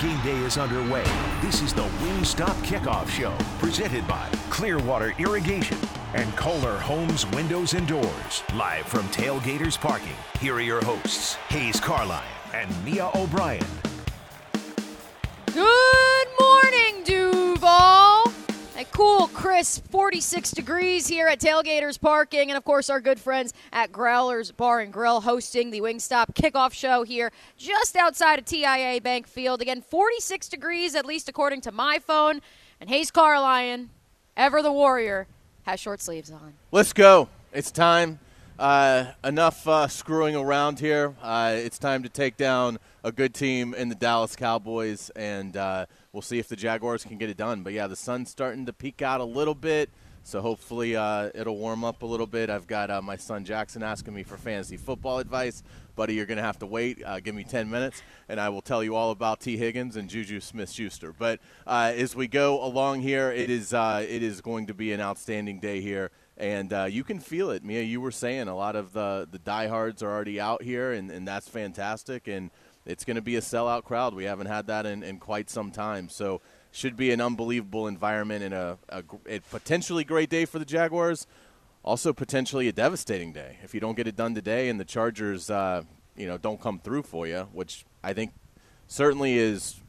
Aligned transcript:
Game 0.00 0.20
day 0.22 0.38
is 0.38 0.56
underway. 0.56 1.04
This 1.42 1.60
is 1.60 1.74
the 1.74 1.82
Wingstop 1.82 2.54
Kickoff 2.64 3.06
Show, 3.10 3.36
presented 3.58 4.08
by 4.08 4.30
Clearwater 4.48 5.12
Irrigation 5.18 5.76
and 6.14 6.34
Kohler 6.36 6.78
Homes 6.78 7.26
Windows 7.32 7.74
and 7.74 7.86
Doors. 7.86 8.42
Live 8.54 8.86
from 8.86 9.02
Tailgaters 9.08 9.78
Parking, 9.78 10.16
here 10.40 10.54
are 10.54 10.60
your 10.62 10.82
hosts, 10.82 11.34
Hays 11.50 11.80
Carlyon 11.80 12.24
and 12.54 12.70
Mia 12.82 13.10
O'Brien. 13.14 13.62
Good 15.52 16.28
morning, 16.40 17.04
Duval. 17.04 17.89
Cool, 18.92 19.28
crisp 19.28 19.86
46 19.90 20.50
degrees 20.50 21.06
here 21.06 21.26
at 21.28 21.40
Tailgaters 21.40 22.00
Parking, 22.00 22.50
and 22.50 22.56
of 22.56 22.64
course, 22.64 22.90
our 22.90 23.00
good 23.00 23.18
friends 23.18 23.52
at 23.72 23.92
Growlers 23.92 24.50
Bar 24.50 24.80
and 24.80 24.92
Grill 24.92 25.20
hosting 25.22 25.70
the 25.70 25.80
Wingstop 25.80 26.34
kickoff 26.34 26.72
show 26.72 27.02
here 27.02 27.30
just 27.56 27.96
outside 27.96 28.38
of 28.38 28.44
TIAA 28.44 29.02
Bank 29.02 29.26
Field. 29.26 29.62
Again, 29.62 29.80
46 29.80 30.48
degrees, 30.48 30.94
at 30.94 31.06
least 31.06 31.28
according 31.28 31.60
to 31.62 31.72
my 31.72 31.98
phone. 31.98 32.40
And 32.80 32.90
Hays 32.90 33.10
Carlyon, 33.10 33.90
ever 34.36 34.62
the 34.62 34.72
warrior, 34.72 35.26
has 35.62 35.80
short 35.80 36.00
sleeves 36.00 36.30
on. 36.30 36.54
Let's 36.72 36.92
go. 36.92 37.28
It's 37.52 37.70
time. 37.70 38.18
Uh, 38.60 39.12
enough 39.24 39.66
uh, 39.66 39.88
screwing 39.88 40.36
around 40.36 40.80
here. 40.80 41.14
Uh, 41.22 41.54
it's 41.56 41.78
time 41.78 42.02
to 42.02 42.10
take 42.10 42.36
down 42.36 42.78
a 43.02 43.10
good 43.10 43.32
team 43.32 43.72
in 43.72 43.88
the 43.88 43.94
Dallas 43.94 44.36
Cowboys, 44.36 45.08
and 45.16 45.56
uh, 45.56 45.86
we'll 46.12 46.20
see 46.20 46.38
if 46.38 46.46
the 46.46 46.56
Jaguars 46.56 47.02
can 47.02 47.16
get 47.16 47.30
it 47.30 47.38
done. 47.38 47.62
But 47.62 47.72
yeah, 47.72 47.86
the 47.86 47.96
sun's 47.96 48.28
starting 48.28 48.66
to 48.66 48.74
peek 48.74 49.00
out 49.00 49.22
a 49.22 49.24
little 49.24 49.54
bit, 49.54 49.88
so 50.24 50.42
hopefully 50.42 50.94
uh, 50.94 51.30
it'll 51.34 51.56
warm 51.56 51.84
up 51.84 52.02
a 52.02 52.06
little 52.06 52.26
bit. 52.26 52.50
I've 52.50 52.66
got 52.66 52.90
uh, 52.90 53.00
my 53.00 53.16
son 53.16 53.46
Jackson 53.46 53.82
asking 53.82 54.12
me 54.12 54.24
for 54.24 54.36
fantasy 54.36 54.76
football 54.76 55.20
advice. 55.20 55.62
Buddy, 55.96 56.12
you're 56.12 56.26
going 56.26 56.36
to 56.36 56.44
have 56.44 56.58
to 56.58 56.66
wait. 56.66 57.02
Uh, 57.02 57.18
give 57.18 57.34
me 57.34 57.44
10 57.44 57.70
minutes, 57.70 58.02
and 58.28 58.38
I 58.38 58.50
will 58.50 58.60
tell 58.60 58.84
you 58.84 58.94
all 58.94 59.10
about 59.10 59.40
Tee 59.40 59.56
Higgins 59.56 59.96
and 59.96 60.06
Juju 60.06 60.38
Smith-Schuster. 60.38 61.14
But 61.18 61.40
uh, 61.66 61.94
as 61.96 62.14
we 62.14 62.28
go 62.28 62.62
along 62.62 63.00
here, 63.00 63.30
it 63.30 63.48
is 63.48 63.72
uh, 63.72 64.04
it 64.06 64.22
is 64.22 64.42
going 64.42 64.66
to 64.66 64.74
be 64.74 64.92
an 64.92 65.00
outstanding 65.00 65.60
day 65.60 65.80
here 65.80 66.10
and 66.40 66.72
uh, 66.72 66.84
you 66.84 67.04
can 67.04 67.20
feel 67.20 67.50
it. 67.50 67.62
Mia, 67.62 67.82
you 67.82 68.00
were 68.00 68.10
saying 68.10 68.48
a 68.48 68.56
lot 68.56 68.74
of 68.74 68.94
the 68.94 69.28
the 69.30 69.38
diehards 69.38 70.02
are 70.02 70.10
already 70.10 70.40
out 70.40 70.62
here, 70.62 70.92
and, 70.92 71.10
and 71.10 71.28
that's 71.28 71.48
fantastic. 71.48 72.26
And 72.26 72.50
it's 72.86 73.04
going 73.04 73.16
to 73.16 73.22
be 73.22 73.36
a 73.36 73.40
sellout 73.40 73.84
crowd. 73.84 74.14
We 74.14 74.24
haven't 74.24 74.46
had 74.46 74.66
that 74.68 74.86
in, 74.86 75.02
in 75.02 75.18
quite 75.18 75.50
some 75.50 75.70
time. 75.70 76.08
So 76.08 76.40
should 76.72 76.96
be 76.96 77.10
an 77.10 77.20
unbelievable 77.20 77.86
environment 77.86 78.42
and 78.42 78.54
a, 78.54 78.78
a, 78.88 79.04
a, 79.28 79.40
potentially 79.40 80.02
great 80.02 80.30
day 80.30 80.46
for 80.46 80.58
the 80.58 80.64
Jaguars. 80.64 81.26
Also 81.82 82.12
potentially 82.12 82.68
a 82.68 82.72
devastating 82.72 83.32
day 83.32 83.58
if 83.64 83.74
you 83.74 83.80
don't 83.80 83.96
get 83.96 84.06
it 84.06 84.14
done 84.14 84.34
today 84.34 84.68
and 84.68 84.78
the 84.78 84.84
Chargers, 84.84 85.50
uh, 85.50 85.82
you 86.16 86.26
know, 86.26 86.38
don't 86.38 86.60
come 86.60 86.78
through 86.78 87.02
for 87.02 87.26
you, 87.26 87.48
which 87.52 87.84
I 88.02 88.12
think 88.12 88.32
certainly 88.86 89.36
is 89.36 89.80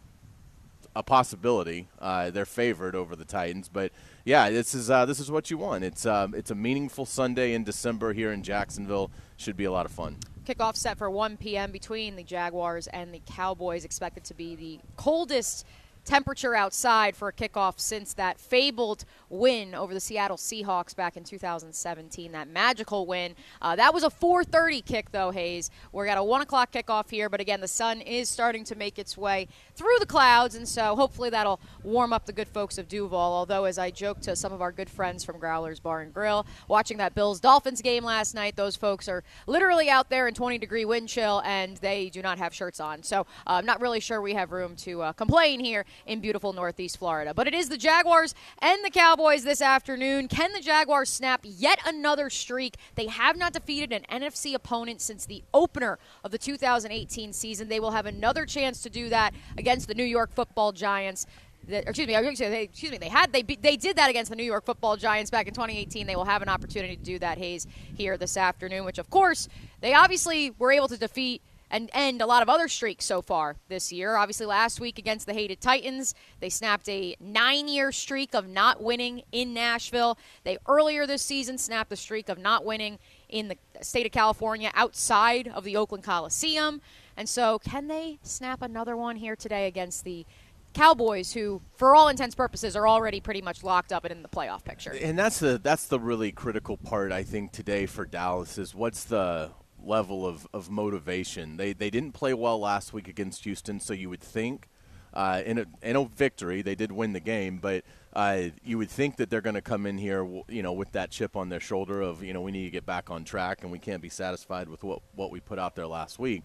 a 0.96 1.04
possibility. 1.04 1.88
Uh, 2.00 2.30
they're 2.32 2.46
favored 2.46 2.96
over 2.96 3.16
the 3.16 3.26
Titans, 3.26 3.70
but 3.70 3.92
yeah, 4.26 4.50
this 4.50 4.74
is 4.74 4.90
uh, 4.90 5.06
this 5.06 5.20
is 5.20 5.32
what 5.32 5.50
you 5.50 5.58
want. 5.58 5.84
It's 5.84 6.06
um, 6.06 6.34
it's 6.34 6.52
a 6.52 6.56
meaningful 6.56 7.06
Sunday 7.06 7.54
in 7.54 7.64
December 7.64 8.14
here 8.14 8.32
in 8.32 8.44
Jacksonville. 8.44 9.12
Should 9.38 9.58
be 9.58 9.66
a 9.66 9.72
lot 9.72 9.86
of 9.86 9.92
fun. 9.92 10.18
Kickoff 10.46 10.76
set 10.76 10.98
for 10.98 11.10
1 11.10 11.38
p.m. 11.38 11.72
between 11.72 12.16
the 12.16 12.24
Jaguars 12.24 12.88
and 12.88 13.14
the 13.14 13.22
Cowboys, 13.26 13.86
expected 13.86 14.24
to 14.26 14.34
be 14.34 14.56
the 14.56 14.80
coldest 14.98 15.66
temperature 16.06 16.56
outside 16.56 17.16
for 17.16 17.28
a 17.28 17.34
kickoff 17.34 17.80
since 17.80 18.14
that 18.14 18.40
fabled 18.40 19.06
win 19.30 19.74
over 19.76 19.94
the 19.94 20.00
Seattle 20.00 20.38
Seahawks 20.38 20.96
back 20.96 21.16
in 21.16 21.24
2017. 21.24 22.32
That 22.32 22.48
magical 22.48 23.06
win. 23.06 23.36
Uh, 23.62 23.76
that 23.76 23.94
was 23.94 24.04
a 24.04 24.10
4:30 24.10 24.82
kick, 24.82 25.12
though. 25.12 25.32
Hays. 25.32 25.70
We're 25.92 26.06
got 26.06 26.18
a 26.18 26.24
one 26.24 26.42
o'clock 26.42 26.72
kickoff 26.72 27.10
here, 27.10 27.30
but 27.30 27.40
again, 27.40 27.62
the 27.62 27.68
sun 27.68 28.02
is 28.02 28.30
starting 28.30 28.64
to 28.66 28.76
make 28.76 29.00
its 29.00 29.18
way 29.18 29.48
through 29.76 29.98
the 30.00 30.06
clouds, 30.06 30.56
and 30.56 30.68
so 30.68 30.96
hopefully 30.96 31.30
that'll 31.30 31.60
warm 31.84 32.14
up 32.14 32.26
the 32.26 32.34
good 32.34 32.48
folks 32.48 32.78
of 32.78 32.88
Duval. 32.88 33.20
Although, 33.20 33.66
as 33.66 33.78
I 33.78 33.92
joked 33.92 34.24
to 34.24 34.36
some 34.36 34.52
of 34.52 34.62
our 34.62 34.72
good 34.72 34.90
friends 34.90 35.24
from 35.24 35.40
Growlers 35.40 35.80
Bar 35.80 36.02
and 36.02 36.14
Grill, 36.14 36.46
watching 36.68 36.98
that 36.98 37.16
Bills 37.16 37.40
Dolphins 37.40 37.82
game 37.82 38.04
last 38.04 38.36
night, 38.36 38.56
those 38.56 38.76
folks 38.76 39.08
are 39.08 39.24
literally 39.48 39.90
out 39.90 40.10
there 40.10 40.28
in 40.28 40.34
20 40.34 40.58
degree 40.58 40.86
wind 40.86 41.10
chill, 41.10 41.42
and 41.46 41.78
they 41.78 42.10
do 42.10 42.22
not 42.22 42.38
have 42.38 42.54
shirts 42.54 42.80
on. 42.80 43.04
So 43.04 43.22
uh, 43.22 43.24
I'm 43.46 43.66
not 43.66 43.82
really 43.82 44.00
sure 44.00 44.22
we 44.22 44.34
have 44.34 44.52
room 44.52 44.76
to 44.78 45.02
uh, 45.02 45.14
complain 45.14 45.60
here 45.60 45.86
in 46.06 46.20
beautiful 46.20 46.54
Northeast 46.54 46.98
Florida. 46.98 47.34
But 47.34 47.48
it 47.48 47.54
is 47.54 47.70
the 47.70 47.78
Jaguars 47.78 48.36
and 48.60 48.84
the 48.84 48.90
Cowboys 48.90 49.44
this 49.44 49.62
afternoon. 49.62 50.28
Can 50.28 50.54
the 50.54 50.60
Jaguars 50.60 51.10
snap 51.10 51.42
yet 51.44 51.80
another 51.86 52.30
streak? 52.30 52.78
They 52.96 53.08
have 53.08 53.38
not 53.38 53.54
defeated 53.54 53.92
an 53.92 54.22
NFC 54.22 54.54
opponent 54.54 55.02
since 55.02 55.26
the 55.26 55.44
opener 55.54 56.00
of 56.24 56.32
the 56.32 56.38
2018 56.38 57.34
season. 57.34 57.70
They 57.70 57.80
will 57.80 57.92
have 57.92 58.06
another 58.06 58.46
chance 58.46 58.82
to 58.84 58.90
do 58.90 59.10
that 59.10 59.34
against 59.58 59.88
the 59.88 59.96
New 59.96 60.04
York 60.04 60.34
Football 60.34 60.72
Giants. 60.72 61.26
excuse 61.68 62.08
me, 62.08 62.16
excuse 62.16 62.92
me. 62.92 62.98
They 62.98 63.10
had 63.10 63.32
they 63.34 63.44
they 63.44 63.78
did 63.78 63.98
that 63.98 64.10
against 64.10 64.30
the 64.30 64.36
New 64.36 64.44
York 64.44 64.66
Football 64.66 64.98
Giants 64.98 65.32
back 65.32 65.48
in 65.48 65.54
2018. 65.54 66.08
They 66.08 66.16
will 66.16 66.26
have 66.26 66.42
an 66.42 66.50
opportunity 66.50 66.96
to 66.96 67.04
do 67.04 67.20
that, 67.20 67.38
Hays, 67.38 67.68
here 67.96 68.18
this 68.18 68.38
afternoon. 68.38 68.86
Which, 68.86 68.98
of 68.98 69.10
course, 69.10 69.48
they 69.82 69.94
obviously 69.94 70.52
were 70.58 70.72
able 70.72 70.88
to 70.88 70.98
defeat 70.98 71.42
and 71.72 71.90
end 71.94 72.22
a 72.22 72.26
lot 72.26 72.44
of 72.44 72.50
other 72.50 72.68
streaks 72.68 73.06
so 73.06 73.22
far 73.22 73.56
this 73.70 73.92
year. 73.92 74.18
Obviously, 74.18 74.46
last 74.46 74.80
week 74.80 75.00
against 75.00 75.26
the 75.26 75.34
hated 75.34 75.62
Titans, 75.62 76.14
they 76.42 76.50
snapped 76.50 76.88
a 76.90 77.16
nine 77.20 77.68
year 77.68 77.92
streak 77.92 78.36
of 78.36 78.48
not 78.48 78.84
winning 78.84 79.24
in 79.32 79.54
Nashville. 79.54 80.20
They 80.44 80.58
earlier 80.68 81.08
this 81.08 81.24
season 81.24 81.58
snapped 81.58 81.92
a 81.92 81.96
streak 81.96 82.30
of 82.30 82.38
not 82.38 82.66
winning 82.66 83.00
in 83.30 83.48
the 83.48 83.58
state 83.82 84.06
of 84.06 84.12
California 84.12 84.70
outside 84.76 85.48
of 85.48 85.64
the 85.64 85.78
Oakland 85.78 86.04
Coliseum. 86.04 86.82
And 87.16 87.28
so, 87.28 87.60
can 87.60 87.88
they 87.88 88.20
snap 88.22 88.62
another 88.62 88.96
one 88.98 89.16
here 89.16 89.36
today 89.36 89.68
against 89.68 90.04
the 90.04 90.26
Cowboys, 90.74 91.34
who, 91.34 91.62
for 91.76 91.96
all 91.96 92.08
intents 92.08 92.34
purposes, 92.34 92.78
are 92.78 92.88
already 92.88 93.20
pretty 93.20 93.42
much 93.42 93.62
locked 93.62 93.92
up 93.92 94.06
and 94.06 94.12
in 94.14 94.22
the 94.22 94.30
playoff 94.30 94.64
picture. 94.64 94.96
And 95.02 95.20
that's 95.20 95.40
the 95.40 95.60
that's 95.62 95.88
the 95.88 96.00
really 96.00 96.32
critical 96.32 96.78
part, 96.78 97.12
I 97.12 97.24
think, 97.24 97.52
today 97.52 97.86
for 97.86 98.06
Dallas 98.06 98.58
is 98.58 98.74
what's 98.74 99.04
the 99.04 99.52
level 99.84 100.26
of, 100.26 100.48
of 100.54 100.70
motivation. 100.70 101.58
They 101.58 101.74
they 101.74 101.90
didn't 101.90 102.14
play 102.14 102.34
well 102.34 102.60
last 102.60 102.94
week 102.94 103.08
against 103.08 103.44
Houston, 103.44 103.80
so 103.80 103.94
you 103.94 104.10
would 104.10 104.22
think 104.22 104.68
uh, 105.14 105.42
in 105.46 105.58
a 105.60 105.66
in 105.82 105.96
a 105.96 106.06
victory 106.06 106.62
they 106.62 106.76
did 106.76 106.92
win 106.92 107.14
the 107.14 107.20
game, 107.20 107.58
but 107.58 107.84
uh, 108.14 108.44
you 108.64 108.78
would 108.78 108.90
think 108.90 109.18
that 109.18 109.30
they're 109.30 109.42
going 109.42 109.56
to 109.56 109.62
come 109.62 109.86
in 109.86 109.98
here, 109.98 110.28
you 110.50 110.62
know, 110.62 110.74
with 110.74 110.92
that 110.92 111.12
chip 111.12 111.36
on 111.36 111.50
their 111.50 111.60
shoulder 111.60 112.02
of 112.02 112.24
you 112.24 112.34
know 112.34 112.42
we 112.42 112.52
need 112.52 112.64
to 112.64 112.70
get 112.70 112.86
back 112.86 113.10
on 113.10 113.24
track 113.24 113.60
and 113.64 113.72
we 113.72 113.80
can't 113.80 114.02
be 114.02 114.10
satisfied 114.10 114.70
with 114.70 114.84
what 114.84 115.02
what 115.16 115.32
we 115.32 115.40
put 115.40 115.60
out 115.60 115.76
there 115.76 115.88
last 115.88 116.20
week. 116.20 116.44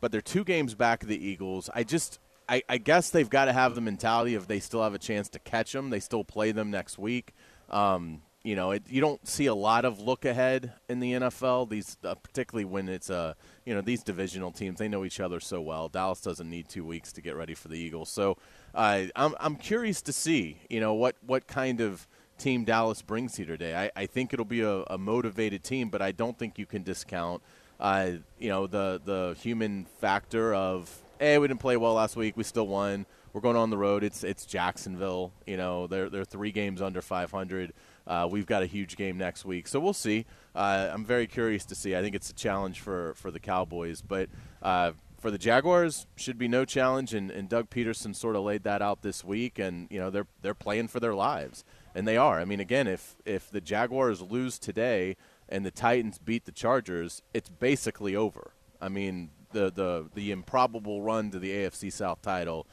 But 0.00 0.12
they're 0.12 0.20
two 0.20 0.44
games 0.44 0.74
back 0.74 1.02
of 1.02 1.08
the 1.08 1.26
Eagles. 1.26 1.70
I 1.74 1.84
just 1.84 2.18
I, 2.48 2.62
I 2.68 2.78
guess 2.78 3.10
they've 3.10 3.28
got 3.28 3.46
to 3.46 3.52
have 3.52 3.74
the 3.74 3.80
mentality 3.80 4.34
of 4.34 4.48
they 4.48 4.60
still 4.60 4.82
have 4.82 4.94
a 4.94 4.98
chance 4.98 5.28
to 5.30 5.38
catch 5.38 5.72
them. 5.72 5.90
They 5.90 6.00
still 6.00 6.24
play 6.24 6.52
them 6.52 6.70
next 6.70 6.98
week. 6.98 7.34
Um, 7.70 8.20
you 8.44 8.54
know, 8.54 8.72
it, 8.72 8.82
you 8.88 9.00
don't 9.00 9.26
see 9.26 9.46
a 9.46 9.54
lot 9.54 9.86
of 9.86 9.98
look 9.98 10.26
ahead 10.26 10.74
in 10.88 11.00
the 11.00 11.12
NFL. 11.14 11.70
These, 11.70 11.96
uh, 12.04 12.14
particularly 12.14 12.66
when 12.66 12.90
it's 12.90 13.08
a, 13.08 13.16
uh, 13.16 13.34
you 13.64 13.74
know, 13.74 13.80
these 13.80 14.02
divisional 14.02 14.52
teams, 14.52 14.78
they 14.78 14.86
know 14.86 15.04
each 15.04 15.18
other 15.18 15.40
so 15.40 15.62
well. 15.62 15.88
Dallas 15.88 16.20
doesn't 16.20 16.48
need 16.48 16.68
two 16.68 16.84
weeks 16.84 17.10
to 17.12 17.22
get 17.22 17.36
ready 17.36 17.54
for 17.54 17.68
the 17.68 17.78
Eagles. 17.78 18.10
So, 18.10 18.36
uh, 18.74 19.04
I'm 19.16 19.34
I'm 19.40 19.56
curious 19.56 20.02
to 20.02 20.12
see, 20.12 20.58
you 20.68 20.78
know, 20.78 20.92
what 20.92 21.16
what 21.26 21.46
kind 21.46 21.80
of 21.80 22.06
team 22.36 22.64
Dallas 22.64 23.00
brings 23.00 23.36
here 23.36 23.46
today. 23.46 23.74
I, 23.74 24.02
I 24.02 24.06
think 24.06 24.34
it'll 24.34 24.44
be 24.44 24.60
a, 24.60 24.82
a 24.88 24.98
motivated 24.98 25.64
team, 25.64 25.88
but 25.88 26.02
I 26.02 26.12
don't 26.12 26.38
think 26.38 26.58
you 26.58 26.66
can 26.66 26.82
discount, 26.82 27.42
uh, 27.80 28.10
you 28.38 28.50
know, 28.50 28.66
the 28.66 29.00
the 29.02 29.36
human 29.40 29.86
factor 30.00 30.54
of, 30.54 31.02
hey, 31.18 31.38
we 31.38 31.48
didn't 31.48 31.60
play 31.60 31.78
well 31.78 31.94
last 31.94 32.14
week, 32.14 32.36
we 32.36 32.44
still 32.44 32.66
won. 32.66 33.06
We're 33.32 33.40
going 33.40 33.56
on 33.56 33.70
the 33.70 33.78
road. 33.78 34.04
It's 34.04 34.22
it's 34.22 34.44
Jacksonville. 34.44 35.32
You 35.46 35.56
know, 35.56 35.86
they're 35.86 36.10
they're 36.10 36.24
three 36.24 36.52
games 36.52 36.82
under 36.82 37.02
500. 37.02 37.72
Uh, 38.06 38.28
we've 38.30 38.46
got 38.46 38.62
a 38.62 38.66
huge 38.66 38.96
game 38.96 39.16
next 39.16 39.44
week, 39.44 39.66
so 39.66 39.80
we'll 39.80 39.92
see. 39.92 40.26
Uh, 40.54 40.90
I'm 40.92 41.04
very 41.04 41.26
curious 41.26 41.64
to 41.66 41.74
see. 41.74 41.96
I 41.96 42.02
think 42.02 42.14
it's 42.14 42.30
a 42.30 42.34
challenge 42.34 42.80
for, 42.80 43.14
for 43.14 43.30
the 43.30 43.40
Cowboys, 43.40 44.02
but 44.02 44.28
uh, 44.62 44.92
for 45.18 45.30
the 45.30 45.38
Jaguars, 45.38 46.06
should 46.16 46.36
be 46.36 46.48
no 46.48 46.66
challenge. 46.66 47.14
And, 47.14 47.30
and 47.30 47.48
Doug 47.48 47.70
Pederson 47.70 48.14
sort 48.14 48.36
of 48.36 48.42
laid 48.42 48.62
that 48.64 48.82
out 48.82 49.00
this 49.00 49.24
week, 49.24 49.58
and 49.58 49.88
you 49.90 49.98
know 49.98 50.10
they're 50.10 50.26
they're 50.42 50.54
playing 50.54 50.88
for 50.88 51.00
their 51.00 51.14
lives, 51.14 51.64
and 51.94 52.06
they 52.06 52.18
are. 52.18 52.38
I 52.38 52.44
mean, 52.44 52.60
again, 52.60 52.86
if 52.86 53.16
if 53.24 53.50
the 53.50 53.62
Jaguars 53.62 54.20
lose 54.20 54.58
today 54.58 55.16
and 55.48 55.64
the 55.64 55.70
Titans 55.70 56.18
beat 56.18 56.44
the 56.44 56.52
Chargers, 56.52 57.22
it's 57.32 57.48
basically 57.48 58.14
over. 58.14 58.52
I 58.82 58.90
mean, 58.90 59.30
the 59.52 59.72
the 59.72 60.10
the 60.14 60.30
improbable 60.30 61.00
run 61.00 61.30
to 61.30 61.38
the 61.38 61.50
AFC 61.50 61.90
South 61.90 62.20
title 62.20 62.66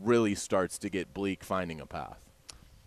really 0.00 0.34
starts 0.34 0.78
to 0.78 0.90
get 0.90 1.14
bleak 1.14 1.44
finding 1.44 1.80
a 1.80 1.86
path. 1.86 2.21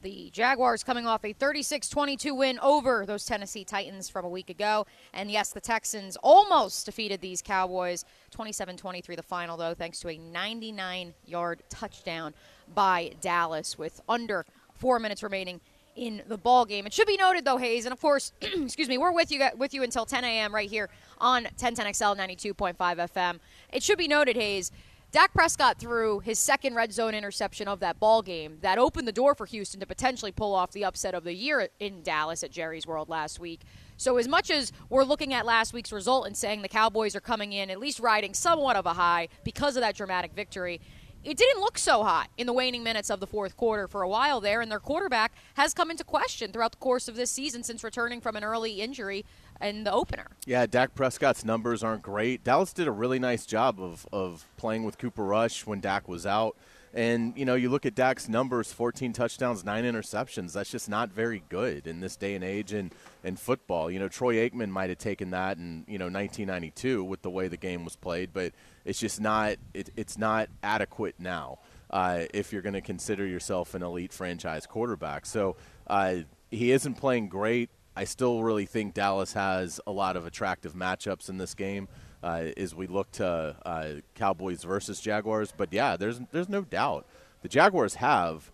The 0.06 0.30
Jaguars 0.32 0.84
coming 0.84 1.08
off 1.08 1.26
a 1.26 1.34
36 1.34 1.90
22 1.90 2.36
win 2.36 2.60
over 2.60 3.08
those 3.08 3.26
Tennessee 3.26 3.64
Titans 3.64 4.08
from 4.08 4.24
a 4.24 4.30
week 4.30 4.52
ago. 4.52 4.86
And 5.16 5.32
yes, 5.32 5.52
the 5.52 5.60
Texans 5.60 6.16
almost 6.22 6.86
defeated 6.86 7.22
these 7.22 7.42
Cowboys 7.42 8.06
27 8.30 8.78
23, 8.78 9.16
the 9.16 9.24
final, 9.24 9.58
though, 9.58 9.74
thanks 9.74 10.00
to 10.02 10.10
a 10.10 10.18
99 10.20 11.16
yard 11.26 11.64
touchdown 11.70 12.36
by 12.76 13.14
Dallas 13.20 13.80
with 13.80 14.00
under 14.08 14.46
four 14.76 15.00
minutes 15.00 15.24
remaining 15.24 15.60
in 15.96 16.22
the 16.28 16.38
ball 16.38 16.66
game. 16.66 16.86
It 16.86 16.94
should 16.94 17.08
be 17.08 17.18
noted, 17.18 17.44
though, 17.44 17.58
Hays, 17.58 17.86
and 17.86 17.92
of 17.92 18.00
course, 18.00 18.32
excuse 18.42 18.88
me, 18.88 19.00
we're 19.00 19.12
with 19.12 19.32
you 19.32 19.44
with 19.58 19.74
you 19.74 19.82
until 19.82 20.06
10 20.06 20.24
a.m. 20.24 20.54
right 20.54 20.70
here 20.70 20.88
on 21.18 21.46
1010XL 21.58 22.16
92.5 22.16 22.76
FM. 22.78 23.40
It 23.74 23.82
should 23.82 23.98
be 23.98 24.08
noted, 24.08 24.36
Hays, 24.36 24.72
Dak 25.16 25.32
Prescott 25.32 25.80
threw 25.80 26.20
his 26.20 26.38
second 26.38 26.76
red 26.76 26.92
zone 26.92 27.16
interception 27.16 27.70
of 27.70 27.80
that 27.80 28.02
ball 28.02 28.22
game 28.22 28.58
that 28.60 28.78
opened 28.78 29.08
the 29.08 29.14
door 29.14 29.34
for 29.34 29.46
Houston 29.46 29.80
to 29.80 29.86
potentially 29.86 30.34
pull 30.34 30.54
off 30.54 30.74
the 30.74 30.84
upset 30.84 31.16
of 31.16 31.24
the 31.24 31.34
year 31.34 31.70
in 31.80 32.04
Dallas 32.04 32.44
at 32.44 32.52
Jerry's 32.52 32.86
World 32.86 33.08
last 33.08 33.40
week. 33.40 33.62
So, 33.96 34.18
as 34.18 34.28
much 34.28 34.52
as 34.52 34.74
we're 34.90 35.06
looking 35.06 35.34
at 35.34 35.46
last 35.46 35.72
week's 35.72 35.94
result 35.94 36.28
and 36.28 36.36
saying 36.36 36.64
the 36.64 36.68
Cowboys 36.68 37.16
are 37.16 37.22
coming 37.22 37.54
in 37.54 37.70
at 37.70 37.80
least 37.80 38.02
riding 38.02 38.34
somewhat 38.34 38.76
of 38.76 38.86
a 38.86 38.96
high 38.96 39.30
because 39.46 39.78
of 39.78 39.82
that 39.84 39.96
dramatic 39.96 40.34
victory, 40.34 40.82
it 41.24 41.38
didn't 41.38 41.62
look 41.62 41.78
so 41.78 42.04
hot 42.04 42.30
in 42.38 42.46
the 42.46 42.52
waning 42.54 42.84
minutes 42.84 43.10
of 43.10 43.22
the 43.22 43.26
fourth 43.26 43.56
quarter 43.56 43.88
for 43.88 44.02
a 44.02 44.10
while 44.10 44.42
there, 44.42 44.60
and 44.60 44.70
their 44.70 44.80
quarterback 44.80 45.32
has 45.54 45.74
come 45.74 45.90
into 45.90 46.04
question 46.04 46.52
throughout 46.52 46.74
the 46.74 46.78
course 46.78 47.08
of 47.08 47.16
this 47.16 47.32
season 47.32 47.64
since 47.64 47.86
returning 47.86 48.20
from 48.20 48.36
an 48.36 48.44
early 48.44 48.82
injury 48.82 49.24
in 49.62 49.84
the 49.84 49.92
opener. 49.92 50.28
Yeah, 50.46 50.66
Dak 50.66 50.96
Prescott's 50.96 51.46
numbers 51.46 51.84
aren't 51.84 52.02
great. 52.02 52.44
Dallas 52.44 52.74
did 52.74 52.88
a 52.88 52.92
really 52.92 53.20
nice 53.20 53.46
job 53.46 53.80
of, 53.80 54.08
of 54.12 54.46
playing 54.58 54.84
with 54.84 54.98
Cooper 54.98 55.24
Rush 55.24 55.66
when 55.66 55.80
Dak 55.80 56.08
was 56.08 56.26
out. 56.26 56.56
And, 56.94 57.38
you 57.38 57.44
know, 57.44 57.56
you 57.56 57.70
look 57.70 57.86
at 57.86 57.94
Dak's 57.94 58.30
numbers 58.30 58.72
14 58.72 59.12
touchdowns, 59.12 59.66
nine 59.66 59.84
interceptions. 59.84 60.54
That's 60.54 60.72
just 60.72 60.88
not 60.88 61.10
very 61.10 61.44
good 61.50 61.88
in 61.88 62.00
this 62.00 62.16
day 62.16 62.36
and 62.36 62.44
age 62.44 62.72
in, 62.72 62.90
in 63.22 63.36
football. 63.36 63.92
You 63.92 64.00
know, 64.00 64.08
Troy 64.08 64.36
Aikman 64.36 64.70
might 64.70 64.88
have 64.88 64.98
taken 64.98 65.32
that 65.32 65.58
in, 65.58 65.84
you 65.90 65.98
know, 65.98 66.06
1992 66.06 67.04
with 67.04 67.22
the 67.22 67.30
way 67.30 67.50
the 67.50 67.58
game 67.58 67.84
was 67.84 67.98
played, 67.98 68.32
but 68.32 68.54
it's 68.86 68.98
just 68.98 69.20
not, 69.20 69.58
it, 69.74 69.90
it's 69.98 70.18
not 70.18 70.48
adequate 70.64 71.16
now 71.20 71.60
uh, 71.90 72.24
if 72.34 72.54
you're 72.54 72.62
going 72.62 72.74
to 72.74 72.82
consider 72.82 73.26
yourself 73.28 73.76
an 73.76 73.84
elite 73.84 74.14
franchise 74.14 74.66
quarterback. 74.66 75.26
So 75.26 75.58
uh, 75.88 76.20
he 76.50 76.72
isn't 76.72 76.96
playing 76.96 77.28
great. 77.28 77.70
I 77.96 78.04
still 78.04 78.44
really 78.44 78.66
think 78.66 78.94
Dallas 78.94 79.34
has 79.34 79.80
a 79.88 79.92
lot 79.92 80.18
of 80.18 80.26
attractive 80.26 80.74
matchups 80.74 81.30
in 81.30 81.38
this 81.38 81.54
game 81.54 81.88
uh, 82.24 82.48
as 82.58 82.76
we 82.76 82.88
look 82.88 83.12
to 83.14 83.56
uh, 83.66 83.94
Cowboys 84.16 84.64
versus 84.64 85.00
Jaguars. 85.00 85.54
But 85.56 85.72
yeah, 85.72 85.96
there's 85.96 86.20
there's 86.32 86.50
no 86.50 86.62
doubt 86.62 87.06
the 87.42 87.50
Jaguars 87.50 87.96
have 87.96 88.52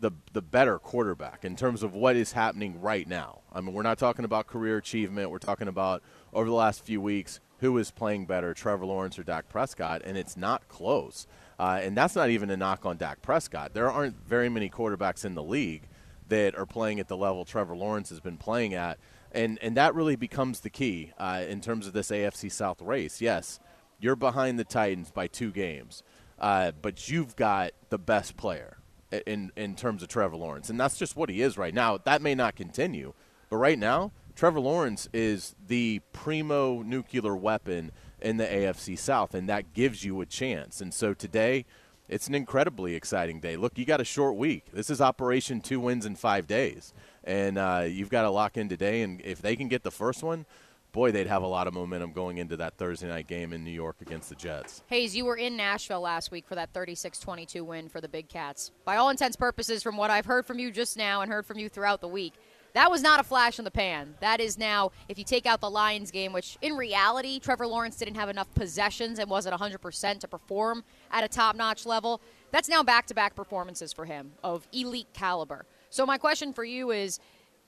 the 0.00 0.12
the 0.32 0.42
better 0.42 0.78
quarterback 0.78 1.44
in 1.44 1.56
terms 1.56 1.82
of 1.82 1.94
what 1.94 2.16
is 2.16 2.32
happening 2.32 2.80
right 2.80 3.06
now. 3.06 3.40
I 3.52 3.60
mean, 3.60 3.74
we're 3.74 3.82
not 3.82 3.98
talking 3.98 4.24
about 4.24 4.46
career 4.46 4.76
achievement. 4.76 5.30
We're 5.30 5.38
talking 5.38 5.68
about 5.68 6.02
over 6.32 6.48
the 6.48 6.54
last 6.54 6.84
few 6.84 7.00
weeks 7.00 7.40
who 7.58 7.76
is 7.78 7.90
playing 7.90 8.26
better, 8.26 8.54
Trevor 8.54 8.86
Lawrence 8.86 9.18
or 9.18 9.24
Dak 9.24 9.48
Prescott, 9.48 10.02
and 10.04 10.16
it's 10.16 10.36
not 10.36 10.68
close. 10.68 11.26
Uh, 11.58 11.80
and 11.82 11.96
that's 11.96 12.14
not 12.14 12.30
even 12.30 12.50
a 12.50 12.56
knock 12.56 12.86
on 12.86 12.96
Dak 12.96 13.20
Prescott. 13.20 13.74
There 13.74 13.90
aren't 13.90 14.24
very 14.24 14.48
many 14.48 14.70
quarterbacks 14.70 15.24
in 15.24 15.34
the 15.34 15.42
league 15.42 15.87
that 16.28 16.56
are 16.56 16.66
playing 16.66 17.00
at 17.00 17.08
the 17.08 17.16
level 17.16 17.44
Trevor 17.44 17.76
Lawrence 17.76 18.10
has 18.10 18.20
been 18.20 18.36
playing 18.36 18.74
at 18.74 18.98
and 19.32 19.58
and 19.62 19.76
that 19.76 19.94
really 19.94 20.16
becomes 20.16 20.60
the 20.60 20.70
key 20.70 21.12
uh, 21.18 21.44
in 21.48 21.60
terms 21.60 21.86
of 21.86 21.92
this 21.92 22.10
AFC 22.10 22.50
South 22.50 22.80
race. 22.80 23.20
Yes, 23.20 23.60
you're 24.00 24.16
behind 24.16 24.58
the 24.58 24.64
Titans 24.64 25.10
by 25.10 25.26
two 25.26 25.50
games, 25.50 26.02
uh, 26.38 26.72
but 26.80 27.08
you've 27.08 27.36
got 27.36 27.72
the 27.90 27.98
best 27.98 28.36
player 28.36 28.78
in 29.26 29.52
in 29.56 29.74
terms 29.74 30.02
of 30.02 30.08
Trevor 30.08 30.36
Lawrence, 30.36 30.70
and 30.70 30.80
that's 30.80 30.98
just 30.98 31.16
what 31.16 31.28
he 31.28 31.42
is 31.42 31.58
right 31.58 31.74
now. 31.74 31.98
That 31.98 32.22
may 32.22 32.34
not 32.34 32.56
continue, 32.56 33.12
but 33.50 33.56
right 33.56 33.78
now, 33.78 34.12
Trevor 34.34 34.60
Lawrence 34.60 35.08
is 35.12 35.54
the 35.66 36.00
primo 36.12 36.82
nuclear 36.82 37.36
weapon 37.36 37.92
in 38.20 38.38
the 38.38 38.46
AFC 38.46 38.98
South, 38.98 39.34
and 39.34 39.48
that 39.48 39.74
gives 39.74 40.04
you 40.04 40.20
a 40.20 40.26
chance. 40.26 40.80
And 40.80 40.92
so 40.92 41.14
today. 41.14 41.64
It's 42.08 42.26
an 42.26 42.34
incredibly 42.34 42.94
exciting 42.94 43.38
day. 43.40 43.56
Look, 43.56 43.76
you 43.76 43.84
got 43.84 44.00
a 44.00 44.04
short 44.04 44.36
week. 44.36 44.72
This 44.72 44.88
is 44.88 45.00
Operation 45.00 45.60
Two 45.60 45.78
Wins 45.78 46.06
in 46.06 46.16
Five 46.16 46.46
Days 46.46 46.94
and 47.28 47.58
uh, 47.58 47.84
you've 47.86 48.08
got 48.08 48.22
to 48.22 48.30
lock 48.30 48.56
in 48.56 48.68
today. 48.68 49.02
And 49.02 49.20
if 49.20 49.42
they 49.42 49.54
can 49.54 49.68
get 49.68 49.82
the 49.82 49.90
first 49.90 50.22
one, 50.22 50.46
boy, 50.92 51.12
they'd 51.12 51.26
have 51.26 51.42
a 51.42 51.46
lot 51.46 51.66
of 51.66 51.74
momentum 51.74 52.12
going 52.12 52.38
into 52.38 52.56
that 52.56 52.78
Thursday 52.78 53.06
night 53.06 53.28
game 53.28 53.52
in 53.52 53.62
New 53.62 53.70
York 53.70 53.96
against 54.00 54.30
the 54.30 54.34
Jets. 54.34 54.82
Hays, 54.86 55.14
you 55.14 55.26
were 55.26 55.36
in 55.36 55.56
Nashville 55.56 56.00
last 56.00 56.30
week 56.30 56.46
for 56.46 56.54
that 56.54 56.72
36 56.72 57.20
22 57.20 57.62
win 57.62 57.88
for 57.88 58.00
the 58.00 58.08
Big 58.08 58.28
Cats. 58.28 58.72
By 58.86 58.96
all 58.96 59.10
intents 59.10 59.36
purposes, 59.36 59.82
from 59.82 59.98
what 59.98 60.10
I've 60.10 60.26
heard 60.26 60.46
from 60.46 60.58
you 60.58 60.70
just 60.70 60.96
now 60.96 61.20
and 61.20 61.30
heard 61.30 61.44
from 61.44 61.58
you 61.58 61.68
throughout 61.68 62.00
the 62.00 62.08
week, 62.08 62.32
that 62.72 62.90
was 62.90 63.02
not 63.02 63.20
a 63.20 63.24
flash 63.24 63.58
in 63.58 63.64
the 63.64 63.70
pan. 63.70 64.14
That 64.20 64.40
is 64.40 64.56
now, 64.56 64.92
if 65.08 65.18
you 65.18 65.24
take 65.24 65.46
out 65.46 65.60
the 65.60 65.70
Lions 65.70 66.10
game, 66.10 66.32
which 66.32 66.56
in 66.62 66.76
reality, 66.76 67.40
Trevor 67.40 67.66
Lawrence 67.66 67.96
didn't 67.96 68.14
have 68.14 68.28
enough 68.28 68.52
possessions 68.54 69.18
and 69.18 69.28
wasn't 69.28 69.58
100% 69.58 70.20
to 70.20 70.28
perform 70.28 70.84
at 71.10 71.24
a 71.24 71.28
top 71.28 71.56
notch 71.56 71.86
level, 71.86 72.20
that's 72.50 72.68
now 72.68 72.82
back 72.82 73.06
to 73.06 73.14
back 73.14 73.34
performances 73.34 73.92
for 73.92 74.04
him 74.04 74.32
of 74.42 74.66
elite 74.72 75.08
caliber. 75.12 75.66
So 75.90 76.06
my 76.06 76.18
question 76.18 76.52
for 76.52 76.64
you 76.64 76.90
is 76.90 77.18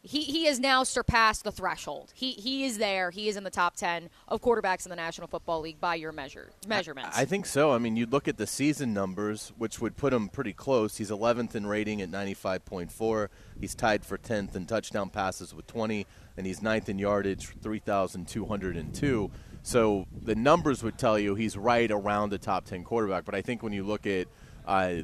he, 0.02 0.22
he 0.22 0.46
has 0.46 0.58
now 0.58 0.82
surpassed 0.82 1.44
the 1.44 1.52
threshold. 1.52 2.12
He 2.14 2.32
he 2.32 2.64
is 2.64 2.78
there. 2.78 3.10
He 3.10 3.28
is 3.28 3.36
in 3.36 3.44
the 3.44 3.50
top 3.50 3.76
ten 3.76 4.08
of 4.28 4.40
quarterbacks 4.40 4.86
in 4.86 4.90
the 4.90 4.96
National 4.96 5.28
Football 5.28 5.60
League 5.60 5.78
by 5.78 5.96
your 5.96 6.12
measure 6.12 6.50
measurements. 6.66 7.16
I, 7.16 7.22
I 7.22 7.24
think 7.26 7.44
so. 7.44 7.72
I 7.72 7.78
mean, 7.78 7.96
you 7.96 8.06
look 8.06 8.26
at 8.26 8.38
the 8.38 8.46
season 8.46 8.94
numbers, 8.94 9.52
which 9.58 9.80
would 9.80 9.96
put 9.96 10.12
him 10.12 10.28
pretty 10.28 10.54
close. 10.54 10.96
He's 10.96 11.10
11th 11.10 11.54
in 11.54 11.66
rating 11.66 12.00
at 12.00 12.10
95.4. 12.10 13.28
He's 13.60 13.74
tied 13.74 14.04
for 14.04 14.16
10th 14.16 14.56
in 14.56 14.64
touchdown 14.64 15.10
passes 15.10 15.54
with 15.54 15.66
20, 15.66 16.06
and 16.36 16.46
he's 16.46 16.62
ninth 16.62 16.88
in 16.88 16.98
yardage, 16.98 17.48
3,202. 17.60 19.30
So 19.62 20.06
the 20.22 20.34
numbers 20.34 20.82
would 20.82 20.98
tell 20.98 21.18
you 21.18 21.34
he's 21.34 21.56
right 21.56 21.90
around 21.90 22.30
the 22.30 22.38
top 22.38 22.64
10 22.64 22.84
quarterback. 22.84 23.24
But 23.24 23.34
I 23.34 23.42
think 23.42 23.62
when 23.62 23.72
you 23.72 23.84
look 23.84 24.06
at 24.06 24.26
uh, 24.66 25.02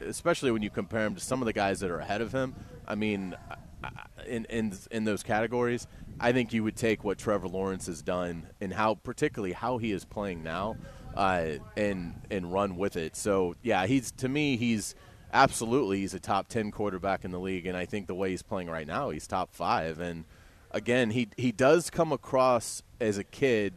especially 0.00 0.50
when 0.50 0.62
you 0.62 0.70
compare 0.70 1.04
him 1.04 1.14
to 1.14 1.20
some 1.20 1.42
of 1.42 1.46
the 1.46 1.52
guys 1.52 1.80
that 1.80 1.90
are 1.90 1.98
ahead 1.98 2.20
of 2.20 2.32
him. 2.32 2.54
I 2.86 2.94
mean, 2.94 3.34
in 4.26 4.44
in 4.46 4.72
in 4.90 5.04
those 5.04 5.22
categories, 5.22 5.86
I 6.20 6.32
think 6.32 6.52
you 6.52 6.64
would 6.64 6.76
take 6.76 7.04
what 7.04 7.18
Trevor 7.18 7.48
Lawrence 7.48 7.86
has 7.86 8.02
done 8.02 8.46
and 8.60 8.72
how, 8.72 8.94
particularly 8.94 9.52
how 9.52 9.78
he 9.78 9.92
is 9.92 10.04
playing 10.04 10.42
now, 10.42 10.76
uh, 11.16 11.52
and 11.76 12.14
and 12.30 12.52
run 12.52 12.76
with 12.76 12.96
it. 12.96 13.16
So 13.16 13.56
yeah, 13.62 13.86
he's 13.86 14.12
to 14.12 14.28
me 14.28 14.56
he's 14.56 14.94
absolutely 15.32 15.98
he's 16.00 16.14
a 16.14 16.20
top 16.20 16.48
ten 16.48 16.70
quarterback 16.70 17.24
in 17.24 17.30
the 17.30 17.40
league, 17.40 17.66
and 17.66 17.76
I 17.76 17.84
think 17.84 18.06
the 18.06 18.14
way 18.14 18.30
he's 18.30 18.42
playing 18.42 18.68
right 18.68 18.86
now, 18.86 19.10
he's 19.10 19.26
top 19.26 19.52
five. 19.52 20.00
And 20.00 20.24
again, 20.70 21.10
he 21.10 21.28
he 21.36 21.52
does 21.52 21.90
come 21.90 22.12
across 22.12 22.82
as 23.00 23.18
a 23.18 23.24
kid 23.24 23.74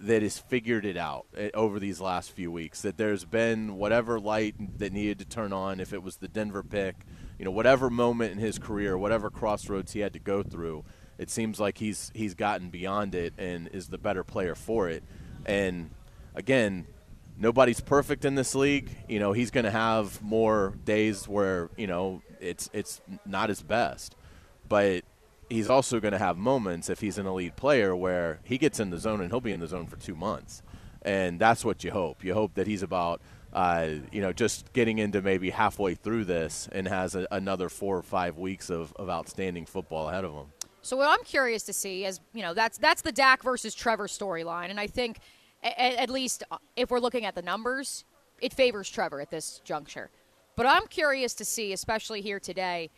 that 0.00 0.22
has 0.22 0.38
figured 0.38 0.84
it 0.84 0.96
out 0.96 1.26
eh, 1.36 1.50
over 1.54 1.78
these 1.78 2.00
last 2.00 2.32
few 2.32 2.50
weeks. 2.50 2.82
That 2.82 2.96
there's 2.96 3.24
been 3.24 3.76
whatever 3.76 4.20
light 4.20 4.78
that 4.78 4.92
needed 4.92 5.18
to 5.20 5.24
turn 5.24 5.52
on, 5.52 5.80
if 5.80 5.92
it 5.92 6.02
was 6.02 6.16
the 6.16 6.28
Denver 6.28 6.62
pick, 6.62 6.96
you 7.38 7.44
know, 7.44 7.50
whatever 7.50 7.90
moment 7.90 8.32
in 8.32 8.38
his 8.38 8.58
career, 8.58 8.96
whatever 8.96 9.30
crossroads 9.30 9.92
he 9.92 10.00
had 10.00 10.12
to 10.12 10.18
go 10.18 10.42
through, 10.42 10.84
it 11.18 11.30
seems 11.30 11.60
like 11.60 11.78
he's 11.78 12.10
he's 12.14 12.34
gotten 12.34 12.70
beyond 12.70 13.14
it 13.14 13.34
and 13.38 13.68
is 13.68 13.88
the 13.88 13.98
better 13.98 14.24
player 14.24 14.54
for 14.54 14.88
it. 14.88 15.02
And 15.46 15.90
again, 16.34 16.86
nobody's 17.38 17.80
perfect 17.80 18.24
in 18.24 18.34
this 18.34 18.54
league. 18.54 18.90
You 19.08 19.18
know, 19.18 19.32
he's 19.32 19.50
going 19.50 19.64
to 19.64 19.70
have 19.70 20.20
more 20.22 20.74
days 20.84 21.28
where 21.28 21.70
you 21.76 21.86
know 21.86 22.22
it's 22.40 22.68
it's 22.72 23.00
not 23.24 23.48
his 23.48 23.62
best, 23.62 24.16
but 24.68 25.04
he's 25.48 25.70
also 25.70 26.00
going 26.00 26.12
to 26.12 26.18
have 26.18 26.36
moments 26.36 26.88
if 26.88 27.00
he's 27.00 27.18
an 27.18 27.26
elite 27.26 27.56
player 27.56 27.94
where 27.94 28.40
he 28.44 28.58
gets 28.58 28.80
in 28.80 28.90
the 28.90 28.98
zone 28.98 29.20
and 29.20 29.30
he'll 29.30 29.40
be 29.40 29.52
in 29.52 29.60
the 29.60 29.66
zone 29.66 29.86
for 29.86 29.96
two 29.96 30.14
months, 30.14 30.62
and 31.02 31.38
that's 31.38 31.64
what 31.64 31.84
you 31.84 31.90
hope. 31.90 32.24
You 32.24 32.34
hope 32.34 32.54
that 32.54 32.66
he's 32.66 32.82
about 32.82 33.20
uh, 33.52 33.88
you 34.10 34.20
know 34.20 34.32
just 34.32 34.72
getting 34.72 34.98
into 34.98 35.22
maybe 35.22 35.50
halfway 35.50 35.94
through 35.94 36.24
this 36.24 36.68
and 36.72 36.88
has 36.88 37.14
a, 37.14 37.26
another 37.30 37.68
four 37.68 37.96
or 37.96 38.02
five 38.02 38.36
weeks 38.36 38.70
of, 38.70 38.92
of 38.96 39.08
outstanding 39.08 39.66
football 39.66 40.08
ahead 40.08 40.24
of 40.24 40.32
him. 40.32 40.46
So 40.82 40.96
what 40.96 41.08
I'm 41.08 41.24
curious 41.24 41.62
to 41.64 41.72
see 41.72 42.04
is 42.04 42.20
you 42.32 42.42
know 42.42 42.54
that's 42.54 42.78
that's 42.78 43.02
the 43.02 43.12
Dak 43.12 43.42
versus 43.42 43.74
Trevor 43.74 44.06
storyline, 44.06 44.70
and 44.70 44.80
I 44.80 44.86
think 44.86 45.18
at, 45.64 46.10
least 46.10 46.42
uh, 46.50 46.58
if 46.76 46.90
we're 46.90 47.00
looking 47.00 47.24
at 47.24 47.34
the 47.34 47.42
numbers, 47.42 48.04
it 48.40 48.52
favors 48.52 48.88
Trevor 48.90 49.20
at 49.20 49.30
this 49.30 49.60
juncture. 49.64 50.10
But 50.56 50.66
I'm 50.66 50.86
curious 50.86 51.34
to 51.34 51.44
see, 51.44 51.72
especially 51.72 52.20
here 52.20 52.38
today 52.38 52.90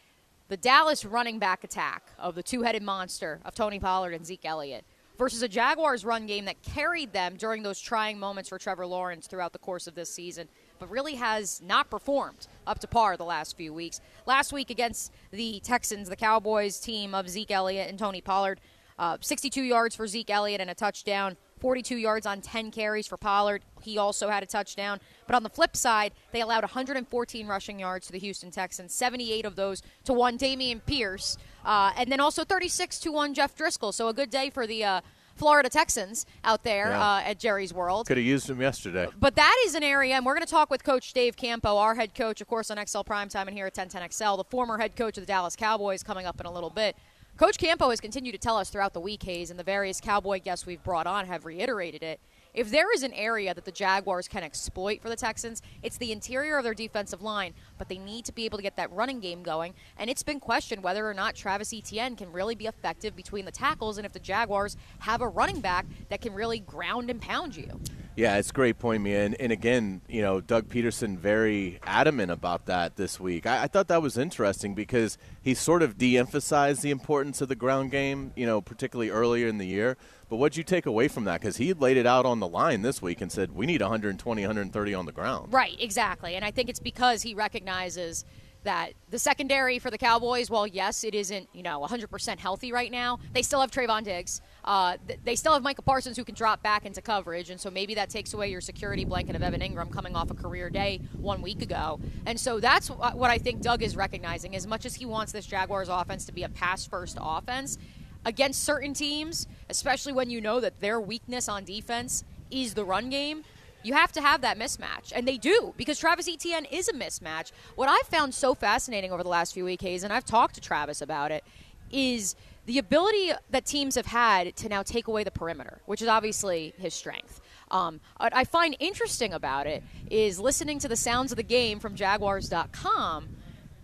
the 0.49 0.57
Dallas 0.57 1.05
running 1.05 1.38
back 1.38 1.65
attack 1.65 2.11
of 2.19 2.35
the 2.35 2.43
two 2.43 2.62
headed 2.62 2.83
monster 2.83 3.41
of 3.45 3.55
Tony 3.55 3.81
Pollard 3.81 4.15
and 4.15 4.25
Zeke 4.25 4.45
Elliott 4.45 4.85
versus 5.19 5.43
a 5.43 5.49
Jaguars 5.49 6.05
run 6.05 6.26
game 6.26 6.45
that 6.45 6.62
carried 6.62 7.12
them 7.12 7.37
during 7.37 7.62
those 7.62 7.81
trying 7.81 8.19
moments 8.19 8.49
for 8.49 8.59
Trevor 8.59 8.87
Lawrence 8.87 9.26
throughout 9.26 9.53
the 9.53 9.59
course 9.59 9.87
of 9.87 9.95
this 9.95 10.12
season, 10.12 10.49
but 10.79 10.91
really 10.91 11.15
has 11.15 11.61
not 11.65 11.91
performed 11.91 12.47
up 12.67 12.79
to 12.81 12.87
par 12.87 13.17
the 13.17 13.25
last 13.25 13.57
few 13.57 13.73
weeks. 13.73 14.00
Last 14.26 14.53
week 14.53 14.71
against 14.71 15.12
the 15.31 15.61
Texans, 15.61 16.09
the 16.09 16.17
Cowboys 16.17 16.79
team 16.79 17.15
of 17.15 17.29
Zeke 17.29 17.50
Elliott 17.50 17.88
and 17.88 17.99
Tony 17.99 18.21
Pollard, 18.21 18.61
uh, 18.99 19.17
62 19.21 19.62
yards 19.62 19.97
for 19.97 20.07
Zeke 20.07 20.31
Elliott 20.31 20.61
and 20.61 20.71
a 20.71 20.75
touchdown. 20.75 21.37
42 21.66 21.96
yards 21.96 22.26
on 22.26 22.40
10 22.40 22.70
carries 22.70 23.08
for 23.08 23.16
Pollard. 23.16 23.61
He 23.82 23.99
also 23.99 24.28
had 24.28 24.44
a 24.44 24.46
touchdown. 24.46 25.00
But 25.26 25.35
on 25.35 25.42
the 25.42 25.49
flip 25.49 25.76
side, 25.76 26.12
they 26.30 26.40
allowed 26.40 26.62
114 26.62 27.44
rushing 27.49 27.80
yards 27.80 28.06
to 28.06 28.12
the 28.12 28.20
Houston 28.20 28.52
Texans, 28.52 28.94
78 28.94 29.44
of 29.44 29.56
those 29.56 29.82
to 30.04 30.12
one 30.12 30.38
Dameon 30.38 30.80
Pierce, 30.87 31.37
uh, 31.64 31.90
and 31.96 32.12
then 32.12 32.20
also 32.20 32.44
36 32.44 33.00
to 33.00 33.11
one 33.11 33.35
Jeff 33.35 33.56
Driskel. 33.56 33.92
So 33.92 34.06
a 34.06 34.14
good 34.14 34.30
day 34.30 34.49
for 34.49 34.64
the. 34.64 34.85
Uh, 34.85 35.00
Florida 35.35 35.68
Texans 35.68 36.25
out 36.44 36.62
there 36.62 36.88
yeah. 36.88 37.16
uh, 37.16 37.20
at 37.20 37.38
Jerry's 37.38 37.75
World. 37.75 38.06
Could 38.06 38.16
have 38.16 38.25
used 38.25 38.49
him 38.49 38.58
yesterday. 38.58 39.06
But 39.20 39.37
that 39.37 39.54
is 39.66 39.75
an 39.75 39.82
area, 39.82 40.14
and 40.14 40.25
we're 40.25 40.32
going 40.32 40.46
to 40.46 40.50
talk 40.50 40.70
with 40.70 40.82
Coach 40.82 41.12
Dave 41.12 41.37
Campo, 41.37 41.76
our 41.76 41.94
head 41.94 42.14
coach, 42.14 42.40
of 42.40 42.49
course, 42.49 42.70
on 42.70 42.78
XL 42.78 43.00
Primetime 43.00 43.46
and 43.46 43.50
here 43.50 43.66
at 43.66 43.75
1010XL, 43.75 44.38
the 44.38 44.44
former 44.44 44.78
head 44.78 44.96
coach 44.96 45.18
of 45.18 45.23
the 45.23 45.26
Dallas 45.26 45.54
Cowboys, 45.54 46.02
coming 46.02 46.25
up 46.25 46.40
in 46.40 46.46
a 46.46 46.50
little 46.50 46.70
bit. 46.70 46.96
Coach 47.37 47.59
Campo 47.59 47.90
has 47.90 48.00
continued 48.00 48.33
to 48.33 48.38
tell 48.38 48.57
us 48.57 48.71
throughout 48.71 48.95
the 48.95 49.00
week, 49.00 49.23
Hayes, 49.25 49.50
and 49.50 49.59
the 49.59 49.64
various 49.64 50.00
Cowboy 50.00 50.40
guests 50.40 50.64
we've 50.64 50.83
brought 50.83 51.07
on 51.07 51.26
have 51.26 51.45
reiterated 51.45 52.02
it, 52.02 52.19
if 52.55 52.71
there 52.71 52.90
is 52.95 53.02
an 53.02 53.12
area 53.12 53.52
that 53.52 53.66
the 53.66 53.71
Jaguars 53.71 54.26
can 54.26 54.43
exploit 54.43 55.02
for 55.02 55.11
the 55.11 55.16
Texans, 55.16 55.61
it's 55.83 55.99
the 55.99 56.12
interior 56.12 56.57
of 56.57 56.64
their 56.64 56.73
defensive 56.73 57.21
line, 57.21 57.52
but 57.76 57.90
they 57.90 57.99
need 57.99 58.25
to 58.25 58.33
be 58.33 58.47
able 58.47 58.57
to 58.57 58.62
get 58.62 58.76
that 58.76 58.90
running 58.90 59.21
game 59.21 59.43
going. 59.43 59.75
And 59.99 60.09
it's 60.09 60.23
been 60.23 60.40
questioned 60.40 60.83
whether 60.83 61.07
or 61.07 61.12
not 61.12 61.35
Travis 61.35 61.75
Etienne 61.75 62.16
can 62.16 62.33
really 62.33 62.55
be 62.55 62.69
effective 62.69 63.14
between 63.14 63.45
the 63.45 63.50
tackles 63.50 63.99
and 63.99 64.07
if 64.07 64.14
the 64.14 64.19
Jaguars 64.19 64.78
have 65.00 65.21
a 65.21 65.28
running 65.28 65.61
back 65.61 65.85
that 66.09 66.23
can 66.23 66.33
really 66.33 66.61
ground 66.61 67.11
and 67.11 67.21
pound 67.21 67.55
you. 67.55 67.78
Yeah, 68.16 68.38
it's 68.38 68.49
a 68.49 68.52
great 68.54 68.78
point, 68.78 69.02
Mia. 69.02 69.26
And, 69.26 69.38
and 69.38 69.52
again, 69.52 70.00
you 70.08 70.23
know, 70.23 70.40
Doug 70.40 70.70
Pederson 70.70 71.18
very 71.18 71.78
adamant 71.82 72.30
about 72.30 72.64
that 72.64 72.96
this 72.96 73.20
week. 73.20 73.46
I, 73.46 73.64
I 73.64 73.66
thought 73.66 73.88
that 73.88 74.00
was 74.00 74.16
interesting 74.16 74.75
because 74.75 75.18
he 75.42 75.52
sort 75.52 75.82
of 75.82 75.99
de-emphasized 75.99 76.80
the 76.80 76.90
importance 76.90 77.42
of 77.42 77.49
the 77.49 77.54
ground 77.54 77.90
game, 77.90 78.32
you 78.35 78.46
know, 78.46 78.62
particularly 78.62 79.11
earlier 79.11 79.49
in 79.49 79.58
the 79.58 79.66
year. 79.66 79.99
But 80.30 80.37
what'd 80.37 80.56
you 80.56 80.64
take 80.64 80.87
away 80.87 81.08
from 81.08 81.25
that? 81.25 81.40
Because 81.40 81.58
he 81.58 81.75
laid 81.75 81.99
it 81.99 82.06
out 82.06 82.25
on 82.25 82.40
the 82.40 82.49
line 82.49 82.80
this 82.80 83.02
week 83.02 83.20
and 83.20 83.30
said, 83.30 83.54
we 83.54 83.66
need 83.66 83.82
120, 83.82 84.42
130 84.42 84.94
on 84.94 85.04
the 85.04 85.12
ground. 85.12 85.52
Right, 85.52 85.76
exactly. 85.78 86.35
And 86.37 86.44
I 86.44 86.50
think 86.50 86.70
it's 86.70 86.80
because 86.80 87.20
he 87.23 87.35
recognizes– 87.35 88.25
that 88.66 88.92
the 89.11 89.18
secondary 89.18 89.78
for 89.78 89.90
the 89.90 89.99
Cowboys, 89.99 90.50
well, 90.50 90.66
yes, 90.66 91.04
it 91.04 91.14
isn't 91.14 91.49
you 91.52 91.62
know 91.62 91.80
100% 91.80 92.38
healthy 92.38 92.73
right 92.73 92.90
now, 92.90 93.18
they 93.32 93.42
still 93.42 93.61
have 93.61 93.70
Trevon 93.70 94.04
Diggs. 94.04 94.40
Uh, 94.64 94.96
th- 95.06 95.20
they 95.25 95.37
still 95.37 95.52
have 95.54 95.62
Micah 95.62 95.82
Parsons 95.82 96.16
who 96.16 96.25
can 96.25 96.35
drop 96.35 96.62
back 96.62 96.85
into 96.85 97.00
coverage, 97.00 97.50
and 97.50 97.61
so 97.61 97.70
maybe 97.70 97.94
that 97.94 98.11
takes 98.11 98.35
away 98.35 98.50
your 98.50 98.61
security 98.61 99.04
blanket 99.04 99.37
of 99.37 99.42
Evan 99.42 99.61
Engram 99.61 99.90
coming 99.90 100.14
off 100.14 100.30
a 100.30 100.35
career 100.35 100.68
day 100.68 101.00
one 101.16 101.42
week 101.42 101.62
ago. 101.62 101.99
And 102.26 102.38
so 102.38 102.61
that's 102.61 102.88
what 102.88 103.30
I 103.30 103.38
think 103.38 103.62
Doug 103.62 103.82
is 103.82 103.96
recognizing. 103.96 104.54
As 104.56 104.66
much 104.66 104.85
as 104.85 104.96
he 104.96 105.06
wants 105.06 105.32
this 105.32 105.46
Jaguars 105.46 105.88
offense 105.88 106.25
to 106.26 106.32
be 106.32 106.42
a 106.42 106.49
pass-first 106.49 107.16
offense 107.20 107.78
against 108.25 108.64
certain 108.64 108.92
teams, 108.92 109.46
especially 109.70 110.12
when 110.12 110.28
you 110.28 110.40
know 110.40 110.61
that 110.61 110.80
their 110.80 111.00
weakness 111.00 111.49
on 111.49 111.64
defense 111.64 112.25
is 112.50 112.75
the 112.75 112.85
run 112.85 113.08
game 113.11 113.44
you 113.87 113.95
have 113.95 114.12
to 114.12 114.21
have 114.21 114.40
that 114.40 114.59
mismatch. 114.59 115.12
And 115.14 115.26
they 115.26 115.38
do, 115.38 115.73
because 115.76 115.99
Travis 115.99 116.28
Etienne 116.28 116.64
is 116.64 116.88
a 116.88 116.93
mismatch. 116.93 117.52
What 117.76 117.88
I've 117.88 118.07
found 118.09 118.35
so 118.35 118.55
fascinating 118.55 119.12
over 119.12 119.23
the 119.23 119.28
last 119.28 119.55
few 119.55 119.64
weeks, 119.64 120.02
and 120.02 120.12
I've 120.12 120.25
talked 120.25 120.57
to 120.57 120.61
Travis 120.61 121.00
about 121.00 121.31
it, 121.31 121.45
is 121.93 122.35
the 122.66 122.78
ability 122.78 123.31
that 123.50 123.64
teams 123.64 123.95
have 123.95 124.07
had 124.07 124.57
to 124.57 124.69
now 124.69 124.83
take 124.83 125.07
away 125.07 125.23
the 125.23 125.31
perimeter, 125.31 125.81
which 125.87 126.02
is 126.02 126.09
obviously 126.09 126.75
his 126.78 126.95
strength. 126.95 127.40
Um, 127.71 128.00
what 128.19 128.35
I 128.35 128.45
find 128.45 128.76
interesting 128.81 129.33
about 129.33 129.66
it 129.66 129.85
is 130.11 130.40
listening 130.40 130.78
to 130.81 130.88
the 130.88 130.97
sounds 130.97 131.31
of 131.31 131.37
the 131.37 131.45
game 131.45 131.78
from 131.78 131.95
Jaguars.com, 131.95 133.28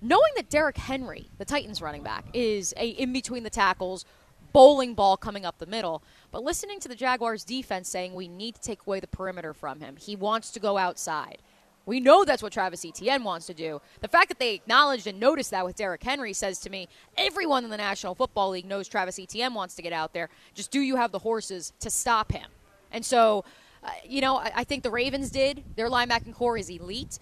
knowing 0.01 0.33
that 0.35 0.51
Derrick 0.51 0.79
Henry, 0.79 1.29
the 1.39 1.45
Titans 1.45 1.81
running 1.81 2.03
back, 2.03 2.25
is 2.33 2.75
a 2.77 2.89
in 2.89 3.13
between 3.13 3.45
the 3.45 3.51
tackles, 3.51 4.05
bowling 4.53 4.95
ball 4.95 5.17
coming 5.17 5.45
up 5.45 5.59
the 5.59 5.67
middle. 5.67 6.03
But 6.31 6.45
listening 6.45 6.81
to 6.81 6.89
the 6.89 6.95
Jaguars 6.95 7.45
defense 7.45 7.89
saying 7.89 8.15
we 8.15 8.29
need 8.29 8.55
to 8.57 8.61
take 8.61 8.87
away 8.87 9.01
the 9.01 9.07
perimeter 9.07 9.55
from 9.55 9.81
him, 9.81 9.97
he 9.97 10.17
wants 10.17 10.51
to 10.53 10.61
go 10.61 10.79
outside. 10.79 11.39
We 11.85 11.99
know 11.99 12.25
that's 12.25 12.43
what 12.43 12.53
Travis 12.53 12.85
Etienne 12.85 13.25
wants 13.25 13.47
to 13.47 13.55
do. 13.55 13.81
The 14.01 14.09
fact 14.09 14.29
that 14.29 14.39
they 14.39 14.55
acknowledged 14.55 15.07
and 15.09 15.19
noticed 15.19 15.51
that 15.51 15.65
with 15.65 15.77
Derrick 15.77 16.03
Henry 16.03 16.33
says 16.33 16.61
to 16.61 16.71
me 16.71 16.89
everyone 17.17 17.65
in 17.65 17.71
the 17.71 17.77
National 17.77 18.15
Football 18.15 18.51
League 18.51 18.67
knows 18.67 18.87
Travis 18.87 19.19
Etienne 19.19 19.55
wants 19.55 19.75
to 19.75 19.83
get 19.83 19.93
out 19.93 20.13
there. 20.13 20.29
Just 20.55 20.71
do 20.71 20.81
you 20.81 20.97
have 20.97 21.11
the 21.11 21.19
horses 21.19 21.73
to 21.81 21.91
stop 21.91 22.31
him? 22.31 22.49
And 22.93 23.05
so, 23.05 23.45
uh, 23.83 23.91
you 24.07 24.21
know, 24.21 24.37
I, 24.37 24.53
I, 24.57 24.65
think 24.65 24.85
the 24.85 24.91
Ravens 24.91 25.31
did. 25.31 25.65
Their 25.75 25.89
linebacking 25.89 26.35
corps 26.35 26.57
is 26.57 26.71
elite. 26.71 27.19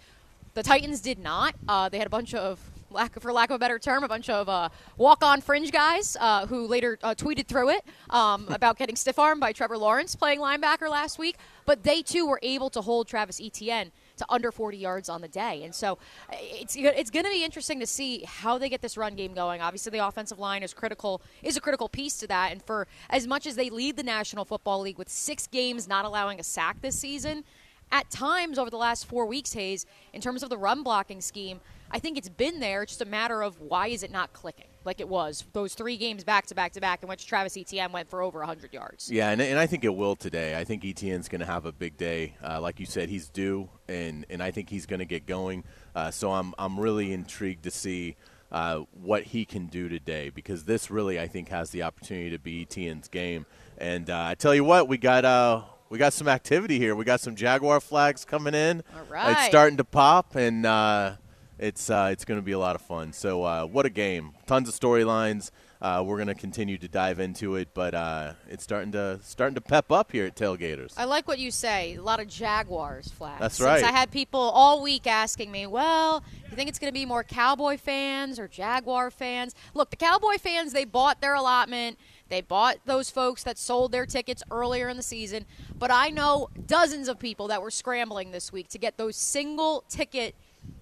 The 0.52 0.62
Titans 0.62 1.00
did 1.00 1.18
not. 1.18 1.54
Uh, 1.66 1.88
they 1.88 1.96
had 1.96 2.06
a 2.06 2.10
bunch 2.10 2.34
of 2.34 2.60
lack 2.90 3.18
for 3.20 3.32
lack 3.32 3.50
of 3.50 3.56
a 3.56 3.58
better 3.58 3.78
term, 3.78 4.04
a 4.04 4.08
bunch 4.08 4.28
of 4.28 4.48
uh, 4.48 4.68
walk-on 4.96 5.40
fringe 5.40 5.72
guys 5.72 6.16
uh, 6.20 6.46
who 6.46 6.66
later 6.66 6.98
uh, 7.02 7.14
tweeted 7.14 7.46
through 7.46 7.70
it 7.70 7.84
um, 8.10 8.46
about 8.50 8.78
getting 8.78 8.96
stiff 8.96 9.18
armed 9.18 9.40
by 9.40 9.52
Trevor 9.52 9.78
Lawrence 9.78 10.14
playing 10.14 10.40
linebacker 10.40 10.90
last 10.90 11.18
week. 11.18 11.36
But 11.66 11.82
they 11.84 12.02
too 12.02 12.26
were 12.26 12.40
able 12.42 12.70
to 12.70 12.80
hold 12.80 13.06
Travis 13.06 13.40
Etienne 13.40 13.92
to 14.16 14.26
under 14.28 14.50
40 14.50 14.76
yards 14.76 15.08
on 15.08 15.20
the 15.20 15.28
day, 15.28 15.62
and 15.62 15.74
so 15.74 15.98
it's 16.32 16.74
it's 16.76 17.10
going 17.10 17.24
to 17.24 17.30
be 17.30 17.44
interesting 17.44 17.78
to 17.80 17.86
see 17.86 18.24
how 18.26 18.58
they 18.58 18.68
get 18.68 18.82
this 18.82 18.96
run 18.96 19.14
game 19.14 19.34
going. 19.34 19.60
Obviously, 19.60 19.90
the 19.90 20.04
offensive 20.04 20.38
line 20.38 20.62
is 20.62 20.74
critical 20.74 21.22
is 21.42 21.56
a 21.56 21.60
critical 21.60 21.88
piece 21.88 22.18
to 22.18 22.26
that, 22.26 22.50
and 22.50 22.62
for 22.62 22.88
as 23.08 23.26
much 23.26 23.46
as 23.46 23.54
they 23.54 23.70
lead 23.70 23.96
the 23.96 24.02
National 24.02 24.44
Football 24.44 24.80
League 24.80 24.98
with 24.98 25.08
six 25.08 25.46
games 25.46 25.86
not 25.86 26.04
allowing 26.04 26.40
a 26.40 26.42
sack 26.42 26.80
this 26.82 26.98
season. 26.98 27.44
At 27.92 28.08
times 28.08 28.56
over 28.56 28.70
the 28.70 28.76
last 28.76 29.06
four 29.06 29.26
weeks, 29.26 29.52
Hays, 29.52 29.84
in 30.12 30.20
terms 30.20 30.44
of 30.44 30.48
the 30.48 30.56
run 30.56 30.84
blocking 30.84 31.20
scheme, 31.20 31.60
I 31.90 31.98
think 31.98 32.18
it's 32.18 32.28
been 32.28 32.60
there. 32.60 32.82
It's 32.82 32.92
just 32.92 33.02
a 33.02 33.06
matter 33.06 33.42
of 33.42 33.60
why 33.60 33.88
is 33.88 34.02
it 34.02 34.10
not 34.10 34.32
clicking 34.32 34.70
like 34.84 35.00
it 35.00 35.08
was 35.08 35.44
those 35.52 35.74
three 35.74 35.96
games 35.96 36.24
back 36.24 36.46
to 36.46 36.54
back 36.54 36.72
to 36.72 36.80
back 36.80 37.02
in 37.02 37.08
which 37.08 37.26
Travis 37.26 37.56
Etienne 37.56 37.92
went 37.92 38.08
for 38.08 38.22
over 38.22 38.38
100 38.40 38.72
yards. 38.72 39.10
Yeah, 39.10 39.30
and, 39.30 39.40
and 39.40 39.58
I 39.58 39.66
think 39.66 39.84
it 39.84 39.94
will 39.94 40.16
today. 40.16 40.58
I 40.58 40.64
think 40.64 40.84
Etienne's 40.84 41.28
going 41.28 41.40
to 41.40 41.46
have 41.46 41.66
a 41.66 41.72
big 41.72 41.96
day. 41.96 42.36
Uh, 42.42 42.60
like 42.60 42.80
you 42.80 42.86
said, 42.86 43.08
he's 43.08 43.28
due, 43.28 43.68
and, 43.88 44.24
and 44.30 44.42
I 44.42 44.50
think 44.50 44.70
he's 44.70 44.86
going 44.86 45.00
to 45.00 45.04
get 45.04 45.26
going. 45.26 45.64
Uh, 45.94 46.10
so 46.10 46.32
I'm, 46.32 46.54
I'm 46.58 46.78
really 46.78 47.12
intrigued 47.12 47.64
to 47.64 47.70
see 47.70 48.16
uh, 48.50 48.80
what 48.92 49.24
he 49.24 49.44
can 49.44 49.66
do 49.66 49.88
today 49.88 50.30
because 50.30 50.64
this 50.64 50.90
really, 50.90 51.20
I 51.20 51.28
think, 51.28 51.48
has 51.50 51.70
the 51.70 51.82
opportunity 51.82 52.30
to 52.30 52.38
be 52.38 52.62
Etienne's 52.62 53.08
game. 53.08 53.46
And 53.78 54.08
uh, 54.08 54.24
I 54.24 54.34
tell 54.34 54.54
you 54.54 54.64
what, 54.64 54.88
we 54.88 54.98
got 54.98 55.24
uh, 55.24 55.62
we 55.88 55.98
got 55.98 56.12
some 56.12 56.28
activity 56.28 56.78
here. 56.78 56.94
We 56.94 57.04
got 57.04 57.20
some 57.20 57.34
Jaguar 57.34 57.80
flags 57.80 58.24
coming 58.24 58.54
in. 58.54 58.82
All 58.94 59.04
right. 59.08 59.32
It's 59.32 59.46
starting 59.46 59.78
to 59.78 59.84
pop, 59.84 60.36
and 60.36 60.66
uh, 60.66 61.12
it's 61.60 61.90
uh, 61.90 62.08
it's 62.10 62.24
going 62.24 62.40
to 62.40 62.44
be 62.44 62.52
a 62.52 62.58
lot 62.58 62.74
of 62.74 62.82
fun. 62.82 63.12
So 63.12 63.44
uh, 63.44 63.64
what 63.66 63.86
a 63.86 63.90
game! 63.90 64.32
Tons 64.46 64.68
of 64.68 64.74
storylines. 64.74 65.50
Uh, 65.82 66.02
we're 66.04 66.16
going 66.16 66.28
to 66.28 66.34
continue 66.34 66.76
to 66.76 66.88
dive 66.88 67.20
into 67.20 67.56
it, 67.56 67.68
but 67.72 67.94
uh, 67.94 68.34
it's 68.48 68.62
starting 68.62 68.92
to 68.92 69.18
starting 69.22 69.54
to 69.54 69.60
pep 69.60 69.90
up 69.90 70.12
here 70.12 70.26
at 70.26 70.36
Tailgaters. 70.36 70.92
I 70.96 71.04
like 71.04 71.26
what 71.26 71.38
you 71.38 71.50
say. 71.50 71.94
A 71.94 72.02
lot 72.02 72.20
of 72.20 72.28
Jaguars 72.28 73.08
flags. 73.08 73.40
That's 73.40 73.60
right. 73.60 73.78
Since 73.78 73.90
I 73.90 73.92
had 73.92 74.10
people 74.10 74.40
all 74.40 74.82
week 74.82 75.06
asking 75.06 75.50
me, 75.50 75.66
"Well, 75.66 76.24
you 76.50 76.56
think 76.56 76.68
it's 76.68 76.78
going 76.78 76.92
to 76.92 76.98
be 76.98 77.06
more 77.06 77.24
Cowboy 77.24 77.76
fans 77.76 78.38
or 78.38 78.48
Jaguar 78.48 79.10
fans?" 79.10 79.54
Look, 79.74 79.90
the 79.90 79.96
Cowboy 79.96 80.38
fans 80.38 80.72
they 80.72 80.84
bought 80.84 81.20
their 81.20 81.34
allotment. 81.34 81.98
They 82.28 82.40
bought 82.40 82.76
those 82.86 83.10
folks 83.10 83.42
that 83.42 83.58
sold 83.58 83.90
their 83.90 84.06
tickets 84.06 84.42
earlier 84.50 84.88
in 84.88 84.96
the 84.96 85.02
season, 85.02 85.46
but 85.76 85.90
I 85.90 86.10
know 86.10 86.48
dozens 86.66 87.08
of 87.08 87.18
people 87.18 87.48
that 87.48 87.60
were 87.60 87.72
scrambling 87.72 88.30
this 88.30 88.52
week 88.52 88.68
to 88.68 88.78
get 88.78 88.96
those 88.98 89.16
single 89.16 89.84
ticket 89.88 90.36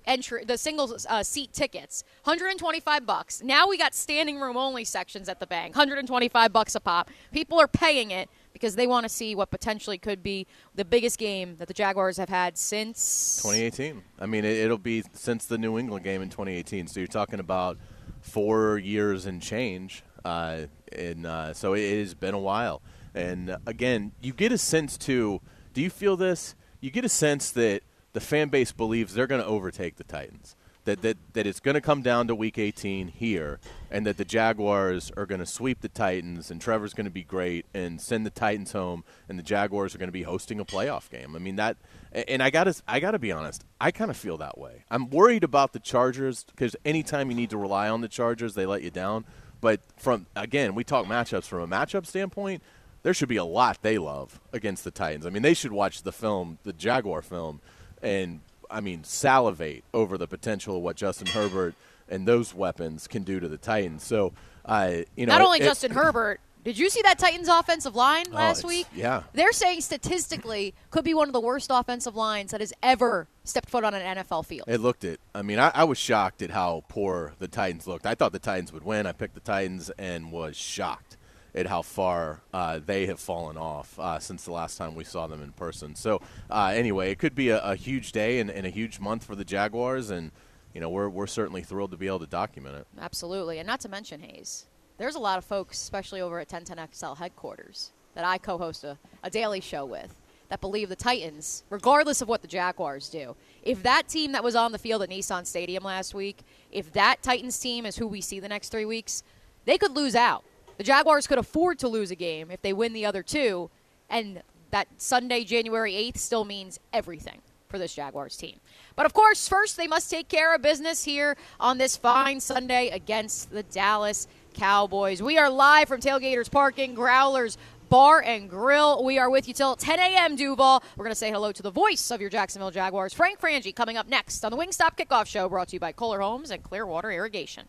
entry 0.04 0.44
the 0.44 0.58
single 0.58 0.96
uh, 1.08 1.22
seat 1.22 1.52
tickets. 1.52 2.04
125 2.24 3.06
bucks. 3.06 3.42
Now 3.42 3.68
we 3.68 3.76
got 3.76 3.94
standing 3.94 4.40
room 4.40 4.56
only 4.56 4.84
sections 4.84 5.28
at 5.28 5.40
the 5.40 5.46
bank. 5.46 5.74
125 5.74 6.52
bucks 6.52 6.74
a 6.74 6.80
pop. 6.80 7.10
People 7.32 7.60
are 7.60 7.68
paying 7.68 8.10
it 8.10 8.28
because 8.52 8.74
they 8.74 8.86
want 8.86 9.04
to 9.04 9.08
see 9.08 9.34
what 9.34 9.50
potentially 9.50 9.98
could 9.98 10.22
be 10.22 10.46
the 10.74 10.84
biggest 10.84 11.18
game 11.18 11.56
that 11.58 11.68
the 11.68 11.74
jaguars 11.74 12.16
have 12.16 12.28
had 12.28 12.58
since 12.58 13.36
2018 13.42 14.02
i 14.18 14.26
mean 14.26 14.44
it, 14.44 14.68
will 14.68 14.76
be 14.76 15.04
since 15.12 15.46
the 15.46 15.56
new 15.56 15.78
england 15.78 16.02
game 16.02 16.22
in 16.22 16.28
2018 16.28 16.88
so 16.88 16.98
you're 16.98 17.06
talking 17.06 17.38
about 17.38 17.78
four 18.20 18.76
years 18.78 19.26
and 19.26 19.40
change 19.40 20.02
uh, 20.24 20.66
and 20.92 21.26
uh, 21.26 21.52
so 21.54 21.74
it 21.74 21.98
has 21.98 22.14
been 22.14 22.34
a 22.34 22.38
while. 22.38 22.82
And 23.14 23.50
uh, 23.50 23.58
again 23.66 24.12
you 24.20 24.32
get 24.32 24.52
a 24.52 24.58
sense 24.58 24.96
too 24.98 25.40
do 25.74 25.82
you 25.82 25.90
feel 25.90 26.16
this? 26.16 26.56
You 26.80 26.90
get 26.90 27.04
a 27.04 27.08
sense 27.08 27.50
that 27.52 27.82
the 28.18 28.24
fan 28.24 28.48
base 28.48 28.72
believes 28.72 29.14
they're 29.14 29.28
going 29.28 29.40
to 29.40 29.46
overtake 29.46 29.94
the 29.94 30.02
Titans. 30.02 30.56
That, 30.86 31.02
that, 31.02 31.18
that 31.34 31.46
it's 31.46 31.60
going 31.60 31.76
to 31.76 31.80
come 31.80 32.02
down 32.02 32.26
to 32.26 32.34
week 32.34 32.58
18 32.58 33.08
here, 33.08 33.60
and 33.92 34.04
that 34.06 34.16
the 34.16 34.24
Jaguars 34.24 35.12
are 35.16 35.24
going 35.24 35.38
to 35.38 35.46
sweep 35.46 35.82
the 35.82 35.88
Titans, 35.88 36.50
and 36.50 36.60
Trevor's 36.60 36.94
going 36.94 37.04
to 37.04 37.12
be 37.12 37.22
great 37.22 37.66
and 37.74 38.00
send 38.00 38.26
the 38.26 38.30
Titans 38.30 38.72
home, 38.72 39.04
and 39.28 39.38
the 39.38 39.42
Jaguars 39.44 39.94
are 39.94 39.98
going 39.98 40.08
to 40.08 40.12
be 40.12 40.24
hosting 40.24 40.58
a 40.58 40.64
playoff 40.64 41.10
game. 41.10 41.36
I 41.36 41.38
mean 41.38 41.56
that, 41.56 41.76
and 42.10 42.42
I 42.42 42.50
got 42.50 42.64
to 42.64 42.74
I 42.88 42.98
got 42.98 43.12
to 43.12 43.20
be 43.20 43.30
honest, 43.30 43.64
I 43.80 43.92
kind 43.92 44.10
of 44.10 44.16
feel 44.16 44.38
that 44.38 44.58
way. 44.58 44.84
I'm 44.90 45.10
worried 45.10 45.44
about 45.44 45.74
the 45.74 45.78
Chargers 45.78 46.44
because 46.44 46.74
anytime 46.84 47.30
you 47.30 47.36
need 47.36 47.50
to 47.50 47.58
rely 47.58 47.88
on 47.88 48.00
the 48.00 48.08
Chargers, 48.08 48.54
they 48.54 48.66
let 48.66 48.82
you 48.82 48.90
down. 48.90 49.26
But 49.60 49.80
from 49.96 50.26
again, 50.34 50.74
we 50.74 50.82
talk 50.82 51.06
matchups 51.06 51.44
from 51.44 51.60
a 51.60 51.68
matchup 51.68 52.06
standpoint. 52.06 52.62
There 53.02 53.14
should 53.14 53.28
be 53.28 53.36
a 53.36 53.44
lot 53.44 53.82
they 53.82 53.98
love 53.98 54.40
against 54.52 54.82
the 54.84 54.90
Titans. 54.90 55.26
I 55.26 55.30
mean, 55.30 55.42
they 55.42 55.54
should 55.54 55.72
watch 55.72 56.02
the 56.02 56.12
film, 56.12 56.58
the 56.64 56.72
Jaguar 56.72 57.22
film, 57.22 57.60
and 58.02 58.40
I 58.70 58.80
mean 58.80 59.04
salivate 59.04 59.84
over 59.92 60.18
the 60.18 60.26
potential 60.26 60.76
of 60.76 60.82
what 60.82 60.96
Justin 60.96 61.28
Herbert 61.28 61.74
and 62.08 62.26
those 62.26 62.54
weapons 62.54 63.06
can 63.06 63.22
do 63.22 63.40
to 63.40 63.48
the 63.48 63.58
Titans. 63.58 64.02
So, 64.02 64.32
uh, 64.64 64.98
you 65.16 65.26
know, 65.26 65.36
not 65.36 65.42
only 65.42 65.60
it, 65.60 65.64
Justin 65.64 65.92
it, 65.92 65.94
Herbert. 65.94 66.40
Did 66.64 66.78
you 66.78 66.90
see 66.90 67.00
that 67.02 67.18
Titans 67.18 67.48
offensive 67.48 67.94
line 67.94 68.26
oh, 68.30 68.34
last 68.34 68.64
oh, 68.64 68.68
week? 68.68 68.86
Yeah. 68.94 69.22
They're 69.32 69.52
saying 69.52 69.80
statistically 69.80 70.74
could 70.90 71.04
be 71.04 71.14
one 71.14 71.28
of 71.28 71.32
the 71.32 71.40
worst 71.40 71.70
offensive 71.72 72.16
lines 72.16 72.50
that 72.50 72.60
has 72.60 72.72
ever 72.82 73.28
stepped 73.44 73.70
foot 73.70 73.84
on 73.84 73.94
an 73.94 74.18
NFL 74.18 74.44
field. 74.44 74.68
It 74.68 74.80
looked 74.80 75.04
it. 75.04 75.20
I 75.34 75.42
mean, 75.42 75.58
I, 75.58 75.70
I 75.74 75.84
was 75.84 75.98
shocked 75.98 76.42
at 76.42 76.50
how 76.50 76.84
poor 76.88 77.34
the 77.38 77.48
Titans 77.48 77.86
looked. 77.86 78.06
I 78.06 78.14
thought 78.14 78.32
the 78.32 78.38
Titans 78.38 78.72
would 78.72 78.84
win. 78.84 79.06
I 79.06 79.12
picked 79.12 79.34
the 79.34 79.40
Titans 79.40 79.90
and 79.98 80.32
was 80.32 80.56
shocked 80.56 81.16
at 81.58 81.66
how 81.66 81.82
far 81.82 82.40
uh, 82.52 82.80
they 82.84 83.06
have 83.06 83.18
fallen 83.18 83.56
off 83.56 83.98
uh, 83.98 84.18
since 84.18 84.44
the 84.44 84.52
last 84.52 84.78
time 84.78 84.94
we 84.94 85.04
saw 85.04 85.26
them 85.26 85.42
in 85.42 85.52
person. 85.52 85.94
So 85.94 86.22
uh, 86.50 86.72
anyway, 86.74 87.10
it 87.10 87.18
could 87.18 87.34
be 87.34 87.48
a, 87.48 87.60
a 87.60 87.74
huge 87.74 88.12
day 88.12 88.38
and, 88.38 88.48
and, 88.50 88.64
a 88.64 88.70
huge 88.70 89.00
month 89.00 89.24
for 89.24 89.34
the 89.34 89.44
Jaguars, 89.44 90.10
and 90.10 90.30
you 90.72 90.80
know 90.80 90.88
we're 90.88 91.08
we're 91.08 91.26
certainly 91.26 91.62
thrilled 91.62 91.90
to 91.90 91.96
be 91.96 92.06
able 92.06 92.20
to 92.20 92.26
document 92.26 92.76
it. 92.76 92.86
Absolutely, 93.00 93.58
and 93.58 93.66
not 93.66 93.80
to 93.80 93.88
mention 93.88 94.20
Hays. 94.20 94.66
There's 94.98 95.16
a 95.16 95.20
lot 95.20 95.38
of 95.38 95.44
folks, 95.44 95.80
especially 95.80 96.20
over 96.20 96.38
at 96.40 96.48
1010XL 96.48 97.18
headquarters, 97.18 97.92
that 98.14 98.24
I 98.24 98.38
co-host 98.38 98.84
a, 98.84 98.98
a 99.22 99.30
daily 99.30 99.60
show 99.60 99.84
with 99.84 100.14
that 100.48 100.60
believe 100.60 100.88
the 100.88 100.96
Titans, 100.96 101.62
regardless 101.70 102.22
of 102.22 102.28
what 102.28 102.42
the 102.42 102.48
Jaguars 102.48 103.08
do, 103.08 103.36
if 103.62 103.82
that 103.82 104.08
team 104.08 104.32
that 104.32 104.42
was 104.42 104.54
on 104.54 104.72
the 104.72 104.78
field 104.78 105.02
at 105.02 105.10
Nissan 105.10 105.46
Stadium 105.46 105.84
last 105.84 106.14
week, 106.14 106.38
if 106.72 106.92
that 106.92 107.22
Titans 107.22 107.58
team 107.58 107.84
is 107.84 107.96
who 107.96 108.06
we 108.06 108.20
see 108.20 108.40
the 108.40 108.48
next 108.48 108.70
three 108.70 108.86
weeks, 108.86 109.22
they 109.66 109.76
could 109.76 109.94
lose 109.94 110.14
out. 110.14 110.44
The 110.78 110.84
Jaguars 110.84 111.26
could 111.26 111.38
afford 111.38 111.80
to 111.80 111.88
lose 111.88 112.10
a 112.10 112.14
game 112.14 112.50
if 112.50 112.62
they 112.62 112.72
win 112.72 112.92
the 112.92 113.04
other 113.04 113.22
two, 113.22 113.68
and 114.08 114.42
that 114.70 114.86
Sunday, 114.96 115.44
January 115.44 115.92
8th, 115.92 116.18
still 116.18 116.44
means 116.44 116.78
everything 116.92 117.42
for 117.68 117.78
this 117.78 117.94
Jaguars 117.94 118.36
team. 118.36 118.60
But 118.94 119.04
of 119.04 119.12
course, 119.12 119.48
first 119.48 119.76
they 119.76 119.88
must 119.88 120.08
take 120.08 120.28
care 120.28 120.54
of 120.54 120.62
business 120.62 121.04
here 121.04 121.36
on 121.58 121.78
this 121.78 121.96
fine 121.96 122.40
Sunday 122.40 122.88
against 122.90 123.50
the 123.50 123.64
Dallas 123.64 124.28
Cowboys. 124.54 125.20
We 125.20 125.36
are 125.36 125.50
live 125.50 125.88
from 125.88 126.00
Tailgaters 126.00 126.50
Parking, 126.50 126.94
Growlers 126.94 127.58
Bar 127.88 128.22
and 128.22 128.48
Grill. 128.48 129.02
We 129.02 129.18
are 129.18 129.30
with 129.30 129.48
you 129.48 129.54
till 129.54 129.74
10 129.74 129.98
a.m. 129.98 130.36
Duval. 130.36 130.82
We're 130.96 131.04
going 131.04 131.12
to 131.12 131.18
say 131.18 131.30
hello 131.30 131.50
to 131.52 131.62
the 131.62 131.70
voice 131.70 132.10
of 132.12 132.20
your 132.20 132.30
Jacksonville 132.30 132.70
Jaguars, 132.70 133.12
Frank 133.12 133.40
Frangie, 133.40 133.74
coming 133.74 133.96
up 133.96 134.08
next 134.08 134.44
on 134.44 134.52
the 134.52 134.56
Wingstop 134.56 134.96
Kickoff 134.96 135.26
Show, 135.26 135.48
brought 135.48 135.68
to 135.68 135.76
you 135.76 135.80
by 135.80 135.90
Kohler 135.92 136.20
Homes 136.20 136.50
and 136.50 136.62
Clearwater 136.62 137.10
Irrigation. 137.10 137.68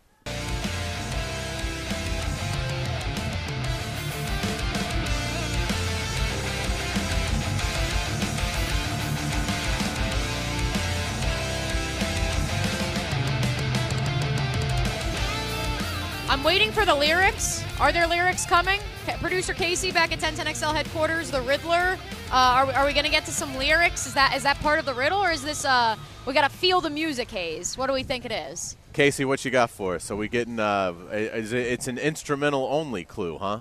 I'm 16.39 16.46
waiting 16.46 16.72
for 16.72 16.86
the 16.86 16.96
lyrics. 16.96 17.65
Are 17.81 17.91
there 17.91 18.08
lyrics 18.08 18.46
coming? 18.46 18.79
Producer 19.19 19.53
Casey 19.53 19.91
back 19.91 20.13
at 20.13 20.19
1010XL 20.19 20.74
headquarters, 20.74 21.29
the 21.29 21.41
Riddler. 21.41 21.98
Uh, 22.31 22.34
are, 22.34 22.72
are 22.72 22.86
we 22.86 22.93
going 22.93 23.03
to 23.03 23.12
get 23.12 23.25
to 23.25 23.31
some 23.31 23.58
lyrics? 23.58 24.08
Is 24.08 24.13
that 24.13 24.34
is 24.34 24.43
that 24.43 24.58
part 24.60 24.79
of 24.79 24.86
the 24.86 24.93
riddle, 24.93 25.19
or 25.19 25.31
is 25.31 25.43
this 25.43 25.65
uh, 25.65 25.98
we 26.25 26.34
got 26.34 26.50
to 26.50 26.58
feel 26.58 26.79
the 26.79 26.89
music 26.89 27.29
Hays? 27.29 27.77
What 27.77 27.88
do 27.88 27.93
we 27.93 28.03
think 28.03 28.24
it 28.24 28.31
is? 28.31 28.77
Casey, 28.93 29.25
what 29.25 29.43
you 29.43 29.51
got 29.51 29.69
for 29.69 29.96
us? 29.96 30.05
So 30.05 30.15
we 30.15 30.29
getting? 30.29 30.62
Uh, 30.62 30.93
is 31.12 31.51
it, 31.51 31.67
it's 31.67 31.89
an 31.89 31.98
instrumental 31.98 32.69
only 32.72 33.03
clue, 33.03 33.38
huh? 33.38 33.60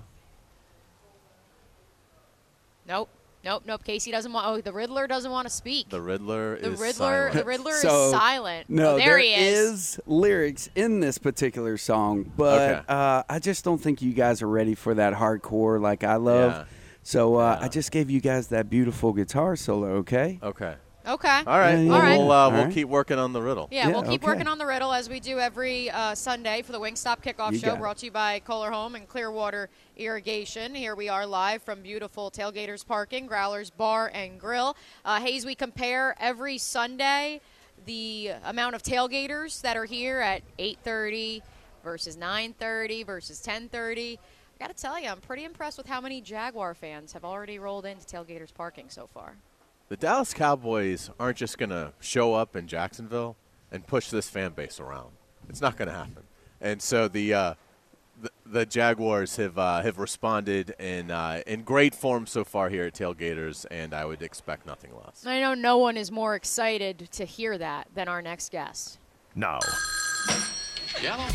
Nope. 2.87 3.09
Nope, 3.43 3.63
nope. 3.65 3.83
Casey 3.85 4.11
doesn't 4.11 4.33
want. 4.33 4.45
Oh, 4.47 4.59
the 4.59 4.73
Riddler 4.73 5.07
doesn't 5.07 5.31
want 5.31 5.47
to 5.47 5.53
speak. 5.53 5.89
The 5.89 6.01
Riddler 6.01 6.57
the 6.59 6.73
is 6.73 6.79
Riddler, 6.79 6.91
silent. 7.29 7.33
The 7.35 7.45
Riddler 7.45 7.73
So, 7.73 8.05
is 8.07 8.11
silent. 8.11 8.69
No, 8.69 8.91
oh, 8.95 8.97
there, 8.97 9.05
there 9.07 9.17
he 9.19 9.33
is. 9.33 9.69
is 9.69 9.99
lyrics 10.05 10.69
in 10.75 10.99
this 10.99 11.17
particular 11.17 11.77
song, 11.77 12.31
but 12.35 12.59
Okay. 12.61 12.81
uh, 12.89 13.23
I 13.29 13.39
just 13.39 13.63
don't 13.63 13.77
think 13.77 14.01
you 14.01 14.11
guys 14.13 14.41
are 14.41 14.47
ready 14.49 14.75
for 14.75 14.93
that 14.95 15.13
hardcore 15.13 15.79
like 15.81 16.03
I 16.03 16.15
love. 16.15 16.51
Yeah. 16.51 16.63
So 17.03 17.35
uh, 17.37 17.57
Yeah. 17.59 17.65
I 17.65 17.69
just 17.69 17.91
gave 17.91 18.09
you 18.09 18.19
guys 18.19 18.47
that 18.49 18.69
beautiful 18.69 19.13
guitar 19.13 19.55
solo. 19.55 19.87
Okay. 19.99 20.39
Okay. 20.43 20.75
Okay. 21.07 21.27
All 21.47 21.57
right. 21.57 21.71
Yeah, 21.75 21.79
yeah, 21.79 21.89
well, 21.89 22.03
yeah. 22.03 22.17
we'll, 22.17 22.31
uh, 22.31 22.35
All 22.35 22.51
we'll 22.51 22.63
right. 22.65 22.73
keep 22.73 22.87
working 22.87 23.17
on 23.17 23.31
the 23.33 23.41
riddle. 23.41 23.67
Yeah, 23.71 23.87
Yeah, 23.87 23.93
we'll 23.93 24.03
keep 24.03 24.21
okay. 24.21 24.31
working 24.31 24.47
on 24.47 24.57
the 24.57 24.65
riddle 24.65 24.91
as 24.93 25.09
we 25.09 25.19
do 25.19 25.39
every 25.39 25.89
uh, 25.89 26.13
Sunday 26.13 26.61
for 26.61 26.71
the 26.73 26.79
Wingstop 26.79 27.23
Kickoff 27.23 27.53
You 27.53 27.59
Show, 27.59 27.67
got 27.67 27.75
it. 27.77 27.79
brought 27.79 27.97
to 27.99 28.05
you 28.05 28.11
by 28.11 28.39
Kohler 28.39 28.69
Home 28.69 28.95
and 28.95 29.07
Clearwater 29.07 29.69
Irrigation. 29.97 30.75
Here 30.75 30.95
we 30.95 31.07
are 31.07 31.25
live 31.25 31.63
from 31.63 31.81
beautiful 31.81 32.29
Tailgaters 32.29 32.85
Parking, 32.85 33.27
Growlers 33.27 33.69
Bar 33.69 34.11
and 34.13 34.39
Grill. 34.39 34.75
Uh, 35.05 35.19
Hays, 35.21 35.45
we 35.45 35.55
compare 35.55 36.15
every 36.19 36.57
Sunday 36.57 37.39
the 37.85 38.31
amount 38.43 38.75
of 38.75 38.83
tailgaters 38.83 39.61
that 39.61 39.77
are 39.77 39.85
here 39.85 40.19
at 40.19 40.43
8:30 40.59 41.41
versus 41.83 42.17
9:30 42.17 43.05
versus 43.05 43.41
10:30. 43.41 44.17
I 44.59 44.63
got 44.67 44.75
to 44.75 44.79
tell 44.79 44.99
you, 44.99 45.07
I'm 45.09 45.21
pretty 45.21 45.45
impressed 45.45 45.77
with 45.77 45.87
how 45.87 46.01
many 46.01 46.19
Jaguar 46.19 46.73
fans 46.75 47.13
have 47.13 47.23
already 47.23 47.57
rolled 47.57 47.85
into 47.85 48.05
Tailgaters 48.05 48.53
Parking 48.53 48.89
so 48.89 49.07
far. 49.07 49.37
The 49.89 49.97
Dallas 49.97 50.35
Cowboys 50.35 51.09
aren't 51.19 51.37
just 51.37 51.57
going 51.57 51.71
to 51.71 51.93
show 51.99 52.35
up 52.35 52.55
in 52.55 52.67
Jacksonville 52.67 53.35
and 53.71 53.85
push 53.87 54.11
this 54.11 54.29
fan 54.29 54.51
base 54.51 54.79
around. 54.79 55.09
It's 55.49 55.61
not 55.61 55.77
going 55.77 55.87
to 55.87 55.95
happen. 55.95 56.23
And 56.61 56.79
so 56.79 57.07
the 57.07 57.33
uh, 57.33 57.53
the, 58.21 58.29
the 58.45 58.65
Jaguars 58.67 59.37
have 59.37 59.57
uh, 59.57 59.81
have 59.81 59.97
responded 59.97 60.75
in 60.77 61.09
uh, 61.09 61.41
in 61.47 61.63
great 61.63 61.95
form 61.95 62.27
so 62.27 62.43
far 62.43 62.69
here 62.69 62.83
at 62.83 62.93
Tailgaters, 62.93 63.65
and 63.71 63.95
I 63.95 64.05
would 64.05 64.21
expect 64.21 64.67
nothing 64.67 64.91
less. 64.95 65.25
I 65.25 65.39
know 65.39 65.55
no 65.55 65.79
one 65.79 65.97
is 65.97 66.11
more 66.11 66.35
excited 66.35 67.09
to 67.13 67.25
hear 67.25 67.57
that 67.57 67.87
than 67.95 68.07
our 68.07 68.21
next 68.21 68.51
guest. 68.51 68.99
Now, 69.33 69.59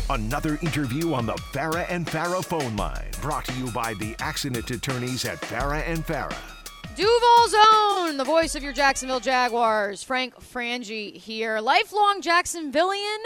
another 0.09 0.59
interview 0.61 1.13
on 1.13 1.25
the 1.25 1.33
Farah 1.51 1.87
and 1.89 2.07
Farah 2.07 2.45
phone 2.45 2.77
line, 2.77 3.09
brought 3.21 3.45
to 3.45 3.53
you 3.53 3.69
by 3.71 3.95
the 3.95 4.15
accident 4.19 4.69
attorneys 4.71 5.25
at 5.25 5.41
Farah 5.41 5.83
and 5.85 6.05
Farah. 6.05 6.54
Duval's 6.95 7.53
own, 7.73 8.15
the 8.15 8.23
voice 8.23 8.55
of 8.55 8.63
your 8.63 8.71
Jacksonville 8.71 9.19
Jaguars, 9.19 10.01
Frank 10.01 10.33
Frangie 10.39 11.13
here. 11.17 11.59
Lifelong 11.59 12.21
Jacksonvillian. 12.21 13.17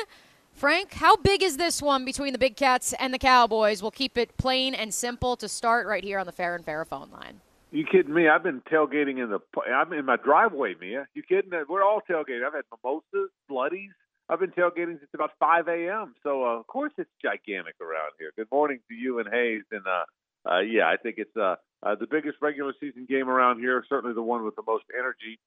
Frank, 0.53 0.93
how 0.93 1.15
big 1.15 1.43
is 1.43 1.57
this 1.57 1.79
one 1.79 2.03
between 2.03 2.33
the 2.33 2.39
Big 2.39 2.55
Cats 2.55 2.93
and 2.93 3.13
the 3.13 3.19
Cowboys? 3.19 3.83
We'll 3.83 3.91
keep 3.91 4.17
it 4.17 4.35
plain 4.37 4.73
and 4.73 4.91
simple 4.91 5.35
to 5.37 5.47
start 5.47 5.85
right 5.85 6.03
here 6.03 6.17
on 6.17 6.25
the 6.25 6.31
Farah 6.31 6.55
and 6.55 6.65
Farah 6.65 6.87
phone 6.87 7.11
line. 7.11 7.41
You 7.71 7.85
kidding 7.85 8.11
me? 8.11 8.27
I've 8.27 8.41
been 8.41 8.61
tailgating 8.61 9.23
in 9.23 9.29
the. 9.29 9.39
I'm 9.71 9.93
in 9.93 10.03
my 10.03 10.15
driveway, 10.15 10.73
Mia. 10.81 11.07
You 11.13 11.21
kidding? 11.21 11.51
We're 11.69 11.83
all 11.83 12.01
tailgating. 12.09 12.43
I've 12.47 12.55
had 12.55 12.63
mimosas, 12.71 13.29
bloodies. 13.47 13.91
I've 14.29 14.39
been 14.39 14.49
tailgating 14.49 14.97
since 14.97 15.11
about 15.13 15.31
5 15.39 15.67
a.m. 15.67 16.15
So 16.23 16.43
uh, 16.43 16.59
of 16.59 16.65
course 16.65 16.93
it's 16.97 17.11
gigantic 17.21 17.75
around 17.79 18.13
here. 18.17 18.31
Good 18.35 18.49
morning 18.51 18.79
to 18.89 18.95
you 18.95 19.19
and 19.19 19.29
Hays. 19.31 19.61
And 19.71 19.85
uh, 19.85 20.51
uh, 20.51 20.59
yeah, 20.61 20.87
I 20.87 20.97
think 20.97 21.15
it's 21.19 21.37
uh, 21.37 21.57
uh, 21.83 21.95
the 21.95 22.07
biggest 22.07 22.37
regular 22.41 22.73
season 22.79 23.05
game 23.09 23.29
around 23.29 23.59
here. 23.59 23.83
Certainly 23.87 24.15
the 24.15 24.21
one 24.21 24.43
with 24.43 24.55
the 24.55 24.63
most 24.65 24.85
energy. 24.97 25.39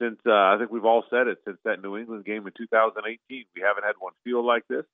Since 0.00 0.18
uh, 0.26 0.32
I 0.32 0.56
think 0.58 0.70
we've 0.70 0.84
all 0.84 1.04
said 1.10 1.26
it 1.26 1.38
since 1.44 1.58
that 1.64 1.82
New 1.82 1.96
England 1.96 2.24
game 2.24 2.46
in 2.46 2.52
2018, 2.56 3.18
we 3.54 3.62
haven't 3.62 3.84
had 3.84 3.96
one 3.98 4.12
feel 4.24 4.44
like 4.44 4.66
this. 4.68 4.84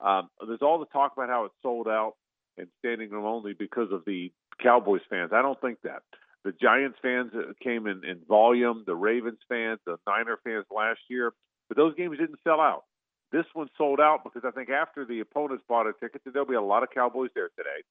Um, 0.00 0.28
there's 0.46 0.62
all 0.62 0.78
the 0.78 0.86
talk 0.86 1.12
about 1.16 1.28
how 1.28 1.44
it's 1.44 1.54
sold 1.62 1.88
out 1.88 2.14
and 2.58 2.68
standing 2.78 3.10
room 3.10 3.24
only 3.24 3.54
because 3.54 3.90
of 3.92 4.04
the 4.04 4.32
Cowboys 4.62 5.00
fans. 5.08 5.30
I 5.32 5.42
don't 5.42 5.60
think 5.60 5.78
that. 5.82 6.02
The 6.44 6.52
Giants 6.52 6.98
fans 7.00 7.32
uh, 7.34 7.52
came 7.62 7.86
in, 7.86 8.04
in 8.04 8.20
volume, 8.28 8.82
the 8.86 8.96
Ravens 8.96 9.38
fans, 9.48 9.78
the 9.86 9.96
Niner 10.06 10.38
fans 10.44 10.66
last 10.74 11.00
year, 11.08 11.32
but 11.68 11.76
those 11.76 11.94
games 11.94 12.18
didn't 12.18 12.40
sell 12.42 12.60
out. 12.60 12.84
This 13.30 13.46
one 13.54 13.68
sold 13.78 14.00
out 14.00 14.24
because 14.24 14.42
I 14.44 14.50
think 14.50 14.68
after 14.68 15.04
the 15.06 15.20
opponents 15.20 15.64
bought 15.68 15.86
a 15.86 15.92
ticket, 15.92 16.20
there'll 16.26 16.46
be 16.46 16.54
a 16.54 16.60
lot 16.60 16.82
of 16.82 16.90
Cowboys 16.90 17.30
there 17.34 17.48
today. 17.56 17.82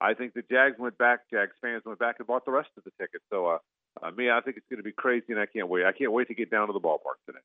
I 0.00 0.14
think 0.14 0.34
the 0.34 0.42
Jags 0.50 0.78
went 0.78 0.96
back, 0.98 1.20
Jags 1.30 1.52
fans 1.60 1.82
went 1.84 1.98
back 1.98 2.16
and 2.18 2.26
bought 2.26 2.44
the 2.44 2.52
rest 2.52 2.70
of 2.76 2.84
the 2.84 2.90
tickets. 3.00 3.24
So, 3.30 3.46
uh, 3.46 3.58
uh, 4.02 4.10
me, 4.12 4.30
I 4.30 4.40
think 4.40 4.56
it's 4.56 4.66
going 4.70 4.78
to 4.78 4.84
be 4.84 4.92
crazy, 4.92 5.26
and 5.30 5.40
I 5.40 5.46
can't 5.46 5.68
wait. 5.68 5.84
I 5.84 5.92
can't 5.92 6.12
wait 6.12 6.28
to 6.28 6.34
get 6.34 6.50
down 6.50 6.68
to 6.68 6.72
the 6.72 6.80
ballpark 6.80 7.18
today. 7.26 7.40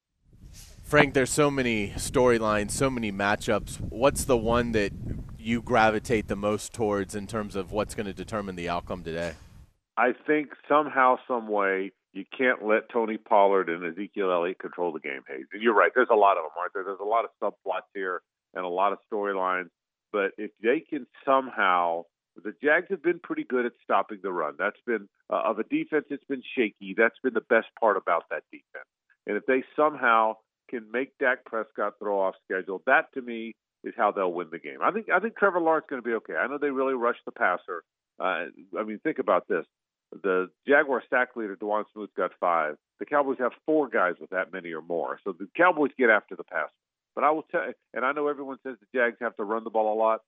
Frank, 0.84 1.16
there's 1.16 1.32
so 1.32 1.50
many 1.50 1.90
storylines, 1.90 2.72
so 2.72 2.90
many 2.90 3.12
matchups. 3.12 3.80
What's 3.82 4.26
the 4.26 4.38
one 4.38 4.72
that 4.74 4.92
you 5.40 5.62
gravitate 5.62 6.28
the 6.28 6.36
most 6.36 6.74
towards 6.74 7.16
in 7.16 7.26
terms 7.26 7.56
of 7.56 7.72
what's 7.72 7.96
going 7.96 8.06
to 8.06 8.14
determine 8.14 8.56
the 8.56 8.70
outcome 8.70 9.04
today? 9.04 9.34
I 9.98 10.14
think 10.28 10.50
somehow, 10.70 11.18
some 11.28 11.48
way, 11.48 11.92
you 12.14 12.26
can't 12.38 12.64
let 12.64 12.90
Tony 12.90 13.18
Pollard 13.18 13.70
and 13.70 13.84
Ezekiel 13.84 14.32
Elliott 14.32 14.60
control 14.60 14.92
the 14.92 15.00
game, 15.00 15.22
Hays. 15.28 15.46
And 15.52 15.62
you're 15.62 15.74
right. 15.74 15.92
There's 15.96 16.10
a 16.12 16.16
lot 16.16 16.38
of 16.38 16.44
them, 16.44 16.52
aren't 16.58 16.74
there? 16.74 16.84
There's 16.84 17.00
a 17.02 17.04
lot 17.04 17.26
of 17.26 17.32
subplots 17.42 17.90
here 17.96 18.22
and 18.54 18.64
a 18.64 18.70
lot 18.70 18.94
of 18.94 19.00
storylines. 19.12 19.70
But 20.12 20.32
if 20.38 20.52
they 20.62 20.80
can 20.80 21.08
somehow, 21.26 22.04
the 22.42 22.54
Jags 22.64 22.88
have 22.90 23.04
been 23.04 23.20
pretty 23.20 23.44
good 23.44 23.66
at 23.66 23.74
stopping 23.84 24.20
the 24.24 24.32
run. 24.32 24.56
That's 24.58 24.80
been 24.86 25.08
uh, 25.30 25.42
of 25.46 25.60
a 25.60 25.64
defense 25.64 26.06
that's 26.10 26.24
been 26.26 26.44
shaky. 26.56 26.96
That's 26.98 27.18
been 27.24 27.34
the 27.34 27.42
best 27.42 27.68
part 27.80 27.98
about 27.98 28.24
that 28.30 28.44
defense. 28.52 28.88
And 29.28 29.38
if 29.38 29.46
they 29.46 29.64
somehow 29.76 30.36
can 30.70 30.90
make 30.92 31.18
Dak 31.20 31.46
Prescott 31.46 31.94
throw 32.00 32.20
off 32.20 32.36
schedule, 32.44 32.82
that 32.86 33.14
to 33.14 33.22
me 33.22 33.56
is 33.84 33.94
how 33.98 34.12
they'll 34.12 34.34
win 34.34 34.48
the 34.52 34.60
game. 34.60 34.80
I 34.82 34.92
think 34.92 35.08
I 35.14 35.20
think 35.20 35.38
Trevor 35.38 35.60
Lawrence 35.60 35.86
is 35.86 35.90
going 35.90 36.02
to 36.02 36.08
be 36.08 36.16
okay. 36.16 36.36
I 36.36 36.48
know 36.48 36.58
they 36.58 36.70
really 36.72 36.94
rushed 36.94 37.26
the 37.26 37.32
passer. 37.32 37.84
Uh, 38.20 38.46
I 38.78 38.84
mean, 38.86 39.00
think 39.04 39.20
about 39.20 39.48
this: 39.48 39.66
the 40.24 40.50
Jaguar 40.68 41.04
sack 41.10 41.36
leader 41.36 41.56
Dawuane 41.56 41.86
Smoot 41.94 42.12
got 42.16 42.32
five. 42.40 42.76
The 43.00 43.06
Cowboys 43.06 43.38
have 43.40 43.52
four 43.66 43.90
guys 43.90 44.16
with 44.20 44.30
that 44.30 44.54
many 44.54 44.72
or 44.72 44.82
more. 44.82 45.20
So 45.24 45.34
the 45.34 45.48
Cowboys 45.58 45.92
get 45.98 46.10
after 46.10 46.36
the 46.36 46.44
pass. 46.44 46.70
But 47.16 47.24
I 47.24 47.32
will 47.32 47.44
tell, 47.44 47.68
you, 47.68 47.74
and 47.94 48.06
I 48.06 48.12
know 48.12 48.28
everyone 48.28 48.58
says 48.64 48.78
the 48.80 48.98
Jags 48.98 49.18
have 49.22 49.36
to 49.38 49.44
run 49.44 49.64
the 49.64 49.70
ball 49.70 49.94
a 49.94 49.98
lot. 49.98 50.22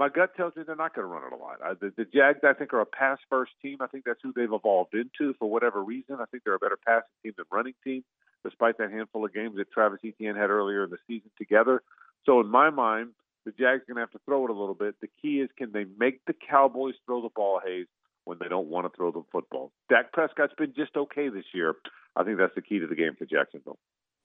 My 0.00 0.08
gut 0.08 0.34
tells 0.34 0.56
me 0.56 0.62
they're 0.66 0.76
not 0.76 0.94
going 0.94 1.06
to 1.06 1.12
run 1.12 1.24
it 1.30 1.34
a 1.34 1.36
lot. 1.36 1.58
I, 1.62 1.74
the, 1.74 1.92
the 1.94 2.06
Jags, 2.06 2.38
I 2.42 2.54
think, 2.54 2.72
are 2.72 2.80
a 2.80 2.86
pass 2.86 3.18
first 3.28 3.52
team. 3.60 3.76
I 3.80 3.86
think 3.86 4.04
that's 4.06 4.18
who 4.22 4.32
they've 4.34 4.50
evolved 4.50 4.94
into 4.94 5.34
for 5.34 5.50
whatever 5.50 5.84
reason. 5.84 6.16
I 6.20 6.24
think 6.30 6.42
they're 6.42 6.54
a 6.54 6.58
better 6.58 6.78
passing 6.86 7.12
team 7.22 7.34
than 7.36 7.44
running 7.52 7.74
team, 7.84 8.02
despite 8.42 8.78
that 8.78 8.90
handful 8.90 9.26
of 9.26 9.34
games 9.34 9.56
that 9.58 9.70
Travis 9.70 10.00
Etienne 10.02 10.36
had 10.36 10.48
earlier 10.48 10.84
in 10.84 10.90
the 10.90 10.96
season 11.06 11.30
together. 11.36 11.82
So 12.24 12.40
in 12.40 12.46
my 12.46 12.70
mind, 12.70 13.10
the 13.44 13.50
Jags 13.50 13.82
are 13.82 13.92
going 13.92 13.96
to 13.96 14.00
have 14.00 14.10
to 14.12 14.20
throw 14.24 14.44
it 14.44 14.50
a 14.50 14.54
little 14.54 14.74
bit. 14.74 14.94
The 15.02 15.08
key 15.20 15.40
is 15.40 15.50
can 15.58 15.70
they 15.70 15.84
make 15.98 16.24
the 16.26 16.32
Cowboys 16.48 16.94
throw 17.04 17.20
the 17.20 17.28
ball, 17.36 17.60
Hays, 17.62 17.86
when 18.24 18.38
they 18.40 18.48
don't 18.48 18.68
want 18.68 18.90
to 18.90 18.96
throw 18.96 19.12
the 19.12 19.22
football. 19.30 19.70
Dak 19.90 20.14
Prescott's 20.14 20.54
been 20.56 20.72
just 20.74 20.96
okay 20.96 21.28
this 21.28 21.44
year. 21.52 21.74
I 22.16 22.24
think 22.24 22.38
that's 22.38 22.54
the 22.54 22.62
key 22.62 22.78
to 22.78 22.86
the 22.86 22.94
game 22.94 23.16
for 23.18 23.26
Jacksonville. 23.26 23.78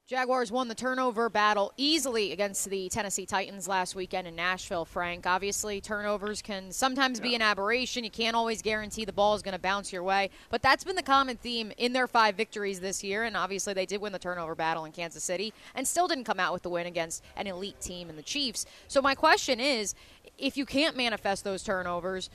Jaguars 0.07 0.51
won 0.51 0.67
the 0.67 0.75
turnover 0.75 1.31
battle 1.31 1.73
easily 1.77 2.31
against 2.31 2.69
the 2.69 2.89
Tennessee 2.89 3.25
Titans 3.25 3.67
last 3.67 3.95
weekend 3.95 4.27
in 4.27 4.35
Nashville, 4.35 4.85
Frank. 4.85 5.25
Obviously, 5.25 5.81
turnovers 5.81 6.43
can 6.43 6.71
sometimes 6.71 7.19
be 7.19 7.33
an 7.33 7.41
aberration. 7.41 8.03
You 8.03 8.11
can't 8.11 8.35
always 8.35 8.61
guarantee 8.61 9.03
the 9.03 9.11
ball 9.11 9.33
is 9.33 9.41
going 9.41 9.55
to 9.55 9.59
bounce 9.59 9.91
your 9.91 10.03
way. 10.03 10.29
But 10.51 10.61
that's 10.61 10.83
been 10.83 10.95
the 10.95 11.01
common 11.01 11.37
theme 11.37 11.71
in 11.79 11.91
their 11.91 12.05
five 12.05 12.35
victories 12.35 12.79
this 12.79 13.03
year. 13.03 13.23
And 13.23 13.35
obviously, 13.35 13.73
they 13.73 13.87
did 13.87 13.99
win 13.99 14.13
the 14.13 14.19
turnover 14.19 14.53
battle 14.53 14.85
in 14.85 14.91
Kansas 14.91 15.23
City 15.23 15.55
and 15.73 15.87
still 15.87 16.07
didn't 16.07 16.25
come 16.25 16.39
out 16.39 16.53
with 16.53 16.61
the 16.61 16.69
win 16.69 16.85
against 16.85 17.23
an 17.35 17.47
elite 17.47 17.81
team 17.81 18.07
in 18.07 18.15
the 18.15 18.21
Chiefs. 18.21 18.67
So, 18.87 19.01
my 19.01 19.15
question 19.15 19.59
is 19.59 19.95
if 20.37 20.55
you 20.55 20.67
can't 20.67 20.95
manifest 20.95 21.43
those 21.43 21.63
turnovers, 21.63 22.29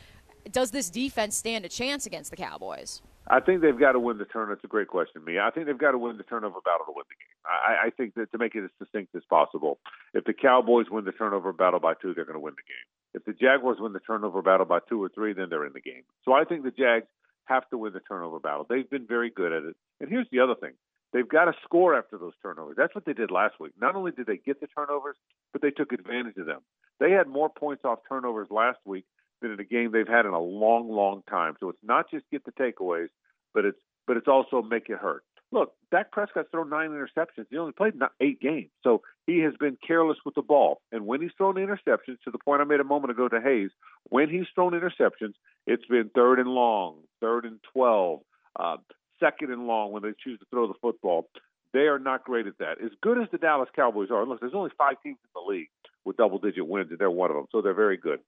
does 0.51 0.73
this 0.73 0.91
defense 0.91 1.37
stand 1.37 1.65
a 1.65 1.69
chance 1.69 2.05
against 2.05 2.33
the 2.33 2.37
Cowboys? 2.37 3.01
I 3.29 3.41
think 3.41 3.63
they've 3.63 3.79
got 3.79 3.93
to 3.93 4.01
win 4.01 4.19
the 4.19 4.25
turn. 4.25 4.51
It's 4.51 4.65
a 4.65 4.69
great 4.69 4.89
question, 4.89 5.25
me. 5.25 5.39
I 5.39 5.51
think 5.51 5.67
they've 5.67 5.79
got 5.79 5.93
to 5.93 5.99
win 5.99 6.17
the 6.17 6.25
turnover 6.25 6.61
battle 6.65 6.87
to 6.87 6.93
win 6.95 7.05
the 7.09 7.15
game. 7.15 7.39
I, 7.47 7.87
I 7.87 7.91
think 7.91 8.15
that 8.15 8.33
to 8.33 8.39
make 8.39 8.55
it 8.55 8.65
as 8.65 8.71
distinct 8.79 9.15
as 9.15 9.23
possible, 9.29 9.79
if 10.15 10.25
the 10.25 10.33
Cowboys 10.33 10.87
win 10.91 11.05
the 11.05 11.13
turnover 11.13 11.53
battle 11.53 11.81
by 11.81 11.95
two, 11.95 12.15
they're 12.15 12.25
going 12.25 12.39
to 12.39 12.41
win 12.41 12.55
the 12.57 12.67
game. 12.67 12.89
If 13.15 13.25
the 13.25 13.33
Jaguars 13.33 13.79
win 13.81 13.93
the 13.93 14.01
turnover 14.01 14.43
battle 14.43 14.67
by 14.67 14.79
two 14.89 15.03
or 15.03 15.09
three, 15.09 15.33
then 15.33 15.49
they're 15.51 15.67
in 15.67 15.73
the 15.73 15.81
game. 15.81 16.03
So 16.25 16.33
I 16.33 16.45
think 16.45 16.65
the 16.65 16.71
Jags 16.71 17.07
have 17.45 17.69
to 17.71 17.79
win 17.79 17.93
the 17.93 18.01
turnover 18.01 18.39
battle. 18.39 18.67
They've 18.69 18.89
been 18.89 19.07
very 19.07 19.31
good 19.31 19.53
at 19.53 19.65
it. 19.65 19.77
And 20.01 20.09
here's 20.09 20.29
the 20.31 20.41
other 20.41 20.55
thing. 20.55 20.73
They've 21.13 21.29
got 21.29 21.47
to 21.47 21.53
score 21.65 21.97
after 21.97 22.19
those 22.19 22.35
turnovers. 22.41 22.77
That's 22.77 22.95
what 22.95 23.05
they 23.05 23.13
did 23.13 23.33
last 23.33 23.59
week. 23.59 23.73
Not 23.81 23.97
only 23.97 24.13
did 24.13 24.27
they 24.27 24.37
get 24.37 24.61
the 24.61 24.69
turnovers, 24.69 25.17
but 25.53 25.61
they 25.61 25.71
took 25.71 25.93
advantage 25.93 26.37
of 26.37 26.47
them. 26.47 26.61
They 27.01 27.11
had 27.11 27.27
more 27.27 27.49
points 27.49 27.85
off 27.85 27.99
turnovers 28.09 28.49
last 28.51 28.79
week 28.85 29.05
than 29.41 29.53
in 29.53 29.61
a 29.61 29.65
game 29.65 29.93
they've 29.93 30.09
had 30.09 30.27
in 30.27 30.33
a 30.33 30.41
long, 30.41 30.91
long 30.91 31.23
time. 31.29 31.55
So 31.61 31.69
it's 31.69 31.79
not 31.83 32.11
just 32.11 32.25
get 32.31 32.45
the 32.45 32.53
takeaways, 32.53 33.09
but 33.55 33.65
it's 33.65 33.79
but 34.07 34.17
it's 34.17 34.29
also 34.29 34.63
make 34.63 34.89
it 34.89 34.99
hurt. 34.99 35.23
Look, 35.53 35.73
Dak 35.91 36.13
Prescott's 36.13 36.49
thrown 36.53 36.71
nine 36.71 36.91
interceptions. 36.91 37.47
He 37.51 37.59
only 37.59 37.73
played 37.73 37.95
eight 38.21 38.41
games, 38.41 38.71
so 38.85 39.03
he 39.27 39.41
has 39.41 39.53
been 39.59 39.77
careless 39.85 40.19
with 40.25 40.37
the 40.37 40.43
ball. 40.43 40.81
And 40.93 41.07
when 41.07 41.21
he's 41.21 41.33
thrown 41.37 41.57
interceptions, 41.57 42.21
to 42.25 42.31
the 42.31 42.39
point 42.39 42.61
I 42.61 42.65
made 42.65 42.79
a 42.79 42.85
moment 42.85 43.11
ago 43.11 43.29
to 43.29 43.41
Hays, 43.41 43.71
when 44.05 44.29
he's 44.31 44.47
thrown 44.55 44.73
interceptions, 44.73 45.35
it's 45.67 45.85
been 45.87 46.11
third 46.15 46.39
and 46.39 46.49
long, 46.49 46.99
third 47.21 47.45
and 47.45 47.59
twelve, 47.73 48.21
uh, 48.59 48.77
second 49.19 49.53
and 49.53 49.67
long 49.67 49.91
when 49.91 50.03
they 50.03 50.13
choose 50.23 50.39
to 50.39 50.47
throw 50.51 50.69
the 50.69 50.79
football. 50.81 51.29
They 51.73 51.87
are 51.87 51.99
not 51.99 52.25
great 52.25 52.47
at 52.47 52.59
that. 52.59 52.81
As 52.85 52.91
good 53.01 53.21
as 53.21 53.29
the 53.31 53.39
Dallas 53.39 53.69
Cowboys 53.75 54.11
are, 54.11 54.27
look, 54.27 54.41
there's 54.41 54.55
only 54.55 54.71
five 54.77 54.97
teams 55.03 55.19
in 55.23 55.31
the 55.35 55.53
league 55.53 55.69
with 56.05 56.17
double-digit 56.17 56.67
wins, 56.67 56.91
and 56.91 56.99
they're 56.99 57.11
one 57.11 57.31
of 57.31 57.37
them, 57.37 57.47
so 57.53 57.61
they're 57.61 57.75
very 57.75 57.97
good 57.97 58.21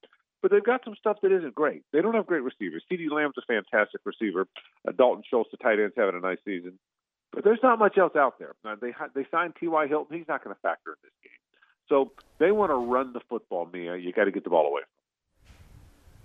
but 0.42 0.50
they've 0.50 0.64
got 0.64 0.84
some 0.84 0.96
stuff 0.98 1.18
that 1.22 1.32
isn't 1.32 1.54
great. 1.54 1.84
They 1.92 2.02
don't 2.02 2.14
have 2.14 2.26
great 2.26 2.42
receivers. 2.42 2.82
CeeDee 2.90 3.10
Lamb's 3.10 3.36
a 3.38 3.42
fantastic 3.46 4.00
receiver. 4.04 4.48
Uh, 4.86 4.92
Dalton 4.92 5.22
Schultz, 5.30 5.50
the 5.52 5.56
tight 5.56 5.78
end's 5.78 5.94
having 5.96 6.16
a 6.16 6.20
nice 6.20 6.38
season. 6.44 6.78
But 7.32 7.44
there's 7.44 7.60
not 7.62 7.78
much 7.78 7.96
else 7.96 8.14
out 8.16 8.38
there. 8.38 8.54
Now, 8.64 8.74
they 8.74 8.92
they 9.14 9.26
signed 9.30 9.54
T.Y. 9.58 9.86
Hilton. 9.86 10.18
He's 10.18 10.28
not 10.28 10.44
going 10.44 10.54
to 10.54 10.60
factor 10.60 10.90
in 10.90 10.96
this 11.02 11.12
game. 11.22 11.32
So 11.88 12.12
they 12.38 12.50
want 12.50 12.70
to 12.70 12.74
run 12.74 13.12
the 13.12 13.20
football, 13.28 13.68
Mia. 13.72 13.96
You 13.96 14.12
got 14.12 14.24
to 14.24 14.30
get 14.30 14.44
the 14.44 14.50
ball 14.50 14.66
away. 14.66 14.82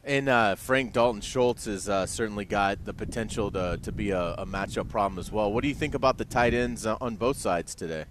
And 0.04 0.30
uh, 0.30 0.56
Frank 0.56 0.94
Dalton 0.94 1.22
Schultz 1.22 1.66
has 1.66 1.90
uh, 1.90 2.06
certainly 2.06 2.46
got 2.46 2.86
the 2.86 2.94
potential 2.94 3.52
to, 3.52 3.78
to 3.82 3.92
be 3.92 4.12
a, 4.12 4.34
a, 4.36 4.46
matchup 4.46 4.88
problem 4.88 5.20
as 5.20 5.32
well. 5.34 5.52
What 5.52 5.64
do 5.64 5.68
you 5.68 5.76
think 5.76 5.96
about 5.96 6.18
the 6.18 6.24
tight 6.24 6.54
ends 6.54 6.86
uh, 6.86 6.96
on 7.02 7.18
both 7.18 7.36
sides 7.36 7.76
today? 7.76 8.06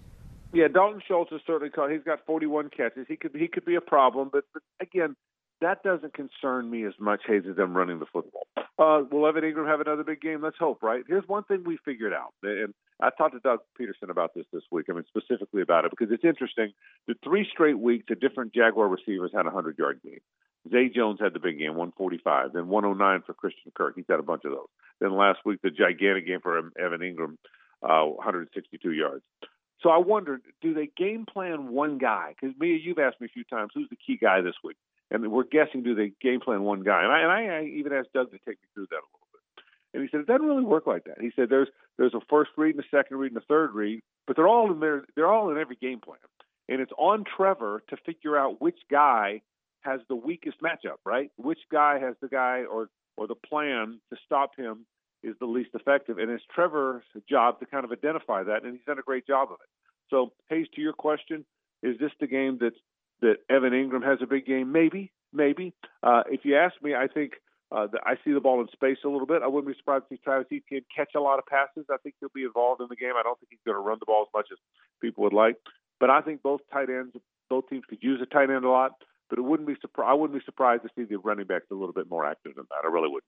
Yeah, 0.52 0.68
Dalton 0.68 1.00
Schultz 1.06 1.32
is 1.32 1.40
certainly 1.46 1.70
caught. 1.70 1.90
He's 1.90 2.02
got 2.02 2.24
41 2.26 2.70
catches. 2.76 3.06
He 3.08 3.16
could 3.16 3.34
he 3.34 3.48
could 3.48 3.64
be 3.64 3.76
a 3.76 3.80
problem, 3.80 4.28
but, 4.32 4.44
but 4.52 4.62
again, 4.80 5.16
that 5.60 5.82
doesn't 5.82 6.14
concern 6.14 6.70
me 6.70 6.84
as 6.84 6.92
much, 6.98 7.22
as 7.28 7.56
them 7.56 7.76
running 7.76 7.98
the 7.98 8.06
football. 8.06 8.46
Uh, 8.78 9.02
will 9.10 9.26
Evan 9.26 9.42
Engram 9.42 9.66
have 9.66 9.80
another 9.80 10.04
big 10.04 10.20
game? 10.20 10.42
Let's 10.42 10.58
hope, 10.58 10.82
right? 10.82 11.02
Here's 11.08 11.26
one 11.26 11.44
thing 11.44 11.64
we 11.64 11.78
figured 11.84 12.12
out, 12.12 12.34
and 12.42 12.74
I 13.00 13.08
talked 13.10 13.34
to 13.34 13.40
Doug 13.40 13.60
Pederson 13.80 14.10
about 14.10 14.34
this 14.34 14.44
this 14.52 14.62
week. 14.70 14.86
I 14.90 14.92
mean, 14.92 15.04
specifically 15.08 15.62
about 15.62 15.86
it 15.86 15.92
because 15.92 16.12
it's 16.12 16.24
interesting. 16.24 16.72
The 17.06 17.14
three 17.24 17.46
straight 17.50 17.78
weeks, 17.78 18.04
the 18.08 18.16
different 18.16 18.54
Jaguar 18.54 18.88
receivers 18.88 19.30
had 19.34 19.46
a 19.46 19.50
hundred 19.50 19.78
yard 19.78 20.00
game. 20.04 20.20
Zay 20.70 20.88
Jones 20.88 21.20
had 21.20 21.32
the 21.32 21.38
big 21.38 21.58
game, 21.58 21.76
145. 21.76 22.52
Then 22.52 22.68
109 22.68 23.22
for 23.24 23.34
Christian 23.34 23.72
Kirk. 23.74 23.94
He's 23.96 24.04
had 24.08 24.18
a 24.18 24.24
bunch 24.24 24.44
of 24.44 24.52
those. 24.52 24.68
Then 25.00 25.16
last 25.16 25.38
week, 25.44 25.60
the 25.62 25.70
gigantic 25.70 26.26
game 26.26 26.40
for 26.42 26.58
Evan 26.58 27.00
Engram, 27.00 27.36
uh, 27.82 28.06
162 28.06 28.92
yards. 28.92 29.22
So 29.80 29.90
I 29.90 29.98
wondered, 29.98 30.42
do 30.62 30.74
they 30.74 30.88
game 30.96 31.26
plan 31.30 31.68
one 31.68 31.98
guy? 31.98 32.34
Because 32.40 32.56
Mia, 32.58 32.78
you've 32.82 32.98
asked 32.98 33.20
me 33.20 33.26
a 33.26 33.30
few 33.30 33.44
times, 33.44 33.70
who's 33.74 33.88
the 33.90 33.96
key 33.96 34.18
guy 34.20 34.40
this 34.40 34.54
week? 34.64 34.76
And 35.10 35.30
we're 35.30 35.44
guessing 35.44 35.82
do 35.82 35.94
they 35.94 36.12
game 36.20 36.40
plan 36.40 36.62
one 36.62 36.82
guy? 36.82 37.02
And 37.04 37.12
I, 37.12 37.40
and 37.42 37.52
I, 37.52 37.64
even 37.64 37.92
asked 37.92 38.12
Doug 38.12 38.30
to 38.32 38.38
take 38.38 38.58
me 38.60 38.68
through 38.74 38.86
that 38.90 38.96
a 38.96 39.10
little 39.14 39.28
bit, 39.32 39.64
and 39.94 40.02
he 40.02 40.08
said 40.10 40.20
it 40.20 40.26
doesn't 40.26 40.46
really 40.46 40.64
work 40.64 40.86
like 40.86 41.04
that. 41.04 41.20
He 41.20 41.30
said 41.36 41.48
there's 41.48 41.68
there's 41.96 42.14
a 42.14 42.20
first 42.28 42.50
read 42.56 42.74
and 42.74 42.84
a 42.84 42.88
second 42.88 43.18
read 43.18 43.32
and 43.32 43.40
a 43.40 43.46
third 43.46 43.72
read, 43.74 44.00
but 44.26 44.36
they're 44.36 44.48
all 44.48 44.72
in 44.72 44.80
there. 44.80 45.04
They're 45.14 45.32
all 45.32 45.50
in 45.50 45.58
every 45.58 45.76
game 45.76 46.00
plan, 46.00 46.18
and 46.68 46.80
it's 46.80 46.92
on 46.98 47.24
Trevor 47.24 47.82
to 47.88 47.96
figure 48.04 48.36
out 48.36 48.60
which 48.60 48.78
guy 48.90 49.42
has 49.82 50.00
the 50.08 50.16
weakest 50.16 50.60
matchup, 50.60 50.98
right? 51.04 51.30
Which 51.36 51.60
guy 51.70 52.00
has 52.00 52.16
the 52.20 52.28
guy 52.28 52.64
or 52.70 52.88
or 53.16 53.26
the 53.26 53.36
plan 53.36 54.00
to 54.10 54.18
stop 54.24 54.56
him 54.56 54.86
is 55.22 55.34
the 55.40 55.46
least 55.46 55.70
effective, 55.74 56.18
and 56.18 56.30
it's 56.30 56.44
Trevor's 56.54 57.04
job 57.28 57.60
to 57.60 57.66
kind 57.66 57.84
of 57.84 57.92
identify 57.92 58.42
that, 58.42 58.64
and 58.64 58.72
he's 58.72 58.84
done 58.86 58.98
a 58.98 59.02
great 59.02 59.26
job 59.26 59.48
of 59.50 59.58
it. 59.62 59.68
So, 60.10 60.32
Hays, 60.48 60.66
to 60.74 60.80
your 60.80 60.92
question, 60.92 61.44
is 61.82 61.98
this 61.98 62.12
the 62.20 62.26
game 62.26 62.58
that's 62.60 62.76
that 63.20 63.36
Evan 63.48 63.72
Engram 63.72 64.04
has 64.04 64.18
a 64.22 64.26
big 64.26 64.46
game? 64.46 64.72
Maybe, 64.72 65.12
maybe. 65.32 65.72
Uh, 66.02 66.22
if 66.30 66.40
you 66.44 66.56
ask 66.56 66.74
me, 66.82 66.94
I 66.94 67.06
think 67.06 67.32
uh, 67.72 67.86
I 68.04 68.14
see 68.24 68.32
the 68.32 68.40
ball 68.40 68.60
in 68.60 68.68
space 68.68 68.98
a 69.04 69.08
little 69.08 69.26
bit. 69.26 69.42
I 69.42 69.48
wouldn't 69.48 69.72
be 69.72 69.78
surprised 69.78 70.04
if 70.10 70.22
Travis 70.22 70.46
Etienne 70.52 70.84
catch 70.94 71.10
a 71.16 71.20
lot 71.20 71.38
of 71.38 71.46
passes. 71.46 71.86
I 71.90 71.96
think 72.02 72.14
he'll 72.20 72.28
be 72.34 72.44
involved 72.44 72.80
in 72.80 72.86
the 72.88 72.96
game. 72.96 73.12
I 73.18 73.22
don't 73.22 73.38
think 73.40 73.50
he's 73.50 73.64
going 73.66 73.76
to 73.76 73.80
run 73.80 73.98
the 73.98 74.06
ball 74.06 74.22
as 74.22 74.32
much 74.34 74.48
as 74.52 74.58
people 75.00 75.24
would 75.24 75.32
like. 75.32 75.56
But 75.98 76.10
I 76.10 76.20
think 76.20 76.42
both 76.42 76.60
tight 76.72 76.90
ends, 76.90 77.16
both 77.50 77.68
teams 77.68 77.84
could 77.88 77.98
use 78.02 78.20
a 78.22 78.26
tight 78.26 78.50
end 78.50 78.64
a 78.64 78.70
lot. 78.70 78.92
But 79.28 79.40
it 79.40 79.42
wouldn't 79.42 79.66
be 79.66 79.74
surprised. 79.80 80.10
I 80.10 80.14
wouldn't 80.14 80.38
be 80.38 80.44
surprised 80.44 80.82
to 80.84 80.90
see 80.94 81.02
the 81.02 81.16
running 81.16 81.46
backs 81.46 81.66
a 81.72 81.74
little 81.74 81.92
bit 81.92 82.08
more 82.08 82.24
active 82.24 82.54
than 82.54 82.66
that. 82.70 82.88
I 82.88 82.92
really 82.92 83.08
would. 83.08 83.24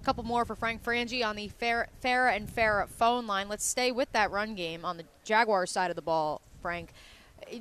A 0.00 0.04
couple 0.04 0.22
more 0.22 0.44
for 0.44 0.54
Frank 0.54 0.84
Frangie 0.84 1.26
on 1.26 1.34
the 1.34 1.50
Farah 1.60 2.36
and 2.36 2.48
Farah 2.48 2.88
phone 2.88 3.26
line. 3.26 3.48
Let's 3.48 3.64
stay 3.64 3.90
with 3.90 4.12
that 4.12 4.30
run 4.30 4.54
game 4.54 4.84
on 4.84 4.96
the 4.98 5.04
Jaguar 5.24 5.66
side 5.66 5.90
of 5.90 5.96
the 5.96 6.02
ball, 6.02 6.42
Frank 6.62 6.92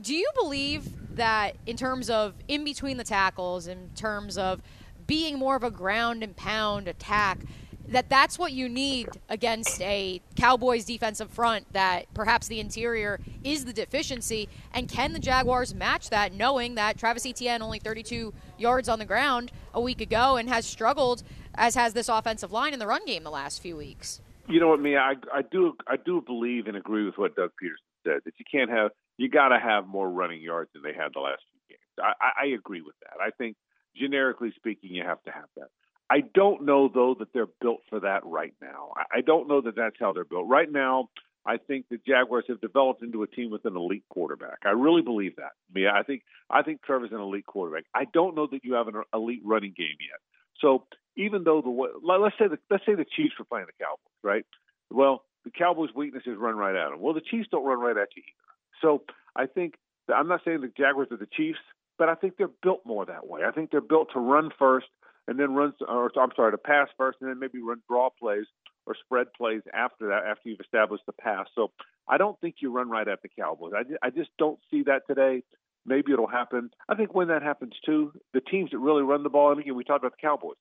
do 0.01 0.13
you 0.13 0.29
believe 0.35 1.15
that 1.15 1.55
in 1.65 1.77
terms 1.77 2.09
of 2.09 2.33
in 2.47 2.63
between 2.63 2.97
the 2.97 3.03
tackles, 3.03 3.67
in 3.67 3.89
terms 3.95 4.37
of 4.37 4.61
being 5.05 5.37
more 5.37 5.55
of 5.55 5.63
a 5.63 5.71
ground 5.71 6.23
and 6.23 6.35
pound 6.35 6.87
attack, 6.87 7.39
that 7.87 8.09
that's 8.09 8.39
what 8.39 8.53
you 8.53 8.69
need 8.69 9.09
against 9.29 9.81
a 9.81 10.21
Cowboys 10.35 10.85
defensive 10.85 11.29
front 11.29 11.71
that 11.73 12.11
perhaps 12.13 12.47
the 12.47 12.59
interior 12.59 13.19
is 13.43 13.65
the 13.65 13.73
deficiency 13.73 14.47
and 14.73 14.87
can 14.87 15.13
the 15.13 15.19
Jaguars 15.19 15.75
match 15.75 16.09
that 16.09 16.33
knowing 16.33 16.75
that 16.75 16.97
Travis 16.97 17.25
Etienne 17.25 17.61
only 17.61 17.79
32 17.79 18.33
yards 18.57 18.87
on 18.87 18.99
the 18.99 19.05
ground 19.05 19.51
a 19.73 19.81
week 19.81 20.01
ago 20.01 20.37
and 20.37 20.47
has 20.49 20.65
struggled 20.65 21.23
as 21.55 21.75
has 21.75 21.93
this 21.93 22.09
offensive 22.09 22.51
line 22.51 22.73
in 22.73 22.79
the 22.79 22.87
run 22.87 23.05
game 23.05 23.23
the 23.23 23.31
last 23.31 23.61
few 23.61 23.75
weeks. 23.75 24.21
You 24.47 24.59
know 24.59 24.69
what, 24.69 24.79
Mia, 24.81 24.99
I, 24.99 25.13
I 25.33 25.41
do 25.41 25.73
I 25.87 25.95
do 25.97 26.21
believe 26.21 26.67
and 26.67 26.77
agree 26.77 27.05
with 27.05 27.17
what 27.17 27.35
Doug 27.35 27.51
Pederson 27.61 28.05
said 28.05 28.21
that 28.25 28.33
you 28.37 28.45
can't 28.49 28.69
have 28.69 28.91
you 29.17 29.29
got 29.29 29.49
to 29.49 29.59
have 29.59 29.87
more 29.87 30.09
running 30.09 30.41
yards 30.41 30.71
than 30.73 30.83
they 30.83 30.93
had 30.93 31.09
the 31.13 31.19
last 31.19 31.41
few 31.51 31.77
games. 31.77 32.15
I, 32.19 32.45
I 32.45 32.47
agree 32.47 32.81
with 32.81 32.95
that. 33.01 33.21
I 33.21 33.31
think 33.31 33.55
generically 33.95 34.51
speaking, 34.55 34.93
you 34.93 35.03
have 35.03 35.21
to 35.23 35.31
have 35.31 35.49
that. 35.57 35.67
I 36.09 36.21
don't 36.33 36.65
know 36.65 36.89
though 36.93 37.15
that 37.19 37.33
they're 37.33 37.47
built 37.61 37.81
for 37.89 37.99
that 38.01 38.25
right 38.25 38.53
now. 38.61 38.93
I, 39.15 39.21
don't 39.21 39.47
know 39.47 39.61
that 39.61 39.75
that's 39.75 39.95
how 39.99 40.13
they're 40.13 40.25
built 40.25 40.47
right 40.47 40.71
now. 40.71 41.09
I 41.45 41.57
think 41.57 41.85
the 41.89 41.99
Jaguars 42.05 42.45
have 42.47 42.61
developed 42.61 43.03
into 43.03 43.23
a 43.23 43.27
team 43.27 43.51
with 43.51 43.65
an 43.65 43.75
elite 43.75 44.05
quarterback. 44.09 44.59
I 44.65 44.69
really 44.69 45.01
believe 45.01 45.35
that. 45.37 45.51
I 45.75 45.99
I 45.99 46.03
think 46.03 46.21
I 46.49 46.61
think 46.61 46.83
Trevor's 46.83 47.11
an 47.11 47.19
elite 47.19 47.45
quarterback. 47.45 47.83
I 47.93 48.05
don't 48.13 48.35
know 48.35 48.47
that 48.51 48.63
you 48.63 48.73
have 48.75 48.87
an 48.87 49.01
elite 49.13 49.41
running 49.43 49.73
game 49.75 49.97
yet. 49.99 50.19
So 50.59 50.85
even 51.17 51.43
though 51.43 51.61
the 51.61 51.69
let's 51.69 52.35
say 52.39 52.47
the 52.47 52.57
let's 52.69 52.85
say 52.85 52.95
the 52.95 53.05
Chiefs 53.05 53.35
were 53.37 53.45
playing 53.45 53.65
the 53.65 53.83
Cowboys, 53.83 54.23
right? 54.23 54.45
Well, 54.89 55.23
the 55.43 55.51
Cowboys' 55.51 55.89
weakness 55.95 56.23
is 56.25 56.37
run 56.37 56.55
right 56.55 56.75
at 56.75 56.91
them. 56.91 57.01
Well, 57.01 57.13
the 57.13 57.21
Chiefs 57.21 57.49
don't 57.51 57.65
run 57.65 57.79
right 57.79 57.97
at 57.97 58.09
you 58.15 58.23
either. 58.23 58.52
So 58.81 59.03
I 59.35 59.45
think 59.45 59.75
I'm 60.13 60.27
not 60.27 60.41
saying 60.45 60.61
the 60.61 60.71
Jaguars 60.75 61.09
are 61.11 61.17
the 61.17 61.27
Chiefs, 61.31 61.59
but 61.97 62.09
I 62.09 62.15
think 62.15 62.37
they're 62.37 62.49
built 62.61 62.81
more 62.85 63.05
that 63.05 63.27
way. 63.27 63.41
I 63.47 63.51
think 63.51 63.71
they're 63.71 63.81
built 63.81 64.09
to 64.13 64.19
run 64.19 64.49
first 64.57 64.87
and 65.27 65.39
then 65.39 65.53
run, 65.53 65.73
or 65.87 66.11
I'm 66.19 66.31
sorry, 66.35 66.51
to 66.51 66.57
pass 66.57 66.89
first 66.97 67.19
and 67.21 67.29
then 67.29 67.39
maybe 67.39 67.61
run 67.61 67.81
draw 67.87 68.09
plays 68.09 68.45
or 68.85 68.95
spread 69.05 69.27
plays 69.33 69.61
after 69.73 70.07
that, 70.07 70.25
after 70.25 70.49
you've 70.49 70.59
established 70.59 71.05
the 71.05 71.13
pass. 71.13 71.47
So 71.55 71.71
I 72.07 72.17
don't 72.17 72.39
think 72.41 72.55
you 72.59 72.71
run 72.71 72.89
right 72.89 73.07
at 73.07 73.21
the 73.21 73.29
Cowboys. 73.29 73.73
I, 73.75 74.05
I 74.05 74.09
just 74.09 74.31
don't 74.37 74.59
see 74.69 74.83
that 74.83 75.03
today. 75.07 75.43
Maybe 75.85 76.11
it'll 76.13 76.27
happen. 76.27 76.69
I 76.89 76.95
think 76.95 77.13
when 77.13 77.27
that 77.29 77.43
happens 77.43 77.73
too, 77.85 78.13
the 78.33 78.41
teams 78.41 78.71
that 78.71 78.79
really 78.79 79.03
run 79.03 79.23
the 79.23 79.29
ball, 79.29 79.51
and 79.51 79.59
again, 79.59 79.75
we 79.75 79.83
talked 79.83 80.03
about 80.03 80.17
the 80.19 80.27
Cowboys. 80.27 80.57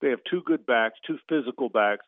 They 0.00 0.10
have 0.10 0.20
two 0.28 0.42
good 0.44 0.66
backs, 0.66 0.98
two 1.06 1.18
physical 1.28 1.68
backs. 1.68 2.04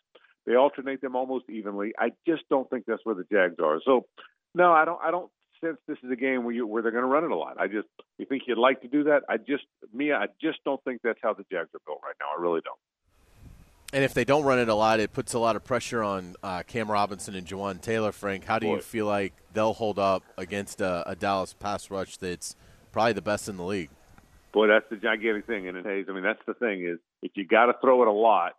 They 0.47 0.55
alternate 0.55 1.01
them 1.01 1.17
almost 1.17 1.49
evenly. 1.49 1.93
I 1.99 2.11
just 2.27 2.43
don't 2.49 2.69
think 2.71 2.85
that's 2.87 3.05
where 3.05 3.15
the 3.15 3.25
Jags 3.31 3.57
are. 3.63 3.81
So, 3.85 4.07
no, 4.55 4.73
I 4.73 4.85
don't. 4.85 5.01
I 5.03 5.11
don't 5.11 5.31
sense 5.61 5.79
this 5.87 5.99
is 6.03 6.11
a 6.11 6.17
game 6.17 6.45
where 6.45 6.55
you 6.55 6.67
where 6.67 6.83
they're 6.83 6.93
going 6.93 7.05
to 7.05 7.09
run 7.09 7.25
it 7.25 7.31
a 7.31 7.37
lot. 7.37 7.59
I 7.59 7.67
just 7.67 7.89
you 8.19 8.27
think 8.27 8.43
you'd 8.47 8.59
like 8.59 8.83
to 8.83 8.89
do 8.89 9.05
that. 9.05 9.23
I 9.29 9.37
just 9.37 9.65
Mia, 9.93 10.17
I 10.17 10.27
just 10.41 10.59
don't 10.65 10.83
think 10.85 11.01
that's 11.03 11.19
how 11.23 11.35
the 11.35 11.45
Jags 11.51 11.71
are 11.75 11.81
built 11.87 12.01
right 12.03 12.15
now. 12.21 12.27
I 12.37 12.41
really 12.41 12.61
don't. 12.61 12.79
And 13.93 14.05
if 14.05 14.15
they 14.15 14.25
don't 14.25 14.45
run 14.45 14.59
it 14.59 14.69
a 14.69 14.75
lot, 14.75 14.99
it 15.01 15.13
puts 15.13 15.35
a 15.35 15.39
lot 15.39 15.57
of 15.57 15.65
pressure 15.65 16.03
on 16.03 16.35
uh, 16.43 16.63
Cam 16.67 16.91
Robinson 16.91 17.35
and 17.35 17.47
Jawaan 17.47 17.81
Taylor. 17.81 18.13
Frank, 18.13 18.45
how 18.45 18.59
do 18.59 18.67
Boy. 18.67 18.75
you 18.77 18.81
feel 18.83 19.07
like 19.07 19.33
they'll 19.53 19.75
hold 19.75 19.99
up 19.99 20.25
against 20.37 20.81
a, 20.81 21.09
a 21.09 21.15
Dallas 21.15 21.55
pass 21.55 21.91
rush 21.91 22.17
that's 22.17 22.57
probably 22.91 23.13
the 23.13 23.23
best 23.23 23.49
in 23.49 23.57
the 23.57 23.65
league? 23.65 23.91
Boy, 24.53 24.67
that's 24.67 24.89
the 24.91 24.97
gigantic 24.97 25.47
thing. 25.47 25.69
And 25.69 25.77
it 25.77 25.87
Hays, 25.87 26.07
I 26.09 26.13
mean, 26.13 26.25
that's 26.25 26.43
the 26.47 26.55
thing 26.55 26.85
is 26.85 26.99
if 27.23 27.33
you 27.37 27.47
got 27.47 27.67
to 27.67 27.75
throw 27.81 28.03
it 28.03 28.09
a 28.09 28.13
lot, 28.13 28.55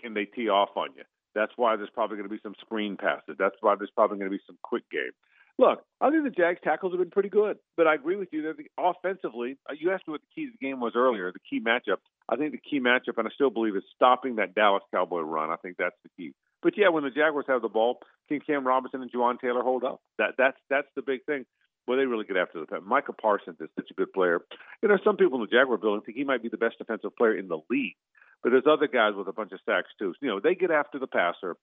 can 0.00 0.14
they 0.14 0.24
tee 0.24 0.48
off 0.48 0.70
on 0.76 0.90
you? 0.96 1.02
That's 1.34 1.52
why 1.56 1.76
there's 1.76 1.90
probably 1.90 2.16
going 2.16 2.28
to 2.28 2.34
be 2.34 2.40
some 2.42 2.54
screen 2.60 2.96
passes. 2.96 3.36
That's 3.38 3.56
why 3.60 3.74
there's 3.76 3.90
probably 3.90 4.18
going 4.18 4.30
to 4.30 4.36
be 4.36 4.42
some 4.46 4.58
quick 4.62 4.88
game. 4.90 5.12
Look, 5.60 5.84
I 6.00 6.08
think 6.08 6.24
the 6.24 6.30
Jags 6.30 6.58
tackles 6.64 6.94
have 6.94 7.00
been 7.00 7.10
pretty 7.10 7.28
good, 7.28 7.58
but 7.76 7.86
I 7.86 7.94
agree 7.94 8.16
with 8.16 8.30
you 8.32 8.40
that 8.44 8.56
the, 8.56 8.64
offensively, 8.78 9.58
uh, 9.68 9.74
you 9.78 9.92
asked 9.92 10.08
me 10.08 10.12
what 10.12 10.22
the 10.22 10.32
key 10.34 10.46
to 10.46 10.52
the 10.58 10.66
game 10.66 10.80
was 10.80 10.94
earlier. 10.96 11.30
The 11.30 11.38
key 11.50 11.60
matchup, 11.62 11.98
I 12.30 12.36
think 12.36 12.52
the 12.52 12.58
key 12.58 12.80
matchup, 12.80 13.18
and 13.18 13.28
I 13.28 13.30
still 13.34 13.50
believe 13.50 13.76
is 13.76 13.82
stopping 13.94 14.36
that 14.36 14.54
Dallas 14.54 14.82
Cowboy 14.90 15.20
run. 15.20 15.50
I 15.50 15.56
think 15.56 15.76
that's 15.76 15.96
the 16.02 16.08
key. 16.16 16.32
But 16.62 16.78
yeah, 16.78 16.88
when 16.88 17.04
the 17.04 17.10
Jaguars 17.10 17.44
have 17.48 17.60
the 17.60 17.68
ball, 17.68 17.98
can 18.26 18.40
Cam 18.40 18.66
Robinson 18.66 19.02
and 19.02 19.12
Jawaan 19.12 19.38
Taylor 19.38 19.60
hold 19.62 19.84
up? 19.84 20.00
That 20.16 20.30
that's 20.38 20.56
that's 20.70 20.88
the 20.96 21.02
big 21.02 21.26
thing. 21.26 21.44
Well, 21.86 21.98
they 21.98 22.06
really 22.06 22.24
get 22.24 22.38
after 22.38 22.58
the 22.58 22.64
pass. 22.64 22.80
Micah 22.82 23.12
Parsons 23.12 23.58
is 23.60 23.68
such 23.76 23.90
a 23.90 23.94
good 23.94 24.14
player. 24.14 24.40
You 24.82 24.88
know, 24.88 24.96
some 25.04 25.18
people 25.18 25.42
in 25.42 25.46
the 25.50 25.54
Jaguar 25.54 25.76
building 25.76 26.00
think 26.00 26.16
he 26.16 26.24
might 26.24 26.42
be 26.42 26.48
the 26.48 26.56
best 26.56 26.78
defensive 26.78 27.14
player 27.16 27.36
in 27.36 27.48
the 27.48 27.60
league, 27.68 27.96
but 28.42 28.48
there's 28.48 28.64
other 28.66 28.88
guys 28.88 29.12
with 29.14 29.28
a 29.28 29.34
bunch 29.34 29.52
of 29.52 29.60
sacks 29.66 29.90
too. 29.98 30.14
You 30.22 30.28
know, 30.28 30.40
they 30.40 30.54
get 30.54 30.70
after 30.70 30.98
the 30.98 31.06
passer. 31.06 31.56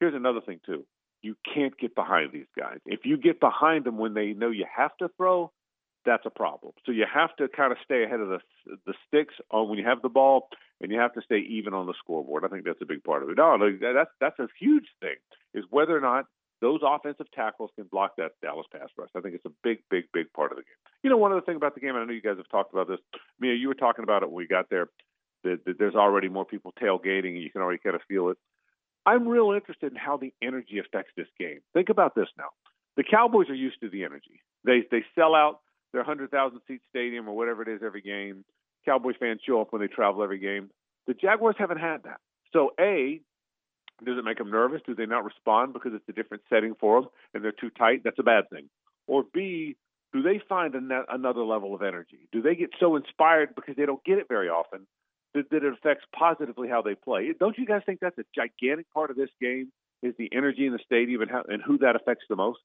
Here's 0.00 0.14
another 0.14 0.40
thing 0.40 0.60
too. 0.64 0.86
You 1.22 1.36
can't 1.54 1.76
get 1.78 1.94
behind 1.94 2.32
these 2.32 2.50
guys. 2.58 2.78
If 2.84 3.00
you 3.04 3.16
get 3.16 3.40
behind 3.40 3.84
them 3.84 3.98
when 3.98 4.14
they 4.14 4.32
know 4.32 4.50
you 4.50 4.66
have 4.76 4.96
to 4.98 5.08
throw, 5.16 5.52
that's 6.04 6.26
a 6.26 6.30
problem. 6.30 6.72
So 6.84 6.92
you 6.92 7.06
have 7.12 7.34
to 7.36 7.48
kind 7.48 7.70
of 7.70 7.78
stay 7.84 8.04
ahead 8.04 8.20
of 8.20 8.28
the 8.28 8.38
the 8.86 8.94
sticks 9.06 9.34
on 9.50 9.68
when 9.68 9.78
you 9.78 9.84
have 9.86 10.02
the 10.02 10.08
ball, 10.08 10.48
and 10.80 10.90
you 10.90 10.98
have 10.98 11.14
to 11.14 11.22
stay 11.22 11.38
even 11.38 11.74
on 11.74 11.86
the 11.86 11.94
scoreboard. 11.98 12.44
I 12.44 12.48
think 12.48 12.64
that's 12.64 12.82
a 12.82 12.86
big 12.86 13.04
part 13.04 13.22
of 13.22 13.30
it. 13.30 13.36
No, 13.36 13.56
that's 13.80 14.10
that's 14.20 14.38
a 14.38 14.48
huge 14.58 14.86
thing. 15.00 15.16
Is 15.54 15.64
whether 15.70 15.96
or 15.96 16.00
not 16.00 16.26
those 16.60 16.80
offensive 16.84 17.26
tackles 17.34 17.70
can 17.76 17.86
block 17.90 18.16
that 18.16 18.32
Dallas 18.40 18.66
pass 18.72 18.88
rush. 18.96 19.10
I 19.16 19.20
think 19.20 19.34
it's 19.34 19.44
a 19.44 19.52
big, 19.64 19.78
big, 19.90 20.04
big 20.12 20.32
part 20.32 20.52
of 20.52 20.56
the 20.56 20.62
game. 20.62 20.78
You 21.02 21.10
know, 21.10 21.16
one 21.16 21.32
other 21.32 21.40
thing 21.40 21.56
about 21.56 21.74
the 21.74 21.80
game, 21.80 21.96
I 21.96 22.04
know 22.04 22.12
you 22.12 22.22
guys 22.22 22.36
have 22.36 22.48
talked 22.48 22.72
about 22.72 22.88
this. 22.88 23.00
Mia, 23.40 23.54
you 23.54 23.66
were 23.66 23.74
talking 23.74 24.04
about 24.04 24.22
it 24.22 24.30
when 24.30 24.36
we 24.36 24.46
got 24.46 24.70
there. 24.70 24.88
That, 25.42 25.64
that 25.66 25.76
there's 25.76 25.96
already 25.96 26.28
more 26.28 26.44
people 26.44 26.72
tailgating, 26.80 27.34
and 27.34 27.42
you 27.42 27.50
can 27.50 27.62
already 27.62 27.80
kind 27.82 27.96
of 27.96 28.02
feel 28.06 28.28
it. 28.28 28.38
I'm 29.04 29.26
real 29.26 29.52
interested 29.52 29.92
in 29.92 29.96
how 29.96 30.16
the 30.16 30.32
energy 30.42 30.78
affects 30.78 31.12
this 31.16 31.26
game. 31.38 31.60
Think 31.72 31.88
about 31.88 32.14
this 32.14 32.28
now. 32.38 32.48
The 32.96 33.04
Cowboys 33.04 33.48
are 33.48 33.54
used 33.54 33.80
to 33.80 33.88
the 33.88 34.04
energy. 34.04 34.40
They 34.64 34.84
they 34.90 35.04
sell 35.14 35.34
out 35.34 35.60
their 35.92 36.02
100,000 36.02 36.60
seat 36.66 36.80
stadium 36.88 37.28
or 37.28 37.36
whatever 37.36 37.62
it 37.62 37.68
is 37.68 37.82
every 37.84 38.00
game. 38.02 38.44
Cowboys 38.84 39.16
fans 39.20 39.40
show 39.46 39.60
up 39.60 39.72
when 39.72 39.80
they 39.82 39.88
travel 39.88 40.22
every 40.22 40.38
game. 40.38 40.70
The 41.06 41.14
Jaguars 41.14 41.56
haven't 41.58 41.78
had 41.78 42.04
that. 42.04 42.20
So 42.52 42.70
A, 42.80 43.20
does 44.04 44.18
it 44.18 44.24
make 44.24 44.38
them 44.38 44.50
nervous? 44.50 44.82
Do 44.86 44.94
they 44.94 45.06
not 45.06 45.24
respond 45.24 45.72
because 45.72 45.92
it's 45.94 46.08
a 46.08 46.12
different 46.12 46.42
setting 46.48 46.74
for 46.78 47.02
them 47.02 47.10
and 47.34 47.44
they're 47.44 47.52
too 47.52 47.70
tight? 47.70 48.02
That's 48.04 48.18
a 48.18 48.22
bad 48.24 48.48
thing. 48.50 48.68
Or 49.06 49.24
B, 49.34 49.76
do 50.12 50.22
they 50.22 50.40
find 50.48 50.74
an- 50.74 50.90
another 51.08 51.42
level 51.42 51.74
of 51.74 51.82
energy? 51.82 52.28
Do 52.32 52.42
they 52.42 52.54
get 52.54 52.70
so 52.80 52.96
inspired 52.96 53.54
because 53.54 53.76
they 53.76 53.86
don't 53.86 54.04
get 54.04 54.18
it 54.18 54.28
very 54.28 54.48
often 54.48 54.86
that, 55.34 55.50
that 55.50 55.64
it 55.64 55.72
affects 55.72 56.04
positively 56.16 56.68
how 56.68 56.82
they 56.82 56.94
play? 56.94 57.32
Don't 57.38 57.56
you 57.58 57.66
guys 57.66 57.82
think 57.86 58.00
that's 58.00 58.18
a 58.18 58.24
gigantic 58.34 58.92
part 58.92 59.10
of 59.10 59.16
this 59.16 59.30
game? 59.40 59.72
Is 60.02 60.14
the 60.18 60.28
energy 60.32 60.66
in 60.66 60.72
the 60.72 60.80
stadium 60.84 61.22
and, 61.22 61.30
how, 61.30 61.42
and 61.46 61.62
who 61.62 61.78
that 61.78 61.94
affects 61.94 62.24
the 62.28 62.34
most? 62.34 62.58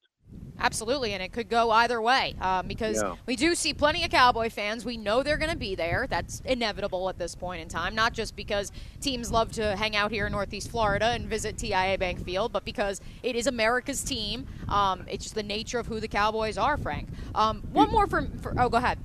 Absolutely, 0.60 1.14
and 1.14 1.22
it 1.22 1.32
could 1.32 1.50
go 1.50 1.70
either 1.70 2.02
way 2.02 2.34
um, 2.42 2.68
because 2.68 3.00
Yeah. 3.00 3.16
we 3.28 3.36
do 3.36 3.54
see 3.54 3.76
plenty 3.76 4.04
of 4.04 4.10
Cowboy 4.10 4.50
fans. 4.50 4.84
We 4.84 4.98
know 4.98 5.22
they're 5.22 5.38
going 5.38 5.52
to 5.52 5.58
be 5.58 5.76
there. 5.76 6.08
That's 6.10 6.42
inevitable 6.46 7.10
at 7.10 7.20
this 7.20 7.36
point 7.36 7.62
in 7.62 7.68
time, 7.68 7.94
not 7.94 8.14
just 8.14 8.36
because 8.36 8.72
teams 9.02 9.32
love 9.32 9.52
to 9.52 9.76
hang 9.76 9.96
out 9.96 10.10
here 10.12 10.26
in 10.26 10.32
Northeast 10.32 10.72
Florida 10.72 11.10
and 11.10 11.28
visit 11.28 11.58
TIAA 11.58 12.00
Bank 12.00 12.26
Field, 12.26 12.52
but 12.52 12.66
because 12.66 13.02
it 13.22 13.36
is 13.36 13.46
America's 13.46 14.04
team. 14.04 14.48
Um, 14.68 15.06
it's 15.08 15.26
just 15.26 15.36
the 15.36 15.44
nature 15.44 15.78
of 15.78 15.86
who 15.86 16.00
the 16.00 16.08
Cowboys 16.08 16.58
are, 16.58 16.76
Frank. 16.76 17.08
Um, 17.36 17.62
one 17.72 17.92
more 17.92 18.08
for, 18.08 18.28
for. 18.42 18.56
Oh, 18.58 18.68
go 18.68 18.78
ahead. 18.78 18.98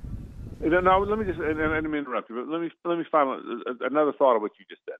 No, 0.63 0.99
let 0.99 1.19
me 1.19 1.25
just. 1.25 1.39
And, 1.39 1.59
and, 1.59 1.73
and 1.73 1.83
let 1.83 1.91
me 1.91 1.99
interrupt 1.99 2.29
you, 2.29 2.35
but 2.35 2.47
let 2.47 2.61
me 2.61 2.71
let 2.85 2.97
me 2.97 3.05
find 3.11 3.29
a- 3.29 3.85
another 3.85 4.13
thought 4.13 4.35
of 4.35 4.41
what 4.41 4.51
you 4.59 4.65
just 4.69 4.81
said. 4.85 4.97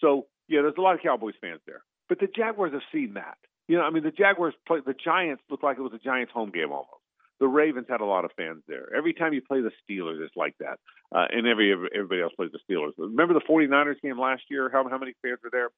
So 0.00 0.26
yeah, 0.48 0.62
there's 0.62 0.74
a 0.76 0.80
lot 0.80 0.94
of 0.94 1.02
Cowboys 1.02 1.34
fans 1.40 1.60
there, 1.66 1.82
but 2.08 2.18
the 2.20 2.26
Jaguars 2.26 2.72
have 2.72 2.82
seen 2.92 3.14
that. 3.14 3.38
You 3.68 3.78
know, 3.78 3.84
I 3.84 3.90
mean, 3.90 4.02
the 4.02 4.10
Jaguars 4.10 4.54
play. 4.66 4.80
The 4.84 4.94
Giants 4.94 5.42
looked 5.50 5.64
like 5.64 5.78
it 5.78 5.82
was 5.82 5.92
a 5.94 5.98
Giants 5.98 6.32
home 6.32 6.50
game 6.50 6.72
almost. 6.72 7.02
The 7.40 7.46
Ravens 7.48 7.86
had 7.88 8.00
a 8.00 8.04
lot 8.04 8.24
of 8.24 8.30
fans 8.36 8.62
there. 8.68 8.88
Every 8.94 9.12
time 9.12 9.32
you 9.32 9.42
play 9.42 9.60
the 9.60 9.72
Steelers, 9.82 10.24
it's 10.24 10.36
like 10.36 10.54
that, 10.60 10.78
uh, 11.14 11.26
and 11.30 11.46
every 11.46 11.72
everybody 11.72 12.20
else 12.22 12.32
plays 12.36 12.50
the 12.52 12.60
Steelers. 12.68 12.92
Remember 12.98 13.34
the 13.34 13.40
49ers 13.40 14.00
game 14.02 14.18
last 14.18 14.42
year? 14.50 14.70
How 14.72 14.88
how 14.88 14.98
many 14.98 15.14
fans 15.22 15.38
were 15.42 15.50
there? 15.50 15.70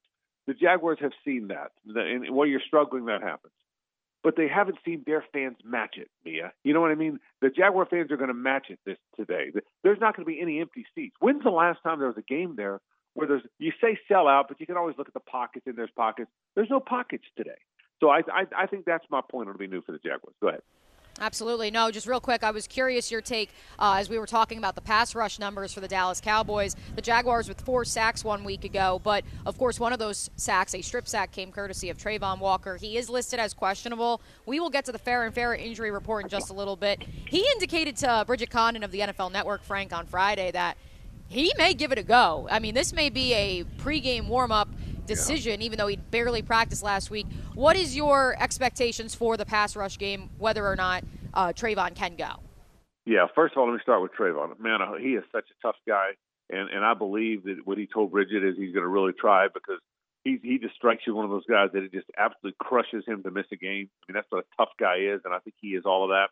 The 0.47 0.53
Jaguars 0.53 0.97
have 1.01 1.11
seen 1.25 1.49
that, 1.49 1.71
and 1.85 2.33
while 2.33 2.47
you're 2.47 2.61
struggling, 2.65 3.05
that 3.05 3.21
happens 3.21 3.53
but 4.23 4.35
they 4.35 4.47
haven't 4.47 4.77
seen 4.83 5.03
their 5.05 5.23
fans 5.33 5.57
match 5.63 5.95
it, 5.97 6.09
Mia. 6.25 6.51
You 6.63 6.73
know 6.73 6.81
what 6.81 6.91
I 6.91 6.95
mean? 6.95 7.19
The 7.41 7.49
Jaguar 7.49 7.85
fans 7.85 8.11
are 8.11 8.17
going 8.17 8.29
to 8.29 8.33
match 8.33 8.67
it 8.69 8.79
this 8.85 8.97
today. 9.15 9.51
There's 9.83 9.99
not 9.99 10.15
going 10.15 10.25
to 10.25 10.31
be 10.31 10.41
any 10.41 10.59
empty 10.59 10.85
seats. 10.95 11.15
When's 11.19 11.43
the 11.43 11.49
last 11.49 11.79
time 11.83 11.99
there 11.99 12.07
was 12.07 12.17
a 12.17 12.21
game 12.21 12.55
there 12.55 12.81
where 13.13 13.27
there's 13.27 13.43
you 13.59 13.71
say 13.81 13.97
sell 14.07 14.27
out, 14.27 14.47
but 14.47 14.59
you 14.59 14.65
can 14.65 14.77
always 14.77 14.95
look 14.97 15.07
at 15.07 15.13
the 15.13 15.19
pockets 15.19 15.65
and 15.65 15.75
there's 15.75 15.91
pockets. 15.95 16.29
There's 16.55 16.69
no 16.69 16.79
pockets 16.79 17.23
today. 17.35 17.59
So 17.99 18.09
I 18.09 18.21
I, 18.31 18.45
I 18.55 18.65
think 18.67 18.85
that's 18.85 19.05
my 19.09 19.21
point. 19.29 19.49
It'll 19.49 19.57
be 19.57 19.67
new 19.67 19.81
for 19.81 19.91
the 19.91 19.99
Jaguars. 19.99 20.35
Go 20.41 20.49
ahead. 20.49 20.61
Absolutely. 21.19 21.71
No, 21.71 21.89
just 21.89 22.05
real 22.05 22.19
quick, 22.19 22.43
I 22.43 22.51
was 22.51 22.67
curious 22.67 23.09
your 23.11 23.21
take 23.21 23.49
uh, 23.79 23.95
as 23.97 24.09
we 24.09 24.19
were 24.19 24.27
talking 24.27 24.57
about 24.57 24.75
the 24.75 24.81
pass 24.81 25.15
rush 25.15 25.39
numbers 25.39 25.73
for 25.73 25.79
the 25.79 25.87
Dallas 25.87 26.21
Cowboys. 26.21 26.75
The 26.95 27.01
Jaguars 27.01 27.47
with 27.47 27.59
four 27.61 27.85
sacks 27.85 28.23
one 28.23 28.43
week 28.43 28.63
ago, 28.63 29.01
but 29.03 29.23
of 29.45 29.57
course, 29.57 29.79
one 29.79 29.93
of 29.93 29.99
those 29.99 30.29
sacks, 30.35 30.75
a 30.75 30.81
strip 30.81 31.07
sack, 31.07 31.31
came 31.31 31.51
courtesy 31.51 31.89
of 31.89 31.97
Travon 31.97 32.39
Walker. 32.39 32.77
He 32.77 32.97
is 32.97 33.09
listed 33.09 33.39
as 33.39 33.53
questionable. 33.53 34.21
We 34.45 34.59
will 34.59 34.69
get 34.69 34.85
to 34.85 34.91
the 34.91 34.99
Farah 34.99 35.27
and 35.27 35.35
Farah 35.35 35.59
injury 35.59 35.89
report 35.89 36.23
in 36.23 36.29
just 36.29 36.49
a 36.49 36.53
little 36.53 36.75
bit. 36.75 37.01
He 37.01 37.47
indicated 37.53 37.97
to 37.97 38.23
Bridget 38.27 38.51
Condon 38.51 38.83
of 38.83 38.91
the 38.91 38.99
NFL 38.99 39.31
Network, 39.31 39.63
Frank, 39.63 39.93
on 39.93 40.05
Friday 40.05 40.51
that 40.51 40.77
he 41.29 41.51
may 41.57 41.73
give 41.73 41.91
it 41.91 41.97
a 41.97 42.03
go. 42.03 42.47
I 42.49 42.59
mean, 42.59 42.73
this 42.73 42.93
may 42.93 43.09
be 43.09 43.33
a 43.33 43.63
pregame 43.79 44.27
warm 44.27 44.51
up 44.51 44.69
decision, 45.07 45.61
even 45.61 45.77
though 45.77 45.87
he 45.87 45.95
barely 45.95 46.41
practiced 46.41 46.83
last 46.83 47.09
week. 47.09 47.25
What 47.55 47.75
is 47.75 47.95
your 47.95 48.35
expectations 48.39 49.15
for 49.15 49.37
the 49.37 49.45
pass 49.45 49.75
rush 49.75 49.97
game, 49.97 50.29
whether 50.37 50.65
or 50.65 50.75
not 50.75 51.03
uh, 51.33 51.47
Travon 51.47 51.95
can 51.95 52.15
go? 52.15 52.41
Yeah, 53.05 53.27
first 53.33 53.53
of 53.53 53.59
all, 53.59 53.67
let 53.67 53.73
me 53.73 53.79
start 53.81 54.01
with 54.01 54.11
Travon. 54.11 54.59
Man, 54.59 54.81
uh, 54.81 54.95
he 54.99 55.15
is 55.15 55.23
such 55.31 55.45
a 55.49 55.67
tough 55.67 55.77
guy, 55.87 56.09
and 56.49 56.69
and 56.69 56.83
I 56.83 56.93
believe 56.93 57.45
that 57.45 57.61
what 57.63 57.77
he 57.77 57.87
told 57.87 58.11
Bridget 58.11 58.43
is 58.43 58.57
he's 58.57 58.73
going 58.73 58.83
to 58.83 58.89
really 58.89 59.13
try 59.13 59.47
because 59.47 59.79
he 60.25 60.39
he 60.43 60.59
just 60.59 60.75
strikes 60.75 61.03
you 61.07 61.15
one 61.15 61.23
of 61.23 61.31
those 61.31 61.45
guys 61.45 61.69
that 61.73 61.83
it 61.83 61.93
just 61.93 62.07
absolutely 62.17 62.57
crushes 62.59 63.05
him 63.07 63.23
to 63.23 63.31
miss 63.31 63.45
a 63.53 63.55
game. 63.55 63.89
I 63.89 64.11
mean, 64.11 64.15
that's 64.15 64.27
what 64.29 64.43
a 64.43 64.55
tough 64.57 64.73
guy 64.77 64.97
is, 64.97 65.21
and 65.23 65.33
I 65.33 65.39
think 65.39 65.55
he 65.61 65.69
is 65.69 65.83
all 65.85 66.03
of 66.03 66.09
that. 66.09 66.27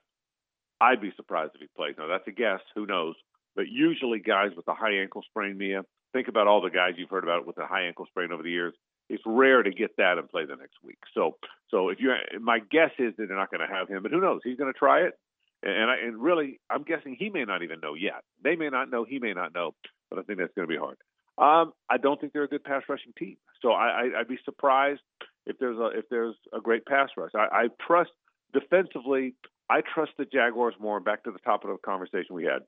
I'd 0.81 1.01
be 1.01 1.13
surprised 1.15 1.51
if 1.55 1.61
he 1.61 1.67
plays. 1.77 1.95
Now 1.97 2.07
that's 2.07 2.27
a 2.27 2.31
guess. 2.31 2.59
Who 2.75 2.85
knows? 2.85 3.15
But 3.55 3.69
usually, 3.69 4.19
guys 4.19 4.51
with 4.53 4.67
a 4.67 4.73
high 4.73 4.97
ankle 4.99 5.23
sprain, 5.29 5.57
Mia, 5.57 5.83
think 6.15 6.29
about 6.29 6.47
all 6.47 6.61
the 6.61 6.69
guys 6.69 6.93
you've 6.95 7.09
heard 7.09 7.25
about 7.25 7.45
with 7.45 7.57
a 7.57 7.67
high 7.67 7.83
ankle 7.87 8.05
sprain 8.05 8.31
over 8.31 8.41
the 8.41 8.49
years. 8.49 8.73
It's 9.09 9.23
rare 9.25 9.61
to 9.61 9.69
get 9.69 9.97
that 9.97 10.17
and 10.17 10.29
play 10.29 10.45
the 10.45 10.55
next 10.55 10.77
week. 10.81 10.97
So, 11.13 11.35
so 11.69 11.89
if 11.89 11.99
you, 11.99 12.13
my 12.39 12.59
guess 12.59 12.91
is 12.97 13.13
that 13.17 13.27
they're 13.27 13.37
not 13.37 13.51
going 13.51 13.67
to 13.67 13.73
have 13.73 13.89
him, 13.89 14.01
but 14.01 14.11
who 14.11 14.21
knows? 14.21 14.39
He's 14.43 14.57
going 14.57 14.71
to 14.71 14.79
try 14.79 15.01
it, 15.01 15.19
and 15.61 15.91
I, 15.91 15.97
and 15.97 16.17
really, 16.17 16.59
I'm 16.69 16.83
guessing 16.83 17.15
he 17.19 17.29
may 17.29 17.43
not 17.43 17.63
even 17.63 17.81
know 17.81 17.93
yet. 17.95 18.23
They 18.43 18.55
may 18.55 18.69
not 18.69 18.89
know. 18.89 19.03
He 19.03 19.19
may 19.19 19.33
not 19.33 19.53
know. 19.53 19.75
But 20.09 20.19
I 20.19 20.21
think 20.21 20.39
that's 20.39 20.53
going 20.55 20.67
to 20.67 20.73
be 20.73 20.79
hard. 20.79 20.97
Um, 21.37 21.73
I 21.89 21.97
don't 21.97 22.19
think 22.19 22.31
they're 22.31 22.43
a 22.43 22.47
good 22.47 22.63
pass 22.63 22.83
rushing 22.87 23.11
team. 23.19 23.37
So 23.61 23.71
I, 23.71 23.87
I, 23.87 24.19
I'd 24.19 24.27
be 24.27 24.39
surprised 24.45 25.01
if 25.45 25.57
there's 25.59 25.77
a 25.77 25.87
if 25.87 26.05
there's 26.09 26.35
a 26.53 26.61
great 26.61 26.85
pass 26.85 27.09
rush. 27.17 27.31
I, 27.35 27.47
I 27.51 27.67
trust 27.85 28.11
defensively. 28.53 29.35
I 29.69 29.81
trust 29.81 30.11
the 30.17 30.25
Jaguars 30.25 30.75
more. 30.79 30.99
Back 30.99 31.23
to 31.23 31.31
the 31.31 31.39
top 31.39 31.65
of 31.65 31.71
the 31.71 31.77
conversation 31.77 32.35
we 32.35 32.45
had. 32.45 32.61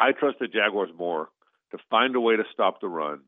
I 0.00 0.12
trust 0.12 0.38
the 0.40 0.48
Jaguars 0.48 0.90
more 0.96 1.28
to 1.72 1.78
find 1.90 2.14
a 2.14 2.20
way 2.20 2.36
to 2.36 2.44
stop 2.52 2.80
the 2.80 2.88
run, 2.88 3.20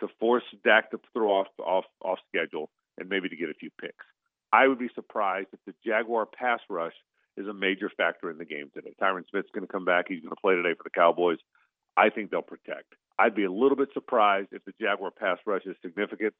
to 0.00 0.08
force 0.18 0.42
Dak 0.64 0.90
to 0.90 1.00
throw 1.12 1.30
off 1.30 1.46
off 1.58 1.84
off 2.02 2.18
schedule, 2.28 2.70
and 2.98 3.08
maybe 3.08 3.28
to 3.28 3.36
get 3.36 3.50
a 3.50 3.54
few 3.54 3.70
picks. 3.80 4.04
I 4.52 4.66
would 4.66 4.78
be 4.78 4.90
surprised 4.94 5.48
if 5.52 5.60
the 5.66 5.74
Jaguar 5.84 6.26
pass 6.26 6.60
rush 6.68 6.94
is 7.36 7.46
a 7.46 7.54
major 7.54 7.90
factor 7.96 8.30
in 8.30 8.38
the 8.38 8.44
game 8.44 8.70
today. 8.74 8.92
Tyron 9.00 9.24
Smith's 9.30 9.50
going 9.54 9.66
to 9.66 9.72
come 9.72 9.84
back. 9.84 10.06
He's 10.08 10.20
going 10.20 10.34
to 10.34 10.40
play 10.40 10.56
today 10.56 10.74
for 10.76 10.82
the 10.82 10.90
Cowboys. 10.90 11.38
I 11.96 12.10
think 12.10 12.30
they'll 12.30 12.42
protect. 12.42 12.94
I'd 13.18 13.34
be 13.34 13.44
a 13.44 13.52
little 13.52 13.76
bit 13.76 13.90
surprised 13.92 14.48
if 14.52 14.64
the 14.64 14.72
Jaguar 14.80 15.10
pass 15.10 15.38
rush 15.46 15.62
is 15.66 15.76
significant. 15.82 16.34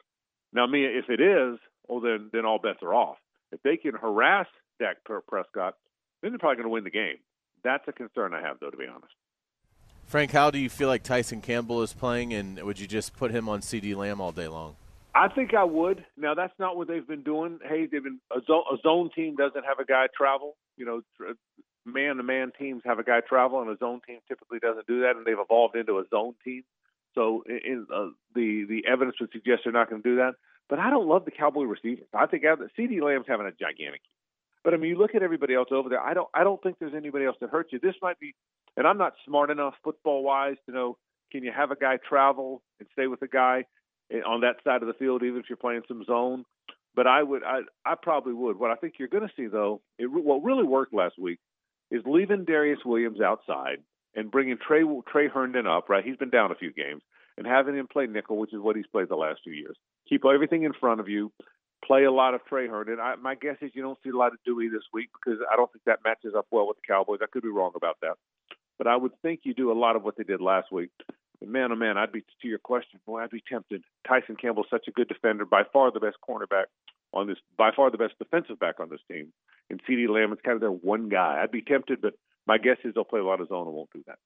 Now, 0.53 0.67
Mia, 0.67 0.89
if 0.89 1.09
it 1.09 1.21
is, 1.21 1.59
well, 1.89 2.01
then 2.01 2.31
then 2.33 2.45
all 2.45 2.59
bets 2.59 2.83
are 2.83 2.95
off. 2.95 3.19
If 3.53 3.63
they 3.63 3.77
can 3.77 3.95
harass 3.95 4.47
Dak 4.81 4.97
Prescott, 5.05 5.75
then 6.23 6.33
they're 6.33 6.39
probably 6.39 6.57
going 6.57 6.67
to 6.67 6.71
win 6.71 6.85
the 6.85 6.91
game. 6.91 7.19
That's 7.63 7.87
a 7.89 7.93
concern 7.93 8.35
I 8.35 8.41
have, 8.41 8.57
though, 8.61 8.71
to 8.71 8.77
be 8.77 8.87
honest. 8.87 9.13
Frank, 10.11 10.33
how 10.33 10.51
do 10.51 10.59
you 10.59 10.69
feel 10.69 10.89
like 10.89 11.05
Tyson 11.05 11.41
Campbell 11.41 11.83
is 11.83 11.93
playing, 11.93 12.35
and 12.35 12.61
would 12.65 12.81
you 12.81 12.89
just 12.89 13.15
put 13.17 13.31
him 13.31 13.49
on 13.49 13.61
CeeDee 13.61 13.95
Lamb 13.95 14.21
all 14.21 14.33
day 14.33 14.49
long? 14.49 14.75
I 15.15 15.29
think 15.29 15.55
I 15.55 15.63
would. 15.63 16.05
Now 16.17 16.35
that's 16.35 16.53
not 16.59 16.77
what 16.77 16.89
they've 16.89 17.07
been 17.07 17.23
doing. 17.23 17.61
Hey, 17.63 17.87
they've 17.87 18.03
been 18.03 18.19
a 18.37 18.41
zone, 18.45 18.65
a 18.73 18.77
zone 18.83 19.11
team 19.15 19.37
doesn't 19.37 19.65
have 19.65 19.79
a 19.79 19.85
guy 19.85 20.09
travel. 20.13 20.57
You 20.77 20.85
know, 20.85 21.03
man 21.87 22.17
to 22.17 22.25
man 22.25 22.51
teams 22.59 22.83
have 22.85 22.99
a 22.99 23.05
guy 23.05 23.21
travel, 23.21 23.63
and 23.63 23.71
a 23.71 23.77
zone 23.79 24.01
team 24.05 24.19
typically 24.27 24.59
doesn't 24.59 24.89
do 24.89 25.03
that. 25.03 25.15
And 25.15 25.25
they've 25.25 25.39
evolved 25.39 25.77
into 25.77 26.01
a 26.01 26.05
zone 26.11 26.35
team. 26.45 26.65
So 27.15 27.45
in, 27.47 27.87
uh, 27.95 28.07
the 28.35 28.67
the 28.69 28.83
evidence 28.91 29.19
would 29.21 29.31
suggest 29.31 29.63
they're 29.63 29.73
not 29.73 29.91
going 29.91 30.03
to 30.03 30.09
do 30.09 30.17
that. 30.17 30.33
But 30.69 30.81
I 30.81 30.91
don't 30.91 31.07
love 31.07 31.25
the 31.25 31.31
Cowboy 31.31 31.67
receivers. 31.67 32.07
I 32.13 32.27
think 32.27 32.43
CeeDee 32.43 33.01
Lamb's 33.01 33.27
having 33.29 33.47
a 33.47 33.53
gigantic. 33.53 34.01
But 34.65 34.75
I 34.75 34.77
mean, 34.77 34.91
you 34.91 34.99
look 34.99 35.15
at 35.15 35.23
everybody 35.23 35.55
else 35.55 35.69
over 35.71 35.89
there. 35.89 36.01
I 36.01 36.15
don't 36.15 36.29
I 36.35 36.45
don't 36.45 36.61
think 36.63 36.79
there's 36.81 36.95
anybody 36.95 37.25
else 37.25 37.37
that 37.41 37.51
hurts 37.51 37.73
you. 37.73 37.79
This 37.79 37.95
might 38.03 38.19
be, 38.19 38.35
and 38.77 38.87
I'm 38.87 38.99
not 38.99 39.15
smart 39.27 39.51
enough 39.51 39.75
football 39.85 40.23
wise 40.23 40.57
to 40.67 40.73
know 40.73 40.99
can 41.33 41.45
you 41.45 41.53
have 41.57 41.71
a 41.71 41.77
guy 41.77 41.99
travel 42.09 42.63
and 42.79 42.89
stay 42.93 43.07
with 43.07 43.23
a 43.23 43.29
guy 43.29 43.65
on 44.27 44.41
that 44.41 44.57
side 44.65 44.83
of 44.83 44.89
the 44.89 44.95
field, 44.95 45.23
even 45.23 45.39
if 45.39 45.47
you're 45.49 45.57
playing 45.57 45.83
some 45.87 46.05
zone. 46.05 46.45
But 46.95 47.07
I 47.07 47.23
would, 47.23 47.45
I, 47.45 47.61
I 47.85 47.95
probably 48.01 48.33
would. 48.33 48.59
What 48.59 48.73
I 48.73 48.75
think 48.75 48.95
you're 48.99 49.09
going 49.09 49.27
to 49.27 49.35
see 49.37 49.47
though, 49.47 49.81
it, 49.99 50.07
what 50.07 50.43
really 50.43 50.65
worked 50.65 50.93
last 50.93 51.19
week 51.19 51.39
is 51.91 52.03
leaving 52.05 52.45
Darious 52.45 52.85
Williams 52.85 53.21
outside 53.21 53.79
and 54.15 54.31
bringing 54.31 54.57
Tre 54.59 54.85
Tre 55.11 55.29
Herndon 55.29 55.67
up. 55.67 55.89
Right, 55.89 56.05
he's 56.05 56.17
been 56.17 56.31
down 56.31 56.51
a 56.51 56.57
few 56.57 56.73
games, 56.73 57.03
and 57.39 57.47
having 57.47 57.77
him 57.77 57.87
play 57.87 58.07
nickel, 58.07 58.39
which 58.39 58.53
is 58.53 58.61
what 58.61 58.77
he's 58.77 58.87
played 58.89 59.09
the 59.09 59.17
last 59.17 59.41
two 59.45 59.53
years. 59.53 59.77
Keep 60.09 60.25
everything 60.25 60.65
in 60.65 60.73
front 60.73 61.01
of 61.01 61.09
you. 61.09 61.33
Play 61.85 62.05
a 62.05 62.13
lot 62.13 62.35
of 62.35 62.45
Tre 62.45 62.67
Herndon. 62.67 62.99
I, 63.01 63.15
my 63.17 63.37
guess 63.37 63.57
is 63.63 63.71
you 63.75 63.83
don't 63.83 63.99
see 64.03 64.11
a 64.11 64.17
lot 64.17 64.33
of 64.33 64.39
Dewey 64.45 64.69
this 64.69 64.83
week 64.93 65.11
because 65.15 65.41
I 65.51 65.57
don't 65.57 65.73
think 65.73 65.85
that 65.87 66.01
matches 66.05 66.35
up 66.37 66.47
well 66.51 66.67
with 66.67 66.77
the 66.77 66.93
Cowboys. 66.93 67.21
I 67.23 67.27
could 67.33 67.43
be 67.43 67.49
wrong 67.49 67.73
about 67.77 67.97
that, 68.03 68.17
but 68.81 68.87
I 68.87 68.97
would 68.97 69.13
think 69.21 69.41
you 69.43 69.53
do 69.53 69.71
a 69.71 69.77
lot 69.79 69.95
of 69.95 70.05
what 70.05 70.17
they 70.17 70.25
did 70.25 70.41
last 70.41 70.73
week. 70.73 70.89
Man, 71.45 71.71
oh 71.71 71.77
man, 71.77 71.99
I'd 71.99 72.13
be 72.13 72.23
to 72.23 72.49
your 72.49 72.59
question, 72.59 72.99
boy, 73.05 73.21
I'd 73.21 73.29
be 73.29 73.45
tempted. 73.47 73.85
Tyson 74.09 74.37
Campbell's 74.37 74.69
such 74.71 74.89
a 74.89 74.91
good 74.91 75.07
defender, 75.07 75.45
by 75.45 75.65
far 75.71 75.93
the 75.93 76.01
best 76.01 76.17
cornerback 76.27 76.65
on 77.13 77.27
this, 77.27 77.37
by 77.59 77.73
far 77.77 77.91
the 77.91 77.99
best 77.99 78.15
defensive 78.19 78.59
back 78.59 78.81
on 78.81 78.89
this 78.89 79.03
team. 79.07 79.35
And 79.69 79.83
CeeDee 79.85 80.09
Lamb 80.09 80.33
is 80.33 80.39
kind 80.43 80.55
of 80.55 80.63
their 80.63 80.71
one 80.71 81.11
guy. 81.11 81.41
I'd 81.43 81.51
be 81.51 81.61
tempted, 81.61 82.01
but 82.01 82.15
my 82.47 82.57
guess 82.57 82.79
is 82.83 82.95
they'll 82.95 83.05
play 83.05 83.21
a 83.21 83.25
lot 83.25 83.43
of 83.43 83.49
zone 83.49 83.67
and 83.67 83.77
won't 83.77 83.91
do 83.93 84.03
that. 84.07 84.19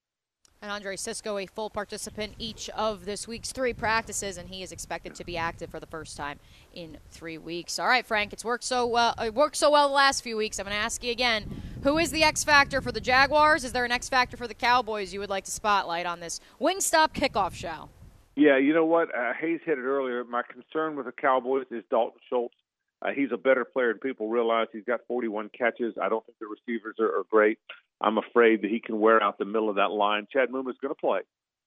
And 0.65 0.73
Andre 0.73 0.97
Cisco, 0.97 1.37
a 1.37 1.45
full 1.45 1.69
participant 1.69 2.33
each 2.39 2.71
of 2.71 3.05
this 3.05 3.29
week's 3.29 3.53
three 3.53 3.75
practices, 3.75 4.39
and 4.39 4.49
he 4.49 4.63
is 4.63 4.73
expected 4.73 5.15
to 5.17 5.23
be 5.23 5.37
active 5.37 5.69
for 5.69 5.79
the 5.79 5.85
first 5.85 6.17
time 6.17 6.39
in 6.73 6.97
three 7.11 7.37
weeks. 7.37 7.79
All 7.79 7.87
right, 7.87 8.07
Frank, 8.07 8.33
it's 8.33 8.47
worked 8.47 8.65
so 8.65 8.87
well. 8.87 9.15
It 9.23 9.35
worked 9.35 9.57
so 9.57 9.71
well 9.71 9.89
the 9.89 9.95
last 9.95 10.23
few 10.23 10.39
weeks. 10.39 10.59
I'm 10.59 10.65
going 10.65 10.75
to 10.75 10.83
ask 10.83 11.05
you 11.05 11.13
again: 11.13 11.61
Who 11.83 11.99
is 11.99 12.11
the 12.13 12.23
X 12.23 12.45
factor 12.45 12.81
for 12.81 12.93
the 12.93 13.01
Jaguars? 13.03 13.63
Is 13.63 13.73
there 13.73 13.85
an 13.85 13.93
X 13.93 14.09
factor 14.09 14.39
for 14.39 14.49
the 14.49 14.55
Cowboys 14.55 15.13
you 15.13 15.21
would 15.21 15.29
like 15.29 15.45
to 15.45 15.51
spotlight 15.51 16.07
on 16.07 16.21
this 16.21 16.41
Wingstop 16.59 17.13
kickoff 17.13 17.53
show? 17.53 17.91
Yeah, 18.35 18.57
you 18.57 18.73
know 18.73 18.87
what? 18.87 19.15
Uh, 19.15 19.35
Hays 19.39 19.61
hit 19.67 19.77
it 19.77 19.83
earlier. 19.83 20.25
My 20.25 20.45
concern 20.51 20.97
with 20.97 21.05
the 21.05 21.13
Cowboys 21.13 21.67
is 21.73 21.85
Dalton 21.91 22.21
Schultz. 22.31 22.55
Uh, 23.03 23.11
he's 23.15 23.33
a 23.35 23.37
better 23.37 23.67
player 23.67 23.93
than 23.93 23.99
people 23.99 24.31
realize. 24.31 24.69
He's 24.73 24.85
got 24.85 25.01
41 25.09 25.51
catches. 25.51 25.93
I 26.01 26.09
don't 26.09 26.25
think 26.25 26.39
the 26.39 26.47
receivers 26.47 26.97
are, 27.01 27.19
are 27.19 27.25
great. 27.31 27.59
I'm 28.01 28.19
afraid 28.19 28.63
that 28.63 28.71
he 28.71 28.81
can 28.81 28.99
wear 29.01 29.23
out 29.23 29.39
the 29.39 29.45
middle 29.45 29.71
of 29.71 29.77
that 29.77 29.91
line. 29.91 30.27
Chad 30.33 30.51
Muma 30.51 30.71
is 30.71 30.77
going 30.81 30.95
to 30.95 31.01
play, 31.01 31.21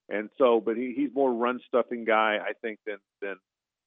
and 0.10 0.30
so, 0.38 0.62
but 0.64 0.78
he, 0.78 0.94
he's 0.96 1.10
more 1.14 1.34
run 1.34 1.60
stuffing 1.68 2.06
guy, 2.06 2.38
I 2.42 2.54
think, 2.62 2.80
than 2.86 2.98
than 3.22 3.36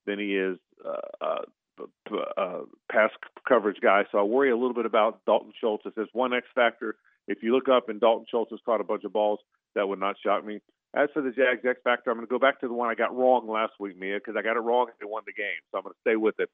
than 0.06 0.18
he 0.18 0.36
is 0.36 0.58
uh, 0.84 1.24
uh, 1.24 2.16
uh, 2.36 2.60
pass 2.90 3.10
coverage 3.46 3.80
guy. 3.80 4.04
So 4.10 4.18
I 4.18 4.22
worry 4.22 4.50
a 4.50 4.56
little 4.56 4.74
bit 4.74 4.86
about 4.86 5.24
Dalton 5.26 5.52
Schultz. 5.60 5.84
There's 5.94 6.08
one 6.12 6.32
X 6.32 6.46
factor, 6.54 6.96
if 7.30 7.42
you 7.42 7.54
look 7.54 7.68
up 7.68 7.88
and 7.88 8.00
Dalton 8.00 8.26
Schultz 8.28 8.50
has 8.50 8.60
caught 8.66 8.80
a 8.80 8.84
bunch 8.84 9.04
of 9.04 9.12
balls, 9.12 9.38
that 9.74 9.88
would 9.88 10.00
not 10.00 10.16
shock 10.22 10.44
me. 10.44 10.60
As 10.94 11.08
for 11.14 11.22
the 11.22 11.30
Jags 11.30 11.64
X 11.64 11.78
factor, 11.84 12.10
I'm 12.10 12.16
going 12.16 12.26
to 12.26 12.30
go 12.30 12.40
back 12.40 12.60
to 12.60 12.68
the 12.68 12.74
one 12.74 12.90
I 12.90 12.96
got 12.96 13.16
wrong 13.16 13.48
last 13.48 13.74
week, 13.78 13.96
Mia, 13.96 14.16
because 14.16 14.34
I 14.36 14.42
got 14.42 14.56
it 14.56 14.60
wrong 14.60 14.88
and 14.88 14.96
they 15.00 15.06
won 15.06 15.22
the 15.24 15.32
game. 15.32 15.62
So 15.70 15.78
I'm 15.78 15.84
going 15.84 15.94
to 15.94 16.00
stay 16.00 16.16
with 16.16 16.40
it. 16.40 16.50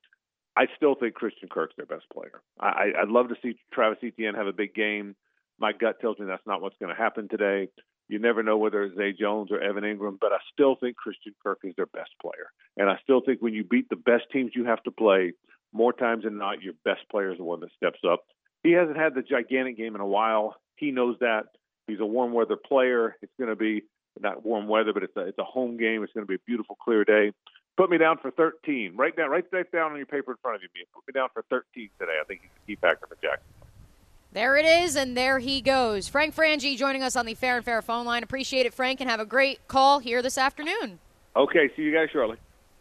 I 0.54 0.66
still 0.76 0.94
think 0.94 1.14
Christian 1.14 1.48
Kirk's 1.48 1.74
their 1.76 1.86
best 1.86 2.04
player. 2.12 2.42
I, 2.60 2.92
I'd 3.00 3.08
love 3.08 3.28
to 3.28 3.36
see 3.42 3.58
Travis 3.72 3.98
Etienne 4.02 4.34
have 4.34 4.46
a 4.46 4.52
big 4.52 4.74
game. 4.74 5.16
My 5.58 5.72
gut 5.72 6.00
tells 6.00 6.18
me 6.18 6.26
that's 6.26 6.46
not 6.46 6.60
what's 6.60 6.76
going 6.78 6.94
to 6.94 7.00
happen 7.00 7.28
today. 7.28 7.68
You 8.08 8.18
never 8.18 8.42
know 8.42 8.56
whether 8.56 8.84
it's 8.84 8.96
Zay 8.96 9.12
Jones 9.12 9.50
or 9.50 9.60
Evan 9.60 9.82
Engram, 9.82 10.18
but 10.20 10.32
I 10.32 10.38
still 10.52 10.76
think 10.76 10.96
Christian 10.96 11.34
Kirk 11.42 11.58
is 11.64 11.74
their 11.76 11.86
best 11.86 12.10
player. 12.20 12.50
And 12.76 12.88
I 12.88 12.98
still 13.02 13.20
think 13.20 13.40
when 13.40 13.54
you 13.54 13.64
beat 13.64 13.88
the 13.88 13.96
best 13.96 14.24
teams 14.32 14.52
you 14.54 14.64
have 14.66 14.82
to 14.84 14.90
play, 14.90 15.32
more 15.72 15.92
times 15.92 16.24
than 16.24 16.38
not, 16.38 16.62
your 16.62 16.74
best 16.84 17.00
player 17.10 17.32
is 17.32 17.38
the 17.38 17.44
one 17.44 17.60
that 17.60 17.70
steps 17.76 18.00
up. 18.08 18.24
He 18.62 18.72
hasn't 18.72 18.96
had 18.96 19.14
the 19.14 19.22
gigantic 19.22 19.76
game 19.76 19.94
in 19.94 20.00
a 20.00 20.06
while. 20.06 20.56
He 20.76 20.92
knows 20.92 21.16
that. 21.20 21.44
He's 21.86 22.00
a 22.00 22.06
warm 22.06 22.32
weather 22.32 22.56
player. 22.56 23.16
It's 23.22 23.32
going 23.38 23.50
to 23.50 23.56
be 23.56 23.82
not 24.20 24.44
warm 24.44 24.66
weather, 24.66 24.92
but 24.92 25.02
it's 25.02 25.16
a, 25.16 25.20
it's 25.20 25.38
a 25.38 25.44
home 25.44 25.76
game. 25.76 26.02
It's 26.02 26.12
going 26.12 26.26
to 26.26 26.28
be 26.28 26.36
a 26.36 26.46
beautiful, 26.46 26.76
clear 26.82 27.04
day. 27.04 27.32
Put 27.76 27.90
me 27.90 27.98
down 27.98 28.18
for 28.18 28.30
13. 28.30 28.94
Write 28.96 29.16
down, 29.16 29.30
write 29.30 29.50
that 29.50 29.70
down 29.70 29.92
on 29.92 29.98
your 29.98 30.06
paper 30.06 30.32
in 30.32 30.38
front 30.40 30.56
of 30.56 30.62
you. 30.62 30.68
Put 30.94 31.06
me 31.06 31.12
down 31.12 31.28
for 31.34 31.44
13 31.50 31.90
today. 31.98 32.18
I 32.20 32.24
think 32.24 32.40
he's 32.42 32.50
a 32.50 32.66
key 32.66 32.76
factor 32.76 33.06
for 33.06 33.16
Jackson. 33.20 33.65
There 34.36 34.58
it 34.58 34.66
is, 34.66 34.96
and 34.96 35.16
there 35.16 35.38
he 35.38 35.62
goes. 35.62 36.08
Frank 36.08 36.36
Frangie 36.36 36.76
joining 36.76 37.02
us 37.02 37.16
on 37.16 37.24
the 37.24 37.34
Farah 37.34 37.56
and 37.56 37.64
Farah 37.64 37.82
phone 37.82 38.04
line. 38.04 38.22
Appreciate 38.22 38.66
it, 38.66 38.74
Frank, 38.74 39.00
and 39.00 39.08
have 39.08 39.18
a 39.18 39.24
great 39.24 39.66
call 39.66 39.98
here 39.98 40.20
this 40.20 40.36
afternoon. 40.36 40.98
Okay, 41.34 41.70
see 41.74 41.80
you 41.80 41.90
guys 41.90 42.10
shortly. 42.12 42.36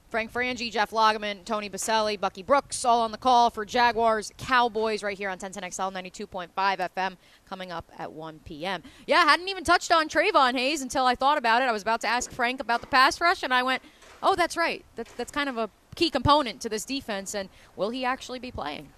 Frank 0.10 0.34
Frangie, 0.34 0.70
Jeff 0.70 0.92
Lageman, 0.92 1.46
Tony 1.46 1.70
Boselli, 1.70 2.20
Bucky 2.20 2.44
Brooks, 2.44 2.84
all 2.84 3.00
on 3.00 3.14
the 3.14 3.18
call 3.18 3.52
for 3.52 3.64
Jaguars 3.64 4.34
Cowboys 4.38 5.02
right 5.02 5.18
here 5.18 5.30
on 5.30 5.38
1010XL 5.38 5.94
92.5 5.94 6.50
FM 6.58 7.16
coming 7.48 7.72
up 7.72 7.90
at 7.98 8.12
1 8.12 8.42
p.m. 8.44 8.84
Yeah, 9.08 9.20
I 9.20 9.24
hadn't 9.24 9.48
even 9.48 9.64
touched 9.64 9.94
on 9.94 10.10
Travon 10.10 10.58
Hays 10.58 10.82
until 10.82 11.06
I 11.06 11.16
thought 11.16 11.38
about 11.38 11.62
it. 11.62 11.70
I 11.70 11.72
was 11.72 11.84
about 11.84 12.02
to 12.02 12.08
ask 12.08 12.34
Frank 12.34 12.60
about 12.60 12.82
the 12.82 12.88
pass 12.88 13.22
rush, 13.22 13.44
and 13.44 13.54
I 13.54 13.64
went, 13.64 13.82
oh, 14.22 14.36
that's 14.36 14.58
right. 14.58 14.84
That's, 14.98 15.14
that's 15.14 15.32
kind 15.32 15.48
of 15.48 15.58
a 15.58 15.70
key 15.96 16.10
component 16.10 16.60
to 16.64 16.68
this 16.68 16.84
defense, 16.84 17.34
and 17.34 17.48
will 17.78 17.92
he 17.92 18.04
actually 18.04 18.40
be 18.40 18.52
playing? 18.52 18.90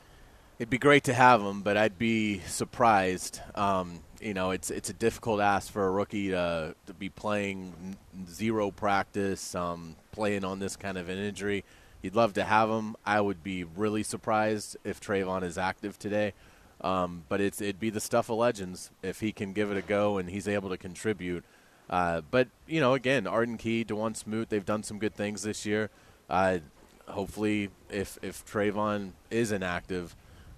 It'd 0.59 0.71
be 0.71 0.79
great 0.79 1.03
to 1.03 1.13
have 1.13 1.39
him, 1.39 1.61
but 1.61 1.77
I'd 1.77 1.99
be 1.99 2.39
surprised. 2.39 3.41
Um, 3.53 3.99
you 4.19 4.33
know, 4.33 4.49
it's 4.49 4.71
it's 4.71 4.89
a 4.89 4.93
difficult 4.93 5.39
ask 5.39 5.71
for 5.71 5.85
a 5.85 5.91
rookie 5.91 6.29
to 6.29 6.73
to 6.87 6.93
be 6.95 7.09
playing 7.09 7.95
zero 8.27 8.71
practice, 8.71 9.53
um, 9.53 9.95
playing 10.11 10.43
on 10.43 10.57
this 10.57 10.75
kind 10.75 10.97
of 10.97 11.09
an 11.09 11.19
injury. 11.19 11.63
You'd 12.01 12.15
love 12.15 12.33
to 12.33 12.43
have 12.43 12.71
him. 12.71 12.95
I 13.05 13.21
would 13.21 13.43
be 13.43 13.65
really 13.65 14.01
surprised 14.01 14.77
if 14.83 14.99
Travon 14.99 15.43
is 15.43 15.59
active 15.59 15.99
today. 15.99 16.33
Um, 16.81 17.23
but 17.29 17.39
it's 17.39 17.61
it'd 17.61 17.79
be 17.79 17.91
the 17.91 17.99
stuff 17.99 18.29
of 18.29 18.37
legends 18.37 18.89
if 19.03 19.19
he 19.19 19.31
can 19.31 19.53
give 19.53 19.69
it 19.69 19.77
a 19.77 19.83
go 19.83 20.17
and 20.17 20.27
he's 20.27 20.47
able 20.47 20.69
to 20.69 20.77
contribute. 20.77 21.43
Uh, 21.87 22.21
but 22.31 22.47
you 22.65 22.79
know, 22.79 22.95
again, 22.95 23.27
Arden 23.27 23.57
Key, 23.57 23.85
Dawuane 23.85 24.15
Smoot, 24.15 24.49
they've 24.49 24.65
done 24.65 24.81
some 24.81 24.97
good 24.97 25.13
things 25.13 25.43
this 25.43 25.67
year. 25.67 25.91
Uh, 26.27 26.59
hopefully, 27.07 27.69
if 27.91 28.17
if 28.23 28.43
Travon 28.43 29.11
is 29.29 29.51
inactive 29.51 30.15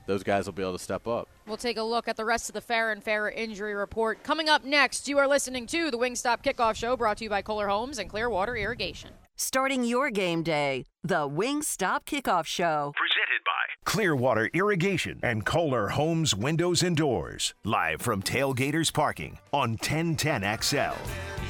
those 0.09 0.23
guys 0.23 0.47
will 0.47 0.53
be 0.53 0.63
able 0.63 0.73
to 0.73 0.83
step 0.83 1.07
up. 1.07 1.29
We'll 1.45 1.55
take 1.55 1.77
a 1.77 1.83
look 1.83 2.07
at 2.07 2.17
the 2.17 2.25
rest 2.25 2.49
of 2.49 2.53
the 2.53 2.61
Farah 2.61 2.91
and 2.91 3.05
Farah 3.05 3.31
injury 3.33 3.75
report. 3.75 4.23
Coming 4.23 4.49
up 4.49 4.65
next, 4.65 5.07
you 5.07 5.19
are 5.19 5.27
listening 5.27 5.67
to 5.67 5.91
the 5.91 5.97
Wingstop 5.97 6.43
Kickoff 6.43 6.75
Show 6.75 6.97
brought 6.97 7.17
to 7.17 7.25
you 7.25 7.29
by 7.29 7.43
Kohler 7.43 7.67
Homes 7.67 7.99
and 7.99 8.09
Clearwater 8.09 8.57
Irrigation. 8.57 9.11
Starting 9.35 9.83
your 9.83 10.09
game 10.09 10.41
day, 10.41 10.83
the 11.03 11.29
Wingstop 11.29 12.05
Kickoff 12.05 12.45
Show. 12.45 12.91
Presented 12.97 13.43
by 13.45 13.85
Clearwater 13.85 14.49
Irrigation 14.51 15.19
and 15.21 15.45
Kohler 15.45 15.89
Homes 15.89 16.35
Windows 16.35 16.81
and 16.81 16.97
Doors. 16.97 17.53
Live 17.63 18.01
from 18.01 18.23
Tailgaters 18.23 18.91
Parking 18.91 19.37
on 19.53 19.77
1010XL. 19.77 20.89
All 20.91 21.48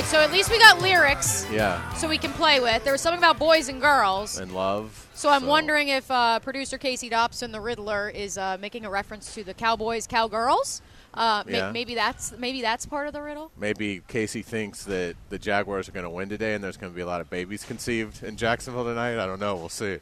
right, 0.00 0.08
so 0.08 0.20
at 0.20 0.30
least 0.30 0.50
we 0.50 0.58
got 0.58 0.80
lyrics. 0.80 1.46
Yeah. 1.50 1.92
So 1.94 2.08
we 2.08 2.18
can 2.18 2.32
play 2.32 2.60
with. 2.60 2.84
There 2.84 2.92
was 2.92 3.00
something 3.00 3.18
about 3.18 3.38
boys 3.38 3.68
and 3.68 3.80
girls. 3.80 4.38
And 4.38 4.52
love. 4.52 5.08
So 5.14 5.28
I'm 5.28 5.42
so. 5.42 5.48
wondering 5.48 5.88
if 5.88 6.08
uh, 6.10 6.38
producer 6.38 6.78
Casey 6.78 7.08
Dobson, 7.08 7.50
the 7.50 7.60
Riddler, 7.60 8.08
is 8.08 8.38
uh, 8.38 8.58
making 8.60 8.84
a 8.84 8.90
reference 8.90 9.34
to 9.34 9.42
the 9.42 9.54
Cowboys, 9.54 10.06
Cowgirls. 10.06 10.82
Uh, 11.14 11.42
yeah. 11.48 11.72
maybe 11.72 11.96
that's 11.96 12.36
maybe 12.38 12.62
that's 12.62 12.86
part 12.86 13.08
of 13.08 13.12
the 13.12 13.20
riddle. 13.20 13.50
Maybe 13.58 14.02
Casey 14.06 14.42
thinks 14.42 14.84
that 14.84 15.16
the 15.30 15.38
Jaguars 15.38 15.88
are 15.88 15.92
going 15.92 16.04
to 16.04 16.10
win 16.10 16.28
today, 16.28 16.54
and 16.54 16.62
there's 16.62 16.76
going 16.76 16.92
to 16.92 16.94
be 16.94 17.02
a 17.02 17.06
lot 17.06 17.20
of 17.20 17.28
babies 17.28 17.64
conceived 17.64 18.22
in 18.22 18.36
Jacksonville 18.36 18.84
tonight. 18.84 19.20
I 19.20 19.26
don't 19.26 19.40
know. 19.40 19.56
We'll 19.56 19.68
see. 19.68 19.98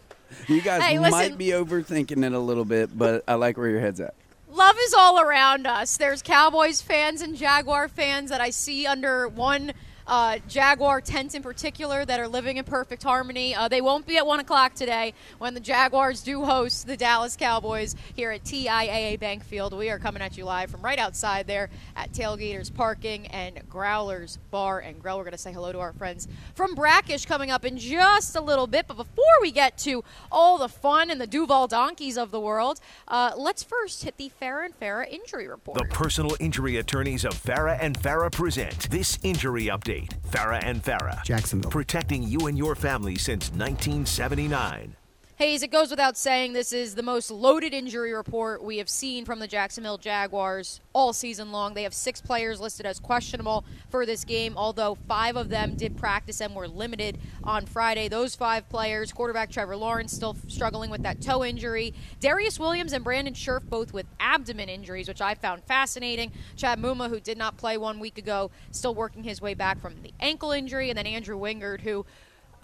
You 0.48 0.60
guys 0.60 0.82
hey, 0.82 0.98
might 0.98 1.38
be 1.38 1.48
overthinking 1.48 2.26
it 2.26 2.32
a 2.32 2.38
little 2.38 2.64
bit, 2.64 2.96
but 2.96 3.24
I 3.28 3.34
like 3.34 3.56
where 3.56 3.68
your 3.68 3.80
head's 3.80 4.00
at 4.00 4.14
love 4.56 4.76
is 4.80 4.94
all 4.94 5.20
around 5.20 5.66
us. 5.66 5.98
There's 5.98 6.22
Cowboys 6.22 6.80
fans 6.80 7.20
and 7.20 7.36
Jaguar 7.36 7.88
fans 7.88 8.30
that 8.30 8.40
I 8.40 8.50
see 8.50 8.86
under 8.86 9.28
one 9.28 9.72
uh, 10.06 10.38
Jaguar 10.48 11.00
tents 11.00 11.34
in 11.34 11.42
particular 11.42 12.04
that 12.04 12.20
are 12.20 12.28
living 12.28 12.56
in 12.56 12.64
perfect 12.64 13.02
harmony. 13.02 13.54
Uh, 13.54 13.68
they 13.68 13.80
won't 13.80 14.06
be 14.06 14.16
at 14.16 14.26
1 14.26 14.40
o'clock 14.40 14.74
today 14.74 15.14
when 15.38 15.54
the 15.54 15.60
Jaguars 15.60 16.22
do 16.22 16.44
host 16.44 16.86
the 16.86 16.96
Dallas 16.96 17.36
Cowboys 17.36 17.96
here 18.14 18.30
at 18.30 18.44
TIAA 18.44 19.18
Bank 19.18 19.44
Field. 19.44 19.76
We 19.76 19.90
are 19.90 19.98
coming 19.98 20.22
at 20.22 20.36
you 20.36 20.44
live 20.44 20.70
from 20.70 20.82
right 20.82 20.98
outside 20.98 21.46
there 21.46 21.70
at 21.96 22.12
Tailgaters 22.12 22.72
Parking 22.72 23.26
and 23.28 23.68
Growlers 23.68 24.38
Bar 24.50 24.80
and 24.80 25.00
Grill. 25.02 25.16
We're 25.18 25.24
going 25.24 25.32
to 25.32 25.38
say 25.38 25.52
hello 25.52 25.72
to 25.72 25.78
our 25.80 25.92
friends 25.92 26.28
from 26.54 26.74
Brackish 26.74 27.26
coming 27.26 27.50
up 27.50 27.64
in 27.64 27.76
just 27.78 28.36
a 28.36 28.40
little 28.40 28.66
bit. 28.66 28.86
But 28.86 28.96
before 28.96 29.24
we 29.40 29.50
get 29.50 29.76
to 29.78 30.04
all 30.30 30.58
the 30.58 30.68
fun 30.68 31.10
and 31.10 31.20
the 31.20 31.26
Duval 31.26 31.66
donkeys 31.66 32.16
of 32.16 32.30
the 32.30 32.40
world, 32.40 32.80
uh, 33.08 33.32
let's 33.36 33.62
first 33.62 34.04
hit 34.04 34.16
the 34.16 34.30
Farah 34.40 34.66
and 34.66 34.78
Farah 34.78 35.08
injury 35.08 35.48
report. 35.48 35.78
The 35.78 35.84
personal 35.84 36.36
injury 36.38 36.76
attorneys 36.76 37.24
of 37.24 37.32
Farah 37.32 37.78
and 37.80 37.98
Farah 37.98 38.30
present 38.30 38.90
this 38.90 39.18
injury 39.22 39.64
update. 39.64 39.95
Farah 40.30 40.60
and 40.62 40.82
Farah. 40.82 41.22
Jacksonville. 41.24 41.70
Protecting 41.70 42.22
you 42.22 42.46
and 42.46 42.58
your 42.58 42.74
family 42.74 43.16
since 43.16 43.50
1979. 43.50 44.96
Hays, 45.38 45.62
it 45.62 45.70
goes 45.70 45.90
without 45.90 46.16
saying 46.16 46.54
this 46.54 46.72
is 46.72 46.94
the 46.94 47.02
most 47.02 47.30
loaded 47.30 47.74
injury 47.74 48.14
report 48.14 48.64
we 48.64 48.78
have 48.78 48.88
seen 48.88 49.26
from 49.26 49.38
the 49.38 49.46
Jacksonville 49.46 49.98
Jaguars 49.98 50.80
all 50.94 51.12
season 51.12 51.52
long. 51.52 51.74
They 51.74 51.82
have 51.82 51.92
six 51.92 52.22
players 52.22 52.58
listed 52.58 52.86
as 52.86 52.98
questionable 52.98 53.66
for 53.90 54.06
this 54.06 54.24
game, 54.24 54.54
although 54.56 54.96
five 55.06 55.36
of 55.36 55.50
them 55.50 55.74
did 55.74 55.98
practice 55.98 56.40
and 56.40 56.54
were 56.54 56.66
limited 56.66 57.18
on 57.44 57.66
Friday. 57.66 58.08
Those 58.08 58.34
five 58.34 58.66
players 58.70 59.12
quarterback 59.12 59.50
Trevor 59.50 59.76
Lawrence 59.76 60.14
still 60.14 60.38
struggling 60.48 60.88
with 60.88 61.02
that 61.02 61.20
toe 61.20 61.44
injury, 61.44 61.92
Darious 62.18 62.58
Williams 62.58 62.94
and 62.94 63.04
Brandon 63.04 63.34
Scherff 63.34 63.68
both 63.68 63.92
with 63.92 64.06
abdomen 64.18 64.70
injuries, 64.70 65.06
which 65.06 65.20
I 65.20 65.34
found 65.34 65.62
fascinating. 65.64 66.32
Chad 66.56 66.80
Muma, 66.80 67.10
who 67.10 67.20
did 67.20 67.36
not 67.36 67.58
play 67.58 67.76
one 67.76 68.00
week 68.00 68.16
ago, 68.16 68.50
still 68.70 68.94
working 68.94 69.22
his 69.22 69.42
way 69.42 69.52
back 69.52 69.82
from 69.82 69.96
the 70.02 70.14
ankle 70.18 70.52
injury, 70.52 70.88
and 70.88 70.96
then 70.96 71.06
Andrew 71.06 71.38
Wingard, 71.38 71.82
who 71.82 72.06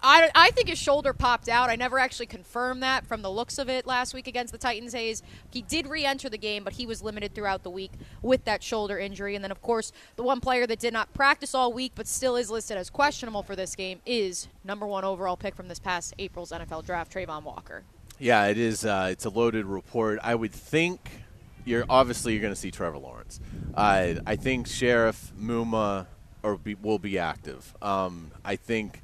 I, 0.03 0.29
I 0.35 0.51
think 0.51 0.67
his 0.67 0.77
shoulder 0.77 1.13
popped 1.13 1.47
out. 1.47 1.69
I 1.69 1.77
never 1.77 1.97
actually 1.97 2.25
confirmed 2.25 2.83
that 2.83 3.07
from 3.07 3.21
the 3.21 3.31
looks 3.31 3.57
of 3.57 3.69
it 3.69 3.87
last 3.87 4.13
week 4.13 4.27
against 4.27 4.51
the 4.51 4.57
Titans. 4.57 4.93
Hays, 4.93 5.23
he 5.49 5.61
did 5.61 5.87
re-enter 5.87 6.29
the 6.29 6.37
game, 6.37 6.65
but 6.65 6.73
he 6.73 6.85
was 6.85 7.01
limited 7.01 7.33
throughout 7.33 7.63
the 7.63 7.69
week 7.69 7.91
with 8.21 8.43
that 8.43 8.61
shoulder 8.61 8.99
injury. 8.99 9.35
And 9.35 9.43
then, 9.43 9.51
of 9.51 9.61
course, 9.61 9.93
the 10.17 10.23
one 10.23 10.41
player 10.41 10.67
that 10.67 10.79
did 10.79 10.91
not 10.91 11.13
practice 11.13 11.55
all 11.55 11.71
week 11.71 11.93
but 11.95 12.07
still 12.07 12.35
is 12.35 12.51
listed 12.51 12.77
as 12.77 12.89
questionable 12.89 13.43
for 13.43 13.55
this 13.55 13.75
game 13.75 14.01
is 14.05 14.49
number 14.65 14.85
one 14.85 15.05
overall 15.05 15.37
pick 15.37 15.55
from 15.55 15.69
this 15.69 15.79
past 15.79 16.13
April's 16.19 16.51
NFL 16.51 16.85
draft, 16.85 17.13
Travon 17.13 17.43
Walker. 17.43 17.83
Yeah, 18.19 18.47
it 18.47 18.57
is. 18.57 18.83
Uh, 18.83 19.07
it's 19.09 19.25
a 19.25 19.29
loaded 19.29 19.65
report. 19.65 20.19
I 20.21 20.35
would 20.35 20.51
think 20.51 20.99
you're 21.65 21.85
obviously 21.89 22.33
you're 22.33 22.41
going 22.41 22.53
to 22.53 22.59
see 22.59 22.71
Trevor 22.71 22.97
Lawrence. 22.97 23.39
Uh, 23.73 24.15
I 24.27 24.35
think 24.35 24.67
Scherff 24.67 25.31
Muma 25.39 26.07
or 26.43 26.57
be, 26.57 26.75
will 26.75 26.99
be 26.99 27.17
active. 27.17 27.73
Um, 27.81 28.31
I 28.43 28.57
think 28.57 29.01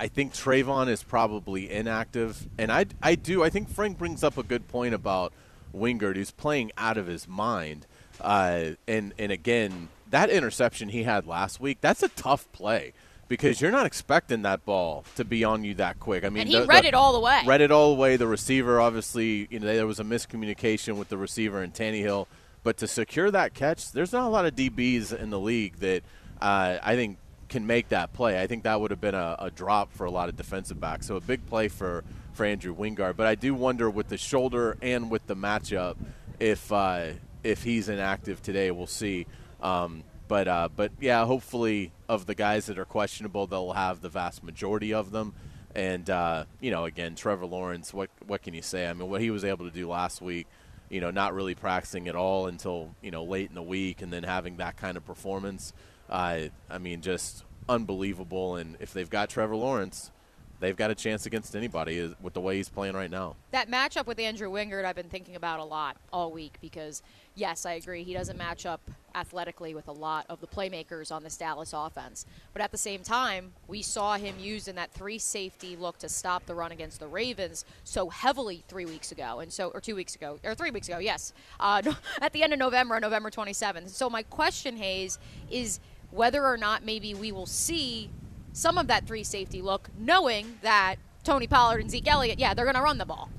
I 0.00 0.08
think 0.08 0.32
Travon 0.32 0.88
is 0.88 1.02
probably 1.02 1.70
inactive, 1.70 2.48
and 2.56 2.72
I, 2.72 2.86
I 3.02 3.16
do. 3.16 3.44
I 3.44 3.50
think 3.50 3.68
Frank 3.68 3.98
brings 3.98 4.24
up 4.24 4.38
a 4.38 4.42
good 4.42 4.66
point 4.66 4.94
about 4.94 5.34
Wingard, 5.74 6.16
who's 6.16 6.30
playing 6.30 6.72
out 6.78 6.96
of 6.96 7.06
his 7.06 7.28
mind. 7.28 7.86
Uh, 8.18 8.70
and 8.88 9.12
and 9.18 9.30
again, 9.30 9.90
that 10.08 10.30
interception 10.30 10.88
he 10.88 11.02
had 11.02 11.26
last 11.26 11.60
week, 11.60 11.82
that's 11.82 12.02
a 12.02 12.08
tough 12.08 12.50
play 12.50 12.94
because 13.28 13.60
you're 13.60 13.70
not 13.70 13.84
expecting 13.84 14.40
that 14.40 14.64
ball 14.64 15.04
to 15.16 15.24
be 15.24 15.44
on 15.44 15.64
you 15.64 15.74
that 15.74 16.00
quick. 16.00 16.24
I 16.24 16.30
mean, 16.30 16.40
and 16.40 16.48
he 16.48 16.58
the, 16.58 16.64
read 16.64 16.84
the, 16.84 16.88
it 16.88 16.94
all 16.94 17.12
the 17.12 17.20
way. 17.20 17.42
Read 17.44 17.60
it 17.60 17.70
all 17.70 17.94
the 17.94 18.00
way. 18.00 18.16
The 18.16 18.26
receiver, 18.26 18.80
obviously, 18.80 19.48
you 19.50 19.60
know, 19.60 19.66
there 19.66 19.86
was 19.86 20.00
a 20.00 20.04
miscommunication 20.04 20.96
with 20.96 21.10
the 21.10 21.18
receiver 21.18 21.62
and 21.62 21.74
Tannehill. 21.74 22.26
But 22.62 22.78
to 22.78 22.86
secure 22.86 23.30
that 23.30 23.52
catch, 23.52 23.92
there's 23.92 24.12
not 24.12 24.24
a 24.24 24.30
lot 24.30 24.46
of 24.46 24.54
DBs 24.54 25.18
in 25.18 25.28
the 25.28 25.38
league 25.38 25.76
that 25.80 26.02
uh, 26.40 26.78
I 26.82 26.96
think 26.96 27.18
can 27.50 27.66
make 27.66 27.90
that 27.90 28.14
play. 28.14 28.40
I 28.40 28.46
think 28.46 28.62
that 28.62 28.80
would 28.80 28.90
have 28.92 29.00
been 29.00 29.14
a, 29.14 29.36
a, 29.38 29.50
drop 29.50 29.92
for 29.92 30.06
a 30.06 30.10
lot 30.10 30.28
of 30.28 30.36
defensive 30.36 30.80
backs. 30.80 31.06
So 31.06 31.16
a 31.16 31.20
big 31.20 31.44
play 31.46 31.68
for, 31.68 32.04
for 32.32 32.46
Andrew 32.46 32.74
Wingard. 32.74 33.16
But 33.16 33.26
I 33.26 33.34
do 33.34 33.54
wonder 33.54 33.90
with 33.90 34.08
the 34.08 34.16
shoulder 34.16 34.78
and 34.80 35.10
with 35.10 35.26
the 35.26 35.36
matchup 35.36 35.96
if 36.38 36.72
uh, 36.72 37.10
if 37.44 37.62
he's 37.62 37.88
inactive 37.88 38.40
today. 38.40 38.70
We'll 38.70 38.86
see. 38.86 39.26
Um, 39.60 40.04
but 40.28 40.48
uh, 40.48 40.68
but 40.74 40.92
yeah, 41.00 41.24
hopefully 41.26 41.92
of 42.08 42.26
the 42.26 42.34
guys 42.34 42.66
that 42.66 42.78
are 42.78 42.84
questionable, 42.84 43.46
they'll 43.46 43.72
have 43.72 44.00
the 44.00 44.08
vast 44.08 44.42
majority 44.42 44.94
of 44.94 45.10
them. 45.10 45.34
And 45.74 46.08
uh, 46.08 46.44
you 46.60 46.70
know, 46.70 46.84
again, 46.84 47.16
Trevor 47.16 47.46
Lawrence. 47.46 47.92
What 47.92 48.10
what 48.26 48.42
can 48.42 48.54
you 48.54 48.62
say? 48.62 48.88
I 48.88 48.92
mean, 48.92 49.10
what 49.10 49.20
he 49.20 49.30
was 49.30 49.44
able 49.44 49.66
to 49.66 49.74
do 49.74 49.88
last 49.88 50.22
week. 50.22 50.46
You 50.88 51.00
know, 51.00 51.10
not 51.10 51.34
really 51.34 51.54
practicing 51.54 52.08
at 52.08 52.16
all 52.16 52.46
until 52.46 52.94
you 53.02 53.10
know 53.10 53.24
late 53.24 53.48
in 53.48 53.54
the 53.54 53.62
week, 53.62 54.02
and 54.02 54.12
then 54.12 54.22
having 54.22 54.56
that 54.58 54.76
kind 54.76 54.96
of 54.96 55.04
performance. 55.04 55.72
Uh, 56.10 56.48
I 56.68 56.78
mean, 56.78 57.00
just 57.00 57.44
unbelievable. 57.68 58.56
And 58.56 58.76
if 58.80 58.92
they've 58.92 59.08
got 59.08 59.30
Trevor 59.30 59.56
Lawrence, 59.56 60.10
they've 60.58 60.76
got 60.76 60.90
a 60.90 60.94
chance 60.94 61.24
against 61.24 61.56
anybody 61.56 62.14
with 62.20 62.34
the 62.34 62.40
way 62.40 62.56
he's 62.56 62.68
playing 62.68 62.94
right 62.94 63.10
now. 63.10 63.36
That 63.52 63.70
matchup 63.70 64.06
with 64.06 64.18
Andrew 64.18 64.50
Wingard, 64.50 64.84
I've 64.84 64.96
been 64.96 65.08
thinking 65.08 65.36
about 65.36 65.60
a 65.60 65.64
lot 65.64 65.96
all 66.12 66.32
week 66.32 66.58
because, 66.60 67.02
yes, 67.34 67.64
I 67.64 67.72
agree. 67.72 68.02
He 68.02 68.12
doesn't 68.12 68.36
match 68.36 68.66
up 68.66 68.80
athletically 69.14 69.74
with 69.74 69.88
a 69.88 69.92
lot 69.92 70.26
of 70.28 70.40
the 70.40 70.46
playmakers 70.46 71.10
on 71.10 71.22
this 71.22 71.36
Dallas 71.36 71.72
offense. 71.72 72.26
But 72.52 72.62
at 72.62 72.70
the 72.70 72.78
same 72.78 73.02
time, 73.02 73.52
we 73.66 73.82
saw 73.82 74.16
him 74.16 74.36
used 74.38 74.68
in 74.68 74.76
that 74.76 74.92
three 74.92 75.18
safety 75.18 75.76
look 75.76 75.98
to 75.98 76.08
stop 76.08 76.46
the 76.46 76.54
run 76.54 76.72
against 76.72 77.00
the 77.00 77.08
Ravens 77.08 77.64
so 77.82 78.08
heavily 78.08 78.62
three 78.68 78.84
weeks 78.84 79.10
ago, 79.12 79.40
and 79.40 79.52
so 79.52 79.68
or 79.70 79.80
two 79.80 79.94
weeks 79.94 80.14
ago 80.14 80.38
or 80.44 80.54
three 80.54 80.70
weeks 80.70 80.88
ago, 80.88 80.98
yes, 80.98 81.32
uh, 81.58 81.82
at 82.20 82.32
the 82.32 82.42
end 82.42 82.52
of 82.52 82.58
November, 82.58 83.00
November 83.00 83.30
27th. 83.30 83.88
So 83.88 84.08
my 84.10 84.22
question, 84.22 84.76
Hays, 84.76 85.18
is 85.50 85.80
whether 86.10 86.44
or 86.44 86.56
not 86.56 86.84
maybe 86.84 87.14
we 87.14 87.32
will 87.32 87.46
see 87.46 88.10
some 88.52 88.78
of 88.78 88.86
that 88.88 89.06
three 89.06 89.24
safety 89.24 89.62
look, 89.62 89.88
knowing 89.98 90.58
that 90.62 90.96
Tony 91.22 91.46
Pollard 91.46 91.80
and 91.80 91.90
Zeke 91.90 92.08
Elliott, 92.08 92.38
yeah, 92.38 92.54
they're 92.54 92.64
going 92.64 92.76
to 92.76 92.82
run 92.82 92.98
the 92.98 93.06
ball. 93.06 93.30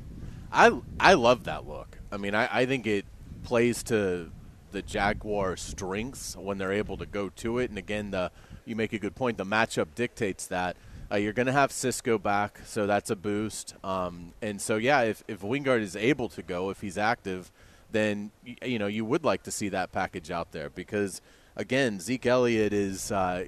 I 0.52 0.80
I 1.00 1.14
love 1.14 1.46
that 1.46 1.68
look. 1.68 1.98
I 2.12 2.18
mean, 2.18 2.36
I, 2.36 2.48
I 2.52 2.66
think 2.66 2.86
it 2.86 3.06
plays 3.44 3.84
to 3.84 4.32
the 4.72 4.82
Jaguar 4.82 5.58
strengths 5.58 6.36
when 6.36 6.58
they're 6.58 6.72
able 6.72 6.98
to 6.98 7.06
go 7.06 7.30
to 7.30 7.60
it. 7.60 7.70
And 7.70 7.78
again, 7.78 8.12
the 8.12 8.32
you 8.66 8.76
make 8.76 8.94
a 8.94 9.00
good 9.00 9.16
point. 9.16 9.38
The 9.38 9.46
matchup 9.46 9.96
dictates 9.96 10.48
that. 10.48 10.76
Uh, 11.12 11.18
you're 11.18 11.34
going 11.34 11.48
to 11.48 11.52
have 11.52 11.74
Cisco 11.74 12.18
back, 12.18 12.62
so 12.66 12.88
that's 12.88 13.10
a 13.10 13.18
boost. 13.18 13.76
Um, 13.84 14.34
and 14.42 14.62
so, 14.62 14.78
yeah, 14.78 15.02
if, 15.02 15.26
if 15.28 15.42
Wingard 15.42 15.82
is 15.82 15.98
able 15.98 16.30
to 16.30 16.42
go, 16.42 16.70
if 16.70 16.80
he's 16.80 16.98
active, 16.98 17.52
then 17.92 18.32
you 18.62 18.80
know 18.80 18.88
you 18.88 19.04
would 19.04 19.26
like 19.26 19.44
to 19.44 19.52
see 19.52 19.68
that 19.70 19.92
package 19.92 20.32
out 20.32 20.52
there 20.52 20.70
because– 20.70 21.22
again, 21.56 22.00
Zeke 22.00 22.26
Elliott 22.26 22.74
is 22.74 23.12
uh, 23.12 23.46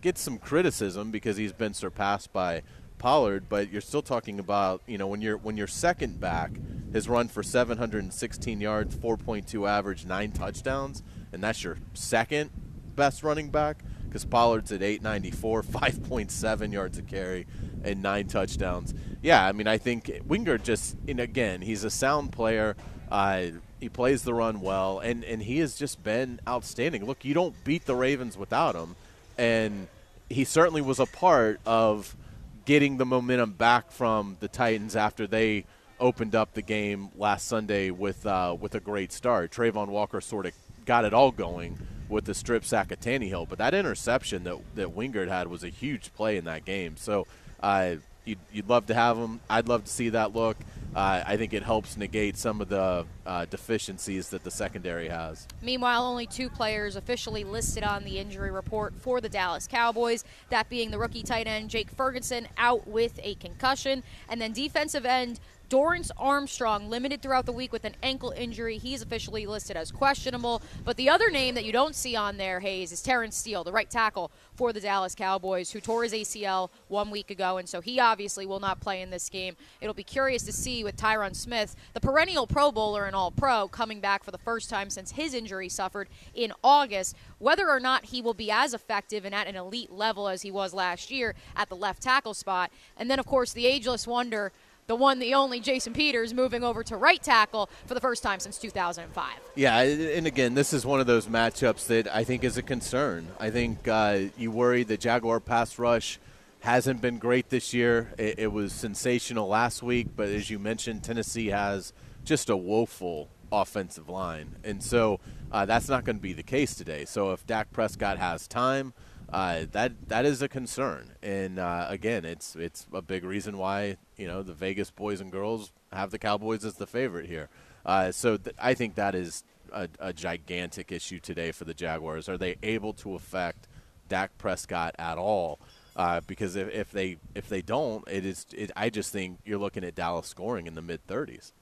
gets 0.00 0.20
some 0.20 0.38
criticism 0.38 1.10
because 1.10 1.36
he's 1.36 1.52
been 1.52 1.74
surpassed 1.74 2.32
by 2.32 2.62
Pollard, 2.98 3.48
but 3.48 3.70
you're 3.70 3.80
still 3.80 4.02
talking 4.02 4.38
about 4.38 4.82
you 4.86 4.98
know 4.98 5.06
when 5.06 5.20
you're 5.20 5.36
when 5.36 5.56
your 5.56 5.66
second 5.66 6.20
back 6.20 6.52
has 6.92 7.08
run 7.08 7.28
for 7.28 7.42
716 7.42 8.60
yards, 8.60 8.96
4.2 8.96 9.68
average, 9.68 10.06
nine 10.06 10.32
touchdowns, 10.32 11.02
and 11.32 11.42
that's 11.42 11.64
your 11.64 11.78
second 11.92 12.50
best 12.94 13.22
running 13.22 13.50
back 13.50 13.82
because 14.04 14.24
Pollard's 14.24 14.70
at 14.70 14.80
894, 14.80 15.62
5.7 15.64 16.72
yards 16.72 16.98
a 16.98 17.02
carry, 17.02 17.46
and 17.82 18.00
nine 18.00 18.28
touchdowns. 18.28 18.94
Yeah, 19.22 19.44
I 19.44 19.52
mean 19.52 19.66
I 19.66 19.78
think 19.78 20.06
Wingard 20.26 20.62
just 20.62 20.96
and 21.08 21.20
again 21.20 21.62
he's 21.62 21.84
a 21.84 21.90
sound 21.90 22.32
player. 22.32 22.76
Uh, 23.10 23.46
he 23.84 23.90
plays 23.90 24.22
the 24.22 24.32
run 24.32 24.62
well, 24.62 24.98
and, 24.98 25.22
and 25.24 25.42
he 25.42 25.58
has 25.58 25.76
just 25.76 26.02
been 26.02 26.40
outstanding. 26.48 27.04
Look, 27.04 27.22
you 27.22 27.34
don't 27.34 27.54
beat 27.64 27.84
the 27.84 27.94
Ravens 27.94 28.34
without 28.34 28.74
him, 28.74 28.96
and 29.36 29.88
he 30.30 30.44
certainly 30.44 30.80
was 30.80 30.98
a 30.98 31.04
part 31.04 31.60
of 31.66 32.16
getting 32.64 32.96
the 32.96 33.04
momentum 33.04 33.52
back 33.52 33.90
from 33.92 34.38
the 34.40 34.48
Titans 34.48 34.96
after 34.96 35.26
they 35.26 35.66
opened 36.00 36.34
up 36.34 36.54
the 36.54 36.62
game 36.62 37.10
last 37.14 37.46
Sunday 37.46 37.90
with 37.90 38.24
uh, 38.24 38.56
with 38.58 38.74
a 38.74 38.80
great 38.80 39.12
start. 39.12 39.52
Travon 39.52 39.88
Walker 39.88 40.22
sort 40.22 40.46
of 40.46 40.52
got 40.86 41.04
it 41.04 41.12
all 41.12 41.30
going 41.30 41.78
with 42.08 42.24
the 42.24 42.32
strip 42.32 42.64
sack 42.64 42.90
of 42.90 43.00
Tannehill, 43.00 43.46
but 43.50 43.58
that 43.58 43.74
interception 43.74 44.44
that 44.44 44.56
that 44.76 44.96
Wingard 44.96 45.28
had 45.28 45.48
was 45.48 45.62
a 45.62 45.68
huge 45.68 46.14
play 46.14 46.38
in 46.38 46.46
that 46.46 46.64
game. 46.64 46.96
So 46.96 47.26
uh, 47.62 47.96
you'd, 48.24 48.38
you'd 48.50 48.68
love 48.70 48.86
to 48.86 48.94
have 48.94 49.18
him. 49.18 49.40
I'd 49.50 49.68
love 49.68 49.84
to 49.84 49.92
see 49.92 50.08
that 50.08 50.34
look 50.34 50.56
uh, 50.94 51.24
I 51.26 51.36
think 51.36 51.52
it 51.52 51.62
helps 51.62 51.96
negate 51.96 52.36
some 52.36 52.60
of 52.60 52.68
the 52.68 53.06
uh, 53.26 53.44
deficiencies 53.46 54.28
that 54.30 54.44
the 54.44 54.50
secondary 54.50 55.08
has. 55.08 55.46
Meanwhile, 55.62 56.04
only 56.04 56.26
two 56.26 56.48
players 56.48 56.96
officially 56.96 57.44
listed 57.44 57.82
on 57.82 58.04
the 58.04 58.18
injury 58.18 58.50
report 58.50 58.94
for 58.94 59.20
the 59.20 59.28
Dallas 59.28 59.66
Cowboys, 59.66 60.24
that 60.50 60.68
being 60.68 60.90
the 60.90 60.98
rookie 60.98 61.22
tight 61.22 61.46
end 61.46 61.70
Jake 61.70 61.90
Ferguson 61.90 62.46
out 62.58 62.86
with 62.86 63.18
a 63.22 63.34
concussion, 63.36 64.02
and 64.28 64.40
then 64.40 64.52
defensive 64.52 65.04
end 65.04 65.40
Dorance 65.68 66.10
Armstrong 66.16 66.90
limited 66.90 67.22
throughout 67.22 67.46
the 67.46 67.52
week 67.52 67.72
with 67.72 67.84
an 67.84 67.96
ankle 68.02 68.30
injury. 68.30 68.78
He's 68.78 69.02
officially 69.02 69.46
listed 69.46 69.76
as 69.76 69.90
questionable. 69.90 70.62
But 70.84 70.96
the 70.96 71.08
other 71.08 71.30
name 71.30 71.54
that 71.54 71.64
you 71.64 71.72
don't 71.72 71.94
see 71.94 72.14
on 72.16 72.36
there, 72.36 72.60
Hays, 72.60 72.92
is 72.92 73.02
Terence 73.02 73.36
Steele, 73.36 73.64
the 73.64 73.72
right 73.72 73.88
tackle 73.88 74.30
for 74.54 74.72
the 74.72 74.80
Dallas 74.80 75.14
Cowboys, 75.14 75.70
who 75.70 75.80
tore 75.80 76.04
his 76.04 76.12
ACL 76.12 76.70
one 76.88 77.10
week 77.10 77.30
ago, 77.30 77.56
and 77.56 77.68
so 77.68 77.80
he 77.80 77.98
obviously 77.98 78.46
will 78.46 78.60
not 78.60 78.80
play 78.80 79.02
in 79.02 79.10
this 79.10 79.28
game. 79.28 79.56
It'll 79.80 79.94
be 79.94 80.04
curious 80.04 80.42
to 80.44 80.52
see 80.52 80.84
with 80.84 80.96
Tyron 80.96 81.34
Smith, 81.34 81.74
the 81.92 82.00
perennial 82.00 82.46
Pro 82.46 82.70
Bowler 82.70 83.06
and 83.06 83.16
All 83.16 83.30
Pro, 83.30 83.66
coming 83.68 84.00
back 84.00 84.22
for 84.22 84.30
the 84.30 84.38
first 84.38 84.70
time 84.70 84.90
since 84.90 85.12
his 85.12 85.34
injury 85.34 85.68
suffered 85.68 86.08
in 86.34 86.52
August, 86.62 87.16
whether 87.38 87.68
or 87.68 87.80
not 87.80 88.06
he 88.06 88.22
will 88.22 88.34
be 88.34 88.50
as 88.50 88.74
effective 88.74 89.24
and 89.24 89.34
at 89.34 89.46
an 89.46 89.56
elite 89.56 89.90
level 89.90 90.28
as 90.28 90.42
he 90.42 90.50
was 90.50 90.72
last 90.72 91.10
year 91.10 91.34
at 91.56 91.68
the 91.68 91.76
left 91.76 92.02
tackle 92.02 92.34
spot. 92.34 92.70
And 92.96 93.10
then, 93.10 93.18
of 93.18 93.26
course, 93.26 93.52
the 93.52 93.66
ageless 93.66 94.06
wonder 94.06 94.52
the 94.86 94.96
one, 94.96 95.18
the 95.18 95.34
only 95.34 95.60
Jason 95.60 95.92
Peters 95.92 96.34
moving 96.34 96.62
over 96.62 96.82
to 96.84 96.96
right 96.96 97.22
tackle 97.22 97.68
for 97.86 97.94
the 97.94 98.00
first 98.00 98.22
time 98.22 98.40
since 98.40 98.58
2005. 98.58 99.32
Yeah, 99.54 99.78
and 99.80 100.26
again, 100.26 100.54
this 100.54 100.72
is 100.72 100.84
one 100.84 101.00
of 101.00 101.06
those 101.06 101.26
matchups 101.26 101.86
that 101.86 102.14
I 102.14 102.24
think 102.24 102.44
is 102.44 102.56
a 102.58 102.62
concern. 102.62 103.28
I 103.40 103.50
think 103.50 103.88
uh, 103.88 104.20
you 104.36 104.50
worry 104.50 104.82
the 104.84 104.96
Jaguar 104.96 105.40
pass 105.40 105.78
rush 105.78 106.18
hasn't 106.60 107.00
been 107.00 107.18
great 107.18 107.50
this 107.50 107.74
year. 107.74 108.12
It, 108.18 108.38
it, 108.38 108.52
was 108.52 108.72
sensational 108.72 109.48
last 109.48 109.82
week, 109.82 110.08
but 110.16 110.28
as 110.28 110.48
you 110.48 110.58
mentioned, 110.58 111.04
Tennessee 111.04 111.48
has 111.48 111.92
just 112.24 112.48
a 112.48 112.56
woeful 112.56 113.28
offensive 113.52 114.08
line, 114.08 114.56
and 114.64 114.82
so 114.82 115.20
uh, 115.52 115.66
that's 115.66 115.88
not 115.88 116.04
going 116.04 116.16
to 116.16 116.22
be 116.22 116.32
the 116.32 116.42
case 116.42 116.74
today. 116.74 117.04
So 117.04 117.32
if 117.32 117.46
Dak 117.46 117.70
Prescott 117.70 118.18
has 118.18 118.48
time 118.48 118.94
uh, 119.32 119.66
that 119.72 120.08
that 120.08 120.24
is 120.24 120.42
a 120.42 120.48
concern. 120.48 121.12
And 121.22 121.58
uh, 121.58 121.86
again, 121.88 122.24
it's 122.24 122.54
it's 122.56 122.86
a 122.92 123.02
big 123.02 123.24
reason 123.24 123.58
why 123.58 123.96
you 124.16 124.26
know 124.26 124.42
the 124.42 124.54
Vegas 124.54 124.90
boys 124.90 125.20
and 125.20 125.32
girls 125.32 125.72
have 125.92 126.10
the 126.10 126.18
Cowboys 126.18 126.64
as 126.64 126.74
the 126.74 126.86
favorite 126.86 127.26
here. 127.26 127.48
Uh, 127.84 128.12
so 128.12 128.36
th- 128.36 128.56
I 128.58 128.74
think 128.74 128.94
that 128.94 129.14
is 129.14 129.44
a, 129.72 129.88
a, 129.98 130.12
gigantic 130.12 130.90
issue 130.90 131.20
today 131.20 131.52
for 131.52 131.64
the 131.64 131.74
Jaguars. 131.74 132.30
Are 132.30 132.38
they 132.38 132.56
able 132.62 132.94
to 132.94 133.14
affect 133.14 133.68
Dak 134.08 134.36
Prescott 134.38 134.94
at 134.98 135.18
all? 135.18 135.58
Uh, 135.96 136.20
because 136.26 136.56
if, 136.56 136.68
if 136.70 136.90
they 136.90 137.16
if 137.34 137.48
they 137.48 137.62
don't, 137.62 138.06
it 138.08 138.24
is. 138.24 138.46
It, 138.56 138.70
I 138.74 138.90
just 138.90 139.12
think 139.12 139.38
you're 139.44 139.58
looking 139.58 139.84
at 139.84 139.94
Dallas 139.94 140.26
scoring 140.26 140.66
in 140.66 140.74
the 140.74 140.82
mid 140.82 141.06
30s. 141.06 141.52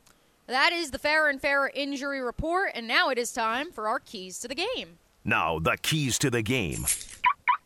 That 0.46 0.72
is 0.72 0.90
the 0.90 0.98
Farah 0.98 1.30
and 1.30 1.40
Farah 1.40 1.70
injury 1.74 2.20
report, 2.20 2.72
and 2.74 2.88
now 2.88 3.10
it 3.10 3.18
is 3.18 3.32
time 3.32 3.72
for 3.72 3.88
our 3.88 4.00
keys 4.00 4.38
to 4.40 4.48
the 4.48 4.54
game. 4.54 4.98
Now 5.24 5.58
the 5.58 5.76
keys 5.80 6.18
to 6.18 6.30
the 6.30 6.42
game. 6.42 6.84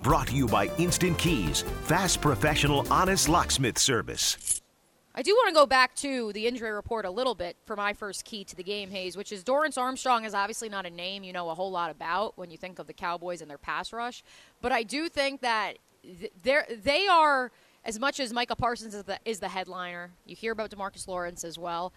Brought 0.02 0.28
to 0.28 0.34
you 0.34 0.46
by 0.46 0.70
Instant 0.76 1.18
Keys, 1.18 1.62
fast, 1.84 2.20
professional, 2.20 2.86
honest 2.92 3.28
locksmith 3.28 3.78
service. 3.78 4.60
I 5.14 5.22
do 5.22 5.32
want 5.32 5.48
to 5.48 5.54
go 5.54 5.64
back 5.64 5.94
to 5.96 6.34
the 6.34 6.46
injury 6.46 6.70
report 6.70 7.06
a 7.06 7.10
little 7.10 7.34
bit 7.34 7.56
for 7.64 7.74
my 7.74 7.94
first 7.94 8.26
key 8.26 8.44
to 8.44 8.54
the 8.54 8.62
game, 8.62 8.90
Hays, 8.90 9.16
which 9.16 9.32
is 9.32 9.42
Dorance 9.42 9.78
Armstrong 9.78 10.26
is 10.26 10.34
obviously 10.34 10.68
not 10.68 10.84
a 10.84 10.90
name 10.90 11.24
you 11.24 11.32
know 11.32 11.48
a 11.48 11.54
whole 11.54 11.70
lot 11.70 11.90
about 11.90 12.36
when 12.36 12.50
you 12.50 12.58
think 12.58 12.78
of 12.78 12.86
the 12.86 12.92
Cowboys 12.92 13.40
and 13.40 13.50
their 13.50 13.56
pass 13.56 13.94
rush, 13.94 14.22
but 14.60 14.72
I 14.72 14.82
do 14.82 15.08
think 15.08 15.40
that 15.40 15.78
they're, 16.42 16.66
they 16.84 17.06
are 17.08 17.50
as 17.82 17.98
much 17.98 18.20
as 18.20 18.34
Micah 18.34 18.54
Parsons 18.54 18.94
is 18.94 19.04
the, 19.04 19.18
is 19.24 19.40
the 19.40 19.48
headliner. 19.48 20.10
You 20.26 20.36
hear 20.36 20.52
about 20.52 20.70
DeMarcus 20.70 21.08
Lawrence 21.08 21.42
as 21.42 21.58
well. 21.58 21.94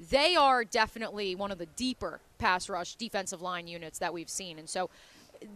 They 0.00 0.34
are 0.34 0.64
definitely 0.64 1.34
one 1.34 1.52
of 1.52 1.58
the 1.58 1.66
deeper 1.66 2.20
pass 2.38 2.70
rush 2.70 2.94
defensive 2.94 3.42
line 3.42 3.66
units 3.66 3.98
that 3.98 4.14
we've 4.14 4.30
seen, 4.30 4.58
and 4.58 4.68
so 4.68 4.88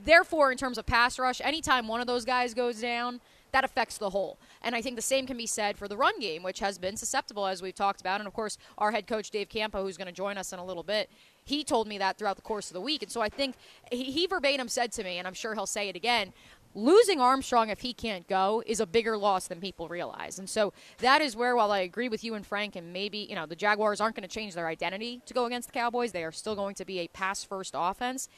therefore, 0.04 0.52
in 0.52 0.58
terms 0.58 0.78
of 0.78 0.86
pass 0.86 1.18
rush, 1.18 1.40
anytime 1.42 1.88
one 1.88 2.00
of 2.00 2.06
those 2.06 2.24
guys 2.24 2.54
goes 2.54 2.80
down, 2.80 3.20
that 3.52 3.64
affects 3.64 3.96
the 3.98 4.10
whole. 4.10 4.38
And 4.62 4.74
I 4.74 4.82
think 4.82 4.96
the 4.96 5.02
same 5.02 5.26
can 5.26 5.36
be 5.36 5.46
said 5.46 5.78
for 5.78 5.88
the 5.88 5.96
run 5.96 6.20
game, 6.20 6.42
which 6.42 6.60
has 6.60 6.76
been 6.78 6.96
susceptible, 6.96 7.46
as 7.46 7.62
we've 7.62 7.74
talked 7.74 8.00
about. 8.00 8.20
And 8.20 8.26
of 8.26 8.34
course, 8.34 8.58
our 8.76 8.90
head 8.90 9.06
coach, 9.06 9.30
Dave 9.30 9.48
Campo, 9.48 9.82
who's 9.82 9.96
going 9.96 10.06
to 10.06 10.12
join 10.12 10.36
us 10.36 10.52
in 10.52 10.58
a 10.58 10.64
little 10.64 10.82
bit, 10.82 11.10
he 11.44 11.64
told 11.64 11.88
me 11.88 11.96
that 11.96 12.18
throughout 12.18 12.36
the 12.36 12.42
course 12.42 12.68
of 12.68 12.74
the 12.74 12.80
week. 12.80 13.02
And 13.02 13.10
so 13.10 13.22
I 13.22 13.30
think 13.30 13.56
he, 13.90 14.04
he 14.04 14.26
verbatim 14.26 14.68
said 14.68 14.92
to 14.92 15.04
me, 15.04 15.16
and 15.16 15.26
I'm 15.26 15.34
sure 15.34 15.54
he'll 15.54 15.66
say 15.66 15.88
it 15.88 15.96
again 15.96 16.32
losing 16.74 17.20
Armstrong 17.20 17.70
if 17.70 17.80
he 17.80 17.92
can't 17.92 18.26
go 18.28 18.62
is 18.66 18.80
a 18.80 18.86
bigger 18.86 19.16
loss 19.16 19.48
than 19.48 19.60
people 19.60 19.88
realize. 19.88 20.38
And 20.38 20.48
so 20.48 20.72
that 20.98 21.20
is 21.20 21.36
where, 21.36 21.56
while 21.56 21.72
I 21.72 21.80
agree 21.80 22.08
with 22.08 22.22
you 22.22 22.34
and 22.34 22.46
Frank, 22.46 22.76
and 22.76 22.92
maybe, 22.92 23.18
you 23.18 23.34
know, 23.34 23.46
the 23.46 23.56
Jaguars 23.56 24.00
aren't 24.00 24.14
going 24.14 24.28
to 24.28 24.34
change 24.34 24.54
their 24.54 24.68
identity 24.68 25.20
to 25.26 25.34
go 25.34 25.46
against 25.46 25.68
the 25.68 25.72
Cowboys, 25.72 26.12
they 26.12 26.24
are 26.24 26.32
still 26.32 26.54
going 26.54 26.74
to 26.76 26.84
be 26.84 27.00
a 27.00 27.08
pass 27.08 27.42
first 27.42 27.74
offense. 27.76 28.28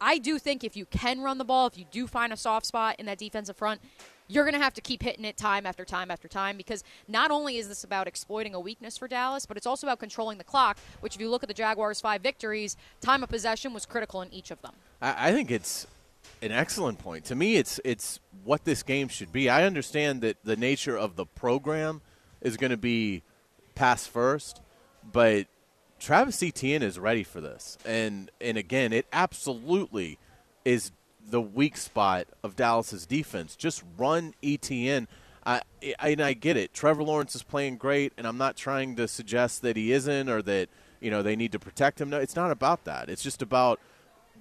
I 0.00 0.18
do 0.18 0.38
think 0.38 0.64
if 0.64 0.76
you 0.76 0.86
can 0.86 1.20
run 1.20 1.38
the 1.38 1.44
ball, 1.44 1.66
if 1.66 1.78
you 1.78 1.84
do 1.90 2.06
find 2.06 2.32
a 2.32 2.36
soft 2.36 2.66
spot 2.66 2.96
in 2.98 3.06
that 3.06 3.18
defensive 3.18 3.56
front, 3.56 3.80
you're 4.28 4.44
going 4.44 4.54
to 4.54 4.60
have 4.60 4.74
to 4.74 4.80
keep 4.80 5.02
hitting 5.02 5.24
it 5.24 5.36
time 5.36 5.66
after 5.66 5.84
time 5.84 6.10
after 6.10 6.28
time 6.28 6.56
because 6.56 6.82
not 7.08 7.30
only 7.30 7.58
is 7.58 7.68
this 7.68 7.84
about 7.84 8.06
exploiting 8.06 8.54
a 8.54 8.60
weakness 8.60 8.96
for 8.96 9.06
Dallas, 9.06 9.44
but 9.44 9.56
it's 9.56 9.66
also 9.66 9.86
about 9.86 9.98
controlling 9.98 10.38
the 10.38 10.44
clock, 10.44 10.78
which, 11.00 11.14
if 11.14 11.20
you 11.20 11.28
look 11.28 11.42
at 11.42 11.48
the 11.48 11.54
Jaguars' 11.54 12.00
five 12.00 12.22
victories, 12.22 12.76
time 13.00 13.22
of 13.22 13.28
possession 13.28 13.74
was 13.74 13.84
critical 13.84 14.22
in 14.22 14.32
each 14.32 14.50
of 14.50 14.60
them. 14.62 14.72
I, 15.02 15.32
think 15.32 15.50
it's 15.50 15.86
an 16.40 16.52
excellent 16.52 16.98
point. 16.98 17.26
To 17.26 17.34
me, 17.34 17.56
it's 17.56 17.78
it's 17.84 18.20
what 18.44 18.64
this 18.64 18.82
game 18.82 19.08
should 19.08 19.32
be. 19.32 19.50
I 19.50 19.64
understand 19.64 20.22
that 20.22 20.38
the 20.44 20.56
nature 20.56 20.96
of 20.96 21.16
the 21.16 21.26
program 21.26 22.00
is 22.40 22.56
going 22.56 22.70
to 22.70 22.78
be 22.78 23.22
pass 23.74 24.06
first, 24.06 24.62
but 25.12 25.46
Travis 25.98 26.42
Etienne 26.42 26.82
is 26.82 26.98
ready 26.98 27.22
for 27.22 27.40
this, 27.40 27.78
and 27.84 28.30
and 28.40 28.56
again, 28.58 28.92
it 28.92 29.06
absolutely 29.12 30.18
is 30.64 30.92
the 31.26 31.40
weak 31.40 31.76
spot 31.76 32.26
of 32.42 32.56
Dallas's 32.56 33.06
defense. 33.06 33.56
Just 33.56 33.82
run 33.96 34.34
Etienne. 34.42 35.08
I, 35.46 35.60
I, 35.98 36.08
and 36.10 36.22
I 36.22 36.32
get 36.32 36.56
it. 36.56 36.72
Trevor 36.72 37.02
Lawrence 37.02 37.34
is 37.34 37.42
playing 37.42 37.76
great, 37.76 38.12
and 38.16 38.26
I'm 38.26 38.38
not 38.38 38.56
trying 38.56 38.96
to 38.96 39.06
suggest 39.06 39.62
that 39.62 39.76
he 39.76 39.92
isn't 39.92 40.28
or 40.28 40.42
that 40.42 40.68
you 41.00 41.10
know 41.10 41.22
they 41.22 41.36
need 41.36 41.52
to 41.52 41.58
protect 41.58 42.00
him. 42.00 42.10
No, 42.10 42.18
it's 42.18 42.36
not 42.36 42.50
about 42.50 42.84
that. 42.84 43.08
It's 43.08 43.22
just 43.22 43.42
about 43.42 43.80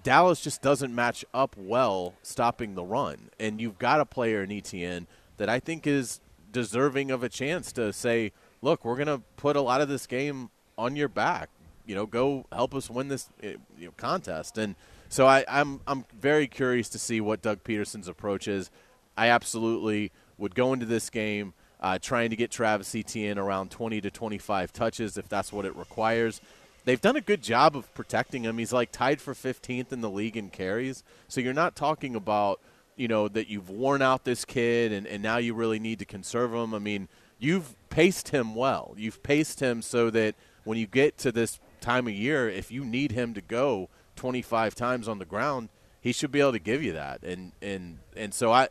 Dallas 0.03 0.41
just 0.41 0.61
doesn't 0.61 0.93
match 0.93 1.23
up 1.33 1.55
well 1.57 2.13
stopping 2.21 2.75
the 2.75 2.83
run, 2.83 3.29
and 3.39 3.61
you've 3.61 3.79
got 3.79 4.01
a 4.01 4.05
player 4.05 4.43
in 4.43 4.51
Etienne 4.51 5.07
that 5.37 5.49
I 5.49 5.59
think 5.59 5.87
is 5.87 6.19
deserving 6.51 7.11
of 7.11 7.23
a 7.23 7.29
chance 7.29 7.71
to 7.73 7.91
say, 7.91 8.31
look, 8.61 8.85
we're 8.85 8.95
going 8.95 9.07
to 9.07 9.21
put 9.35 9.55
a 9.55 9.61
lot 9.61 9.81
of 9.81 9.89
this 9.89 10.07
game 10.07 10.49
on 10.77 10.95
your 10.95 11.07
back. 11.07 11.49
You 11.85 11.95
know, 11.95 12.05
go 12.05 12.45
help 12.51 12.73
us 12.73 12.89
win 12.89 13.09
this 13.09 13.29
eh, 13.41 13.55
you 13.77 13.87
know, 13.87 13.93
contest. 13.97 14.57
And 14.57 14.75
so 15.09 15.27
I, 15.27 15.45
I'm 15.47 15.81
I'm 15.85 16.05
very 16.19 16.47
curious 16.47 16.89
to 16.89 16.99
see 16.99 17.21
what 17.21 17.41
Doug 17.41 17.63
Pederson's 17.63 18.07
approach 18.07 18.47
is. 18.47 18.71
I 19.17 19.27
absolutely 19.27 20.11
would 20.37 20.55
go 20.55 20.73
into 20.73 20.85
this 20.85 21.09
game 21.09 21.53
uh, 21.79 21.99
trying 22.01 22.29
to 22.29 22.35
get 22.35 22.49
Travis 22.49 22.95
Etienne 22.95 23.37
around 23.37 23.69
20 23.69 24.01
to 24.01 24.09
25 24.09 24.71
touches 24.73 25.17
if 25.17 25.27
that's 25.27 25.51
what 25.51 25.65
it 25.65 25.75
requires. 25.75 26.41
They've 26.85 26.99
done 26.99 27.15
a 27.15 27.21
good 27.21 27.41
job 27.41 27.75
of 27.75 27.93
protecting 27.93 28.43
him. 28.43 28.57
He's 28.57 28.73
like 28.73 28.91
tied 28.91 29.21
for 29.21 29.33
15th 29.33 29.91
in 29.91 30.01
the 30.01 30.09
league 30.09 30.35
in 30.35 30.49
carries. 30.49 31.03
So 31.27 31.41
you're 31.41 31.53
not 31.53 31.75
talking 31.75 32.15
about, 32.15 32.59
you 32.95 33.07
know, 33.07 33.27
that 33.27 33.47
you've 33.47 33.69
worn 33.69 34.01
out 34.01 34.23
this 34.23 34.43
kid 34.45 34.91
and, 34.91 35.05
and 35.05 35.21
now 35.21 35.37
you 35.37 35.53
really 35.53 35.79
need 35.79 35.99
to 35.99 36.05
conserve 36.05 36.53
him. 36.53 36.73
I 36.73 36.79
mean, 36.79 37.07
you've 37.37 37.75
paced 37.89 38.29
him 38.29 38.55
well. 38.55 38.95
You've 38.97 39.21
paced 39.21 39.59
him 39.59 39.81
so 39.81 40.09
that– 40.09 40.35
when 40.63 40.77
you 40.77 40.87
get 40.87 41.17
to 41.19 41.31
this 41.31 41.59
time 41.81 42.07
of 42.07 42.13
year, 42.13 42.49
if 42.49 42.71
you 42.71 42.83
need 42.85 43.11
him 43.11 43.33
to 43.33 43.41
go 43.41 43.89
25 44.15 44.75
times 44.75 45.07
on 45.07 45.19
the 45.19 45.25
ground, 45.25 45.69
he 45.99 46.11
should 46.11 46.31
be 46.31 46.39
able 46.39 46.51
to 46.53 46.59
give 46.59 46.83
you 46.83 46.93
that. 46.93 47.23
And 47.23 47.53
and 47.61 47.99
and 48.15 48.33
so 48.33 48.51
I 48.51 48.69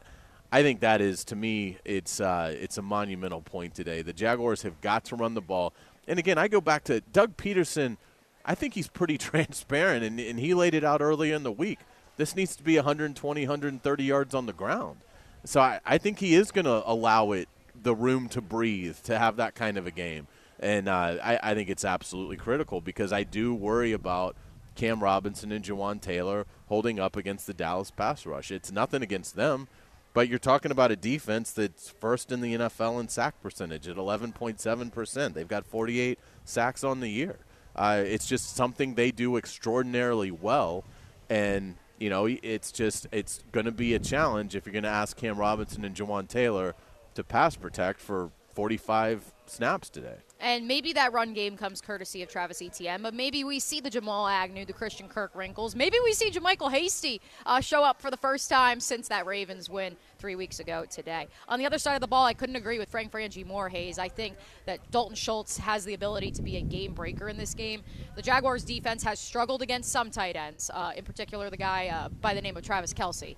I 0.50 0.62
think 0.62 0.80
that 0.80 1.00
is 1.00 1.24
to 1.26 1.36
me 1.36 1.78
it's 1.84 2.20
uh, 2.20 2.54
it's 2.58 2.78
a 2.78 2.82
monumental 2.82 3.40
point 3.40 3.74
today. 3.74 4.02
The 4.02 4.12
Jaguars 4.12 4.62
have 4.62 4.80
got 4.80 5.04
to 5.06 5.16
run 5.16 5.34
the 5.34 5.40
ball. 5.40 5.72
And 6.06 6.18
again, 6.18 6.36
I 6.36 6.48
go 6.48 6.60
back 6.60 6.84
to 6.84 7.00
Doug 7.00 7.36
Pederson. 7.36 7.96
I 8.44 8.54
think 8.54 8.74
he's 8.74 8.88
pretty 8.88 9.18
transparent, 9.30 10.04
and, 10.04 10.20
and 10.20 10.38
he 10.38 10.52
laid 10.52 10.74
it 10.74 10.84
out 10.84 11.00
early 11.00 11.32
in 11.32 11.42
the 11.42 11.52
week. 11.52 11.78
This 12.16 12.36
needs 12.36 12.54
to 12.56 12.62
be 12.62 12.76
120, 12.76 13.40
130 13.40 14.04
yards 14.04 14.34
on 14.34 14.46
the 14.46 14.52
ground. 14.52 15.00
So 15.44 15.60
I, 15.60 15.80
I 15.86 15.98
think 15.98 16.18
he 16.18 16.34
is 16.34 16.50
going 16.50 16.66
to 16.66 16.82
allow 16.84 17.32
it 17.32 17.48
the 17.74 17.94
room 17.94 18.28
to 18.28 18.40
breathe 18.40 18.96
to 19.04 19.18
have 19.18 19.36
that 19.36 19.54
kind 19.54 19.78
of 19.78 19.86
a 19.86 19.90
game. 19.90 20.26
And 20.62 20.88
uh, 20.88 21.18
I, 21.22 21.40
I 21.42 21.54
think 21.54 21.68
it's 21.68 21.84
absolutely 21.84 22.36
critical 22.36 22.80
because 22.80 23.12
I 23.12 23.24
do 23.24 23.52
worry 23.52 23.92
about 23.92 24.36
Cam 24.76 25.02
Robinson 25.02 25.50
and 25.50 25.64
Jawaan 25.64 26.00
Taylor 26.00 26.46
holding 26.68 27.00
up 27.00 27.16
against 27.16 27.48
the 27.48 27.52
Dallas 27.52 27.90
pass 27.90 28.24
rush. 28.24 28.50
It's 28.52 28.70
nothing 28.70 29.02
against 29.02 29.34
them, 29.34 29.66
but 30.14 30.28
you're 30.28 30.38
talking 30.38 30.70
about 30.70 30.92
a 30.92 30.96
defense 30.96 31.50
that's 31.50 31.90
first 31.90 32.30
in 32.30 32.40
the 32.40 32.54
NFL 32.54 33.00
in 33.00 33.08
sack 33.08 33.40
percentage 33.42 33.88
at 33.88 33.96
11.7%. 33.96 35.34
They've 35.34 35.48
got 35.48 35.66
48 35.66 36.18
sacks 36.44 36.84
on 36.84 37.00
the 37.00 37.08
year. 37.08 37.38
Uh, 37.74 38.02
it's 38.04 38.26
just 38.26 38.54
something 38.54 38.94
they 38.94 39.10
do 39.10 39.36
extraordinarily 39.36 40.30
well. 40.30 40.84
And, 41.28 41.76
you 41.98 42.08
know, 42.08 42.26
it's 42.26 42.70
just, 42.70 43.06
it's 43.10 43.42
going 43.50 43.66
to 43.66 43.72
be 43.72 43.94
a 43.94 43.98
challenge 43.98 44.54
if 44.54 44.66
you're 44.66 44.72
going 44.72 44.84
to 44.84 44.88
ask 44.88 45.16
Cam 45.16 45.38
Robinson 45.38 45.84
and 45.84 45.96
Jawaan 45.96 46.28
Taylor 46.28 46.74
to 47.14 47.24
pass 47.24 47.56
protect 47.56 48.00
for 48.00 48.30
45 48.54 49.32
snaps 49.46 49.88
today. 49.88 50.16
And 50.42 50.66
maybe 50.66 50.92
that 50.94 51.12
run 51.12 51.34
game 51.34 51.56
comes 51.56 51.80
courtesy 51.80 52.20
of 52.20 52.28
Travis 52.28 52.60
Etienne, 52.60 53.00
but 53.00 53.14
maybe 53.14 53.44
we 53.44 53.60
see 53.60 53.78
the 53.78 53.88
Jamal 53.88 54.26
Agnew, 54.26 54.64
the 54.64 54.72
Christian 54.72 55.08
Kirk 55.08 55.30
wrinkles. 55.36 55.76
Maybe 55.76 55.98
we 56.02 56.12
see 56.12 56.32
JaMycal 56.32 56.72
Hasty 56.72 57.20
uh, 57.46 57.60
show 57.60 57.84
up 57.84 58.02
for 58.02 58.10
the 58.10 58.16
first 58.16 58.50
time 58.50 58.80
since 58.80 59.06
that 59.06 59.24
Ravens 59.24 59.70
win 59.70 59.96
three 60.18 60.34
weeks 60.34 60.58
ago 60.58 60.84
today. 60.90 61.28
On 61.46 61.60
the 61.60 61.66
other 61.66 61.78
side 61.78 61.94
of 61.94 62.00
the 62.00 62.08
ball, 62.08 62.26
I 62.26 62.34
couldn't 62.34 62.56
agree 62.56 62.80
with 62.80 62.88
Frank 62.88 63.12
Frangie 63.12 63.46
more, 63.46 63.68
Hays. 63.68 64.00
I 64.00 64.08
think 64.08 64.34
that 64.66 64.90
Dalton 64.90 65.14
Schultz 65.14 65.58
has 65.58 65.84
the 65.84 65.94
ability 65.94 66.32
to 66.32 66.42
be 66.42 66.56
a 66.56 66.60
game 66.60 66.92
breaker 66.92 67.28
in 67.28 67.36
this 67.36 67.54
game. 67.54 67.84
The 68.16 68.22
Jaguars' 68.22 68.64
defense 68.64 69.04
has 69.04 69.20
struggled 69.20 69.62
against 69.62 69.92
some 69.92 70.10
tight 70.10 70.34
ends, 70.34 70.72
uh, 70.74 70.90
in 70.96 71.04
particular 71.04 71.50
the 71.50 71.56
guy 71.56 71.86
uh, 71.86 72.08
by 72.08 72.34
the 72.34 72.42
name 72.42 72.56
of 72.56 72.64
Travis 72.64 72.92
Kelce. 72.92 73.36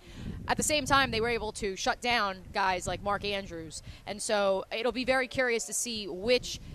At 0.49 0.57
the 0.57 0.63
same 0.63 0.87
time, 0.87 1.11
they 1.11 1.21
were 1.21 1.29
able 1.29 1.53
to 1.53 1.77
shut 1.77 2.01
down 2.01 2.39
guys 2.55 2.87
like 2.87 3.03
Mark 3.03 3.27
Andrews. 3.27 3.83
And 4.07 4.21
so 4.21 4.65
it'll 4.73 4.93
be 4.93 5.05
very 5.05 5.29
curious 5.29 5.67
to 5.67 5.75
see 5.75 6.09
which– 6.09 6.61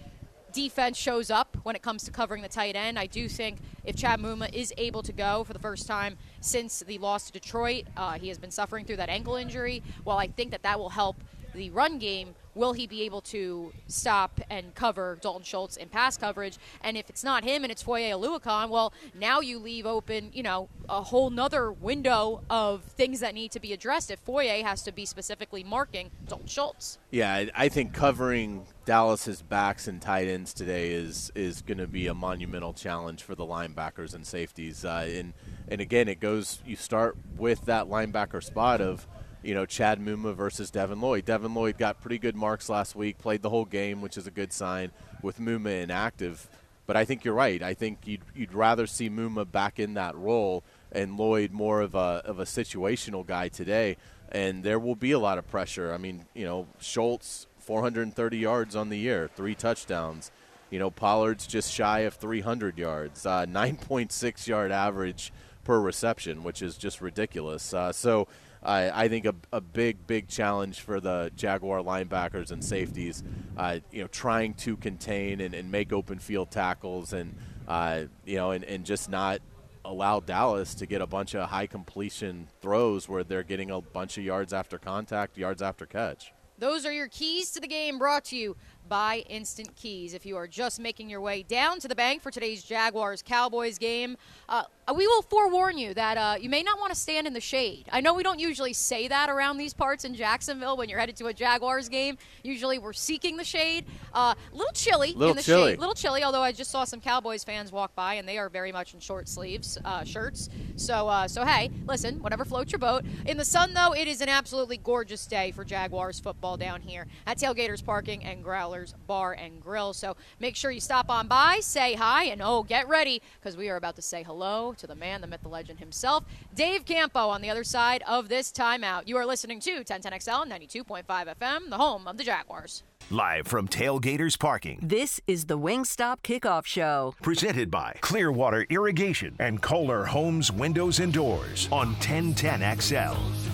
defense 0.51 0.97
shows 0.97 1.29
up 1.29 1.57
when 1.63 1.75
it 1.75 1.81
comes 1.81 2.03
to 2.03 2.11
covering 2.11 2.41
the 2.41 2.49
tight 2.49 2.75
end. 2.75 2.97
I 2.97 3.05
do 3.05 3.27
think 3.27 3.59
if 3.83 3.95
Chad 3.95 4.19
Muma 4.19 4.53
is 4.53 4.73
able 4.77 5.03
to 5.03 5.13
go 5.13 5.43
for 5.43 5.53
the 5.53 5.59
first 5.59 5.87
time 5.87 6.17
since 6.41 6.79
the 6.81 6.97
loss 6.97 7.27
to 7.27 7.31
Detroit, 7.33 7.85
uh, 7.97 8.13
he 8.13 8.27
has 8.27 8.37
been 8.37 8.51
suffering 8.51 8.85
through 8.85 8.97
that 8.97 9.09
ankle 9.09 9.35
injury. 9.35 9.83
While 10.03 10.17
I 10.17 10.27
think 10.27 10.51
that 10.51 10.63
that 10.63 10.79
will 10.79 10.89
help 10.89 11.23
the 11.53 11.69
run 11.71 11.97
game, 11.99 12.35
will 12.59 12.73
he 12.73 12.85
be 12.85 13.03
able 13.03 13.21
to 13.21 13.71
stop 13.87 14.41
and 14.49 14.75
cover 14.75 15.17
Dalton 15.21 15.43
Schultz 15.43 15.77
in 15.77 15.87
pass 15.87 16.17
coverage? 16.17 16.57
And 16.83 16.97
if 16.97 17.09
it's 17.09 17.23
not 17.23 17.45
him 17.45 17.63
and 17.63 17.71
it's 17.71 17.81
Foye 17.81 18.11
Oluokun, 18.11 18.69
well, 18.69 18.93
now 19.17 19.39
you 19.39 19.57
leave 19.57 19.85
open, 19.85 20.29
you 20.33 20.43
know, 20.43 20.67
a 20.89 21.01
whole 21.01 21.29
nother 21.29 21.71
window 21.71 22.41
of 22.49 22.83
things 22.83 23.21
that 23.21 23.33
need 23.33 23.51
to 23.53 23.61
be 23.61 23.71
addressed 23.71 24.11
if 24.11 24.19
Foye 24.19 24.61
has 24.61 24.83
to 24.83 24.91
be 24.91 25.05
specifically 25.05 25.63
marking 25.63 26.11
Dalton 26.27 26.47
Schultz. 26.47 26.99
Yeah, 27.11 27.45
I 27.55 27.69
think 27.69 27.93
covering 27.93 28.67
Dallas's 28.85 29.41
backs 29.41 29.87
and 29.87 30.01
tight 30.01 30.27
ends 30.27 30.53
today 30.53 30.91
is 30.91 31.31
is 31.35 31.61
going 31.61 31.77
to 31.77 31.87
be 31.87 32.07
a 32.07 32.13
monumental 32.13 32.73
challenge 32.73 33.23
for 33.23 33.35
the 33.35 33.45
linebackers 33.45 34.13
and 34.13 34.27
safeties. 34.27 34.83
Uh, 34.83 35.07
and 35.09 35.33
and 35.69 35.79
again, 35.79 36.09
it 36.09 36.19
goes. 36.19 36.59
You 36.65 36.75
start 36.75 37.15
with 37.37 37.65
that 37.65 37.85
linebacker 37.85 38.43
spot 38.43 38.81
of 38.81 39.07
you 39.43 39.53
know, 39.53 39.65
Chad 39.65 39.99
Muma 39.99 40.35
versus 40.35 40.69
Devin 40.69 40.99
Lloyd. 41.01 41.25
Devin 41.25 41.53
Lloyd 41.53 41.77
got 41.77 42.01
pretty 42.01 42.17
good 42.17 42.35
marks 42.35 42.69
last 42.69 42.95
week, 42.95 43.17
played 43.17 43.41
the 43.41 43.49
whole 43.49 43.65
game, 43.65 44.01
which 44.01 44.17
is 44.17 44.27
a 44.27 44.31
good 44.31 44.51
sign 44.51 44.91
with 45.21 45.39
Muma 45.39 45.81
inactive. 45.81 46.49
But 46.85 46.97
I 46.97 47.05
think 47.05 47.23
you're 47.23 47.35
right. 47.35 47.61
I 47.61 47.73
think 47.73 47.99
you'd, 48.05 48.21
you'd 48.35 48.53
rather 48.53 48.87
see 48.87 49.09
Muma 49.09 49.49
back 49.49 49.79
in 49.79 49.93
that 49.93 50.15
role 50.15 50.63
and 50.91 51.17
Lloyd 51.17 51.51
more 51.51 51.81
of 51.81 51.95
a, 51.95 52.23
of 52.25 52.39
a 52.39 52.45
situational 52.45 53.25
guy 53.25 53.47
today. 53.47 53.97
And 54.31 54.63
there 54.63 54.79
will 54.79 54.95
be 54.95 55.11
a 55.11 55.19
lot 55.19 55.37
of 55.37 55.47
pressure. 55.47 55.93
I 55.93 55.97
mean, 55.97 56.25
you 56.33 56.45
know, 56.45 56.67
Schultz, 56.79 57.47
430 57.59 58.37
yards 58.37 58.75
on 58.75 58.89
the 58.89 58.97
year, 58.97 59.29
three 59.35 59.55
touchdowns. 59.55 60.31
You 60.69 60.79
know, 60.79 60.89
Pollard's 60.89 61.47
just 61.47 61.71
shy 61.71 61.99
of 61.99 62.15
300 62.15 62.77
yards, 62.77 63.25
uh, 63.25 63.45
9.6 63.45 64.47
yard 64.47 64.71
average 64.71 65.31
per 65.63 65.79
reception, 65.79 66.43
which 66.43 66.61
is 66.61 66.77
just 66.77 67.01
ridiculous. 67.01 67.73
Uh, 67.73 67.91
so, 67.91 68.27
I 68.61 69.07
think 69.07 69.25
a, 69.25 69.35
a 69.53 69.61
big, 69.61 70.05
big 70.05 70.27
challenge 70.27 70.81
for 70.81 70.99
the 70.99 71.31
Jaguar 71.35 71.79
linebackers 71.79 72.51
and 72.51 72.63
safeties, 72.63 73.23
uh, 73.57 73.79
you 73.91 74.01
know, 74.01 74.07
trying 74.07 74.53
to 74.55 74.75
contain 74.77 75.41
and, 75.41 75.53
and 75.53 75.71
make 75.71 75.93
open 75.93 76.19
field 76.19 76.51
tackles 76.51 77.13
and, 77.13 77.35
uh, 77.67 78.03
you 78.25 78.35
know, 78.35 78.51
and, 78.51 78.63
and 78.65 78.85
just 78.85 79.09
not 79.09 79.39
allow 79.85 80.19
Dallas 80.19 80.75
to 80.75 80.85
get 80.85 81.01
a 81.01 81.07
bunch 81.07 81.35
of 81.35 81.49
high 81.49 81.67
completion 81.67 82.47
throws 82.61 83.07
where 83.07 83.23
they're 83.23 83.43
getting 83.43 83.71
a 83.71 83.81
bunch 83.81 84.17
of 84.17 84.23
yards 84.23 84.53
after 84.53 84.77
contact, 84.77 85.37
yards 85.37 85.61
after 85.61 85.85
catch. 85.85 86.33
Those 86.59 86.85
are 86.85 86.91
your 86.91 87.07
keys 87.07 87.51
to 87.51 87.61
the 87.61 87.67
game 87.67 87.97
brought 87.97 88.25
to 88.25 88.35
you 88.35 88.57
by 88.89 89.23
Instant 89.29 89.73
Keys. 89.77 90.13
If 90.13 90.25
you 90.25 90.35
are 90.35 90.47
just 90.47 90.77
making 90.77 91.09
your 91.09 91.21
way 91.21 91.41
down 91.41 91.79
to 91.79 91.87
the 91.87 91.95
bank 91.95 92.21
for 92.21 92.31
today's 92.31 92.63
Jaguars 92.63 93.21
Cowboys 93.21 93.77
game, 93.77 94.17
uh, 94.49 94.63
we 94.95 95.07
will 95.07 95.21
forewarn 95.21 95.77
you 95.77 95.93
that 95.93 96.17
uh, 96.17 96.35
you 96.39 96.49
may 96.49 96.63
not 96.63 96.79
want 96.79 96.93
to 96.93 96.99
stand 96.99 97.27
in 97.27 97.33
the 97.33 97.41
shade. 97.41 97.85
I 97.91 98.01
know 98.01 98.13
we 98.13 98.23
don't 98.23 98.39
usually 98.39 98.73
say 98.73 99.07
that 99.07 99.29
around 99.29 99.57
these 99.57 99.73
parts 99.73 100.05
in 100.05 100.15
Jacksonville 100.15 100.77
when 100.77 100.89
you're 100.89 100.99
headed 100.99 101.15
to 101.17 101.27
a 101.27 101.33
Jaguars 101.33 101.89
game. 101.89 102.17
Usually 102.43 102.79
we're 102.79 102.93
seeking 102.93 103.37
the 103.37 103.43
shade. 103.43 103.85
A 104.13 104.17
uh, 104.17 104.35
little 104.51 104.71
chilly 104.73 105.13
little 105.13 105.31
in 105.31 105.35
the 105.37 105.43
chilly. 105.43 105.71
shade. 105.71 105.79
little 105.79 105.93
chilly, 105.93 106.23
although 106.23 106.41
I 106.41 106.51
just 106.51 106.71
saw 106.71 106.83
some 106.83 107.01
Cowboys 107.01 107.43
fans 107.43 107.71
walk 107.71 107.93
by 107.95 108.15
and 108.15 108.27
they 108.27 108.37
are 108.37 108.49
very 108.49 108.71
much 108.71 108.93
in 108.93 108.99
short 108.99 109.27
sleeves 109.27 109.77
uh, 109.85 110.03
shirts. 110.03 110.49
So, 110.75 111.07
uh, 111.07 111.27
so 111.27 111.45
hey, 111.45 111.69
listen, 111.85 112.21
whatever 112.21 112.45
floats 112.45 112.71
your 112.71 112.79
boat. 112.79 113.03
In 113.25 113.37
the 113.37 113.45
sun, 113.45 113.73
though, 113.73 113.93
it 113.93 114.07
is 114.07 114.21
an 114.21 114.29
absolutely 114.29 114.77
gorgeous 114.77 115.25
day 115.25 115.51
for 115.51 115.63
Jaguars 115.63 116.19
football 116.19 116.57
down 116.57 116.81
here 116.81 117.05
at 117.27 117.37
Tailgaters 117.37 117.83
Parking 117.83 118.23
and 118.23 118.43
Growlers 118.43 118.95
Bar 119.07 119.33
and 119.33 119.61
Grill. 119.61 119.93
So 119.93 120.15
make 120.39 120.55
sure 120.55 120.71
you 120.71 120.79
stop 120.79 121.09
on 121.09 121.27
by, 121.27 121.59
say 121.61 121.93
hi, 121.93 122.25
and 122.25 122.41
oh, 122.41 122.63
get 122.63 122.87
ready 122.87 123.21
because 123.39 123.55
we 123.55 123.69
are 123.69 123.75
about 123.75 123.95
to 123.97 124.01
say 124.01 124.23
hello 124.23 124.73
to 124.79 124.87
the 124.87 124.95
man, 124.95 125.21
the 125.21 125.27
myth, 125.27 125.41
the 125.43 125.49
legend 125.49 125.79
himself, 125.79 126.23
Dave 126.55 126.85
Campo, 126.85 127.29
on 127.29 127.41
the 127.41 127.49
other 127.49 127.63
side 127.63 128.03
of 128.07 128.29
this 128.29 128.51
timeout. 128.51 129.07
You 129.07 129.17
are 129.17 129.25
listening 129.25 129.59
to 129.61 129.83
1010XL 129.83 130.47
92.5 130.47 131.03
FM, 131.05 131.69
the 131.69 131.77
home 131.77 132.07
of 132.07 132.17
the 132.17 132.23
Jaguars. 132.23 132.83
Live 133.11 133.47
from 133.47 133.67
Tailgaters 133.67 134.37
Parking. 134.37 134.79
This 134.81 135.19
is 135.25 135.45
the 135.45 135.57
Wingstop 135.57 136.21
Kickoff 136.21 136.65
Show. 136.65 137.15
Presented 137.21 137.71
by 137.71 137.95
Clearwater 138.01 138.65
Irrigation 138.69 139.35
and 139.39 139.61
Kohler 139.61 140.05
Homes 140.05 140.51
Windows 140.51 140.99
and 140.99 141.11
Doors 141.11 141.67
on 141.71 141.95
1010XL. 141.95 143.48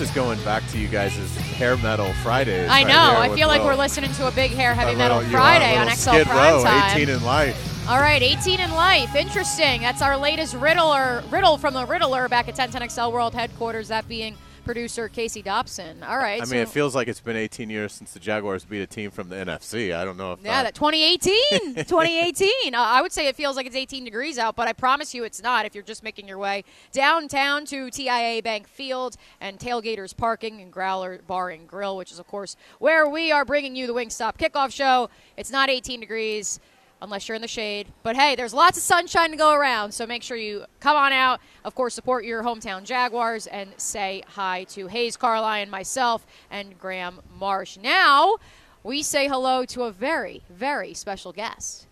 This 0.00 0.08
is 0.08 0.14
going 0.14 0.42
back 0.44 0.66
to 0.68 0.78
you 0.78 0.88
guys' 0.88 1.36
hair 1.36 1.76
metal 1.76 2.10
Fridays. 2.22 2.70
I 2.70 2.84
right 2.84 2.86
know. 2.88 3.20
I 3.20 3.36
feel 3.36 3.48
like 3.48 3.62
we're 3.62 3.74
listening 3.74 4.10
to 4.12 4.28
a 4.28 4.30
big 4.30 4.50
hair 4.50 4.72
heavy 4.72 4.96
metal 4.96 5.20
Friday 5.24 5.76
on 5.76 5.90
XL 5.90 6.12
Skid 6.12 6.26
Prime 6.26 6.54
Row, 6.54 6.62
Time. 6.62 6.96
18 6.96 7.10
in 7.10 7.22
life. 7.22 7.86
All 7.86 7.98
right, 7.98 8.22
18 8.22 8.60
in 8.60 8.70
life. 8.70 9.14
Interesting. 9.14 9.82
That's 9.82 10.00
our 10.00 10.16
latest 10.16 10.54
riddler, 10.54 11.22
riddle 11.28 11.58
from 11.58 11.74
the 11.74 11.84
Riddler 11.84 12.30
back 12.30 12.48
at 12.48 12.56
1010XL 12.56 13.12
World 13.12 13.34
Headquarters. 13.34 13.88
That 13.88 14.08
being 14.08 14.38
producer 14.64 15.08
Casey 15.08 15.42
Dobson. 15.42 16.02
All 16.02 16.16
right. 16.18 16.40
I 16.40 16.44
so- 16.44 16.52
mean, 16.52 16.60
it 16.60 16.68
feels 16.68 16.94
like 16.94 17.08
it's 17.08 17.20
been 17.20 17.36
18 17.36 17.70
years 17.70 17.92
since 17.92 18.12
the 18.12 18.20
Jaguars 18.20 18.64
beat 18.64 18.80
a 18.82 18.86
team 18.86 19.10
from 19.10 19.28
the 19.28 19.36
NFC. 19.36 19.94
I 19.94 20.04
don't 20.04 20.16
know 20.16 20.32
if 20.32 20.40
Yeah, 20.42 20.62
that 20.62 20.74
2018, 20.74 21.74
2018. 21.84 22.74
Uh, 22.74 22.78
I 22.78 23.02
would 23.02 23.12
say 23.12 23.26
it 23.26 23.36
feels 23.36 23.56
like 23.56 23.66
it's 23.66 23.76
18 23.76 24.04
degrees 24.04 24.38
out, 24.38 24.56
but 24.56 24.68
I 24.68 24.72
promise 24.72 25.14
you 25.14 25.24
it's 25.24 25.42
not. 25.42 25.66
If 25.66 25.74
you're 25.74 25.84
just 25.84 26.02
making 26.02 26.28
your 26.28 26.38
way 26.38 26.64
downtown 26.92 27.64
to 27.66 27.86
TIAA 27.86 28.42
Bank 28.42 28.68
Field 28.68 29.16
and 29.40 29.58
Tailgaters 29.58 30.16
Parking 30.16 30.60
and 30.60 30.72
Growler 30.72 31.20
Bar 31.26 31.50
and 31.50 31.66
Grill, 31.68 31.96
which 31.96 32.12
is 32.12 32.18
of 32.18 32.26
course 32.26 32.56
where 32.78 33.08
we 33.08 33.32
are 33.32 33.44
bringing 33.44 33.76
you 33.76 33.86
the 33.86 33.94
Wingstop 33.94 34.36
Kickoff 34.36 34.72
Show. 34.72 35.08
It's 35.36 35.50
not 35.50 35.70
18 35.70 36.00
degrees 36.00 36.60
unless 37.02 37.28
you're 37.28 37.36
in 37.36 37.42
the 37.42 37.48
shade. 37.48 37.88
But 38.02 38.16
hey, 38.16 38.36
there's 38.36 38.54
lots 38.54 38.76
of 38.76 38.82
sunshine 38.82 39.30
to 39.30 39.36
go 39.36 39.52
around, 39.52 39.92
so 39.92 40.06
make 40.06 40.22
sure 40.22 40.36
you 40.36 40.64
come 40.80 40.96
on 40.96 41.12
out. 41.12 41.40
Of 41.64 41.74
course, 41.74 41.94
support 41.94 42.24
your 42.24 42.42
hometown 42.42 42.84
Jaguars 42.84 43.46
and 43.46 43.70
say 43.76 44.22
hi 44.26 44.64
to 44.70 44.86
Hays 44.86 45.16
Carlyon, 45.16 45.70
myself, 45.70 46.26
and 46.50 46.78
Graham 46.78 47.20
Marsh. 47.38 47.76
Now, 47.76 48.36
we 48.82 49.02
say 49.02 49.28
hello 49.28 49.64
to 49.66 49.84
a 49.84 49.92
very, 49.92 50.42
very 50.48 50.94
special 50.94 51.32
guest. 51.32 51.86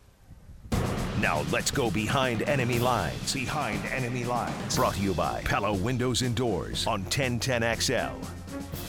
Now 1.21 1.45
let's 1.51 1.73
go 1.73 1.91
behind 1.91 2.43
enemy 2.43 2.79
lines. 2.79 3.35
Behind 3.35 3.85
enemy 3.87 4.25
lines. 4.25 4.77
Brought 4.77 4.95
to 4.95 5.01
you 5.01 5.15
by 5.15 5.43
Pella 5.45 5.73
Windows 5.73 6.23
and 6.23 6.35
Doors 6.35 6.87
on 6.87 7.05
1010XL. 7.07 8.38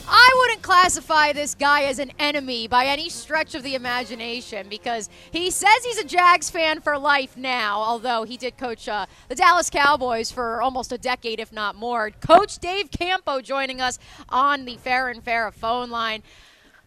I 0.08 0.36
wouldn't 0.38 0.62
classify 0.62 1.32
this 1.32 1.54
guy 1.54 1.82
as 1.82 1.98
an 1.98 2.12
enemy 2.18 2.68
by 2.68 2.86
any 2.86 3.08
stretch 3.08 3.54
of 3.54 3.62
the 3.62 3.74
imagination 3.74 4.68
because 4.68 5.08
he 5.30 5.50
says 5.50 5.84
he's 5.84 5.98
a 5.98 6.04
Jags 6.04 6.50
fan 6.50 6.80
for 6.80 6.98
life 6.98 7.36
now, 7.36 7.80
although 7.80 8.24
he 8.24 8.36
did 8.36 8.56
coach 8.56 8.88
uh, 8.88 9.06
the 9.28 9.34
Dallas 9.34 9.70
Cowboys 9.70 10.30
for 10.30 10.62
almost 10.62 10.92
a 10.92 10.98
decade, 10.98 11.40
if 11.40 11.52
not 11.52 11.76
more. 11.76 12.10
Coach 12.10 12.58
Dave 12.58 12.90
Campo 12.90 13.40
joining 13.40 13.80
us 13.80 13.98
on 14.28 14.64
the 14.64 14.76
Farah 14.76 15.12
and 15.12 15.24
Farah 15.24 15.52
phone 15.52 15.90
line. 15.90 16.22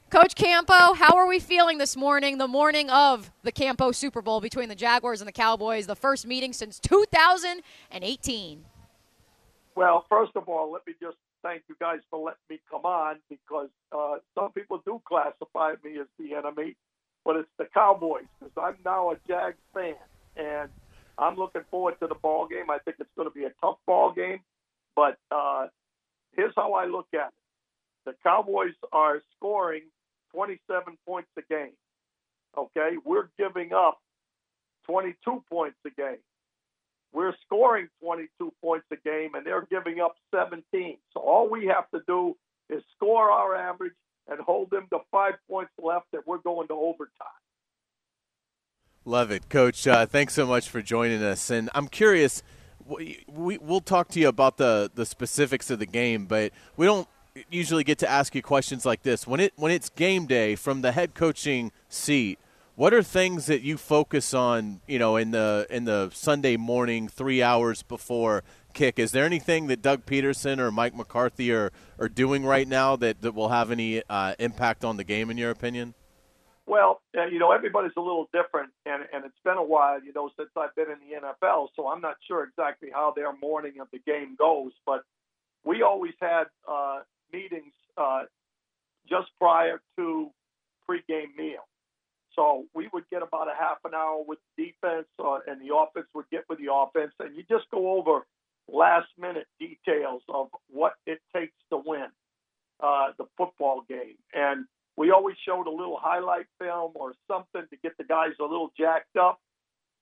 Coach 0.09 0.35
Campo, 0.35 0.93
how 0.93 1.15
are 1.17 1.27
we 1.27 1.39
feeling 1.39 1.79
this 1.79 1.97
morning, 1.97 2.37
the 2.37 2.47
morning 2.47 2.87
of 2.91 3.31
the 3.41 3.51
Campo 3.51 3.91
Super 3.91 4.21
Bowl 4.21 4.39
between 4.41 4.69
the 4.69 4.75
Jaguars 4.75 5.21
and 5.21 5.27
the 5.27 5.31
Cowboys, 5.31 5.87
the 5.87 5.95
first 5.95 6.27
meeting 6.27 6.53
since 6.53 6.77
2018? 6.79 8.65
Well, 9.75 10.05
first 10.07 10.33
of 10.35 10.47
all, 10.47 10.71
let 10.71 10.85
me 10.85 10.93
just 11.01 11.17
thank 11.43 11.63
you 11.67 11.75
guys 11.79 11.99
for 12.09 12.19
letting 12.19 12.39
me 12.49 12.59
come 12.71 12.85
on 12.85 13.17
because 13.29 13.69
uh, 13.91 14.15
some 14.33 14.51
people 14.53 14.81
do 14.85 15.01
classify 15.05 15.73
me 15.83 15.99
as 15.99 16.07
the 16.17 16.33
enemy, 16.35 16.75
but 17.25 17.35
it's 17.35 17.49
the 17.59 17.65
Cowboys 17.73 18.23
because 18.39 18.53
I'm 18.57 18.77
now 18.83 19.11
a 19.11 19.15
Jags 19.27 19.57
fan 19.73 19.95
and 20.35 20.69
I'm 21.17 21.35
looking 21.35 21.61
forward 21.69 21.95
to 21.99 22.07
the 22.07 22.15
ball 22.15 22.47
game. 22.47 22.69
I 22.69 22.79
think 22.79 22.97
it's 22.99 23.09
going 23.15 23.29
to 23.29 23.33
be 23.33 23.43
a 23.43 23.51
tough 23.61 23.77
ball 23.85 24.13
game, 24.13 24.39
but 24.95 25.17
uh, 25.29 25.67
here's 26.35 26.53
how 26.55 26.73
I 26.73 26.85
look 26.85 27.07
at 27.13 27.27
it: 27.27 27.33
the 28.05 28.15
Cowboys 28.23 28.73
are 28.91 29.21
scoring 29.35 29.83
27 30.33 30.97
points 31.05 31.29
a 31.37 31.41
game. 31.53 31.73
Okay, 32.57 32.91
we're 33.05 33.29
giving 33.37 33.73
up 33.73 33.99
22 34.85 35.43
points 35.49 35.77
a 35.85 35.89
game. 35.89 36.17
We're 37.13 37.33
scoring 37.45 37.87
22 38.01 38.51
points 38.61 38.85
a 38.91 38.95
game, 38.95 39.35
and 39.35 39.45
they're 39.45 39.67
giving 39.69 39.99
up 39.99 40.15
17. 40.33 40.97
So 41.13 41.19
all 41.19 41.49
we 41.49 41.67
have 41.67 41.89
to 41.91 42.01
do 42.07 42.35
is 42.69 42.81
score 42.95 43.29
our 43.31 43.55
average 43.55 43.93
and 44.27 44.39
hold 44.39 44.71
them 44.71 44.87
to 44.91 44.99
five 45.11 45.33
points 45.49 45.71
left, 45.81 46.07
that 46.13 46.25
we're 46.25 46.39
going 46.39 46.67
to 46.69 46.73
overtime. 46.73 47.27
Love 49.05 49.31
it, 49.31 49.49
Coach. 49.49 49.85
Uh, 49.85 50.05
thanks 50.05 50.33
so 50.33 50.47
much 50.47 50.69
for 50.69 50.81
joining 50.81 51.21
us. 51.21 51.49
And 51.49 51.69
I'm 51.75 51.87
curious, 51.89 52.41
we, 52.85 53.23
we, 53.27 53.57
will 53.57 53.81
talk 53.81 54.07
to 54.09 54.19
you 54.19 54.29
about 54.29 54.57
the, 54.57 54.89
the 54.95 55.05
specifics 55.05 55.69
of 55.69 55.79
the 55.79 55.85
game, 55.85 56.25
but 56.25 56.53
we 56.77 56.85
don't 56.85 57.07
usually 57.49 57.83
get 57.83 57.97
to 57.99 58.09
ask 58.09 58.33
you 58.33 58.41
questions 58.41 58.85
like 58.85 59.03
this. 59.03 59.27
When 59.27 59.39
it 59.39 59.53
when 59.55 59.71
it's 59.71 59.89
game 59.89 60.25
day 60.25 60.55
from 60.55 60.81
the 60.81 60.91
head 60.93 61.13
coaching 61.15 61.71
seat, 61.89 62.39
what 62.75 62.93
are 62.93 63.03
things 63.03 63.45
that 63.45 63.61
you 63.61 63.77
focus 63.77 64.33
on, 64.33 64.81
you 64.87 64.97
know, 64.97 65.15
in 65.15 65.31
the 65.31 65.67
in 65.69 65.85
the 65.85 66.09
Sunday 66.13 66.57
morning 66.57 67.07
3 67.07 67.43
hours 67.43 67.83
before 67.83 68.43
kick? 68.73 68.97
Is 68.97 69.11
there 69.11 69.25
anything 69.25 69.67
that 69.67 69.81
Doug 69.81 70.05
Pederson 70.05 70.59
or 70.59 70.71
Mike 70.71 70.95
McCarthy 70.95 71.51
are, 71.51 71.71
are 71.99 72.09
doing 72.09 72.43
right 72.43 72.67
now 72.67 72.95
that, 72.95 73.21
that 73.21 73.33
will 73.33 73.49
have 73.49 73.69
any 73.69 74.01
uh, 74.09 74.35
impact 74.39 74.83
on 74.83 74.97
the 74.97 75.03
game 75.03 75.29
in 75.29 75.37
your 75.37 75.51
opinion? 75.51 75.93
Well, 76.65 77.01
uh, 77.15 77.25
you 77.25 77.39
know, 77.39 77.51
everybody's 77.51 77.91
a 77.97 78.01
little 78.01 78.29
different, 78.33 78.71
and, 78.85 79.03
and 79.13 79.25
it's 79.25 79.37
been 79.43 79.57
a 79.57 79.63
while, 79.63 80.01
you 80.01 80.13
know, 80.13 80.29
since 80.37 80.49
I've 80.55 80.73
been 80.75 80.85
in 80.89 80.97
the 81.07 81.27
NFL, 81.27 81.67
so 81.75 81.89
I'm 81.89 81.99
not 81.99 82.15
sure 82.25 82.43
exactly 82.43 82.89
how 82.91 83.13
their 83.13 83.33
morning 83.35 83.73
of 83.81 83.87
the 83.91 83.99
game 83.99 84.35
goes. 84.39 84.71
But 84.85 85.03
we 85.65 85.83
always 85.83 86.13
had 86.21 86.45
uh, 86.67 87.01
meetings 87.33 87.73
uh, 87.97 88.23
just 89.09 89.27
prior 89.37 89.81
to 89.97 90.29
pregame 90.89 91.35
meal. 91.37 91.67
So 92.35 92.65
we 92.73 92.89
would 92.93 93.03
get 93.11 93.21
about 93.21 93.47
a 93.47 93.55
half 93.57 93.77
an 93.85 93.93
hour 93.93 94.23
with 94.25 94.39
defense, 94.57 95.07
uh, 95.19 95.39
and 95.47 95.61
the 95.61 95.75
offense 95.75 96.07
would 96.15 96.29
get 96.31 96.45
with 96.49 96.59
the 96.59 96.73
offense, 96.73 97.13
and 97.19 97.35
you 97.35 97.43
just 97.49 97.69
go 97.71 97.97
over 97.97 98.25
last 98.67 99.07
minute 99.17 99.47
details 99.59 100.21
of 100.29 100.47
what 100.69 100.93
it 101.05 101.19
takes 101.35 101.53
to 101.71 101.81
win 101.85 102.07
uh, 102.79 103.07
the 103.17 103.25
football 103.37 103.83
game. 103.87 104.15
And 104.33 104.65
we 104.95 105.11
always 105.11 105.35
showed 105.45 105.67
a 105.67 105.71
little 105.71 105.97
highlight 105.99 106.45
film 106.59 106.91
or 106.95 107.13
something 107.27 107.63
to 107.69 107.77
get 107.81 107.97
the 107.97 108.03
guys 108.03 108.31
a 108.39 108.43
little 108.43 108.71
jacked 108.77 109.17
up. 109.17 109.39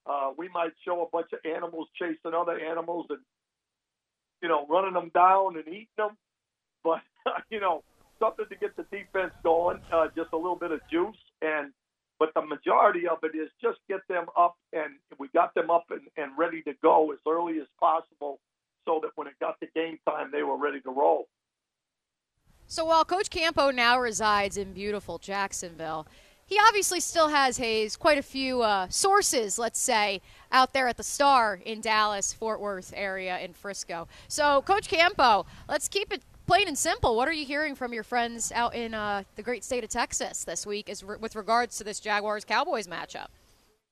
Uh, 0.06 0.32
we 0.38 0.50
might 0.50 0.72
show 0.84 1.04
a 1.04 1.10
bunch 1.12 1.28
of 1.34 1.40
animals 1.46 1.88
chasing 1.98 2.34
other 2.36 2.60
animals 2.60 3.06
and, 3.10 3.20
you 4.42 4.50
know, 4.50 4.66
running 4.68 4.94
them 4.94 5.12
down 5.14 5.56
and 5.58 5.68
eating 5.68 5.88
them. 5.98 6.18
But, 6.84 7.02
you 7.50 7.60
know, 7.60 7.84
something 8.20 8.46
to 8.50 8.56
get 8.56 8.76
the 8.76 8.84
defense 8.92 9.34
going, 9.44 9.80
uh, 9.94 10.08
just 10.16 10.30
a 10.34 10.38
little 10.38 10.56
bit 10.56 10.72
of 10.72 10.82
juice. 10.92 11.16
And, 11.42 11.72
but 12.22 12.36
the 12.36 12.46
majority 12.46 13.08
of 13.08 13.18
it 13.24 13.36
is 13.36 13.50
just 13.60 13.80
get 13.90 14.08
them 14.08 14.28
up 14.38 14.56
and 14.74 14.94
we 15.18 15.28
got 15.30 15.56
them 15.56 15.72
up 15.72 15.86
and, 15.90 16.02
and 16.18 16.38
ready 16.38 16.62
to 16.62 16.72
go 16.84 17.12
as 17.12 17.18
early 17.28 17.58
as 17.58 17.66
possible 17.80 18.40
so 18.86 19.00
that 19.02 19.10
when 19.16 19.26
it 19.26 19.34
got 19.40 19.60
to 19.60 19.66
game 19.74 19.98
time, 20.08 20.30
they 20.32 20.44
were 20.44 20.56
ready 20.56 20.80
to 20.82 20.92
roll. 20.92 21.28
So 22.68 22.86
while 22.86 23.04
Coach 23.06 23.32
Campo 23.32 23.72
now 23.72 24.00
resides 24.00 24.56
in 24.56 24.72
beautiful 24.72 25.18
Jacksonville, 25.18 26.06
he 26.46 26.60
obviously 26.68 27.00
still 27.00 27.30
has 27.30 27.58
Hays 27.58 27.96
quite 27.96 28.20
a 28.20 28.22
few 28.22 28.62
uh, 28.62 28.88
sources, 28.90 29.58
let's 29.58 29.80
say, 29.80 30.22
out 30.52 30.74
there 30.74 30.88
at 30.88 30.98
the 30.98 31.04
Star 31.04 31.60
in 31.66 31.82
Dallas, 31.82 32.34
Fort 32.34 32.62
Worth 32.62 32.94
area, 32.96 33.40
in 33.40 33.54
Frisco. 33.54 34.08
So, 34.28 34.62
Coach 34.62 34.88
Campo, 34.88 35.48
let's 35.68 35.88
keep 35.88 36.14
it 36.14 36.22
plain 36.48 36.68
and 36.68 36.78
simple. 36.78 37.16
What 37.16 37.28
are 37.28 37.34
you 37.34 37.46
hearing 37.46 37.76
from 37.76 37.94
your 37.94 38.04
friends 38.04 38.52
out 38.52 38.76
in 38.76 38.94
uh, 38.94 39.24
the 39.36 39.44
great 39.44 39.64
state 39.64 39.84
of 39.84 39.90
Texas 39.90 40.44
this 40.44 40.66
week, 40.66 40.90
as 40.90 41.04
re- 41.04 41.18
with 41.20 41.36
regards 41.36 41.78
to 41.78 41.84
this 41.84 42.00
Jaguars 42.00 42.46
Cowboys 42.46 42.88
matchup? 42.88 43.28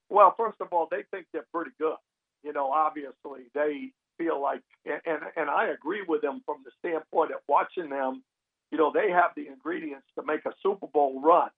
Well, 0.09 0.33
first 0.37 0.59
of 0.59 0.67
all, 0.71 0.87
they 0.89 1.03
think 1.11 1.27
they're 1.33 1.45
pretty 1.53 1.71
good. 1.79 1.97
You 2.43 2.53
know, 2.53 2.71
obviously 2.71 3.49
they 3.53 3.91
feel 4.17 4.41
like, 4.41 4.61
and 4.85 5.21
and 5.35 5.49
I 5.49 5.67
agree 5.67 6.03
with 6.07 6.21
them 6.21 6.41
from 6.45 6.57
the 6.63 6.71
standpoint 6.79 7.31
of 7.31 7.39
watching 7.47 7.89
them 7.89 8.23
you 8.71 8.77
know, 8.77 8.91
they 8.93 9.11
have 9.11 9.31
the 9.35 9.47
ingredients 9.47 10.05
to 10.15 10.23
make 10.23 10.45
a 10.45 10.51
Super 10.61 10.87
Bowl 10.87 11.21
run. 11.21 11.49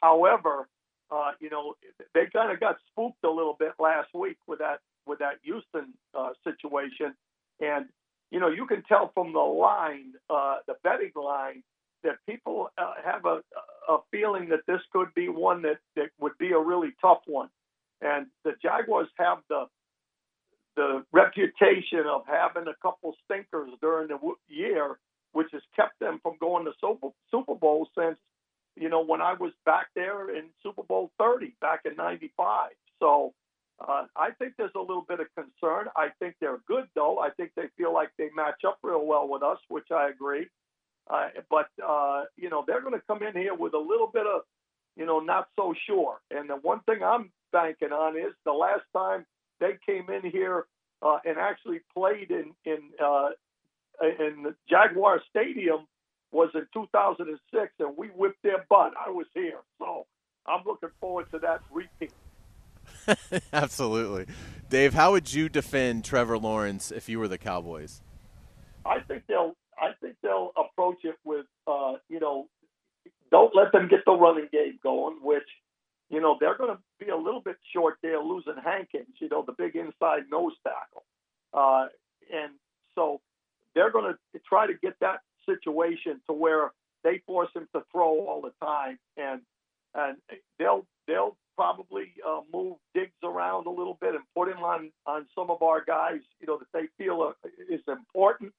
However, 0.00 0.68
uh, 1.10 1.32
you 1.40 1.50
know, 1.50 1.74
they 2.14 2.26
kind 2.32 2.52
of 2.52 2.60
got 2.60 2.76
spooked 2.90 3.24
a 3.24 3.30
little 3.30 3.56
bit 3.58 3.72
last 3.78 4.08
week 4.14 4.38
with 4.46 4.60
that 4.60 4.80
with 5.06 5.18
that 5.20 5.36
Houston 5.42 5.94
uh, 6.14 6.30
situation, 6.44 7.14
and 7.60 7.86
you 8.30 8.40
know, 8.40 8.48
you 8.48 8.66
can 8.66 8.82
tell 8.84 9.10
from 9.14 9.32
the 9.32 9.38
line, 9.38 10.12
uh, 10.30 10.56
the 10.66 10.74
betting 10.82 11.12
line, 11.14 11.62
that 12.04 12.16
people 12.28 12.70
uh, 12.78 12.94
have 13.04 13.24
a, 13.24 13.42
a 13.88 13.98
feeling 14.10 14.48
that 14.50 14.60
this 14.66 14.80
could 14.92 15.12
be 15.14 15.28
one 15.28 15.62
that, 15.62 15.78
that 15.96 16.10
would 16.20 16.36
be 16.38 16.52
a 16.52 16.58
really 16.58 16.90
tough 17.00 17.22
one. 17.26 17.48
And 18.00 18.26
the 18.44 18.52
Jaguars 18.62 19.08
have 19.18 19.38
the 19.48 19.66
the 20.76 21.04
reputation 21.12 22.04
of 22.08 22.22
having 22.24 22.68
a 22.68 22.74
couple 22.80 23.12
stinkers 23.24 23.70
during 23.80 24.06
the 24.06 24.18
year 24.46 24.96
which 25.32 25.48
has 25.52 25.62
kept 25.76 25.98
them 26.00 26.18
from 26.22 26.34
going 26.40 26.64
to 26.64 26.72
Super, 26.80 27.08
Super 27.30 27.54
Bowl 27.54 27.88
since, 27.96 28.18
you 28.76 28.88
know, 28.88 29.04
when 29.04 29.20
I 29.20 29.34
was 29.34 29.52
back 29.64 29.88
there 29.94 30.34
in 30.34 30.46
Super 30.62 30.82
Bowl 30.82 31.10
30 31.18 31.54
back 31.60 31.80
in 31.84 31.96
95. 31.96 32.70
So 33.00 33.34
uh, 33.80 34.04
I 34.16 34.30
think 34.38 34.54
there's 34.58 34.72
a 34.74 34.80
little 34.80 35.04
bit 35.08 35.20
of 35.20 35.26
concern. 35.34 35.86
I 35.96 36.08
think 36.18 36.34
they're 36.40 36.60
good, 36.66 36.84
though. 36.94 37.18
I 37.18 37.30
think 37.30 37.52
they 37.56 37.68
feel 37.76 37.92
like 37.94 38.10
they 38.18 38.28
match 38.34 38.62
up 38.66 38.78
real 38.82 39.06
well 39.06 39.28
with 39.28 39.42
us, 39.42 39.58
which 39.68 39.86
I 39.94 40.08
agree. 40.08 40.48
Uh, 41.08 41.28
but, 41.48 41.68
uh, 41.86 42.24
you 42.36 42.50
know, 42.50 42.64
they're 42.66 42.80
going 42.82 42.94
to 42.94 43.02
come 43.06 43.22
in 43.22 43.34
here 43.34 43.54
with 43.54 43.74
a 43.74 43.78
little 43.78 44.10
bit 44.12 44.26
of, 44.26 44.42
you 44.96 45.06
know, 45.06 45.20
not 45.20 45.48
so 45.56 45.74
sure. 45.86 46.20
And 46.30 46.50
the 46.50 46.56
one 46.56 46.80
thing 46.80 47.02
I'm 47.02 47.30
banking 47.52 47.92
on 47.92 48.16
is 48.16 48.34
the 48.44 48.52
last 48.52 48.82
time 48.94 49.24
they 49.60 49.78
came 49.86 50.10
in 50.10 50.28
here 50.30 50.66
uh, 51.00 51.18
and 51.24 51.38
actually 51.38 51.80
played 51.94 52.30
in 52.30 52.52
in 52.64 52.78
uh, 53.02 53.30
in 54.02 54.54
Jaguar 54.68 55.22
Stadium 55.30 55.86
was 56.30 56.50
in 56.54 56.66
2006, 56.74 57.72
and 57.78 57.96
we 57.96 58.08
whipped 58.08 58.42
their 58.42 58.64
butt. 58.68 58.92
I 58.98 59.10
was 59.10 59.26
here, 59.34 59.60
so 59.78 60.06
I'm 60.46 60.62
looking 60.66 60.90
forward 61.00 61.30
to 61.32 61.38
that 61.40 61.62
repeat. 61.72 62.12
Absolutely, 63.52 64.26
Dave. 64.68 64.94
How 64.94 65.12
would 65.12 65.32
you 65.32 65.48
defend 65.48 66.04
Trevor 66.04 66.38
Lawrence 66.38 66.90
if 66.90 67.08
you 67.08 67.18
were 67.18 67.28
the 67.28 67.38
Cowboys? 67.38 68.02
I 68.84 69.00
think 69.00 69.24
they'll. 69.28 69.54
I 69.80 69.92
think 70.00 70.16
they'll 70.22 70.52
approach 70.56 70.98
it 71.04 71.14
with, 71.24 71.46
uh, 71.68 71.94
you 72.08 72.18
know, 72.18 72.48
don't 73.30 73.54
let 73.54 73.70
them 73.70 73.86
get 73.88 74.00
the 74.04 74.12
running 74.12 74.48
game 74.50 74.78
going, 74.82 75.18
which, 75.22 75.46
you 76.10 76.20
know, 76.20 76.36
they're 76.40 76.56
going 76.56 76.74
to 76.74 76.78
be 76.98 77.10
a 77.10 77.16
little 77.16 77.40
bit 77.40 77.56
short 77.72 77.98
there, 78.02 78.20
losing 78.20 78.56
Hankins, 78.62 79.14
you 79.20 79.28
know, 79.28 79.44
the 79.46 79.52
big 79.52 79.76
inside 79.76 80.24
nose 80.32 80.54
tackle, 80.64 81.04
uh, 81.52 81.86
and 82.34 82.54
so 82.96 83.20
they're 83.74 83.92
going 83.92 84.12
to 84.12 84.40
try 84.48 84.66
to 84.66 84.74
get 84.74 84.94
that 85.00 85.20
situation 85.46 86.20
to 86.28 86.32
where 86.32 86.72
they 87.04 87.22
force 87.26 87.50
him 87.54 87.68
to 87.74 87.82
throw 87.92 88.26
all 88.26 88.40
the 88.40 88.52
time, 88.64 88.98
and 89.16 89.42
and 89.94 90.16
they'll 90.58 90.84
they'll 91.06 91.36
probably 91.58 92.12
uh, 92.26 92.40
move 92.54 92.76
Diggs 92.94 93.10
around 93.24 93.66
a 93.66 93.70
little 93.70 93.98
bit 94.00 94.14
and 94.14 94.22
put 94.36 94.48
him 94.48 94.58
on 94.58 94.92
on 95.06 95.26
some 95.34 95.50
of 95.50 95.60
our 95.62 95.84
guys, 95.84 96.20
you 96.40 96.46
know, 96.46 96.58
that 96.58 96.68
they 96.72 96.86
feel 96.96 97.22
uh, 97.22 97.48
is 97.68 97.80
important. 97.88 98.52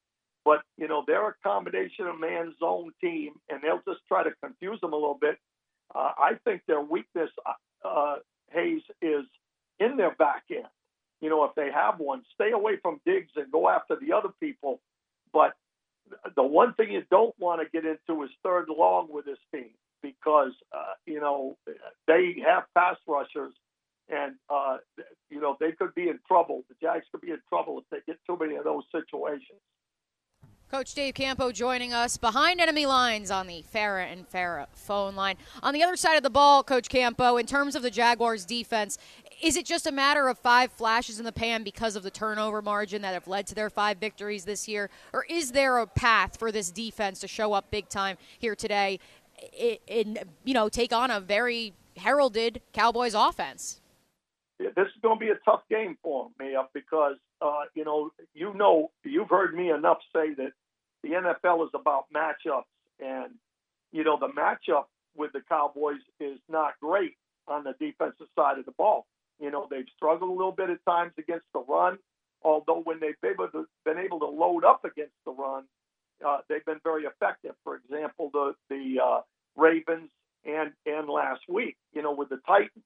But 0.43 0.63
you 0.77 0.89
know, 0.89 1.03
they're 1.07 1.29
a 1.29 1.35
combination 1.41 2.07
of 2.07 2.19
man 2.19 2.53
zone 2.59 2.91
team, 3.01 3.33
and 3.49 3.61
they'll 3.61 3.81
just 3.87 4.05
try 4.07 4.23
to 4.23 4.31
confuse 4.43 4.81
them 4.81 4.91
a 4.91 4.97
little 4.97 5.17
bit. 5.19 5.37
Uh, 5.95 6.11
I 6.17 6.33
think 6.43 6.61
their 6.67 6.81
weakness, 6.81 7.29
uh, 7.45 7.87
uh 7.87 8.15
Hays, 8.51 8.81
is 9.01 9.23
in 9.79 9.95
their 9.95 10.13
back 10.15 10.43
end. 10.51 10.65
You 11.21 11.29
know, 11.29 11.45
if 11.45 11.55
they 11.55 11.69
have 11.71 11.99
one, 11.99 12.23
stay 12.33 12.51
away 12.51 12.77
from 12.81 12.99
Diggs 13.05 13.31
and 13.37 13.51
go 13.51 13.69
after 13.69 13.95
the 13.95 14.13
other 14.13 14.29
people 14.41 14.81
but 15.31 15.53
the 16.35 16.43
one 16.43 16.73
thing 16.73 16.91
you 16.91 17.03
don't 17.11 17.35
want 17.39 17.61
to 17.61 17.69
get 17.69 17.85
into 17.85 18.23
is 18.23 18.29
third 18.43 18.67
long 18.69 19.07
with 19.11 19.25
this 19.25 19.37
team 19.53 19.69
because 20.01 20.51
uh, 20.73 20.93
you 21.05 21.19
know 21.19 21.57
they 22.07 22.35
have 22.45 22.63
pass 22.75 22.97
rushers, 23.07 23.53
and 24.09 24.35
uh, 24.49 24.77
you 25.29 25.39
know 25.41 25.57
they 25.59 25.71
could 25.71 25.93
be 25.95 26.09
in 26.09 26.19
trouble. 26.27 26.63
The 26.69 26.75
Jags 26.81 27.05
could 27.11 27.21
be 27.21 27.31
in 27.31 27.41
trouble 27.49 27.79
if 27.79 27.85
they 27.89 27.99
get 28.05 28.19
too 28.25 28.37
many 28.39 28.55
of 28.55 28.63
those 28.63 28.83
situations. 28.91 29.59
Coach 30.71 30.93
Dave 30.93 31.15
Campo 31.15 31.51
joining 31.51 31.93
us 31.93 32.17
behind 32.17 32.61
enemy 32.61 32.85
lines 32.85 33.31
on 33.31 33.47
the 33.47 33.65
Farah 33.73 34.05
and 34.05 34.29
Farah 34.29 34.67
phone 34.71 35.15
line. 35.15 35.35
On 35.63 35.73
the 35.73 35.81
other 35.81 35.95
side 35.95 36.15
of 36.15 36.21
the 36.21 36.29
ball, 36.29 36.61
Coach 36.61 36.89
Campo, 36.89 37.37
in 37.37 37.47
terms 37.47 37.75
of 37.75 37.81
the 37.81 37.89
Jaguars' 37.89 38.45
defense, 38.45 38.99
is 39.41 39.57
it 39.57 39.65
just 39.65 39.87
a 39.87 39.91
matter 39.91 40.27
of 40.27 40.37
five 40.37 40.71
flashes 40.71 41.17
in 41.17 41.25
the 41.25 41.31
pan 41.31 41.63
because 41.63 41.95
of 41.95 42.03
the 42.03 42.11
turnover 42.11 42.61
margin 42.61 43.01
that 43.01 43.15
have 43.15 43.27
led 43.27 43.47
to 43.47 43.55
their 43.55 43.71
five 43.71 43.97
victories 43.97 44.45
this 44.45 44.67
year? 44.67 44.91
Or 45.11 45.25
is 45.27 45.53
there 45.53 45.79
a 45.79 45.87
path 45.87 46.37
for 46.37 46.51
this 46.51 46.69
defense 46.69 47.19
to 47.21 47.27
show 47.27 47.53
up 47.53 47.71
big 47.71 47.89
time 47.89 48.17
here 48.37 48.55
today 48.55 48.99
and, 49.87 50.19
you 50.43 50.53
know, 50.53 50.69
take 50.69 50.93
on 50.93 51.11
a 51.11 51.19
very 51.19 51.73
heralded 51.97 52.61
Cowboys 52.73 53.13
offense? 53.13 53.81
Yeah, 54.59 54.69
this 54.75 54.87
is 54.87 55.01
going 55.01 55.19
to 55.19 55.25
be 55.25 55.31
a 55.31 55.39
tough 55.45 55.61
game 55.69 55.97
for 56.03 56.29
them, 56.37 56.67
because, 56.73 57.15
uh, 57.41 57.61
you 57.73 57.85
know, 57.85 58.11
you 58.33 58.53
know, 58.53 58.91
you've 59.03 59.29
heard 59.29 59.53
me 59.53 59.69
enough 59.69 59.99
say 60.13 60.33
that 60.33 60.51
the 61.03 61.09
NFL 61.09 61.65
is 61.65 61.71
about 61.73 62.05
matchups. 62.13 62.63
And, 62.99 63.33
you 63.91 64.03
know, 64.03 64.17
the 64.19 64.27
matchup 64.27 64.85
with 65.15 65.31
the 65.31 65.41
Cowboys 65.47 66.01
is 66.19 66.39
not 66.49 66.73
great 66.81 67.13
on 67.47 67.63
the 67.63 67.73
defensive 67.79 68.27
side 68.35 68.59
of 68.59 68.65
the 68.65 68.71
ball. 68.71 69.05
You 69.39 69.51
know, 69.51 69.67
they've 69.69 69.85
struggled 69.95 70.29
a 70.29 70.33
little 70.33 70.51
bit 70.51 70.69
at 70.69 70.83
times 70.85 71.13
against 71.17 71.45
the 71.53 71.61
run, 71.61 71.97
although 72.41 72.81
when 72.81 72.99
they've 72.99 73.15
been 73.21 73.97
able 73.97 74.19
to 74.19 74.27
load 74.27 74.65
up 74.65 74.83
against 74.83 75.15
the 75.25 75.31
run, 75.31 75.63
uh, 76.25 76.39
they've 76.47 76.65
been 76.65 76.81
very 76.83 77.03
effective. 77.03 77.55
For 77.63 77.75
example, 77.75 78.29
the 78.33 78.55
the 78.69 78.99
uh, 79.03 79.21
Ravens 79.55 80.09
and 80.45 80.71
and 80.85 81.09
last 81.09 81.41
week, 81.47 81.77
you 81.93 82.01
know, 82.01 82.13
with 82.13 82.29
the 82.29 82.39
Titans. 82.47 82.85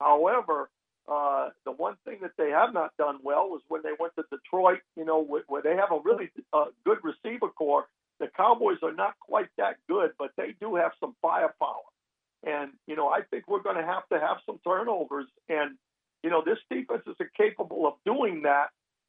However, 0.00 0.70
uh, 1.08 1.50
the 1.64 1.72
one 1.72 1.96
thing 2.04 2.18
that 2.22 2.32
they 2.36 2.50
have 2.50 2.74
not 2.74 2.90
done 2.98 3.18
well 3.22 3.48
was 3.48 3.62
when 3.68 3.82
they 3.82 3.92
went 3.98 4.12
to 4.16 4.24
Detroit, 4.30 4.80
you 4.96 5.04
know, 5.04 5.22
where 5.22 5.62
they 5.62 5.76
have 5.76 5.92
a 5.92 6.00
really 6.04 6.30
uh, 6.52 6.66
good 6.84 6.98
receiver 7.02 7.48
corps. 7.48 7.86
The 8.18 8.28
Cowboys 8.36 8.78
are 8.82 8.94
not 8.94 9.14
quite 9.20 9.48
that 9.58 9.76
good, 9.88 10.12
but 10.18 10.30
they 10.36 10.54
do 10.60 10.74
have 10.74 10.92
some 10.98 11.14
firepower. 11.20 11.84
And, 12.44 12.70
you 12.86 12.96
know, 12.96 13.08
I 13.08 13.22
think 13.30 13.44
we're 13.46 13.62
going 13.62 13.76
to 13.76 13.84
have 13.84 14.08
to 14.08 14.18
have 14.18 14.38
some 14.46 14.58
turnovers. 14.64 15.26
And, 15.48 15.76
you 16.22 16.30
know, 16.30 16.42
this 16.44 16.58
defense 16.70 17.02
is 17.06 17.16
capable 17.36 17.86
of 17.86 17.94
doing 18.04 18.42
that. 18.42 18.68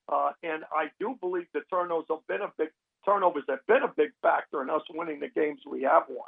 Uh, 0.10 0.32
and 0.44 0.64
I 0.72 0.88
do 1.00 1.16
believe 1.20 1.46
the 1.54 1.62
turnovers 1.70 2.06
have 2.10 2.26
been 2.28 2.42
a 2.42 2.52
big 2.58 2.70
turnovers 3.08 3.44
have 3.50 3.66
been 3.68 3.84
a 3.84 3.94
big 3.96 4.12
factor 4.22 4.62
in 4.62 4.70
us 4.70 4.82
winning 4.90 5.20
the 5.20 5.30
games 5.30 5.62
we 5.70 5.84
have 5.84 6.04
won. 6.10 6.28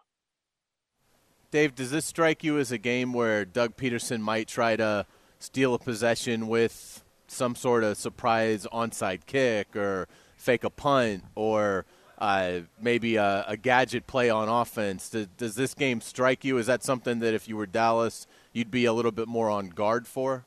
Dave, 1.51 1.75
does 1.75 1.91
this 1.91 2.05
strike 2.05 2.43
you 2.43 2.59
as 2.59 2.71
a 2.71 2.77
game 2.77 3.11
where 3.11 3.43
Doug 3.43 3.75
Pederson 3.75 4.21
might 4.21 4.47
try 4.47 4.75
to 4.75 5.05
steal 5.39 5.73
a 5.73 5.79
possession 5.79 6.47
with 6.47 7.03
some 7.27 7.55
sort 7.55 7.83
of 7.83 7.97
surprise 7.97 8.67
onside 8.71 9.25
kick 9.25 9.75
or 9.75 10.07
fake 10.35 10.63
a 10.63 10.69
punt 10.69 11.23
or 11.35 11.85
uh, 12.19 12.59
maybe 12.79 13.15
a, 13.15 13.45
a, 13.47 13.55
gadget 13.55 14.05
play 14.05 14.29
on 14.29 14.49
offense. 14.49 15.09
Does, 15.09 15.27
does, 15.37 15.55
this 15.55 15.73
game 15.73 16.01
strike 16.01 16.43
you? 16.43 16.57
Is 16.57 16.67
that 16.67 16.83
something 16.83 17.19
that 17.19 17.33
if 17.33 17.47
you 17.47 17.55
were 17.55 17.65
Dallas, 17.65 18.27
you'd 18.51 18.69
be 18.69 18.85
a 18.85 18.91
little 18.91 19.11
bit 19.11 19.27
more 19.27 19.49
on 19.49 19.69
guard 19.69 20.05
for? 20.05 20.45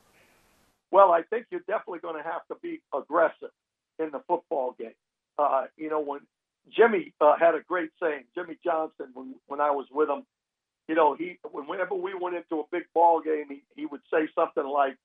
Well, 0.91 1.11
I 1.11 1.23
think 1.23 1.47
you're 1.49 1.61
definitely 1.61 1.99
going 1.99 2.21
to 2.21 2.29
have 2.29 2.45
to 2.49 2.55
be 2.61 2.81
aggressive 2.93 3.49
in 3.97 4.11
the 4.11 4.19
football 4.27 4.75
game. 4.79 4.93
Uh, 5.37 5.65
you 5.77 5.89
know, 5.89 6.01
when 6.01 6.21
Jimmy 6.75 7.13
uh, 7.21 7.35
had 7.39 7.55
a 7.55 7.61
great 7.67 7.89
saying, 8.01 8.25
Jimmy 8.35 8.57
Johnson, 8.63 9.07
when, 9.13 9.35
when 9.47 9.61
I 9.61 9.71
was 9.71 9.87
with 9.91 10.09
him, 10.09 10.23
you 10.87 10.95
know, 10.95 11.15
he 11.15 11.37
whenever 11.51 11.95
we 11.95 12.13
went 12.13 12.35
into 12.35 12.59
a 12.61 12.63
big 12.71 12.83
ball 12.93 13.21
game, 13.21 13.45
he, 13.49 13.63
he 13.75 13.85
would 13.85 14.01
say 14.11 14.27
something 14.35 14.65
like, 14.65 14.97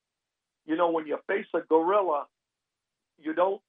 you 0.65 0.75
know, 0.75 0.91
when 0.91 1.07
you 1.07 1.17
face 1.27 1.45
a 1.55 1.61
gorilla, 1.61 2.25
you 3.17 3.33
don't 3.33 3.61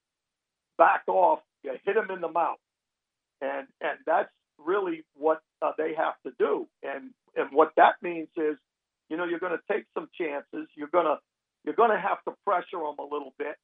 back 0.78 1.02
off, 1.08 1.40
you 1.62 1.72
hit 1.84 1.96
him 1.96 2.10
in 2.10 2.20
the 2.20 2.28
mouth, 2.28 2.58
and 3.40 3.66
and 3.80 3.98
that's 4.06 4.30
really 4.58 5.04
what 5.14 5.40
uh, 5.62 5.72
they 5.78 5.94
have 5.94 6.14
to 6.26 6.32
do, 6.38 6.66
and 6.82 7.10
and 7.36 7.48
what 7.52 7.72
that 7.76 7.94
means 8.02 8.28
is, 8.36 8.56
you 9.08 9.16
know, 9.16 9.24
you're 9.24 9.38
going 9.40 9.56
to 9.56 9.72
take 9.72 9.84
some 9.94 10.08
chances, 10.18 10.68
you're 10.76 10.88
gonna 10.92 11.18
you're 11.64 11.74
going 11.74 11.90
to 11.90 12.00
have 12.00 12.22
to 12.24 12.32
pressure 12.44 12.78
them 12.78 12.96
a 12.98 13.02
little 13.04 13.34
bit, 13.38 13.56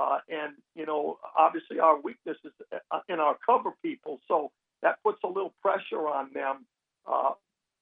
uh, 0.00 0.18
and 0.30 0.54
you 0.74 0.86
know, 0.86 1.18
obviously 1.38 1.80
our 1.80 2.00
weakness 2.00 2.38
is 2.44 2.52
uh, 2.90 3.00
in 3.10 3.20
our 3.20 3.36
cover 3.44 3.72
people, 3.84 4.20
so 4.28 4.50
that 4.82 4.96
puts 5.04 5.18
a 5.24 5.28
little 5.28 5.54
pressure 5.62 6.08
on 6.08 6.30
them. 6.34 6.66
Uh, 7.06 7.32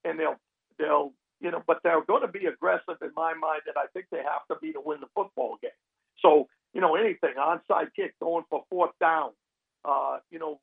and 0.05 0.19
they'll 0.19 0.37
they'll 0.79 1.12
you 1.41 1.53
know, 1.53 1.62
but 1.66 1.79
they're 1.85 2.05
going 2.05 2.23
to 2.23 2.29
be 2.29 2.47
aggressive 2.47 2.97
in 3.03 3.11
my 3.16 3.35
mind, 3.35 3.62
and 3.69 3.77
I 3.77 3.87
think 3.95 4.07
they 4.11 4.19
have 4.19 4.47
to 4.51 4.57
be 4.61 4.73
to 4.73 4.81
win 4.85 5.01
the 5.01 5.07
football 5.14 5.59
game. 5.62 5.71
So 6.23 6.49
you 6.75 6.81
know, 6.81 6.97
anything 6.97 7.35
onside 7.39 7.95
kick, 7.97 8.14
going 8.21 8.45
for 8.51 8.64
fourth 8.71 8.93
down, 9.01 9.31
uh, 9.85 10.19
you 10.31 10.41
know, 10.41 10.61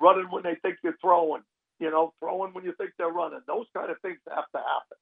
running 0.00 0.26
when 0.30 0.42
they 0.42 0.56
think 0.62 0.78
you're 0.84 0.98
throwing, 1.00 1.42
you 1.80 1.90
know, 1.90 2.12
throwing 2.20 2.54
when 2.54 2.64
you 2.64 2.74
think 2.78 2.92
they're 2.98 3.08
running. 3.08 3.40
Those 3.46 3.66
kind 3.74 3.90
of 3.90 4.00
things 4.02 4.18
have 4.28 4.50
to 4.52 4.58
happen 4.58 4.98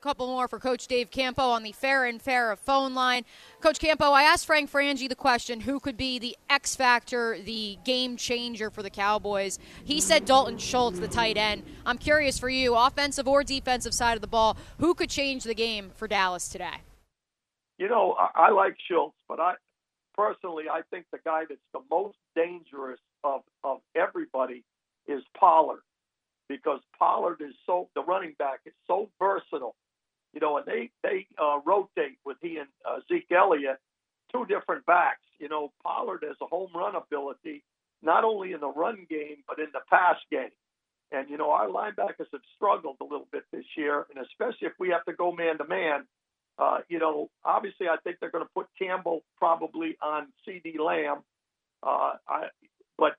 couple 0.00 0.28
more 0.28 0.46
for 0.46 0.60
Coach 0.60 0.86
Dave 0.86 1.10
Campo 1.10 1.42
on 1.42 1.64
the 1.64 1.72
Farah 1.72 2.08
and 2.08 2.22
Farah 2.22 2.56
phone 2.56 2.94
line. 2.94 3.24
Coach 3.60 3.80
Campo, 3.80 4.12
I 4.12 4.22
asked 4.22 4.46
Frank 4.46 4.70
Frangie 4.70 5.08
the 5.08 5.16
question 5.16 5.60
who 5.60 5.80
could 5.80 5.96
be 5.96 6.20
the 6.20 6.36
X 6.48 6.76
factor, 6.76 7.36
the 7.44 7.78
game 7.84 8.16
changer 8.16 8.70
for 8.70 8.84
the 8.84 8.90
Cowboys. 8.90 9.58
He 9.84 10.00
said 10.00 10.24
Dalton 10.24 10.58
Schultz, 10.58 11.00
the 11.00 11.08
tight 11.08 11.36
end. 11.36 11.64
I'm 11.84 11.98
curious 11.98 12.38
for 12.38 12.48
you, 12.48 12.76
offensive 12.76 13.26
or 13.26 13.42
defensive 13.42 13.92
side 13.92 14.14
of 14.14 14.20
the 14.20 14.28
ball, 14.28 14.56
who 14.78 14.94
could 14.94 15.10
change 15.10 15.42
the 15.42 15.54
game 15.54 15.90
for 15.96 16.06
Dallas 16.06 16.48
today? 16.48 16.82
You 17.76 17.88
know, 17.88 18.14
I, 18.18 18.48
I 18.48 18.50
like 18.50 18.76
Schultz, 18.88 19.16
but 19.28 19.40
I 19.40 19.54
personally, 20.16 20.64
I 20.70 20.82
think 20.92 21.06
the 21.10 21.18
guy 21.24 21.42
that's 21.48 21.60
the 21.72 21.80
most 21.90 22.18
dangerous 22.36 23.00
of, 23.24 23.42
of 23.64 23.78
everybody 23.96 24.62
is 25.08 25.22
Pollard 25.36 25.82
because 26.48 26.80
Pollard 26.96 27.40
is 27.40 27.54
so 27.66 27.88
the 27.96 28.02
running 28.02 28.34
back 28.38 28.60
is 28.64 28.72
so 28.86 29.10
versatile 29.18 29.74
you 30.32 30.40
know, 30.40 30.58
and 30.58 30.66
they 30.66 30.90
they 31.02 31.26
uh, 31.40 31.60
rotate 31.64 32.18
with 32.24 32.36
he 32.42 32.58
and 32.58 32.68
uh, 32.88 33.00
Zeke 33.08 33.32
Elliott, 33.32 33.78
two 34.32 34.44
different 34.46 34.86
backs. 34.86 35.22
You 35.38 35.48
know, 35.48 35.72
Pollard 35.82 36.24
has 36.26 36.36
a 36.42 36.46
home 36.46 36.70
run 36.74 36.94
ability, 36.96 37.64
not 38.02 38.24
only 38.24 38.52
in 38.52 38.60
the 38.60 38.68
run 38.68 39.06
game 39.08 39.38
but 39.48 39.58
in 39.58 39.68
the 39.72 39.80
pass 39.90 40.16
game. 40.30 40.50
And 41.12 41.30
you 41.30 41.38
know, 41.38 41.50
our 41.50 41.68
linebackers 41.68 42.28
have 42.32 42.42
struggled 42.56 42.96
a 43.00 43.04
little 43.04 43.28
bit 43.32 43.44
this 43.52 43.64
year, 43.76 44.06
and 44.14 44.24
especially 44.24 44.68
if 44.68 44.74
we 44.78 44.90
have 44.90 45.04
to 45.06 45.14
go 45.14 45.32
man 45.32 45.58
to 45.58 45.66
man. 45.66 46.04
You 46.88 46.98
know, 46.98 47.30
obviously, 47.44 47.88
I 47.88 47.96
think 48.04 48.16
they're 48.20 48.30
going 48.30 48.44
to 48.44 48.50
put 48.54 48.66
Campbell 48.78 49.22
probably 49.38 49.96
on 50.02 50.28
CeeDee 50.46 50.78
Lamb. 50.78 51.18
Uh, 51.82 52.14
I, 52.28 52.48
but 52.98 53.14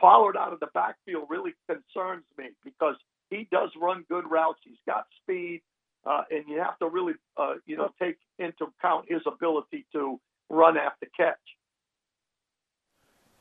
Pollard 0.00 0.36
out 0.36 0.52
of 0.52 0.60
the 0.60 0.68
backfield 0.72 1.24
really 1.28 1.52
concerns 1.68 2.24
me 2.38 2.46
because 2.64 2.96
he 3.30 3.46
does 3.52 3.70
run 3.80 4.04
good 4.08 4.24
routes. 4.30 4.60
He's 4.64 4.78
got 4.86 5.04
speed 5.22 5.60
uh, 6.04 6.22
and 6.30 6.44
you 6.48 6.58
have 6.58 6.78
to 6.78 6.88
really, 6.88 7.14
uh, 7.36 7.54
you 7.66 7.76
know, 7.76 7.90
take 8.00 8.16
into 8.38 8.64
account 8.64 9.06
his 9.08 9.20
ability 9.26 9.86
to 9.92 10.20
run 10.48 10.76
after 10.76 11.06
catch. 11.16 11.36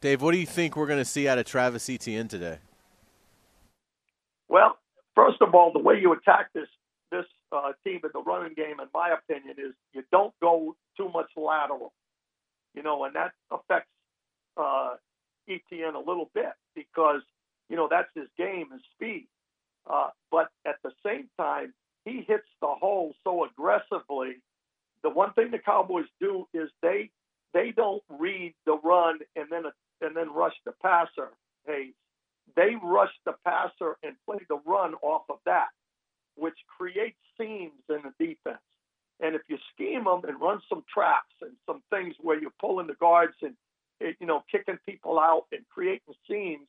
Dave, 0.02 0.22
what 0.22 0.32
do 0.32 0.38
you 0.38 0.46
think 0.46 0.76
we're 0.76 0.88
going 0.88 1.00
to 1.00 1.06
see 1.06 1.28
out 1.28 1.38
of 1.38 1.46
Travis 1.46 1.90
Etienne 1.90 2.28
today? 2.28 2.60
Well, 4.48 4.78
first 5.16 5.42
of 5.42 5.54
all, 5.54 5.72
the 5.74 5.80
way 5.80 6.00
you 6.02 6.14
attack 6.14 6.52
this 6.54 6.68
this 7.12 7.26
uh, 7.52 7.72
team 7.84 8.02
in 8.04 8.12
the 8.14 8.22
running 8.22 8.54
game, 8.54 8.80
in 8.80 8.88
my 8.94 9.10
opinion, 9.10 9.56
is 9.58 9.74
you 9.94 10.04
don't 10.12 10.34
go 10.42 10.76
too 10.96 11.10
much 11.10 11.30
lateral. 11.36 11.92
You 12.76 12.84
know, 12.84 13.04
and 13.04 13.16
that 13.16 13.32
affects 13.52 13.90
uh, 14.56 14.96
Etienne 15.48 15.96
a 15.96 16.00
little 16.00 16.30
bit 16.34 16.54
because 16.76 17.22
you 17.70 17.76
know 17.76 17.88
that's 17.90 18.10
his 18.16 18.28
game, 18.38 18.68
his 18.72 18.82
speed. 18.96 19.28
Uh, 19.90 20.10
but 20.32 20.50
at 20.66 20.76
the 20.84 20.92
same 21.06 21.30
time, 21.38 21.74
he 22.10 22.26
hits 22.28 22.48
the 22.62 22.68
hole 22.68 23.14
so 23.24 23.46
aggressively. 23.46 24.38
The 25.04 25.10
one 25.10 25.34
thing 25.34 25.52
the 25.52 25.60
Cowboys 25.60 26.06
do 26.20 26.48
is 26.54 26.70
they 26.82 27.10
they 27.54 27.72
don't 27.72 28.04
read 28.10 28.54
the 28.66 28.78
run 28.84 29.20
and 29.36 29.48
then 29.50 29.64
and 30.02 30.16
then 30.16 30.34
rush 30.34 30.56
the 30.66 30.74
passer. 30.84 31.30
Hey, 31.66 31.92
they 32.56 32.76
rush 32.82 33.12
the 33.26 33.34
passer 33.46 33.98
and 34.04 34.16
play 34.26 34.40
the 34.50 34.60
run 34.66 34.96
off 35.02 35.24
of 35.30 35.40
that, 35.46 35.70
which 36.36 36.58
creates 36.78 37.18
seams 37.38 37.84
in 37.90 38.00
the 38.04 38.26
defense. 38.26 38.62
And 39.22 39.36
if 39.36 39.42
you 39.48 39.58
scheme 39.74 40.06
them 40.06 40.22
and 40.28 40.40
run 40.40 40.62
some 40.70 40.84
traps 40.92 41.36
and 41.42 41.52
some 41.66 41.82
things 41.90 42.16
where 42.22 42.40
you're 42.40 42.54
pulling 42.60 42.88
the 42.88 42.94
guards 42.96 43.36
and 43.42 43.56
you 44.20 44.28
know 44.28 44.44
kicking 44.52 44.80
people 44.86 45.20
out 45.20 45.46
and 45.52 45.62
creating 45.70 46.16
seams, 46.28 46.68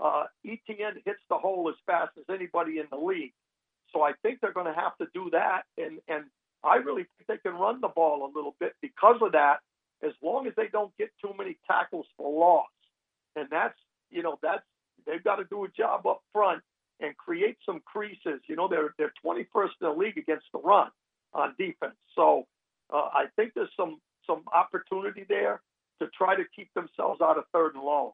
uh, 0.00 0.24
Etienne 0.44 1.02
hits 1.04 1.20
the 1.28 1.36
hole 1.36 1.68
as 1.68 1.76
fast 1.86 2.12
as 2.16 2.24
anybody 2.34 2.78
in 2.78 2.86
the 2.90 2.96
league. 2.96 3.32
So 3.92 4.02
I 4.02 4.12
think 4.22 4.40
they're 4.40 4.52
going 4.52 4.72
to 4.72 4.78
have 4.78 4.96
to 4.98 5.06
do 5.14 5.30
that, 5.32 5.62
and 5.76 6.00
and 6.08 6.24
I 6.62 6.76
really 6.76 7.04
think 7.04 7.26
they 7.28 7.38
can 7.38 7.58
run 7.58 7.80
the 7.80 7.88
ball 7.88 8.24
a 8.24 8.30
little 8.34 8.54
bit 8.60 8.74
because 8.82 9.16
of 9.22 9.32
that, 9.32 9.58
as 10.02 10.12
long 10.22 10.46
as 10.46 10.52
they 10.56 10.68
don't 10.68 10.96
get 10.98 11.10
too 11.20 11.32
many 11.36 11.56
tackles 11.66 12.06
for 12.16 12.30
loss. 12.30 12.66
And 13.36 13.48
that's 13.50 13.78
you 14.10 14.22
know 14.22 14.38
that's 14.42 14.62
they've 15.06 15.22
got 15.22 15.36
to 15.36 15.44
do 15.44 15.64
a 15.64 15.68
job 15.68 16.06
up 16.06 16.22
front 16.32 16.62
and 17.00 17.16
create 17.16 17.56
some 17.64 17.80
creases. 17.84 18.40
You 18.48 18.56
know 18.56 18.68
they're 18.68 18.94
they're 18.98 19.12
21st 19.24 19.70
in 19.80 19.88
the 19.88 19.90
league 19.90 20.18
against 20.18 20.46
the 20.52 20.60
run 20.60 20.90
on 21.32 21.54
defense. 21.58 21.96
So 22.14 22.46
uh, 22.92 23.08
I 23.12 23.26
think 23.36 23.52
there's 23.54 23.72
some 23.76 24.00
some 24.26 24.42
opportunity 24.52 25.24
there 25.28 25.60
to 26.00 26.08
try 26.16 26.36
to 26.36 26.44
keep 26.54 26.72
themselves 26.74 27.20
out 27.20 27.38
of 27.38 27.44
third 27.52 27.74
and 27.74 27.84
long. 27.84 28.12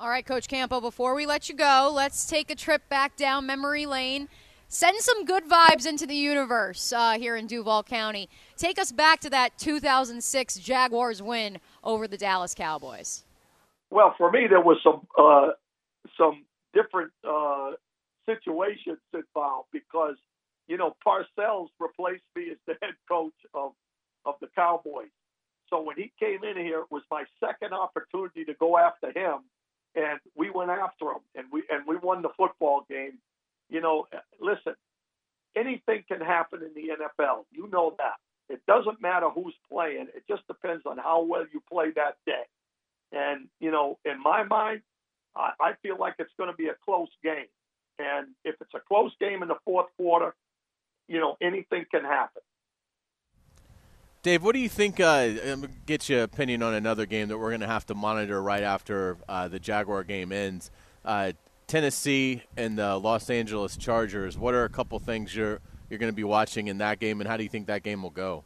All 0.00 0.08
right, 0.08 0.24
Coach 0.24 0.46
Campo, 0.46 0.80
before 0.80 1.14
we 1.14 1.26
let 1.26 1.48
you 1.48 1.56
go, 1.56 1.90
let's 1.92 2.26
take 2.26 2.50
a 2.50 2.54
trip 2.54 2.88
back 2.88 3.16
down 3.16 3.46
memory 3.46 3.84
lane 3.84 4.28
send 4.68 4.98
some 5.00 5.24
good 5.24 5.44
vibes 5.44 5.86
into 5.86 6.06
the 6.06 6.14
universe 6.14 6.92
uh, 6.92 7.18
here 7.18 7.36
in 7.36 7.46
Duval 7.46 7.82
County. 7.82 8.28
Take 8.56 8.78
us 8.78 8.92
back 8.92 9.20
to 9.20 9.30
that 9.30 9.58
2006 9.58 10.56
Jaguars 10.58 11.22
win 11.22 11.58
over 11.82 12.06
the 12.06 12.18
Dallas 12.18 12.54
Cowboys. 12.54 13.24
Well, 13.90 14.14
for 14.18 14.30
me, 14.30 14.46
there 14.48 14.60
was 14.60 14.78
some 14.82 15.06
uh, 15.18 15.52
some 16.16 16.44
different 16.74 17.10
uh, 17.26 17.72
situations 18.26 18.98
involved 19.14 19.68
because 19.72 20.16
you 20.68 20.76
know 20.76 20.94
Parcells 21.04 21.68
replaced 21.80 22.24
me 22.36 22.50
as 22.50 22.58
the 22.66 22.74
head 22.82 22.94
coach 23.08 23.32
of 23.54 23.72
of 24.26 24.34
the 24.40 24.48
Cowboys. 24.54 25.08
So 25.70 25.82
when 25.82 25.96
he 25.96 26.12
came 26.18 26.44
in 26.44 26.56
here, 26.56 26.80
it 26.80 26.90
was 26.90 27.02
my 27.10 27.24
second 27.40 27.72
opportunity 27.72 28.44
to 28.44 28.54
go 28.54 28.78
after 28.78 29.08
him, 29.08 29.40
and 29.94 30.18
we 30.34 30.50
went 30.50 30.70
after 30.70 31.06
him, 31.06 31.20
and 31.34 31.46
we 31.50 31.62
and 31.70 31.86
we 31.86 31.96
won 31.96 32.20
the 32.20 32.30
football 32.36 32.84
game 32.90 33.18
you 33.68 33.80
know, 33.80 34.06
listen, 34.40 34.74
anything 35.56 36.04
can 36.08 36.20
happen 36.20 36.60
in 36.62 36.74
the 36.74 36.92
NFL. 36.94 37.44
You 37.50 37.68
know 37.70 37.94
that. 37.98 38.16
It 38.48 38.60
doesn't 38.66 39.00
matter 39.02 39.28
who's 39.28 39.54
playing. 39.70 40.06
It 40.14 40.24
just 40.28 40.46
depends 40.46 40.84
on 40.86 40.96
how 40.98 41.22
well 41.22 41.44
you 41.52 41.62
play 41.70 41.90
that 41.96 42.16
day. 42.24 42.44
And, 43.12 43.48
you 43.60 43.70
know, 43.70 43.98
in 44.04 44.22
my 44.22 44.42
mind, 44.44 44.80
I, 45.36 45.50
I 45.60 45.72
feel 45.82 45.98
like 45.98 46.14
it's 46.18 46.32
going 46.38 46.50
to 46.50 46.56
be 46.56 46.68
a 46.68 46.76
close 46.84 47.10
game. 47.22 47.46
And 47.98 48.28
if 48.44 48.54
it's 48.60 48.74
a 48.74 48.80
close 48.80 49.12
game 49.20 49.42
in 49.42 49.48
the 49.48 49.58
fourth 49.64 49.88
quarter, 49.96 50.34
you 51.08 51.18
know, 51.20 51.36
anything 51.40 51.84
can 51.90 52.04
happen. 52.04 52.42
Dave, 54.22 54.42
what 54.42 54.52
do 54.52 54.58
you 54.58 54.68
think? 54.68 55.00
Uh, 55.00 55.56
get 55.86 56.08
your 56.08 56.22
opinion 56.22 56.62
on 56.62 56.74
another 56.74 57.06
game 57.06 57.28
that 57.28 57.38
we're 57.38 57.50
going 57.50 57.60
to 57.60 57.66
have 57.66 57.86
to 57.86 57.94
monitor 57.94 58.42
right 58.42 58.62
after 58.62 59.16
uh, 59.28 59.48
the 59.48 59.58
Jaguar 59.58 60.04
game 60.04 60.32
ends. 60.32 60.70
Uh, 61.04 61.32
Tennessee 61.68 62.42
and 62.56 62.78
the 62.78 62.96
Los 62.96 63.28
Angeles 63.28 63.76
Chargers. 63.76 64.38
What 64.38 64.54
are 64.54 64.64
a 64.64 64.70
couple 64.70 64.98
things 64.98 65.36
you're 65.36 65.60
you're 65.88 65.98
going 65.98 66.10
to 66.10 66.16
be 66.16 66.24
watching 66.24 66.68
in 66.68 66.78
that 66.78 66.98
game, 66.98 67.20
and 67.20 67.28
how 67.28 67.36
do 67.36 67.42
you 67.42 67.48
think 67.48 67.66
that 67.66 67.82
game 67.82 68.02
will 68.02 68.10
go? 68.10 68.44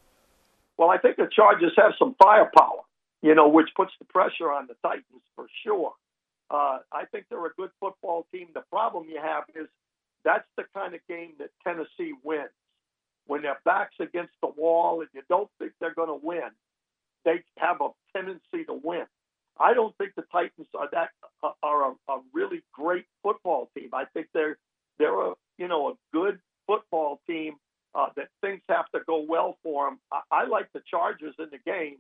Well, 0.77 0.91
I 0.91 0.99
think 0.99 1.17
the 1.17 1.29
Chargers 1.35 1.73
have 1.77 1.93
some 1.99 2.15
firepower, 2.23 2.83
you 3.21 3.35
know, 3.35 3.49
which 3.49 3.69
puts 3.77 3.93
the 3.99 4.05
pressure 4.05 4.51
on 4.51 4.67
the 4.67 4.75
Titans 4.83 5.23
for 5.35 5.47
sure. 5.65 5.93
Uh, 6.51 6.79
I 6.93 7.05
think 7.11 7.27
they're 7.31 7.45
a 7.47 7.53
good 7.57 7.71
football 7.81 8.27
team. 8.33 8.49
The 8.55 8.63
problem 8.71 9.07
you 9.09 9.21
have 9.21 9.45
is 9.55 9.69
that's 10.25 10.47
the 10.57 10.65
kind 10.75 10.95
of 10.95 11.01
game 11.09 11.33
that 11.39 11.51
Tennessee 11.65 12.15
wins. 12.23 12.51
When 13.27 13.43
their 13.43 13.59
back's 13.65 13.95
against 14.01 14.33
the 14.43 14.49
wall 14.49 15.01
and 15.01 15.09
you 15.15 15.23
don't 15.29 15.49
think 15.59 15.73
they're 15.81 15.95
going 15.95 16.09
to 16.09 16.27
win, 16.27 16.51
they 17.25 17.43
have 17.59 17.81
a 17.81 17.89
tendency 18.17 18.65
to 18.67 18.81
win. 18.83 19.07
I 19.59 19.75
don't 19.75 19.97
think 19.99 20.13
the 20.17 20.25
Titans 20.33 20.69
are 20.79 20.89
that 20.93 21.11
are 21.63 21.93
a, 21.93 22.13
a 22.13 22.21
really 22.33 22.63
great 22.73 23.05
football 23.23 23.71
team. 23.77 23.91
I 23.93 24.05
think 24.15 24.29
they're 24.35 24.57
they're 24.99 25.21
a 25.21 25.35
you 25.59 25.69
know 25.69 25.91
a 25.91 25.95
good 26.13 26.39
football 26.67 27.21
team 27.27 27.55
uh, 27.95 28.09
that 28.17 28.29
things 28.41 28.63
have 28.69 28.87
to 28.95 29.01
go 29.07 29.25
well 29.29 29.59
for 29.63 29.87
them. 29.87 29.99
I, 30.13 30.43
I 30.43 30.47
like 30.47 30.69
the 30.73 30.81
Chargers 30.91 31.35
in 31.39 31.49
the 31.51 31.59
game, 31.65 31.99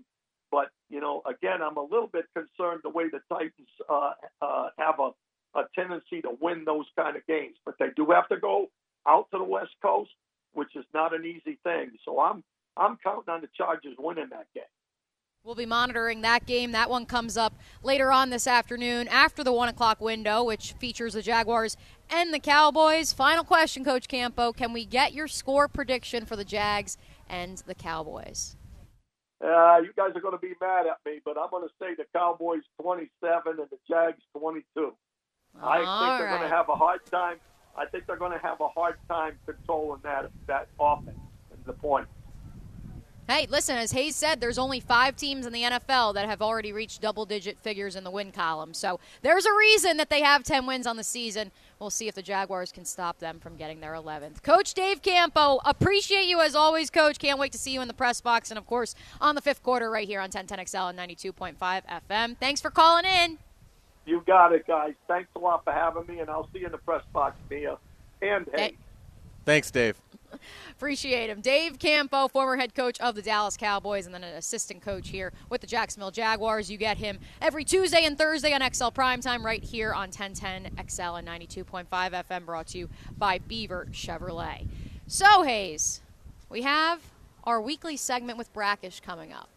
but 0.50 0.70
you 0.88 1.00
know, 1.00 1.22
again, 1.26 1.62
I'm 1.62 1.76
a 1.76 1.82
little 1.82 2.08
bit 2.12 2.26
concerned 2.34 2.80
the 2.82 2.90
way 2.90 3.04
the 3.10 3.20
Titans 3.28 3.68
uh, 3.88 4.12
uh, 4.40 4.68
have 4.78 5.00
a, 5.00 5.10
a 5.58 5.64
tendency 5.74 6.22
to 6.22 6.30
win 6.40 6.64
those 6.64 6.86
kind 6.96 7.16
of 7.16 7.26
games. 7.26 7.56
But 7.64 7.74
they 7.78 7.88
do 7.96 8.06
have 8.10 8.28
to 8.28 8.38
go 8.38 8.68
out 9.06 9.26
to 9.32 9.38
the 9.38 9.44
West 9.44 9.72
Coast, 9.82 10.10
which 10.52 10.74
is 10.76 10.84
not 10.94 11.14
an 11.14 11.24
easy 11.24 11.58
thing. 11.64 11.92
So 12.04 12.20
I'm 12.20 12.42
I'm 12.76 12.96
counting 13.02 13.32
on 13.32 13.42
the 13.42 13.48
Chargers 13.56 13.96
winning 13.98 14.28
that 14.30 14.46
game. 14.54 14.64
We'll 15.44 15.56
be 15.56 15.66
monitoring 15.66 16.20
that 16.20 16.46
game. 16.46 16.70
That 16.70 16.88
one 16.88 17.04
comes 17.04 17.36
up 17.36 17.52
later 17.82 18.12
on 18.12 18.30
this 18.30 18.46
afternoon 18.46 19.08
after 19.08 19.42
the 19.42 19.52
1 19.52 19.70
o'clock 19.70 20.00
window, 20.00 20.44
which 20.44 20.74
features 20.74 21.14
the 21.14 21.22
Jaguars 21.22 21.76
and 22.08 22.32
the 22.32 22.38
Cowboys. 22.38 23.12
Final 23.12 23.42
question, 23.42 23.84
Coach 23.84 24.06
Campo. 24.06 24.52
Can 24.52 24.72
we 24.72 24.84
get 24.84 25.14
your 25.14 25.26
score 25.26 25.66
prediction 25.66 26.26
for 26.26 26.36
the 26.36 26.44
Jags 26.44 26.96
and 27.28 27.58
the 27.66 27.74
Cowboys? 27.74 28.54
Uh, 29.42 29.78
you 29.78 29.90
guys 29.96 30.12
are 30.14 30.20
going 30.20 30.30
to 30.30 30.38
be 30.38 30.54
mad 30.60 30.86
at 30.86 30.98
me, 31.04 31.18
but 31.24 31.36
I'm 31.36 31.50
going 31.50 31.66
to 31.66 31.74
say 31.80 31.96
the 31.96 32.06
Cowboys 32.16 32.62
27 32.80 33.58
and 33.58 33.68
the 33.68 33.78
Jags 33.90 34.22
22. 34.38 34.94
I 35.60 35.78
think 35.78 35.88
All 35.88 36.18
they're 36.18 36.28
going 36.28 36.42
to 36.42 36.48
have 36.56 36.68
a 36.68 36.76
hard 36.76 37.04
time. 37.06 37.38
I 37.76 37.86
think 37.86 38.06
they're 38.06 38.14
going 38.14 38.30
to 38.30 38.38
have 38.38 38.60
a 38.60 38.68
hard 38.68 38.94
time 39.08 39.40
controlling 39.44 40.02
that 40.04 40.30
that 40.46 40.68
offense. 40.78 41.18
The 41.66 41.72
point? 41.72 42.06
Hey, 43.28 43.46
listen, 43.48 43.76
as 43.76 43.92
Hays 43.92 44.16
said, 44.16 44.40
there's 44.40 44.58
only 44.58 44.80
five 44.80 45.14
teams 45.14 45.46
in 45.46 45.52
the 45.52 45.62
NFL 45.62 46.14
that 46.14 46.28
have 46.28 46.42
already 46.42 46.72
reached 46.72 47.00
double 47.00 47.24
digit 47.24 47.56
figures 47.58 47.94
in 47.94 48.02
the 48.02 48.10
win 48.10 48.32
column. 48.32 48.74
So 48.74 48.98
there's 49.22 49.46
a 49.46 49.52
reason 49.54 49.96
that 49.98 50.10
they 50.10 50.22
have 50.22 50.42
10 50.42 50.66
wins 50.66 50.88
on 50.88 50.96
the 50.96 51.04
season. 51.04 51.52
We'll 51.78 51.90
see 51.90 52.08
if 52.08 52.16
the 52.16 52.22
Jaguars 52.22 52.72
can 52.72 52.84
stop 52.84 53.20
them 53.20 53.38
from 53.38 53.56
getting 53.56 53.80
their 53.80 53.92
11th. 53.94 54.42
Coach 54.42 54.74
Dave 54.74 55.02
Campo, 55.02 55.60
appreciate 55.64 56.26
you 56.26 56.40
as 56.40 56.56
always, 56.56 56.90
Coach. 56.90 57.18
Can't 57.20 57.38
wait 57.38 57.52
to 57.52 57.58
see 57.58 57.72
you 57.72 57.80
in 57.80 57.88
the 57.88 57.94
press 57.94 58.20
box 58.20 58.50
and, 58.50 58.58
of 58.58 58.66
course, 58.66 58.94
on 59.20 59.36
the 59.36 59.40
fifth 59.40 59.62
quarter 59.62 59.88
right 59.88 60.06
here 60.06 60.20
on 60.20 60.30
1010XL 60.30 60.90
and 60.90 60.98
92.5 60.98 61.56
FM. 61.58 62.36
Thanks 62.38 62.60
for 62.60 62.70
calling 62.70 63.04
in. 63.04 63.38
You 64.04 64.22
got 64.26 64.52
it, 64.52 64.66
guys. 64.66 64.94
Thanks 65.06 65.30
a 65.36 65.38
lot 65.38 65.62
for 65.62 65.72
having 65.72 66.06
me, 66.06 66.18
and 66.20 66.28
I'll 66.28 66.48
see 66.52 66.58
you 66.58 66.66
in 66.66 66.72
the 66.72 66.78
press 66.78 67.04
box, 67.12 67.36
Mia. 67.48 67.78
And 68.20 68.46
hey. 68.52 68.60
Hey. 68.60 68.76
Thanks, 69.44 69.70
Dave. 69.70 69.96
Appreciate 70.70 71.30
him. 71.30 71.40
Dave 71.40 71.78
Campo, 71.78 72.28
former 72.28 72.56
head 72.56 72.74
coach 72.74 72.98
of 73.00 73.14
the 73.14 73.22
Dallas 73.22 73.56
Cowboys 73.56 74.06
and 74.06 74.14
then 74.14 74.24
an 74.24 74.34
assistant 74.34 74.82
coach 74.82 75.08
here 75.08 75.32
with 75.48 75.60
the 75.60 75.66
Jacksonville 75.66 76.10
Jaguars. 76.10 76.70
You 76.70 76.78
get 76.78 76.98
him 76.98 77.18
every 77.40 77.64
Tuesday 77.64 78.04
and 78.04 78.18
Thursday 78.18 78.52
on 78.52 78.60
XL 78.60 78.88
Primetime 78.88 79.42
right 79.42 79.62
here 79.62 79.92
on 79.92 80.08
1010 80.08 80.72
XL 80.88 81.16
and 81.16 81.28
92.5 81.28 81.86
FM 81.88 82.46
brought 82.46 82.68
to 82.68 82.78
you 82.78 82.88
by 83.16 83.38
Beaver 83.38 83.88
Chevrolet. 83.92 84.66
So, 85.06 85.42
Hays, 85.42 86.00
we 86.48 86.62
have 86.62 87.00
our 87.44 87.60
weekly 87.60 87.96
segment 87.96 88.38
with 88.38 88.52
Brackish 88.52 89.00
coming 89.00 89.32
up. 89.32 89.48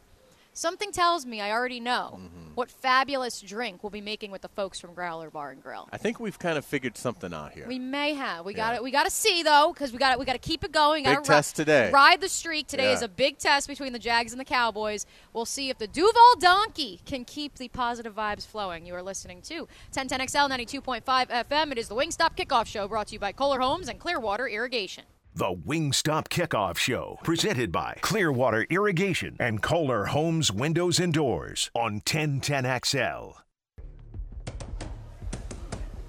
Something 0.57 0.93
tells 0.93 1.25
me 1.25 1.41
I 1.41 1.51
already 1.51 1.81
know 1.81 2.17
mm-hmm. 2.17 2.53
what 2.55 2.71
fabulous 2.71 3.41
drink 3.41 3.83
we'll 3.83 3.89
be 3.89 3.99
making 3.99 4.31
with 4.31 4.41
the 4.41 4.47
folks 4.47 4.79
from 4.79 4.93
Growler 4.93 5.29
Bar 5.29 5.51
and 5.51 5.61
Grill. 5.61 5.89
I 5.91 5.97
think 5.97 6.17
we've 6.17 6.39
kind 6.39 6.57
of 6.57 6.63
figured 6.63 6.97
something 6.97 7.33
out 7.33 7.51
here. 7.51 7.67
We 7.67 7.77
may 7.77 8.13
have. 8.13 8.45
We 8.45 8.53
Yeah. 8.53 8.69
got 8.69 8.75
it. 8.75 8.83
We 8.83 8.89
got 8.89 9.03
to 9.03 9.11
see 9.11 9.43
though, 9.43 9.73
because 9.73 9.91
we 9.91 9.97
got 9.97 10.17
We 10.17 10.23
got 10.23 10.31
to 10.31 10.39
keep 10.39 10.63
it 10.63 10.71
going. 10.71 11.03
Big 11.03 11.13
gotta 11.13 11.27
test 11.27 11.57
today. 11.57 11.91
Ride 11.91 12.21
the 12.21 12.29
streak. 12.29 12.67
Today 12.67 12.85
Yeah. 12.85 12.93
is 12.93 13.01
a 13.01 13.09
big 13.09 13.37
test 13.37 13.67
between 13.67 13.91
the 13.91 13.99
Jags 13.99 14.31
and 14.31 14.39
the 14.39 14.45
Cowboys. 14.45 15.05
We'll 15.33 15.45
see 15.45 15.69
if 15.69 15.77
the 15.77 15.87
Duval 15.87 16.35
Donkey 16.39 17.01
can 17.05 17.25
keep 17.25 17.55
the 17.55 17.67
positive 17.67 18.15
vibes 18.15 18.47
flowing. 18.47 18.85
You 18.85 18.95
are 18.95 19.03
listening 19.03 19.41
to 19.43 19.67
1010XL 19.91 20.47
92.5 20.47 21.03
FM. 21.29 21.73
It 21.73 21.77
is 21.77 21.89
the 21.89 21.95
Wingstop 21.95 22.37
Kickoff 22.37 22.67
Show 22.67 22.87
brought 22.87 23.07
to 23.07 23.13
you 23.13 23.19
by 23.19 23.33
Kohler 23.33 23.59
Homes 23.59 23.89
and 23.89 23.99
Clearwater 23.99 24.47
Irrigation. 24.47 25.03
The 25.37 25.53
Wingstop 25.53 26.29
Kickoff 26.29 26.77
Show, 26.77 27.19
presented 27.21 27.69
by 27.69 27.97
Clearwater 27.99 28.65
Irrigation 28.69 29.35
and 29.37 29.61
Kohler 29.61 30.05
Homes 30.05 30.49
Windows 30.49 30.97
and 30.97 31.13
Doors 31.13 31.69
on 31.75 31.99
1010XL. 31.99 33.33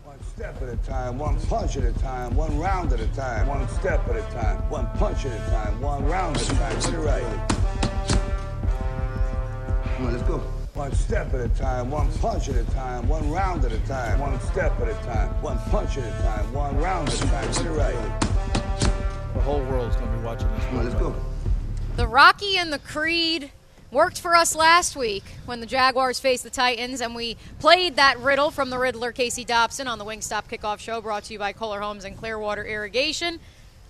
One 0.04 0.22
step 0.22 0.62
at 0.62 0.68
a 0.68 0.76
time, 0.76 1.18
one 1.18 1.40
punch 1.46 1.76
at 1.76 1.82
a 1.82 1.92
time, 1.94 2.36
one 2.36 2.56
round 2.56 2.92
at 2.92 3.00
a 3.00 3.08
time, 3.08 3.48
one 3.48 3.68
step 3.80 4.06
at 4.06 4.14
a 4.14 4.22
time, 4.32 4.58
one 4.70 4.86
punch 4.96 5.26
at 5.26 5.32
a 5.32 5.50
time, 5.50 5.80
one 5.80 6.06
round 6.06 6.36
at 6.36 6.48
a 6.48 6.54
time. 6.54 6.78
It 6.78 6.96
right. 6.98 7.48
Come 9.96 10.06
on, 10.06 10.12
let's 10.12 10.22
go. 10.28 10.38
One 10.74 10.94
step 10.94 11.34
at 11.34 11.40
a 11.40 11.48
time, 11.48 11.90
one 11.90 12.12
punch 12.18 12.48
at 12.48 12.54
a 12.54 12.64
time, 12.70 13.08
one 13.08 13.28
round 13.32 13.64
at 13.64 13.72
a 13.72 13.78
time, 13.88 14.20
one 14.20 14.38
step 14.42 14.78
at 14.80 14.86
a 14.86 14.94
time, 15.04 15.30
one 15.42 15.58
punch 15.70 15.98
at 15.98 16.04
a 16.04 16.22
time, 16.22 16.52
one 16.52 16.76
round 16.78 17.08
at 17.08 17.20
a 17.20 17.26
time. 17.26 17.66
It 17.66 17.70
right. 17.70 18.25
The 19.47 19.53
whole 19.53 19.64
world's 19.66 19.94
going 19.94 20.11
to 20.11 20.18
be 20.18 20.24
watching 20.24 20.53
this. 20.57 20.64
Come 20.64 20.78
on, 20.78 20.84
let's 20.86 21.01
go. 21.01 21.14
The 21.94 22.09
Rocky 22.09 22.59
and 22.59 22.72
the 22.72 22.80
Creed 22.80 23.53
worked 23.92 24.20
for 24.20 24.34
us 24.34 24.57
last 24.57 24.97
week 24.97 25.22
when 25.44 25.61
the 25.61 25.66
Jaguars 25.66 26.18
faced 26.18 26.42
the 26.42 26.51
Titans, 26.51 27.01
and 27.01 27.14
we 27.14 27.36
played 27.61 27.94
that 27.94 28.18
riddle 28.18 28.51
from 28.51 28.70
the 28.70 28.78
Riddler 28.80 29.12
Casey 29.12 29.44
Dobson 29.44 29.86
on 29.86 30.01
the 30.01 30.05
Wingstop 30.05 30.49
Kickoff 30.49 30.80
Show 30.80 31.01
brought 31.01 31.22
to 31.24 31.32
you 31.32 31.38
by 31.38 31.53
Kohler 31.53 31.80
Homes 31.80 32.05
and 32.05 32.16
Clearwater 32.16 32.64
Irrigation. 32.64 33.38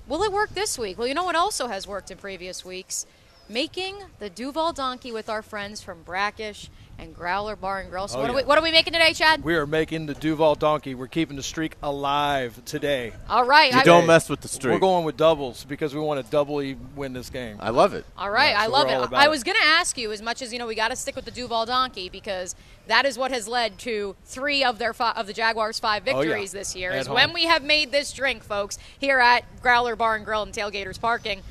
Will 0.07 0.23
it 0.25 0.31
work 0.31 0.51
this 0.51 0.79
week? 0.79 0.99
Well, 0.99 1.09
you 1.09 1.15
know 1.15 1.25
what 1.25 1.35
also 1.35 1.69
has 1.69 1.87
worked 1.87 2.11
in 2.11 2.19
previous 2.19 2.63
weeks? 2.63 3.07
Making 3.49 3.97
the 4.19 4.29
Duval 4.29 4.75
Donkey 4.75 5.11
with 5.11 5.31
our 5.31 5.41
friends 5.41 5.81
from 5.81 6.03
Brackish 6.03 6.69
and 6.99 7.15
Growler 7.15 7.57
Bar 7.57 7.81
and 7.81 7.91
Grill. 7.91 8.09
So 8.09 8.19
Oh, 8.19 8.23
what, 8.23 8.31
are 8.31 8.35
we, 8.35 8.43
what 8.45 8.59
are 8.59 8.63
we 8.63 8.71
making 8.73 8.93
today, 8.93 9.13
Chad? 9.13 9.45
We 9.45 9.55
are 9.57 9.67
making 9.67 10.07
the 10.07 10.15
Duval 10.15 10.55
Donkey. 10.55 10.95
We're 10.95 11.07
keeping 11.09 11.37
the 11.37 11.43
streak 11.43 11.77
alive 11.83 12.61
today. 12.65 13.13
All 13.29 13.45
right. 13.45 13.73
You 13.73 13.81
I- 13.81 13.85
don't 13.85 14.07
mess 14.07 14.29
with 14.29 14.41
the 14.41 14.49
streak. 14.49 14.73
We're 14.75 14.79
going 14.81 15.05
with 15.05 15.17
doubles 15.17 15.65
because 15.65 15.95
we 15.95 16.01
want 16.01 16.25
to 16.25 16.31
doubly 16.31 16.77
win 16.95 17.13
this 17.13 17.29
game. 17.31 17.59
I 17.61 17.71
love 17.71 17.93
it. 17.95 18.07
All 18.17 18.31
right, 18.31 18.51
Yeah, 18.51 18.63
I 18.63 18.67
love 18.67 18.89
it. 18.89 19.15
I 19.15 19.29
was 19.29 19.43
going 19.45 19.57
to 19.61 19.67
ask 19.67 19.99
you, 19.99 20.11
as 20.13 20.23
much 20.23 20.41
as 20.43 20.53
you 20.53 20.59
know, 20.59 20.67
we 20.67 20.75
got 20.75 20.89
to 20.89 20.97
stick 20.97 21.17
with 21.17 21.25
the 21.27 21.31
Duval 21.31 21.67
Donkey 21.67 22.09
because 22.09 22.55
that 22.87 23.05
is 23.05 23.19
what 23.19 23.31
has 23.31 23.47
led 23.47 23.79
to 23.81 24.17
three 24.25 24.65
of 24.65 24.79
their 24.79 24.95
fi- 24.95 25.13
of 25.13 25.27
the 25.27 25.33
Jaguars' 25.33 25.79
five 25.79 26.03
Oh, 26.07 26.11
yeah. 26.11 26.17
victories 26.29 26.53
this 26.53 26.75
year. 26.77 26.93
At 26.93 27.01
Is 27.01 27.09
when 27.09 27.33
we 27.33 27.45
have 27.45 27.63
made 27.63 27.93
this 27.93 28.13
drink, 28.13 28.43
folks, 28.43 28.79
here 28.99 29.19
at 29.21 29.45
Growler 29.61 29.97
Bar 29.97 30.17
and 30.17 30.25
Grill 30.25 30.43
and 30.43 30.53
Tailgaters 30.53 31.01
Parking. 31.01 31.43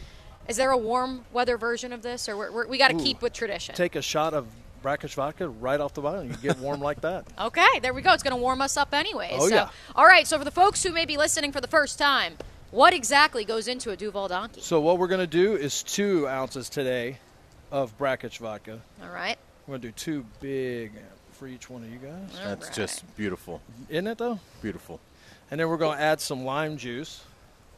Is 0.47 0.57
there 0.57 0.69
a 0.71 0.77
warm 0.77 1.25
weather 1.33 1.57
version 1.57 1.91
of 1.91 2.03
this, 2.03 2.29
or 2.29 2.37
we're, 2.37 2.51
we're, 2.51 2.67
we 2.67 2.77
got 2.77 2.89
to 2.89 2.97
keep 2.97 3.21
with 3.21 3.33
tradition? 3.33 3.73
Take 3.75 3.95
a 3.95 4.01
shot 4.01 4.33
of 4.35 4.45
brackish 4.85 5.15
vodka 5.15 5.49
right 5.49 5.79
off 5.79 5.95
the 5.95 6.01
bottle. 6.01 6.23
You 6.23 6.35
get 6.43 6.59
warm 6.59 6.79
like 6.79 7.01
that. 7.01 7.25
Okay, 7.39 7.79
there 7.81 7.91
we 7.91 8.03
go. 8.03 8.13
It's 8.13 8.21
going 8.21 8.35
to 8.35 8.41
warm 8.41 8.61
us 8.61 8.77
up 8.77 8.93
anyway. 8.93 9.31
Oh, 9.33 9.49
so, 9.49 9.55
yeah. 9.55 9.69
All 9.95 10.05
right, 10.05 10.27
so 10.27 10.37
for 10.37 10.43
the 10.45 10.51
folks 10.51 10.83
who 10.83 10.91
may 10.91 11.05
be 11.05 11.17
listening 11.17 11.51
for 11.51 11.59
the 11.59 11.67
first 11.67 11.97
time, 11.97 12.37
what 12.69 12.93
exactly 12.93 13.43
goes 13.45 13.67
into 13.67 13.89
a 13.89 13.97
Duval 13.97 14.27
Donkey? 14.27 14.61
So 14.61 14.79
what 14.79 14.99
we're 14.99 15.07
going 15.07 15.21
to 15.21 15.27
do 15.27 15.55
is 15.55 15.81
two 15.81 16.27
ounces 16.27 16.69
today 16.69 17.17
of 17.71 17.97
brackish 17.97 18.37
vodka. 18.37 18.79
All 19.01 19.09
right. 19.09 19.37
We're 19.65 19.71
going 19.71 19.81
to 19.81 19.87
do 19.87 19.93
two 19.93 20.25
big 20.39 20.91
for 21.31 21.47
each 21.47 21.67
one 21.67 21.83
of 21.83 21.89
you 21.91 21.97
guys. 21.97 22.39
That's 22.43 22.69
just 22.69 23.03
beautiful. 23.17 23.61
Isn't 23.89 24.05
it 24.05 24.19
though? 24.19 24.39
Beautiful. 24.61 24.99
And 25.49 25.59
then 25.59 25.67
we're 25.67 25.77
going 25.77 25.97
to 25.97 26.03
add 26.03 26.21
some 26.21 26.45
lime 26.45 26.77
juice. 26.77 27.23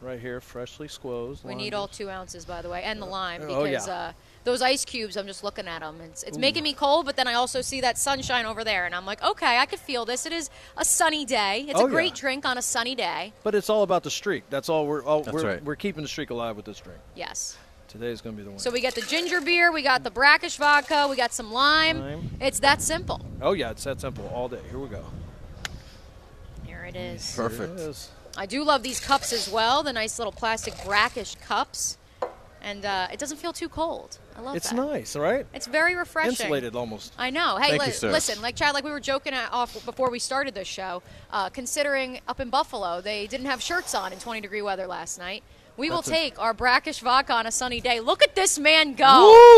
right 0.01 0.19
here, 0.19 0.41
freshly 0.41 0.89
squoze. 0.89 1.41
We 1.41 1.55
need 1.55 1.73
lime 1.73 1.79
all 1.79 1.87
two 1.87 2.09
ounces, 2.09 2.43
by 2.43 2.61
the 2.61 2.69
way, 2.69 2.83
and 2.83 3.01
the 3.01 3.05
lime 3.05 3.43
Oh, 3.43 3.63
because 3.63 3.87
yeah. 3.87 3.93
uh, 3.93 4.11
those 4.47 4.61
ice 4.61 4.85
cubes. 4.85 5.17
I'm 5.17 5.27
just 5.27 5.43
looking 5.43 5.67
at 5.67 5.81
them. 5.81 5.99
It's 6.01 6.23
it's 6.23 6.37
making 6.37 6.63
me 6.63 6.71
cold, 6.73 7.05
but 7.05 7.17
then 7.17 7.27
I 7.27 7.33
also 7.33 7.59
see 7.61 7.81
that 7.81 7.97
sunshine 7.97 8.45
over 8.45 8.63
there, 8.63 8.85
and 8.85 8.95
I'm 8.95 9.05
like, 9.05 9.21
okay, 9.21 9.57
I 9.57 9.65
could 9.65 9.79
feel 9.79 10.05
this. 10.05 10.25
It 10.25 10.31
is 10.31 10.49
a 10.77 10.85
sunny 10.85 11.25
day. 11.25 11.65
It's 11.67 11.79
Oh, 11.79 11.85
a 11.85 11.89
great 11.89 12.11
yeah. 12.15 12.21
drink 12.21 12.45
on 12.45 12.57
a 12.57 12.61
sunny 12.61 12.95
day. 12.95 13.33
But 13.43 13.55
it's 13.55 13.69
all 13.69 13.83
about 13.83 14.03
the 14.03 14.09
streak. 14.09 14.45
That's 14.49 14.69
all 14.69 14.87
we're. 14.87 15.03
All, 15.03 15.21
That's 15.21 15.33
we're, 15.35 15.45
right. 15.45 15.63
We're 15.63 15.75
keeping 15.75 16.01
the 16.01 16.07
streak 16.07 16.29
alive 16.29 16.55
with 16.55 16.63
this 16.65 16.79
drink. 16.79 16.99
Yes. 17.13 17.57
Today 17.89 18.07
is 18.07 18.21
going 18.21 18.35
to 18.35 18.37
be 18.37 18.43
the 18.45 18.51
one. 18.51 18.59
So 18.59 18.71
we 18.71 18.79
got 18.81 18.95
the 18.95 19.01
ginger 19.01 19.41
beer, 19.41 19.71
we 19.71 19.81
got 19.81 20.03
the 20.03 20.11
brackish 20.11 20.55
vodka, 20.57 21.07
we 21.09 21.15
got 21.17 21.33
some 21.33 21.51
lime. 21.51 21.99
Lime. 21.99 22.29
It's 22.39 22.59
that 22.59 22.81
simple. 22.81 23.19
oh 23.41 23.51
yeah, 23.53 23.71
it's 23.71 23.83
that 23.83 23.99
simple 23.99 24.27
all 24.33 24.47
day. 24.47 24.61
Here 24.69 24.79
we 24.79 24.87
go. 24.87 25.03
Here 26.65 26.85
it 26.85 26.95
is. 26.95 27.33
Perfect. 27.35 27.79
It 27.79 27.83
is. 27.83 28.09
I 28.37 28.45
do 28.45 28.63
love 28.63 28.81
these 28.83 28.99
cups 29.01 29.33
as 29.33 29.49
well. 29.49 29.83
The 29.83 29.93
nice 29.93 30.17
little 30.19 30.31
plastic 30.33 30.73
brackish 30.85 31.35
cups, 31.35 31.97
and 32.67 32.85
uh, 32.85 33.07
it 33.13 33.19
doesn't 33.19 33.37
feel 33.37 33.53
too 33.53 33.69
cold. 33.69 34.17
I 34.37 34.41
love 34.41 34.55
it. 34.55 34.57
It's 34.57 34.69
that. 34.71 34.75
nice, 34.75 35.15
right? 35.15 35.45
It's 35.53 35.67
very 35.67 35.95
refreshing. 35.95 36.31
Insulated 36.31 36.75
almost. 36.75 37.13
I 37.17 37.29
know. 37.29 37.57
Hey, 37.57 37.69
Thank 37.69 37.81
li- 37.81 37.87
you, 37.87 37.93
sir. 37.93 38.11
listen, 38.11 38.41
like 38.41 38.55
Chad, 38.55 38.73
like 38.73 38.83
we 38.83 38.91
were 38.91 38.99
joking 38.99 39.33
off 39.33 39.73
before 39.85 40.11
we 40.11 40.19
started 40.19 40.53
this 40.53 40.67
show. 40.67 41.01
Uh, 41.31 41.49
considering 41.49 42.19
up 42.27 42.39
in 42.39 42.49
Buffalo, 42.49 42.99
they 43.01 43.25
didn't 43.27 43.47
have 43.47 43.61
shirts 43.61 43.95
on 43.95 44.11
in 44.13 44.19
20 44.19 44.41
degree 44.41 44.61
weather 44.61 44.85
last 44.87 45.17
night. 45.17 45.43
We 45.77 45.91
will 45.91 45.97
That's 45.97 46.07
a- 46.09 46.11
take 46.11 46.39
our 46.41 46.53
brackish 46.55 46.99
vodka 47.01 47.33
on 47.33 47.45
a 47.45 47.51
sunny 47.51 47.79
day. 47.79 47.99
Look 47.99 48.23
at 48.23 48.33
this 48.35 48.57
man 48.57 48.95
go. 48.95 49.05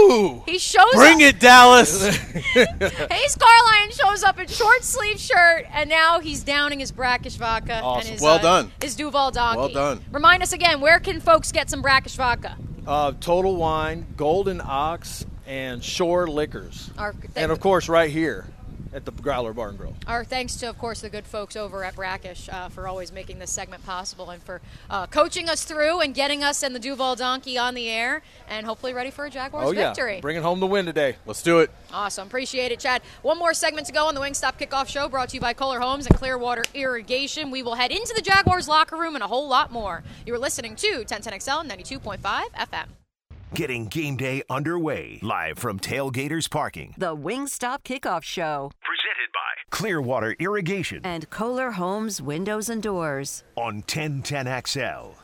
Woo! 0.10 0.44
He 0.46 0.60
shows 0.60 0.94
Bring 0.94 1.16
up. 1.24 1.30
it, 1.34 1.40
Dallas. 1.40 2.06
Hays 2.54 3.38
Carlyon 3.38 3.92
shows 3.92 4.24
up 4.24 4.38
in 4.40 4.48
short 4.48 4.84
sleeve 4.84 5.18
shirt, 5.20 5.66
and 5.72 5.90
now 5.90 6.20
he's 6.20 6.44
downing 6.44 6.80
his 6.80 6.92
brackish 6.92 7.36
vodka 7.36 7.74
and 7.76 7.86
Awesome. 7.86 8.12
his 8.12 8.22
Well 8.22 8.36
uh, 8.36 8.42
done. 8.42 8.72
his 8.82 8.96
Duval 8.96 9.32
donkey. 9.32 9.60
Well 9.60 9.70
done. 9.70 10.02
Remind 10.12 10.44
us 10.44 10.52
again, 10.54 10.82
where 10.82 11.00
can 11.00 11.22
folks 11.22 11.52
get 11.54 11.70
some 11.70 11.82
brackish 11.82 12.16
vodka? 12.16 12.58
Uh, 12.90 13.14
Total 13.20 13.56
Wine, 13.56 14.08
Golden 14.18 14.60
Ox, 14.66 15.24
and 15.46 15.84
Shore 15.84 16.28
Liquors. 16.28 16.90
Our, 16.98 17.14
And 17.36 17.52
of 17.52 17.60
course, 17.60 17.88
right 17.88 18.10
here 18.10 18.48
at 18.94 19.06
the 19.06 19.12
Growler 19.12 19.54
Bar 19.54 19.70
and 19.70 19.78
Grill. 19.78 19.96
Our 20.08 20.24
thanks 20.24 20.56
to, 20.58 20.70
of 20.70 20.78
course, 20.78 21.02
the 21.02 21.10
good 21.10 21.26
folks 21.26 21.56
over 21.56 21.84
at 21.84 21.96
Brackish 21.96 22.50
uh, 22.50 22.70
for 22.70 22.88
always 22.88 23.12
making 23.12 23.40
this 23.40 23.52
segment 23.52 23.86
possible 23.86 24.30
and 24.30 24.42
for 24.42 24.62
uh, 24.90 25.08
coaching 25.08 25.50
us 25.50 25.64
through 25.64 26.02
and 26.02 26.14
getting 26.14 26.44
us 26.44 26.64
and 26.64 26.76
the 26.76 26.80
Duval 26.80 27.16
Donkey 27.16 27.58
on 27.58 27.74
the 27.74 27.90
air 27.90 28.22
and 28.48 28.66
hopefully 28.66 28.94
ready 28.94 29.12
for 29.12 29.26
a 29.26 29.30
Jaguars 29.30 29.68
oh 29.68 29.72
yeah, 29.72 29.90
victory. 29.90 30.22
bringing 30.22 30.44
home 30.44 30.60
the 30.60 30.68
win 30.68 30.86
today. 30.86 31.16
Let's 31.26 31.42
do 31.44 31.60
it. 31.60 31.72
Awesome. 31.94 32.28
Appreciate 32.28 32.72
it, 32.72 32.80
Chad. 32.80 33.02
One 33.22 33.38
more 33.38 33.54
segment 33.54 33.88
to 33.88 33.94
go 33.94 34.08
on 34.08 34.16
the 34.16 34.22
Wingstop 34.22 34.60
Kickoff 34.60 34.88
Show 34.88 35.08
brought 35.10 35.30
to 35.30 35.36
you 35.36 35.42
by 35.42 35.54
Kohler 35.54 35.80
Homes 35.80 36.06
and 36.06 36.16
Clearwater 36.16 36.64
Irrigation. 36.74 37.52
We 37.52 37.64
will 37.64 37.76
head 37.76 37.92
into 37.92 38.14
the 38.16 38.22
Jaguars 38.22 38.68
locker 38.68 38.96
room 38.96 39.16
and 39.16 39.24
a 39.24 39.28
whole 39.28 39.48
lot 39.48 39.72
more. 39.72 40.04
You 40.26 40.34
are 40.34 40.40
listening 40.40 40.76
to 40.78 41.04
1010XL 41.06 41.70
92.5 41.70 42.20
FM. 42.20 42.99
Getting 43.54 43.88
game 43.88 44.16
day 44.16 44.44
underway 44.50 45.20
live 45.24 45.58
from 45.58 45.80
Tailgaters 45.80 46.50
Parking. 46.50 46.94
The 46.98 47.16
Wingstop 47.16 47.84
Kickoff 47.84 48.22
Show. 48.24 48.72
Presented 48.84 49.32
by 49.34 49.76
Clearwater 49.76 50.36
Irrigation 50.40 51.02
And 51.04 51.28
Kohler 51.32 51.72
Homes 51.72 52.22
Windows 52.22 52.70
and 52.70 52.82
Doors. 52.84 53.44
on 53.56 53.82
1010XL. 53.84 55.16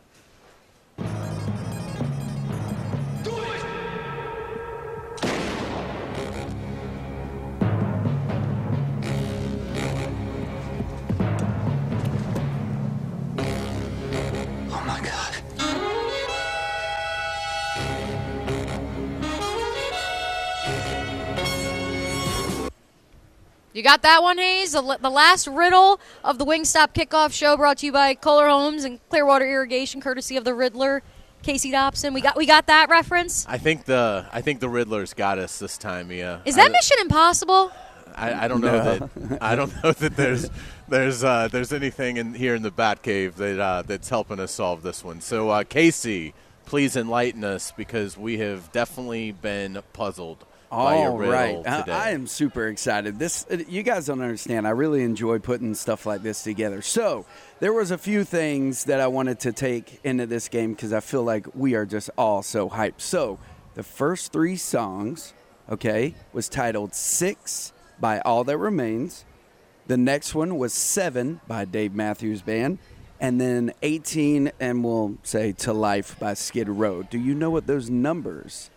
You 23.76 23.84
got 23.84 24.03
that 24.03 24.23
one, 24.23 24.38
Hays? 24.38 24.71
The, 24.71 24.97
the 25.01 25.09
last 25.09 25.47
riddle 25.47 25.99
of 26.23 26.38
the 26.38 26.45
Wingstop 26.45 26.93
Kickoff 26.93 27.34
Show 27.34 27.57
brought 27.57 27.80
to 27.80 27.86
you 27.86 27.91
by 27.91 28.15
Kohler 28.15 28.47
Homes 28.47 28.86
and 28.86 29.01
Clearwater 29.09 29.45
Irrigation, 29.45 29.99
courtesy 29.99 30.38
of 30.38 30.45
the 30.45 30.53
Riddler, 30.53 31.03
Casey 31.43 31.71
Dobson. 31.71 32.13
We 32.13 32.21
got 32.21 32.38
we 32.38 32.45
got 32.45 32.67
that 32.67 32.89
reference. 32.89 33.45
I 33.49 33.57
think 33.57 33.84
the 33.84 34.28
I 34.32 34.39
think 34.39 34.61
the 34.61 34.69
Riddlers 34.69 35.13
got 35.13 35.39
us 35.39 35.59
this 35.59 35.78
time, 35.78 36.07
Mia. 36.07 36.41
Is 36.45 36.55
that 36.55 36.67
I, 36.67 36.69
Mission 36.69 36.97
Impossible? 37.01 37.69
I, 38.15 38.45
I 38.45 38.47
don't 38.47 38.61
know 38.61 38.78
No. 38.82 39.09
that 39.09 39.43
I 39.43 39.57
don't 39.57 39.84
know 39.84 39.91
that 39.91 40.15
there's 40.15 40.49
there's 40.88 41.21
uh, 41.26 41.49
there's 41.49 41.73
anything 41.73 42.15
in 42.15 42.34
here 42.34 42.55
in 42.55 42.61
the 42.61 42.71
Batcave 42.71 43.34
that 43.34 43.59
uh, 43.59 43.82
that's 43.82 44.07
helping 44.07 44.39
us 44.39 44.53
solve 44.53 44.84
this 44.84 45.03
one. 45.03 45.19
So 45.19 45.49
uh, 45.49 45.65
Casey, 45.65 46.34
please 46.65 46.95
enlighten 46.95 47.43
us 47.43 47.73
because 47.76 48.17
we 48.17 48.38
have 48.38 48.71
definitely 48.71 49.34
been 49.34 49.80
puzzled 49.91 50.38
by 50.38 50.45
your 50.45 50.55
All 50.76 51.17
right, 51.17 51.57
I, 51.65 51.80
today. 51.80 51.91
I 51.93 52.09
am 52.11 52.28
super 52.28 52.67
excited. 52.67 53.17
This 53.17 53.45
uh, 53.49 53.59
you 53.69 53.82
guys 53.82 54.07
don't 54.07 54.21
understand. 54.21 54.67
I 54.67 54.71
really 54.71 55.03
enjoy 55.03 55.39
putting 55.39 55.73
stuff 55.73 56.05
like 56.05 56.21
this 56.21 56.43
together. 56.43 56.82
So 56.82 57.26
there 57.61 57.71
was 57.71 57.91
a 57.91 57.97
few 57.97 58.26
things 58.26 58.84
that 58.84 58.99
I 58.99 59.07
wanted 59.07 59.39
to 59.41 59.53
take 59.53 60.01
into 60.03 60.26
this 60.26 60.49
game 60.49 60.73
because 60.73 60.91
I 60.91 60.99
feel 60.99 61.23
like 61.23 61.47
we 61.55 61.76
are 61.76 61.86
just 61.86 62.09
all 62.17 62.43
so 62.43 62.69
hyped. 62.69 62.99
So 62.99 63.39
the 63.76 63.84
first 63.84 64.34
three 64.34 64.57
songs, 64.57 65.34
okay, 65.69 66.13
was 66.34 66.49
titled 66.49 66.93
Six 66.93 67.71
by 67.97 68.19
All 68.19 68.43
That 68.43 68.57
Remains. 68.57 69.23
The 69.88 69.97
next 69.97 70.36
one 70.36 70.57
was 70.57 70.73
Seven 70.73 71.39
by 71.47 71.63
Dave 71.63 71.93
Matthews 71.93 72.41
Band. 72.41 72.80
And 73.21 73.39
then 73.39 73.71
18, 73.82 74.51
and 74.59 74.84
we'll 74.84 75.17
say 75.23 75.53
To 75.53 75.71
Life 75.71 76.19
by 76.19 76.34
Skid 76.34 76.67
Row. 76.67 77.01
Do 77.01 77.17
you 77.17 77.34
know 77.34 77.49
what 77.49 77.65
those 77.65 77.89
numbers 77.89 78.69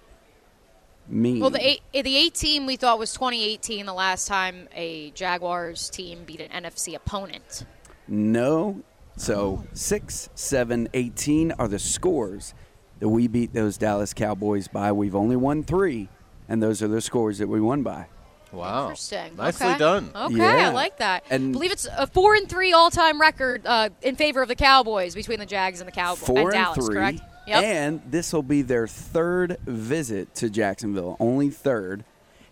mean? 1.09 1.41
Well, 1.41 1.51
the 1.51 1.67
eight, 1.67 1.81
eh, 1.95 2.03
the 2.03 2.17
18 2.17 2.67
we 2.67 2.77
thought 2.77 2.99
was 2.99 3.13
2018, 3.13 3.87
the 3.87 3.93
last 3.93 4.29
time 4.29 4.69
a 4.75 5.11
Jaguars 5.13 5.89
team 5.91 6.25
beat 6.25 6.41
an 6.41 6.65
NFC 6.65 6.95
opponent. 6.95 7.65
No. 8.07 8.81
So 9.17 9.65
six, 9.73 10.29
seven, 10.35 10.89
18 10.95 11.53
are 11.53 11.69
the 11.69 11.79
scores 11.79 12.55
that 13.01 13.09
we 13.09 13.27
beat 13.29 13.53
those 13.53 13.77
Dallas 13.79 14.15
Cowboys 14.15 14.69
by. 14.69 14.93
We've 14.93 15.15
only 15.17 15.37
won 15.37 15.63
three, 15.65 16.09
and 16.49 16.63
those 16.63 16.83
are 16.83 16.89
the 16.89 17.01
scores 17.01 17.39
that 17.39 17.49
we 17.49 17.61
won 17.61 17.83
by. 17.83 18.07
wow, 18.53 18.85
Interesting. 18.85 19.37
nicely 19.37 19.67
okay. 19.69 19.79
done. 19.79 20.11
Okay, 20.15 20.37
Yeah. 20.37 20.69
I 20.69 20.73
like 20.73 20.99
that. 20.99 21.25
And- 21.31 21.51
I 21.51 21.53
believe 21.53 21.73
it's 21.73 21.87
a 21.97 22.07
four 22.07 22.35
and 22.35 22.49
three 22.49 22.73
all 22.73 22.91
time 22.91 23.21
record 23.21 23.67
uh, 23.67 23.91
in 24.03 24.15
favor 24.17 24.41
of 24.41 24.49
the 24.49 24.55
Cowboys 24.57 25.15
between 25.15 25.39
the 25.39 25.47
Jags 25.47 25.81
and 25.81 25.89
the 25.89 25.93
Cowboys 25.93 26.21
Four 26.27 26.39
and 26.39 26.47
and 26.47 26.53
Dallas, 26.55 26.87
three. 26.87 26.95
correct? 26.95 27.21
Yep. 27.49 27.65
And 27.65 28.03
this 28.07 28.33
will 28.33 28.43
be 28.43 28.63
their 28.63 28.87
third 28.87 29.57
visit 29.65 30.35
to 30.37 30.51
Jacksonville, 30.51 31.17
only 31.19 31.49
third. 31.49 32.05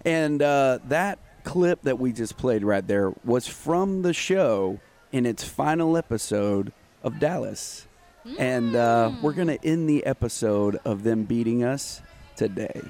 And 0.04 0.40
uh, 0.40 0.78
that 0.88 1.18
clip 1.44 1.82
that 1.82 1.98
we 1.98 2.12
just 2.12 2.36
played 2.36 2.64
right 2.64 2.86
there 2.86 3.12
was 3.24 3.46
from 3.46 4.02
the 4.02 4.14
show 4.14 4.80
in 5.12 5.26
its 5.26 5.44
final 5.44 5.96
episode 5.96 6.72
of 7.02 7.18
Dallas. 7.18 7.86
And 8.38 8.74
uh, 8.74 9.12
we're 9.22 9.34
going 9.34 9.48
to 9.48 9.64
end 9.64 9.88
the 9.88 10.04
episode 10.04 10.80
of 10.84 11.04
them 11.04 11.24
beating 11.24 11.62
us 11.62 12.00
today. 12.34 12.80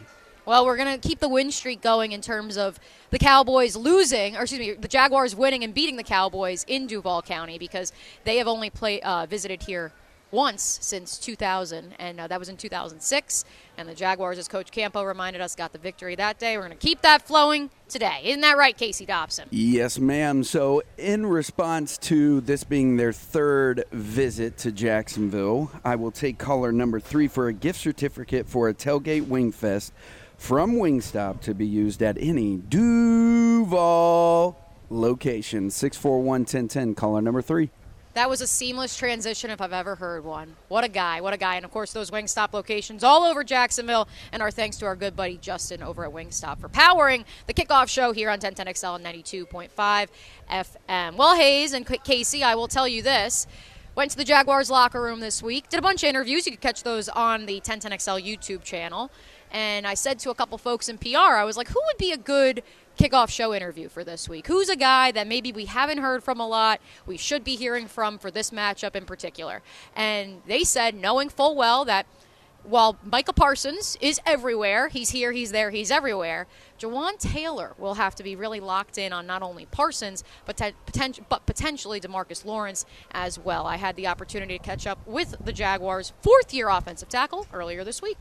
Well, 0.47 0.65
we're 0.65 0.77
going 0.77 0.99
to 0.99 1.09
keep 1.09 1.19
the 1.19 1.29
win 1.29 1.51
streak 1.51 1.83
going 1.83 2.13
in 2.13 2.21
terms 2.21 2.57
of 2.57 2.79
the 3.11 3.19
Cowboys 3.19 3.77
losing, 3.77 4.37
or 4.37 4.43
excuse 4.43 4.61
me, 4.61 4.73
the 4.75 4.89
Jaguars 4.89 5.35
winning 5.35 5.65
and 5.65 5.75
beating 5.75 5.97
the 5.97 6.05
Cowboys 6.05 6.65
in 6.69 6.87
Duval 6.87 7.21
County 7.23 7.59
because 7.59 7.93
they 8.25 8.37
have 8.37 8.47
only 8.47 8.71
play, 8.71 9.01
uh, 9.03 9.27
visited 9.27 9.65
here 9.65 9.93
once 10.31 10.79
since 10.83 11.19
2000, 11.19 11.95
and 11.99 12.21
uh, 12.21 12.27
that 12.27 12.39
was 12.39 12.49
in 12.49 12.57
2006. 12.57 13.45
And 13.79 13.89
the 13.89 13.95
Jaguars, 13.95 14.39
as 14.39 14.49
Coach 14.49 14.71
Campo 14.71 15.03
reminded 15.03 15.43
us, 15.43 15.55
got 15.55 15.73
the 15.73 15.79
victory 15.79 16.15
that 16.17 16.39
day. 16.39 16.57
We're 16.57 16.67
going 16.67 16.77
to 16.77 16.87
keep 16.87 17.03
that 17.03 17.23
flowing 17.23 17.71
today. 17.89 18.21
Isn't 18.25 18.41
that 18.41 18.57
right, 18.57 18.77
Casey 18.77 19.07
Dobson? 19.07 19.49
Yes, 19.51 19.99
ma'am. 19.99 20.45
So, 20.45 20.83
in 20.99 21.27
response 21.27 21.99
to 21.99 22.41
this 22.41 22.65
being 22.65 22.97
their 22.97 23.13
third 23.13 23.85
visit 23.93 24.57
to 24.59 24.73
Jacksonville, 24.73 25.71
I 25.85 25.97
will 25.97 26.11
take 26.11 26.39
caller 26.39 26.73
number 26.73 27.01
three 27.01 27.29
for 27.29 27.49
a 27.49 27.53
gift 27.53 27.81
certificate 27.81 28.49
for 28.49 28.69
a 28.69 28.75
tailgate 28.75 29.29
wing 29.29 29.53
fest 29.53 29.93
from 30.37 30.77
Wingstop 30.77 31.41
to 31.43 31.55
be 31.55 31.67
used 31.67 32.03
at 32.03 32.19
any 32.19 32.57
Duval 32.57 34.59
location. 34.91 35.71
641 35.71 36.43
1010, 36.43 36.95
caller 36.95 37.23
number 37.23 37.43
three. 37.43 37.71
That 38.17 38.31
was 38.31 38.41
a 38.41 38.47
seamless 38.47 38.97
transition 38.97 39.51
if 39.51 39.61
I've 39.61 39.75
ever 39.75 39.97
heard 39.97 40.25
one. 40.25 40.57
What 40.69 40.85
a 40.85 40.89
guy, 40.89 41.21
what 41.21 41.35
a 41.35 41.37
guy. 41.37 41.57
And 41.57 41.67
of 41.67 41.71
course, 41.71 41.93
those 41.93 42.11
Wingstop 42.11 42.55
locations 42.55 43.05
all 43.05 43.25
over 43.25 43.45
Jacksonville. 43.45 44.09
And 44.33 44.41
our 44.41 44.51
thanks 44.51 44.79
to 44.79 44.87
our 44.87 44.97
good 44.97 45.15
buddy 45.15 45.37
Justin 45.37 45.83
over 45.83 46.03
at 46.03 46.11
Wingstop 46.11 46.59
for 46.59 46.71
powering 46.71 47.27
the 47.47 47.53
kickoff 47.53 47.91
show 47.91 48.13
here 48.13 48.31
on 48.31 48.39
1010XL 48.39 48.97
and 48.97 49.05
92.5 49.05 50.09
FM. 50.51 51.17
Well, 51.17 51.37
Hays 51.37 51.75
and 51.75 51.87
Casey, 52.05 52.43
I 52.43 52.55
will 52.55 52.69
tell 52.69 52.89
you 52.89 53.03
this. 53.03 53.47
Went 53.95 54.13
to 54.13 54.17
the 54.17 54.25
Jaguars 54.25 54.71
locker 54.71 55.03
room 55.03 55.21
this 55.21 55.43
week, 55.43 55.69
did 55.69 55.79
a 55.79 55.83
bunch 55.83 56.03
of 56.03 56.09
interviews. 56.09 56.47
You 56.47 56.53
could 56.53 56.63
catch 56.63 56.85
those 56.85 57.11
on 57.11 57.45
the 57.45 57.61
1010XL 57.61 58.25
YouTube 58.25 58.63
channel. 58.63 59.11
And 59.51 59.87
I 59.87 59.93
said 59.93 60.19
to 60.21 60.31
a 60.31 60.35
couple 60.35 60.57
folks 60.57 60.89
in 60.89 60.97
PR, 60.97 61.37
I 61.37 61.45
was 61.45 61.59
like, 61.59 61.69
who 61.69 61.81
would 61.87 61.99
be 61.99 62.13
a 62.13 62.17
good 62.17 62.63
kickoff 62.97 63.29
show 63.31 63.55
interview 63.55 63.89
for 63.89 64.05
this 64.05 64.29
week. 64.29 64.47
Who's 64.47 64.69
a 64.69 64.77
guy 64.77 65.13
that 65.13 65.27
maybe 65.27 65.53
we 65.53 65.67
haven't 65.67 65.99
heard 65.99 66.23
from 66.25 66.41
a 66.41 66.47
lot, 66.47 66.81
we 67.07 67.17
should 67.17 67.45
be 67.45 67.57
hearing 67.57 67.87
from 67.87 68.19
for 68.19 68.31
this 68.31 68.51
matchup 68.51 68.97
in 68.97 69.05
particular? 69.05 69.63
And 69.95 70.43
they 70.47 70.65
said, 70.65 70.95
knowing 70.95 71.29
full 71.29 71.55
well 71.55 71.85
that 71.85 72.07
while 72.67 72.99
Micah 73.05 73.33
Parsons 73.33 73.97
is 74.01 74.21
everywhere, 74.27 74.89
he's 74.89 75.11
here, 75.11 75.33
he's 75.33 75.53
there, 75.53 75.71
he's 75.71 75.91
everywhere. 75.91 76.47
Jawaan 76.81 77.19
Taylor 77.19 77.75
will 77.79 77.95
have 77.95 78.15
to 78.17 78.23
be 78.23 78.35
really 78.35 78.61
locked 78.61 78.99
in 78.99 79.13
on 79.13 79.27
not 79.27 79.43
only 79.43 79.67
Parsons, 79.67 80.25
but, 80.45 80.57
te- 80.57 80.75
poten- 80.87 81.25
but 81.29 81.47
potentially 81.47 82.01
DeMarcus 82.01 82.45
Lawrence 82.45 82.85
as 83.13 83.39
well. 83.39 83.67
I 83.67 83.77
had 83.77 83.95
the 83.97 84.09
opportunity 84.09 84.59
to 84.59 84.65
catch 84.65 84.87
up 84.87 84.99
with 85.07 85.37
the 85.45 85.53
Jaguars' 85.53 86.13
fourth 86.21 86.53
year 86.53 86.69
offensive 86.69 87.09
tackle 87.09 87.47
earlier 87.53 87.85
this 87.85 88.03
week. 88.03 88.19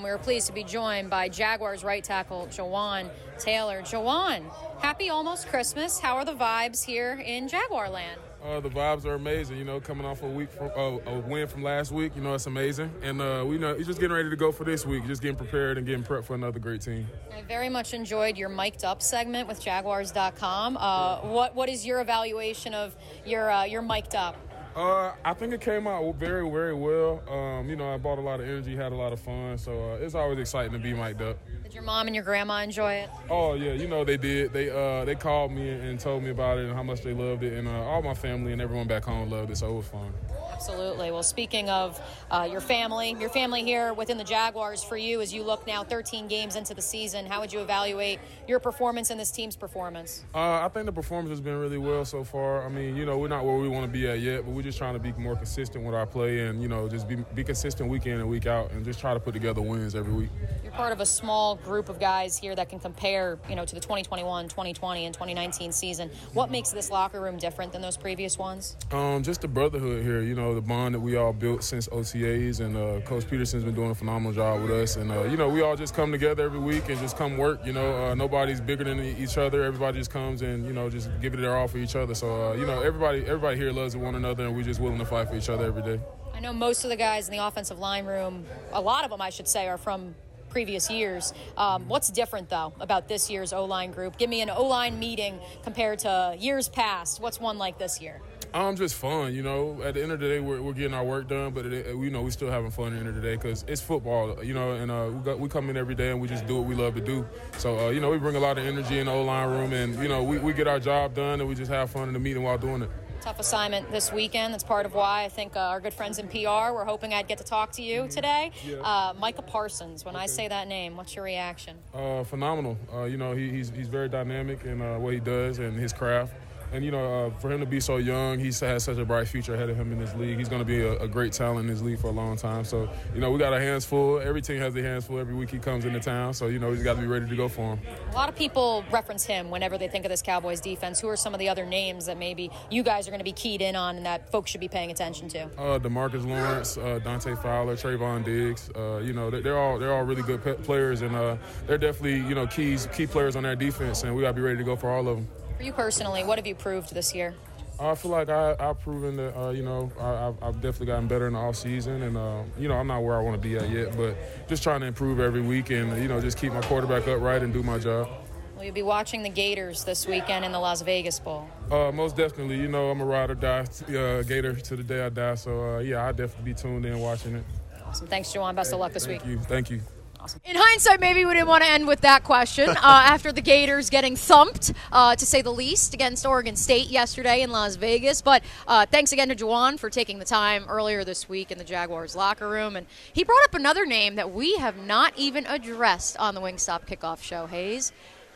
We 0.00 0.10
were 0.10 0.18
pleased 0.18 0.46
to 0.46 0.52
be 0.52 0.62
joined 0.62 1.10
by 1.10 1.28
Jaguars 1.28 1.82
right 1.82 2.04
tackle 2.04 2.46
Jawaan 2.52 3.10
Taylor. 3.36 3.82
Jawaan, 3.82 4.44
happy 4.78 5.08
almost 5.08 5.48
Christmas. 5.48 5.98
How 5.98 6.14
are 6.18 6.24
the 6.24 6.36
vibes 6.36 6.84
here 6.84 7.14
in 7.14 7.48
Jaguar 7.48 7.90
land? 7.90 8.20
Uh, 8.40 8.60
the 8.60 8.68
vibes 8.68 9.04
are 9.04 9.14
amazing. 9.14 9.56
You 9.56 9.64
know, 9.64 9.80
coming 9.80 10.06
off 10.06 10.22
a 10.22 10.28
week 10.28 10.52
from 10.52 10.70
uh, 10.76 11.00
a 11.10 11.18
win 11.18 11.48
from 11.48 11.64
last 11.64 11.90
week, 11.90 12.12
you 12.14 12.22
know 12.22 12.32
it's 12.34 12.46
amazing, 12.46 12.92
and 13.02 13.20
uh, 13.20 13.44
we 13.44 13.58
know 13.58 13.74
he's 13.74 13.88
just 13.88 13.98
getting 13.98 14.14
ready 14.14 14.30
to 14.30 14.36
go 14.36 14.52
for 14.52 14.62
this 14.62 14.86
week. 14.86 15.04
Just 15.04 15.20
getting 15.20 15.36
prepared 15.36 15.78
and 15.78 15.84
getting 15.84 16.04
prepped 16.04 16.26
for 16.26 16.36
another 16.36 16.60
great 16.60 16.80
team. 16.80 17.08
I 17.36 17.42
very 17.42 17.68
much 17.68 17.92
enjoyed 17.92 18.38
your 18.38 18.50
mic'd 18.50 18.84
up 18.84 19.02
segment 19.02 19.48
with 19.48 19.60
Jaguars.com. 19.60 20.76
Uh, 20.76 21.16
what 21.22 21.56
what 21.56 21.68
is 21.68 21.84
your 21.84 22.00
evaluation 22.00 22.72
of 22.72 22.94
your 23.26 23.50
uh, 23.50 23.64
your 23.64 23.82
mic'd 23.82 24.14
up? 24.14 24.36
Uh, 24.78 25.12
I 25.24 25.34
think 25.34 25.52
it 25.52 25.60
came 25.60 25.88
out 25.88 26.14
very, 26.14 26.48
very 26.48 26.72
well. 26.72 27.20
Um, 27.28 27.68
you 27.68 27.74
know, 27.74 27.92
I 27.92 27.98
bought 27.98 28.18
a 28.18 28.20
lot 28.20 28.38
of 28.38 28.46
energy, 28.46 28.76
had 28.76 28.92
a 28.92 28.94
lot 28.94 29.12
of 29.12 29.18
fun, 29.18 29.58
so 29.58 29.72
uh, 29.72 29.96
it's 29.96 30.14
always 30.14 30.38
exciting 30.38 30.70
to 30.70 30.78
be 30.78 30.92
mic'd 30.92 31.20
up. 31.20 31.36
Did 31.64 31.74
your 31.74 31.82
mom 31.82 32.06
and 32.06 32.14
your 32.14 32.24
grandma 32.24 32.62
enjoy 32.62 32.92
it? 32.92 33.10
Oh 33.28 33.54
yeah, 33.54 33.72
you 33.72 33.88
know 33.88 34.04
they 34.04 34.16
did. 34.16 34.52
They 34.52 34.70
uh, 34.70 35.04
they 35.04 35.16
called 35.16 35.50
me 35.50 35.68
and 35.68 35.98
told 35.98 36.22
me 36.22 36.30
about 36.30 36.58
it 36.58 36.66
and 36.66 36.74
how 36.74 36.84
much 36.84 37.02
they 37.02 37.12
loved 37.12 37.42
it, 37.42 37.54
and 37.54 37.66
uh, 37.66 37.72
all 37.72 38.02
my 38.02 38.14
family 38.14 38.52
and 38.52 38.62
everyone 38.62 38.86
back 38.86 39.02
home 39.02 39.28
loved 39.28 39.50
it, 39.50 39.56
so 39.56 39.68
it 39.68 39.74
was 39.78 39.88
fun. 39.88 40.12
Absolutely. 40.58 41.12
Well, 41.12 41.22
speaking 41.22 41.70
of 41.70 42.00
uh, 42.32 42.48
your 42.50 42.60
family, 42.60 43.14
your 43.20 43.28
family 43.28 43.62
here 43.62 43.92
within 43.92 44.18
the 44.18 44.24
Jaguars 44.24 44.82
for 44.82 44.96
you 44.96 45.20
as 45.20 45.32
you 45.32 45.44
look 45.44 45.68
now 45.68 45.84
13 45.84 46.26
games 46.26 46.56
into 46.56 46.74
the 46.74 46.82
season, 46.82 47.26
how 47.26 47.40
would 47.40 47.52
you 47.52 47.60
evaluate 47.60 48.18
your 48.48 48.58
performance 48.58 49.10
and 49.10 49.20
this 49.20 49.30
team's 49.30 49.54
performance? 49.54 50.24
Uh, 50.34 50.64
I 50.64 50.68
think 50.68 50.86
the 50.86 50.92
performance 50.92 51.30
has 51.30 51.40
been 51.40 51.58
really 51.58 51.78
well 51.78 52.04
so 52.04 52.24
far. 52.24 52.66
I 52.66 52.68
mean, 52.68 52.96
you 52.96 53.06
know, 53.06 53.18
we're 53.18 53.28
not 53.28 53.44
where 53.44 53.56
we 53.56 53.68
want 53.68 53.86
to 53.86 53.92
be 53.92 54.08
at 54.08 54.18
yet, 54.18 54.44
but 54.44 54.50
we're 54.52 54.62
just 54.68 54.78
trying 54.78 54.92
to 54.92 55.00
be 55.00 55.12
more 55.12 55.34
consistent 55.34 55.84
with 55.84 55.94
our 55.94 56.06
play 56.06 56.40
and, 56.46 56.60
you 56.60 56.68
know, 56.68 56.88
just 56.88 57.08
be, 57.08 57.16
be 57.34 57.42
consistent 57.42 57.88
week 57.88 58.06
in 58.06 58.20
and 58.20 58.28
week 58.28 58.46
out 58.46 58.70
and 58.72 58.84
just 58.84 59.00
try 59.00 59.14
to 59.14 59.20
put 59.20 59.32
together 59.32 59.62
wins 59.62 59.94
every 59.94 60.12
week. 60.12 60.28
You're 60.62 60.72
part 60.72 60.92
of 60.92 61.00
a 61.00 61.06
small 61.06 61.56
group 61.56 61.88
of 61.88 61.98
guys 61.98 62.36
here 62.36 62.54
that 62.54 62.68
can 62.68 62.78
compare, 62.78 63.38
you 63.48 63.56
know, 63.56 63.64
to 63.64 63.74
the 63.74 63.80
2021, 63.80 64.48
2020, 64.48 65.06
and 65.06 65.14
2019 65.14 65.72
season. 65.72 66.10
What 66.34 66.50
makes 66.50 66.70
this 66.70 66.90
locker 66.90 67.20
room 67.20 67.38
different 67.38 67.72
than 67.72 67.80
those 67.80 67.96
previous 67.96 68.36
ones? 68.36 68.76
Um, 68.92 69.22
just 69.22 69.40
the 69.40 69.48
brotherhood 69.48 70.04
here, 70.04 70.20
you 70.20 70.34
know, 70.34 70.54
the 70.54 70.60
bond 70.60 70.94
that 70.94 71.00
we 71.00 71.16
all 71.16 71.32
built 71.32 71.64
since 71.64 71.88
OTAs, 71.88 72.60
and 72.60 72.76
uh, 72.76 73.00
Coach 73.06 73.24
Pederson's 73.24 73.64
been 73.64 73.74
doing 73.74 73.90
a 73.90 73.94
phenomenal 73.94 74.32
job 74.32 74.60
with 74.60 74.70
us. 74.70 74.96
And 74.96 75.10
uh, 75.10 75.24
you 75.24 75.36
know, 75.36 75.48
we 75.48 75.62
all 75.62 75.76
just 75.76 75.94
come 75.94 76.12
together 76.12 76.44
every 76.44 76.60
week 76.60 76.88
and 76.88 76.98
just 77.00 77.16
come 77.16 77.38
work. 77.38 77.64
You 77.64 77.72
know, 77.72 78.04
uh, 78.04 78.14
nobody's 78.14 78.60
bigger 78.60 78.84
than 78.84 79.00
each 79.00 79.38
other. 79.38 79.64
Everybody 79.64 79.98
just 79.98 80.10
comes 80.10 80.42
and 80.42 80.66
you 80.66 80.72
know 80.72 80.90
just 80.90 81.08
give 81.20 81.34
it 81.34 81.38
their 81.38 81.56
all 81.56 81.68
for 81.68 81.78
each 81.78 81.96
other. 81.96 82.14
So 82.14 82.50
uh, 82.50 82.52
you 82.54 82.66
know, 82.66 82.82
everybody 82.82 83.20
everybody 83.20 83.56
here 83.56 83.72
loves 83.72 83.96
one 83.96 84.14
another, 84.14 84.47
and 84.48 84.56
we're 84.56 84.64
just 84.64 84.80
willing 84.80 84.98
to 84.98 85.04
fight 85.04 85.28
for 85.28 85.36
each 85.36 85.48
other 85.48 85.66
every 85.66 85.82
day. 85.82 86.00
I 86.34 86.40
know 86.40 86.52
most 86.52 86.84
of 86.84 86.90
the 86.90 86.96
guys 86.96 87.28
in 87.28 87.36
the 87.36 87.44
offensive 87.44 87.78
line 87.78 88.04
room, 88.04 88.44
a 88.72 88.80
lot 88.80 89.04
of 89.04 89.10
them, 89.10 89.20
I 89.20 89.30
should 89.30 89.48
say, 89.48 89.68
are 89.68 89.78
from 89.78 90.14
previous 90.48 90.90
years. 90.90 91.34
Um, 91.56 91.88
what's 91.88 92.10
different, 92.10 92.48
though, 92.48 92.72
about 92.80 93.06
this 93.08 93.30
year's 93.30 93.52
O 93.52 93.64
line 93.64 93.92
group? 93.92 94.16
Give 94.18 94.30
me 94.30 94.40
an 94.40 94.50
O 94.50 94.64
line 94.64 94.98
meeting 94.98 95.38
compared 95.62 96.00
to 96.00 96.36
years 96.38 96.68
past. 96.68 97.20
What's 97.20 97.40
one 97.40 97.58
like 97.58 97.78
this 97.78 98.00
year? 98.00 98.20
Um, 98.54 98.76
just 98.76 98.94
fun, 98.94 99.34
you 99.34 99.42
know. 99.42 99.82
At 99.82 99.92
the 99.92 100.02
end 100.02 100.10
of 100.10 100.20
the 100.20 100.28
day, 100.28 100.40
we're, 100.40 100.62
we're 100.62 100.72
getting 100.72 100.94
our 100.94 101.04
work 101.04 101.28
done, 101.28 101.52
but 101.52 101.66
it, 101.66 101.98
we 101.98 102.08
know 102.08 102.22
we're 102.22 102.30
still 102.30 102.50
having 102.50 102.70
fun 102.70 102.86
at 102.86 102.92
the 102.92 102.98
end 103.00 103.08
of 103.08 103.14
the 103.14 103.20
day 103.20 103.36
because 103.36 103.62
it's 103.68 103.82
football, 103.82 104.42
you 104.42 104.54
know. 104.54 104.72
And 104.72 104.90
uh, 104.90 105.10
we, 105.12 105.20
got, 105.20 105.38
we 105.38 105.48
come 105.50 105.68
in 105.68 105.76
every 105.76 105.94
day 105.94 106.12
and 106.12 106.20
we 106.20 106.28
just 106.28 106.46
do 106.46 106.56
what 106.56 106.64
we 106.64 106.74
love 106.74 106.94
to 106.94 107.02
do. 107.02 107.26
So 107.58 107.78
uh, 107.78 107.90
you 107.90 108.00
know, 108.00 108.10
we 108.10 108.16
bring 108.16 108.36
a 108.36 108.40
lot 108.40 108.56
of 108.56 108.64
energy 108.64 109.00
in 109.00 109.06
the 109.06 109.12
O 109.12 109.22
line 109.22 109.50
room, 109.50 109.74
and 109.74 110.02
you 110.02 110.08
know, 110.08 110.22
we, 110.22 110.38
we 110.38 110.54
get 110.54 110.66
our 110.66 110.80
job 110.80 111.14
done 111.14 111.40
and 111.40 111.48
we 111.48 111.54
just 111.54 111.70
have 111.70 111.90
fun 111.90 112.08
in 112.08 112.14
the 112.14 112.20
meeting 112.20 112.42
while 112.42 112.56
doing 112.56 112.82
it. 112.82 112.90
Tough 113.20 113.40
assignment 113.40 113.90
this 113.90 114.12
weekend. 114.12 114.54
That's 114.54 114.62
part 114.62 114.86
of 114.86 114.94
why 114.94 115.24
I 115.24 115.28
think 115.28 115.56
uh, 115.56 115.60
our 115.60 115.80
good 115.80 115.92
friends 115.92 116.18
in 116.18 116.28
PR 116.28 116.72
were 116.72 116.84
hoping 116.84 117.12
I'd 117.12 117.26
get 117.26 117.38
to 117.38 117.44
talk 117.44 117.72
to 117.72 117.82
you 117.82 118.06
today. 118.08 118.52
Yeah. 118.64 118.76
Uh, 118.76 119.12
Micah 119.18 119.42
Parsons, 119.42 120.04
when 120.04 120.14
I 120.14 120.26
say 120.26 120.46
that 120.46 120.68
name, 120.68 120.96
what's 120.96 121.16
your 121.16 121.24
reaction? 121.24 121.76
Uh, 121.92 122.22
phenomenal. 122.22 122.78
Uh, 122.94 123.04
you 123.04 123.16
know, 123.16 123.32
he, 123.32 123.50
he's 123.50 123.70
he's 123.70 123.88
very 123.88 124.08
dynamic 124.08 124.64
in 124.64 124.80
uh, 124.80 124.98
what 124.98 125.14
he 125.14 125.20
does 125.20 125.58
and 125.58 125.76
his 125.76 125.92
craft. 125.92 126.32
And 126.72 126.84
you 126.84 126.90
know, 126.90 127.26
uh, 127.26 127.30
for 127.38 127.50
him 127.50 127.60
to 127.60 127.66
be 127.66 127.80
so 127.80 127.96
young, 127.96 128.38
he 128.38 128.46
has 128.46 128.84
such 128.84 128.98
a 128.98 129.04
bright 129.04 129.26
future 129.26 129.54
ahead 129.54 129.70
of 129.70 129.76
him 129.76 129.90
in 129.92 129.98
this 129.98 130.14
league. 130.14 130.36
He's 130.36 130.48
going 130.48 130.60
to 130.60 130.66
be 130.66 130.82
a, 130.82 130.98
a, 130.98 131.08
great 131.08 131.32
talent 131.32 131.60
in 131.60 131.66
this 131.66 131.80
league 131.82 131.98
for 131.98 132.08
a 132.08 132.12
long 132.12 132.36
time. 132.36 132.64
So, 132.64 132.88
you 133.14 133.20
know, 133.20 133.30
we 133.30 133.38
got 133.38 133.52
our 133.52 133.60
hands 133.60 133.86
full. 133.86 134.18
Every 134.20 134.42
team 134.42 134.58
has 134.58 134.74
their 134.74 134.82
hands 134.82 135.06
full 135.06 135.18
every 135.18 135.34
week 135.34 135.50
he 135.50 135.58
comes 135.58 135.86
into 135.86 136.00
town. 136.00 136.34
So, 136.34 136.48
you 136.48 136.58
know, 136.58 136.68
we 136.68 136.74
just 136.74 136.84
got 136.84 136.96
to 136.96 137.00
be 137.00 137.06
ready 137.06 137.26
to 137.26 137.36
go 137.36 137.48
for 137.48 137.74
him. 137.74 137.80
A 138.10 138.14
lot 138.14 138.28
of 138.28 138.36
people 138.36 138.84
reference 138.90 139.24
him 139.24 139.50
whenever 139.50 139.78
they 139.78 139.88
think 139.88 140.04
of 140.04 140.10
this 140.10 140.20
Cowboys 140.20 140.60
defense. 140.60 141.00
Who 141.00 141.08
are 141.08 141.16
some 141.16 141.34
of 141.34 141.40
the 141.40 141.48
other 141.48 141.64
names 141.64 142.06
that 142.06 142.18
maybe 142.18 142.50
you 142.70 142.82
guys 142.82 143.08
are 143.08 143.10
going 143.10 143.20
to 143.20 143.24
be 143.24 143.32
keyed 143.32 143.62
in 143.62 143.74
on 143.74 143.96
and 143.96 144.04
that 144.04 144.30
folks 144.30 144.50
should 144.50 144.60
be 144.60 144.68
paying 144.68 144.90
attention 144.90 145.28
to? 145.28 145.44
Uh, 145.58 145.78
DeMarcus 145.78 146.26
Lawrence, 146.26 146.76
uh, 146.76 146.98
Dante 147.02 147.34
Fowler, 147.36 147.76
Trevon 147.76 148.24
Diggs. 148.24 148.70
Uh, 148.76 148.98
you 148.98 149.14
know, 149.14 149.30
they're 149.30 149.58
all 149.58 149.78
they're 149.78 149.94
all 149.94 150.04
really 150.04 150.22
good 150.22 150.42
players, 150.64 151.02
and 151.02 151.16
uh, 151.16 151.36
they're 151.66 151.78
definitely 151.78 152.16
you 152.28 152.34
know 152.34 152.46
keys 152.46 152.88
key 152.92 153.06
players 153.06 153.36
on 153.36 153.42
their 153.42 153.56
defense, 153.56 154.02
and 154.02 154.14
we 154.14 154.22
got 154.22 154.28
to 154.28 154.34
be 154.34 154.42
ready 154.42 154.58
to 154.58 154.64
go 154.64 154.76
for 154.76 154.90
all 154.90 155.08
of 155.08 155.16
them. 155.16 155.28
For 155.58 155.64
you 155.64 155.72
personally, 155.72 156.22
what 156.22 156.38
have 156.38 156.46
you 156.46 156.54
proved 156.54 156.94
this 156.94 157.12
year? 157.12 157.34
I 157.80 157.96
feel 157.96 158.12
like 158.12 158.28
I, 158.28 158.54
have 158.60 158.78
proven 158.80 159.16
that, 159.16 159.36
uh, 159.36 159.50
you 159.50 159.64
know, 159.64 159.90
I, 160.00 160.46
have 160.46 160.60
definitely 160.60 160.86
gotten 160.86 161.08
better 161.08 161.26
in 161.26 161.32
the 161.32 161.40
off 161.40 161.56
season, 161.56 162.02
and 162.04 162.16
uh, 162.16 162.42
you 162.56 162.68
know, 162.68 162.76
I'm 162.76 162.86
not 162.86 163.02
where 163.02 163.16
I 163.16 163.20
want 163.20 163.40
to 163.42 163.48
be 163.48 163.56
at 163.56 163.68
yet, 163.68 163.96
but 163.96 164.16
just 164.48 164.62
trying 164.62 164.80
to 164.80 164.86
improve 164.86 165.18
every 165.18 165.40
week, 165.40 165.70
and 165.70 166.00
you 166.00 166.06
know, 166.06 166.20
just 166.20 166.38
keep 166.38 166.52
my 166.52 166.60
quarterback 166.62 167.08
upright 167.08 167.42
and 167.42 167.52
do 167.52 167.64
my 167.64 167.76
job. 167.76 168.08
Will 168.56 168.64
you 168.64 168.72
be 168.72 168.84
watching 168.84 169.24
the 169.24 169.28
Gators 169.28 169.82
this 169.82 170.06
weekend 170.06 170.44
in 170.44 170.52
the 170.52 170.60
Las 170.60 170.82
Vegas 170.82 171.18
Bowl? 171.18 171.48
Uh, 171.72 171.90
most 171.90 172.16
definitely. 172.16 172.56
You 172.56 172.68
know, 172.68 172.90
I'm 172.90 173.00
a 173.00 173.04
ride 173.04 173.30
or 173.30 173.34
die 173.34 173.66
uh, 173.88 174.22
Gator 174.22 174.54
to 174.54 174.76
the 174.76 174.84
day 174.84 175.04
I 175.04 175.08
die, 175.08 175.34
so 175.34 175.76
uh, 175.76 175.78
yeah, 175.80 176.06
I'll 176.06 176.12
definitely 176.12 176.52
be 176.52 176.54
tuned 176.54 176.86
in 176.86 177.00
watching 177.00 177.34
it. 177.34 177.44
Awesome. 177.84 178.06
Thanks, 178.06 178.32
Jawaan. 178.32 178.54
Best 178.54 178.72
of 178.72 178.78
luck 178.78 178.92
this 178.92 179.06
Thank 179.06 179.24
week. 179.24 179.40
Thank 179.40 179.70
you. 179.70 179.80
Thank 179.80 179.92
you. 179.92 179.97
Awesome. 180.20 180.40
In 180.44 180.56
hindsight, 180.56 180.98
maybe 180.98 181.24
we 181.24 181.32
didn't 181.32 181.46
want 181.46 181.62
to 181.62 181.70
end 181.70 181.86
with 181.86 182.00
that 182.00 182.24
question. 182.24 182.70
Uh, 182.70 182.74
after 182.82 183.30
the 183.30 183.40
Gators 183.40 183.88
getting 183.88 184.16
thumped, 184.16 184.72
uh, 184.90 185.14
to 185.14 185.24
say 185.24 185.42
the 185.42 185.52
least, 185.52 185.94
against 185.94 186.26
Oregon 186.26 186.56
State 186.56 186.88
yesterday 186.88 187.42
in 187.42 187.50
Las 187.50 187.76
Vegas. 187.76 188.20
But 188.20 188.42
uh, 188.66 188.84
thanks 188.86 189.12
again 189.12 189.28
to 189.28 189.36
Jawaan 189.36 189.78
for 189.78 189.90
taking 189.90 190.18
the 190.18 190.24
time 190.24 190.64
earlier 190.68 191.04
this 191.04 191.28
week 191.28 191.52
in 191.52 191.58
the 191.58 191.64
Jaguars 191.64 192.16
locker 192.16 192.48
room. 192.48 192.74
And 192.74 192.86
he 193.12 193.22
brought 193.22 193.44
up 193.44 193.54
another 193.54 193.86
name 193.86 194.16
that 194.16 194.32
we 194.32 194.56
have 194.56 194.76
not 194.84 195.12
even 195.16 195.46
addressed 195.46 196.16
on 196.18 196.34
the 196.34 196.40
Wingstop 196.40 196.86
kickoff 196.86 197.22
show, 197.22 197.46
Hays. 197.46 197.92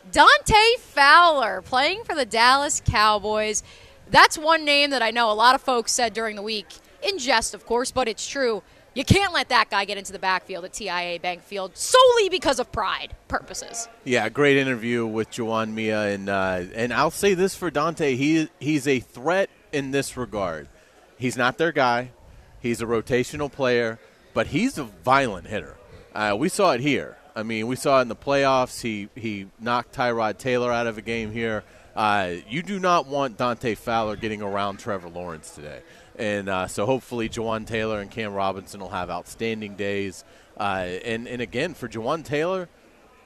Dante 0.09 0.77
Fowler 0.79 1.61
playing 1.61 2.03
for 2.05 2.15
the 2.15 2.25
Dallas 2.25 2.81
Cowboys. 2.85 3.61
That's 4.09 4.37
one 4.37 4.63
name 4.63 4.91
that 4.91 5.01
I 5.01 5.11
know 5.11 5.29
a 5.29 5.33
lot 5.33 5.53
of 5.53 5.61
folks 5.61 5.91
said 5.91 6.13
during 6.13 6.35
the 6.37 6.41
week, 6.41 6.67
in 7.01 7.17
jest, 7.17 7.53
of 7.53 7.65
course, 7.65 7.91
but 7.91 8.07
it's 8.07 8.27
true 8.27 8.63
you 8.93 9.03
can't 9.03 9.33
let 9.33 9.49
that 9.49 9.69
guy 9.69 9.85
get 9.85 9.97
into 9.97 10.11
the 10.11 10.19
backfield 10.19 10.65
at 10.65 10.73
TIAA 10.73 11.21
Bank 11.21 11.43
Field 11.43 11.75
solely 11.77 12.29
because 12.29 12.59
of 12.59 12.71
pride 12.71 13.15
purposes. 13.27 13.87
Yeah, 14.03 14.29
great 14.29 14.57
interview 14.57 15.05
with 15.05 15.31
Jawaan 15.31 15.73
Mia, 15.73 16.01
and 16.13 16.29
uh, 16.29 16.63
and 16.75 16.93
I'll 16.93 17.11
say 17.11 17.33
this 17.33 17.55
for 17.55 17.71
Dante, 17.71 18.15
he 18.15 18.49
he's 18.59 18.87
a 18.87 18.99
threat 18.99 19.49
in 19.71 19.91
this 19.91 20.15
regard. 20.15 20.67
He's 21.17 21.37
not 21.37 21.57
their 21.57 21.71
guy. 21.71 22.11
He's 22.61 22.81
a 22.81 22.85
rotational 22.85 23.51
player, 23.51 23.99
but 24.33 24.47
he's 24.47 24.77
a 24.77 24.83
violent 24.83 25.47
hitter. 25.47 25.75
Uh, 26.13 26.35
we 26.37 26.49
saw 26.49 26.71
it 26.71 26.81
here. 26.81 27.17
I 27.35 27.43
mean, 27.43 27.67
we 27.67 27.75
saw 27.75 27.99
it 27.99 28.03
in 28.03 28.07
the 28.07 28.15
playoffs. 28.15 28.81
He 28.81 29.09
he 29.15 29.47
knocked 29.59 29.95
Tyrod 29.95 30.37
Taylor 30.37 30.71
out 30.71 30.87
of 30.87 30.97
a 30.97 31.01
game 31.01 31.31
here. 31.31 31.63
Uh, 31.95 32.35
you 32.49 32.63
do 32.63 32.79
not 32.79 33.07
want 33.07 33.37
Dante 33.37 33.75
Fowler 33.75 34.15
getting 34.15 34.41
around 34.41 34.77
Trevor 34.77 35.09
Lawrence 35.09 35.51
today. 35.51 35.81
And 36.17 36.49
uh, 36.49 36.67
so 36.67 36.85
hopefully 36.85 37.29
Jawaan 37.29 37.65
Taylor 37.65 37.99
and 37.99 38.09
Cam 38.09 38.33
Robinson 38.33 38.79
will 38.79 38.89
have 38.89 39.09
outstanding 39.09 39.75
days. 39.75 40.23
Uh, 40.57 40.85
and, 41.03 41.27
and 41.27 41.41
again, 41.41 41.73
for 41.73 41.87
Jawaan 41.87 42.23
Taylor, 42.23 42.69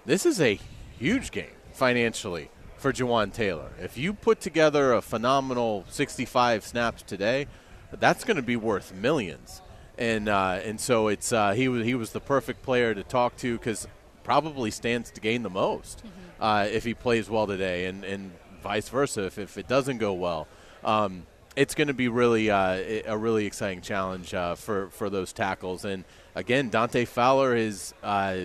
this 0.06 0.26
is 0.26 0.40
a 0.40 0.60
huge 0.98 1.32
game 1.32 1.52
financially 1.74 2.50
for 2.78 2.94
Jawaan 2.94 3.34
Taylor. 3.34 3.72
If 3.82 3.98
you 3.98 4.14
put 4.14 4.40
together 4.40 4.94
a 4.94 5.02
phenomenal 5.02 5.86
65 5.90 6.64
snaps 6.64 7.02
today, 7.02 7.48
that's 7.92 8.24
going 8.24 8.38
to 8.38 8.44
be 8.44 8.56
worth 8.56 8.94
millions. 8.94 9.62
And 9.98 10.30
uh, 10.30 10.60
and 10.64 10.80
so 10.80 11.08
it's 11.08 11.34
uh, 11.34 11.54
he 11.54 11.68
was 11.68 11.84
he 11.84 11.96
was 11.96 12.12
the 12.12 12.20
perfect 12.20 12.62
player 12.62 12.94
to 12.94 13.04
talk 13.04 13.36
to 13.38 13.58
because 13.58 13.88
probably 14.24 14.70
stands 14.70 15.10
to 15.10 15.22
gain 15.22 15.42
the 15.42 15.50
most 15.50 16.00
mm-hmm. 16.00 16.44
uh, 16.44 16.68
if 16.70 16.84
he 16.84 16.94
plays 16.94 17.30
well 17.30 17.48
today, 17.48 17.86
and, 17.86 18.04
and 18.04 18.32
vice 18.62 18.90
versa 18.90 19.24
if, 19.26 19.40
if 19.40 19.58
it 19.58 19.68
doesn't 19.68 19.98
go 19.98 20.14
well. 20.14 20.48
Um, 20.84 21.26
it's 21.58 21.74
going 21.74 21.88
to 21.88 21.94
be 21.94 22.08
really 22.08 22.52
uh, 22.52 23.02
a 23.08 23.18
really 23.18 23.48
exciting 23.48 23.82
challenge 23.82 24.34
uh, 24.34 24.54
for 24.56 24.90
for 24.92 25.10
those 25.10 25.34
tackles. 25.34 25.84
And 25.84 26.06
again, 26.36 26.70
Dante 26.70 27.04
Fowler 27.04 27.56
is, 27.56 27.96
uh, 28.04 28.38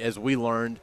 as 0.00 0.18
we 0.18 0.34
learned, 0.34 0.80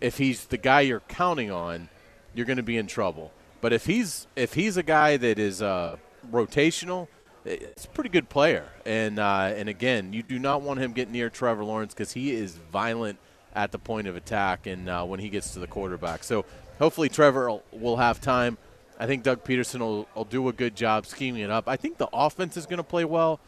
if 0.00 0.18
he's 0.18 0.46
the 0.46 0.56
guy 0.56 0.82
you're 0.82 1.00
counting 1.00 1.50
on, 1.50 1.88
you're 2.32 2.46
going 2.46 2.58
to 2.58 2.62
be 2.62 2.76
in 2.76 2.86
trouble. 2.86 3.32
But 3.60 3.72
if 3.72 3.86
he's 3.86 4.28
if 4.36 4.54
he's 4.54 4.76
a 4.76 4.84
guy 4.84 5.16
that 5.16 5.38
is 5.40 5.60
uh, 5.60 5.96
rotational, 6.30 7.08
it's 7.44 7.84
a 7.84 7.88
pretty 7.88 8.10
good 8.10 8.28
player. 8.28 8.66
And 8.86 9.18
uh, 9.18 9.52
and 9.56 9.68
again, 9.68 10.12
you 10.12 10.22
do 10.22 10.38
not 10.38 10.62
want 10.62 10.78
him 10.78 10.92
getting 10.92 11.12
near 11.12 11.28
Trevor 11.28 11.64
Lawrence 11.64 11.92
because 11.92 12.12
he 12.12 12.30
is 12.30 12.52
violent 12.70 13.18
at 13.52 13.72
the 13.72 13.80
point 13.80 14.06
of 14.06 14.14
attack 14.14 14.68
and 14.68 14.88
uh, 14.88 15.04
when 15.04 15.18
he 15.18 15.28
gets 15.28 15.54
to 15.54 15.58
the 15.58 15.66
quarterback. 15.66 16.22
So 16.22 16.44
hopefully 16.78 17.08
Trevor 17.08 17.58
will 17.72 17.96
have 17.96 18.20
time. 18.20 18.58
I 18.98 19.06
think 19.06 19.22
Doug 19.22 19.44
Pederson 19.44 19.80
will, 19.80 20.08
will 20.14 20.24
do 20.24 20.48
a 20.48 20.52
good 20.52 20.76
job 20.76 21.06
scheming 21.06 21.42
it 21.42 21.50
up. 21.50 21.68
I 21.68 21.76
think 21.76 21.98
the 21.98 22.08
offense 22.12 22.56
is 22.56 22.66
going 22.66 22.78
to 22.78 22.84
play 22.84 23.04
well. 23.04 23.40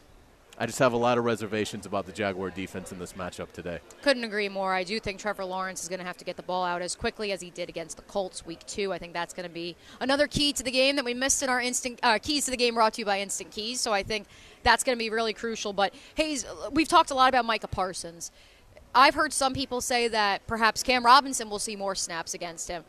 I 0.57 0.65
just 0.65 0.79
have 0.79 0.93
a 0.93 0.97
lot 0.97 1.17
of 1.17 1.25
reservations 1.25 1.85
about 1.85 2.05
the 2.05 2.13
Jaguar 2.13 2.49
defense 2.49 2.93
in 2.93 2.99
this 2.99 3.13
matchup 3.13 3.51
today. 3.51 3.79
Couldn't 4.01 4.23
agree 4.23 4.47
more. 4.47 4.73
I 4.73 4.85
do 4.85 5.01
think 5.01 5.19
Trevor 5.19 5.43
Lawrence 5.43 5.83
is 5.83 5.89
going 5.89 5.99
to 5.99 6.05
have 6.05 6.15
to 6.17 6.23
get 6.23 6.37
the 6.37 6.43
ball 6.43 6.63
out 6.63 6.81
as 6.81 6.95
quickly 6.95 7.33
as 7.33 7.41
he 7.41 7.49
did 7.49 7.67
against 7.67 7.97
the 7.97 8.03
Colts 8.03 8.45
week 8.45 8.65
two. 8.65 8.93
I 8.93 8.97
think 8.97 9.11
that's 9.11 9.33
going 9.33 9.47
to 9.47 9.53
be 9.53 9.75
another 9.99 10.27
key 10.27 10.53
to 10.53 10.63
the 10.63 10.71
game 10.71 10.95
that 10.95 11.03
we 11.03 11.13
missed 11.13 11.43
in 11.43 11.49
our 11.49 11.59
instant 11.59 11.99
uh, 12.03 12.19
keys 12.21 12.45
to 12.45 12.51
the 12.51 12.57
game 12.57 12.75
brought 12.75 12.93
to 12.93 13.01
you 13.01 13.05
by 13.05 13.19
Instant 13.19 13.51
Keys. 13.51 13.81
So 13.81 13.91
I 13.91 14.01
think 14.01 14.27
that's 14.63 14.85
going 14.85 14.97
to 14.97 14.99
be 14.99 15.09
really 15.09 15.33
crucial. 15.33 15.73
But 15.73 15.93
Hays, 16.15 16.45
we've 16.71 16.87
talked 16.87 17.11
a 17.11 17.15
lot 17.15 17.27
about 17.27 17.43
Micah 17.43 17.67
Parsons. 17.67 18.31
I've 18.93 19.15
heard 19.15 19.33
some 19.33 19.53
people 19.53 19.81
say 19.81 20.07
that 20.07 20.47
perhaps 20.47 20.83
Cam 20.83 21.05
Robinson 21.05 21.49
will 21.49 21.59
see 21.59 21.75
more 21.75 21.95
snaps 21.95 22.33
against 22.33 22.69
him. 22.69 22.85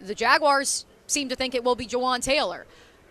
The 0.00 0.14
Jaguars 0.14 0.86
seem 1.10 1.28
to 1.28 1.36
think 1.36 1.54
it 1.54 1.64
will 1.64 1.74
be 1.74 1.86
Jawaan 1.86 2.22
Taylor. 2.22 2.66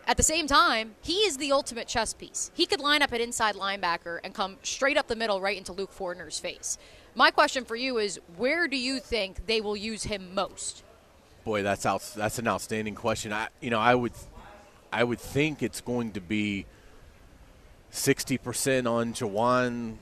At 0.07 0.17
the 0.17 0.23
same 0.23 0.47
time, 0.47 0.95
he 1.03 1.19
is 1.19 1.38
the 1.38 1.51
ultimate 1.51 1.88
chess 1.88 2.13
piece. 2.13 2.49
He 2.55 2.65
could 2.65 2.80
line 2.80 3.03
up 3.03 3.13
at 3.13 3.21
inside 3.21 3.55
linebacker 3.55 4.19
and 4.23 4.34
come 4.34 4.57
straight 4.63 4.97
up 4.97 5.07
the 5.07 5.15
middle 5.15 5.39
right 5.39 5.57
into 5.57 5.71
Luke 5.71 5.95
Fortner's 5.95 6.39
face. 6.39 6.77
My 7.13 7.30
question 7.31 7.65
for 7.65 7.76
you 7.76 7.97
is 7.99 8.19
where 8.38 8.67
do 8.67 8.77
you 8.77 8.99
think 8.99 9.45
they 9.45 9.61
will 9.61 9.77
use 9.77 10.03
him 10.03 10.34
most? 10.34 10.84
Boy, 11.43 11.61
that's 11.63 11.85
out, 11.85 12.01
that's 12.15 12.39
an 12.39 12.47
outstanding 12.47 12.95
question. 12.95 13.31
I 13.31 13.49
you 13.61 13.69
know, 13.69 13.80
I 13.80 13.93
would 13.93 14.13
I 14.91 15.03
would 15.03 15.19
think 15.19 15.61
it's 15.61 15.81
going 15.81 16.11
to 16.13 16.21
be 16.21 16.65
60% 17.91 18.89
on 18.89 19.13
Jawaan, 19.13 19.97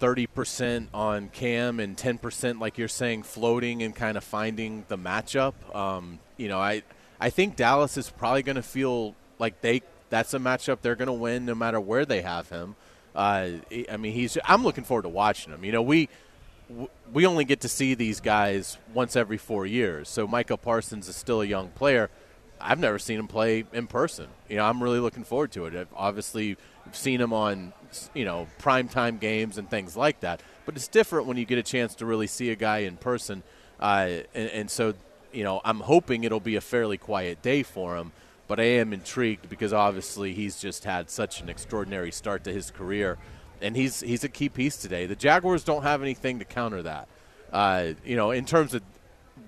30% 0.00 0.88
on 0.92 1.28
Cam 1.30 1.80
and 1.80 1.96
10% 1.96 2.60
like 2.60 2.78
you're 2.78 2.88
saying 2.88 3.22
floating 3.22 3.82
and 3.82 3.94
kind 3.94 4.16
of 4.16 4.24
finding 4.24 4.84
the 4.88 4.98
matchup. 4.98 5.54
Um, 5.74 6.18
you 6.36 6.48
know, 6.48 6.58
I 6.58 6.82
I 7.20 7.30
think 7.30 7.56
Dallas 7.56 7.96
is 7.96 8.10
probably 8.10 8.42
going 8.42 8.56
to 8.56 8.62
feel 8.62 9.14
like 9.38 9.60
they 9.60 9.82
that's 10.08 10.34
a 10.34 10.38
matchup 10.38 10.80
they're 10.82 10.94
going 10.94 11.06
to 11.06 11.12
win 11.12 11.46
no 11.46 11.54
matter 11.54 11.80
where 11.80 12.04
they 12.04 12.22
have 12.22 12.48
him. 12.48 12.76
Uh, 13.14 13.48
I 13.90 13.96
mean, 13.96 14.12
he's. 14.12 14.36
I'm 14.44 14.62
looking 14.62 14.84
forward 14.84 15.02
to 15.02 15.08
watching 15.08 15.52
him. 15.52 15.64
You 15.64 15.72
know, 15.72 15.82
we 15.82 16.08
we 17.12 17.24
only 17.24 17.44
get 17.44 17.60
to 17.60 17.68
see 17.68 17.94
these 17.94 18.20
guys 18.20 18.76
once 18.92 19.16
every 19.16 19.38
four 19.38 19.66
years. 19.66 20.08
So 20.08 20.26
Micah 20.26 20.56
Parsons 20.56 21.08
is 21.08 21.16
still 21.16 21.40
a 21.40 21.46
young 21.46 21.68
player. 21.68 22.10
I've 22.60 22.78
never 22.78 22.98
seen 22.98 23.18
him 23.18 23.28
play 23.28 23.64
in 23.72 23.86
person. 23.86 24.28
You 24.48 24.56
know, 24.56 24.64
I'm 24.64 24.82
really 24.82 24.98
looking 24.98 25.24
forward 25.24 25.52
to 25.52 25.66
it. 25.66 25.74
I've 25.74 25.92
obviously 25.94 26.56
seen 26.92 27.20
him 27.20 27.32
on 27.32 27.72
you 28.14 28.24
know 28.24 28.48
primetime 28.60 29.18
games 29.18 29.56
and 29.56 29.70
things 29.70 29.96
like 29.96 30.20
that. 30.20 30.42
But 30.66 30.76
it's 30.76 30.88
different 30.88 31.26
when 31.26 31.36
you 31.36 31.46
get 31.46 31.58
a 31.58 31.62
chance 31.62 31.94
to 31.96 32.06
really 32.06 32.26
see 32.26 32.50
a 32.50 32.56
guy 32.56 32.78
in 32.78 32.96
person. 32.96 33.42
Uh, 33.80 34.08
and, 34.34 34.50
and 34.50 34.70
so, 34.70 34.94
you 35.36 35.44
know, 35.44 35.60
I'm 35.64 35.80
hoping 35.80 36.24
it'll 36.24 36.40
be 36.40 36.56
a 36.56 36.60
fairly 36.60 36.96
quiet 36.96 37.42
day 37.42 37.62
for 37.62 37.96
him 37.96 38.12
but 38.48 38.60
I 38.60 38.64
am 38.64 38.92
intrigued 38.92 39.48
because 39.48 39.72
obviously 39.72 40.32
he's 40.32 40.60
just 40.60 40.84
had 40.84 41.10
such 41.10 41.40
an 41.40 41.48
extraordinary 41.48 42.12
start 42.12 42.44
to 42.44 42.52
his 42.52 42.70
career, 42.70 43.18
and 43.60 43.76
he's 43.76 44.00
he's 44.00 44.24
a 44.24 44.28
key 44.28 44.48
piece 44.48 44.76
today. 44.76 45.06
The 45.06 45.16
Jaguars 45.16 45.64
don't 45.64 45.82
have 45.82 46.02
anything 46.02 46.38
to 46.38 46.44
counter 46.44 46.82
that, 46.82 47.08
uh, 47.52 47.88
you 48.04 48.16
know, 48.16 48.30
in 48.30 48.44
terms 48.44 48.74
of 48.74 48.82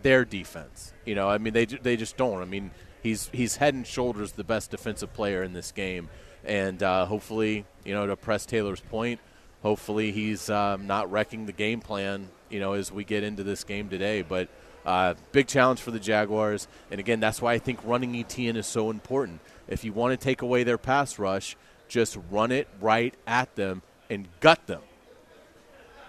their 0.03 0.25
defense. 0.25 0.93
You 1.05 1.15
know, 1.15 1.29
I 1.29 1.39
mean 1.39 1.53
they 1.53 1.65
they 1.67 1.97
just 1.97 2.17
don't. 2.17 2.43
I 2.43 2.45
mean 2.45 2.71
he's 3.03 3.31
he's 3.33 3.57
head 3.57 3.75
and 3.75 3.87
shoulders 3.87 4.33
the 4.33 4.45
best 4.45 4.71
defensive 4.71 5.13
player 5.13 5.43
in 5.43 5.53
this 5.53 5.71
game, 5.71 6.09
and 6.45 6.83
uh, 6.83 7.07
hopefully 7.07 7.65
you 7.85 7.95
know 7.95 8.07
to 8.07 8.17
press 8.17 8.47
Taylor's 8.47 8.81
point, 8.81 9.21
hopefully 9.63 10.11
he's 10.11 10.51
um, 10.51 10.87
not 10.87 11.11
wrecking 11.11 11.47
the 11.47 11.53
game 11.53 11.81
plan. 11.81 12.29
You 12.51 12.61
know, 12.61 12.73
as 12.73 12.91
we 12.91 13.05
get 13.05 13.23
into 13.23 13.45
this 13.45 13.65
game 13.65 13.89
today, 13.89 14.23
but. 14.23 14.49
Uh, 14.85 15.15
big 15.33 15.47
challenge 15.47 15.81
for 15.81 15.91
the 15.91 16.01
Jaguars. 16.01 16.69
And 16.91 16.99
again, 17.01 17.21
that's 17.21 17.43
why 17.43 17.53
I 17.53 17.59
think 17.59 17.81
running 17.85 18.13
ETN 18.13 18.57
is 18.57 18.67
so 18.67 18.91
important. 18.91 19.41
If 19.67 19.85
you 19.85 19.93
want 19.93 20.19
to 20.19 20.23
take 20.23 20.43
away 20.43 20.65
their 20.65 20.79
pass 20.79 21.19
rush, 21.19 21.57
just 21.89 22.19
run 22.31 22.53
it 22.53 22.69
right 22.81 23.15
at 23.27 23.55
them 23.57 23.83
and 24.09 24.29
gut 24.41 24.67
them. 24.67 24.81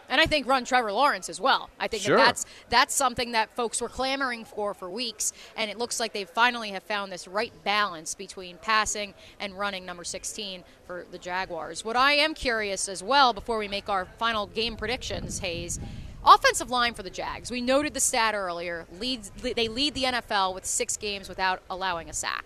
And 0.09 0.19
I 0.19 0.25
think 0.25 0.47
run 0.47 0.65
Trevor 0.65 0.91
Lawrence 0.91 1.29
as 1.29 1.39
well. 1.39 1.69
I 1.79 1.87
think 1.87 2.01
sure. 2.01 2.17
that 2.17 2.25
that's 2.25 2.45
that's 2.69 2.95
something 2.95 3.33
that 3.33 3.55
folks 3.55 3.79
were 3.79 3.89
clamoring 3.89 4.43
for 4.43 4.73
for 4.73 4.89
weeks, 4.89 5.33
and 5.55 5.69
it 5.69 5.77
looks 5.77 5.99
like 5.99 6.13
they 6.13 6.25
finally 6.25 6.71
have 6.71 6.81
found 6.81 7.11
this 7.11 7.27
right 7.27 7.53
balance 7.63 8.15
between 8.15 8.57
passing 8.57 9.13
and 9.39 9.57
running. 9.57 9.85
Number 9.85 10.03
16 10.03 10.63
for 10.85 11.05
the 11.11 11.19
Jaguars. 11.19 11.85
What 11.85 11.95
I 11.95 12.13
am 12.13 12.33
curious 12.33 12.89
as 12.89 13.03
well, 13.03 13.33
before 13.33 13.59
we 13.59 13.67
make 13.67 13.87
our 13.87 14.05
final 14.05 14.47
game 14.47 14.75
predictions, 14.75 15.39
Hays, 15.39 15.79
Offensive 16.25 16.69
line 16.69 16.93
for 16.93 17.03
the 17.03 17.09
Jags. 17.09 17.49
We 17.49 17.61
noted 17.61 17.93
the 17.93 17.99
stat 17.99 18.35
earlier. 18.35 18.85
Leads, 18.99 19.31
they 19.41 19.67
lead 19.67 19.93
the 19.93 20.03
NFL 20.03 20.53
with 20.53 20.65
six 20.65 20.97
games 20.97 21.29
without 21.29 21.61
allowing 21.69 22.09
a 22.09 22.13
sack. 22.13 22.45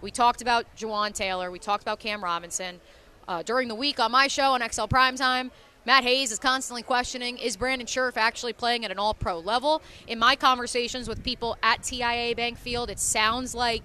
We 0.00 0.10
talked 0.10 0.42
about 0.42 0.66
Jawaan 0.76 1.14
Taylor. 1.14 1.50
We 1.50 1.58
talked 1.58 1.82
about 1.82 2.00
Cam 2.00 2.22
Robinson. 2.22 2.80
Uh, 3.28 3.42
during 3.42 3.68
the 3.68 3.74
week 3.74 3.98
on 3.98 4.12
my 4.12 4.28
show 4.28 4.52
on 4.52 4.60
XL 4.60 4.84
Primetime, 4.84 5.50
Matt 5.84 6.02
Hayes 6.02 6.32
is 6.32 6.38
constantly 6.38 6.82
questioning 6.82 7.38
is 7.38 7.56
Brandon 7.56 7.86
Scherff 7.86 8.16
actually 8.16 8.52
playing 8.52 8.84
at 8.84 8.90
an 8.90 8.98
all 8.98 9.14
pro 9.14 9.38
level? 9.38 9.82
In 10.08 10.18
my 10.18 10.34
conversations 10.34 11.08
with 11.08 11.22
people 11.22 11.56
at 11.62 11.82
TIAA 11.82 12.36
Bank 12.36 12.58
Field, 12.58 12.90
it 12.90 12.98
sounds 12.98 13.54
like 13.54 13.84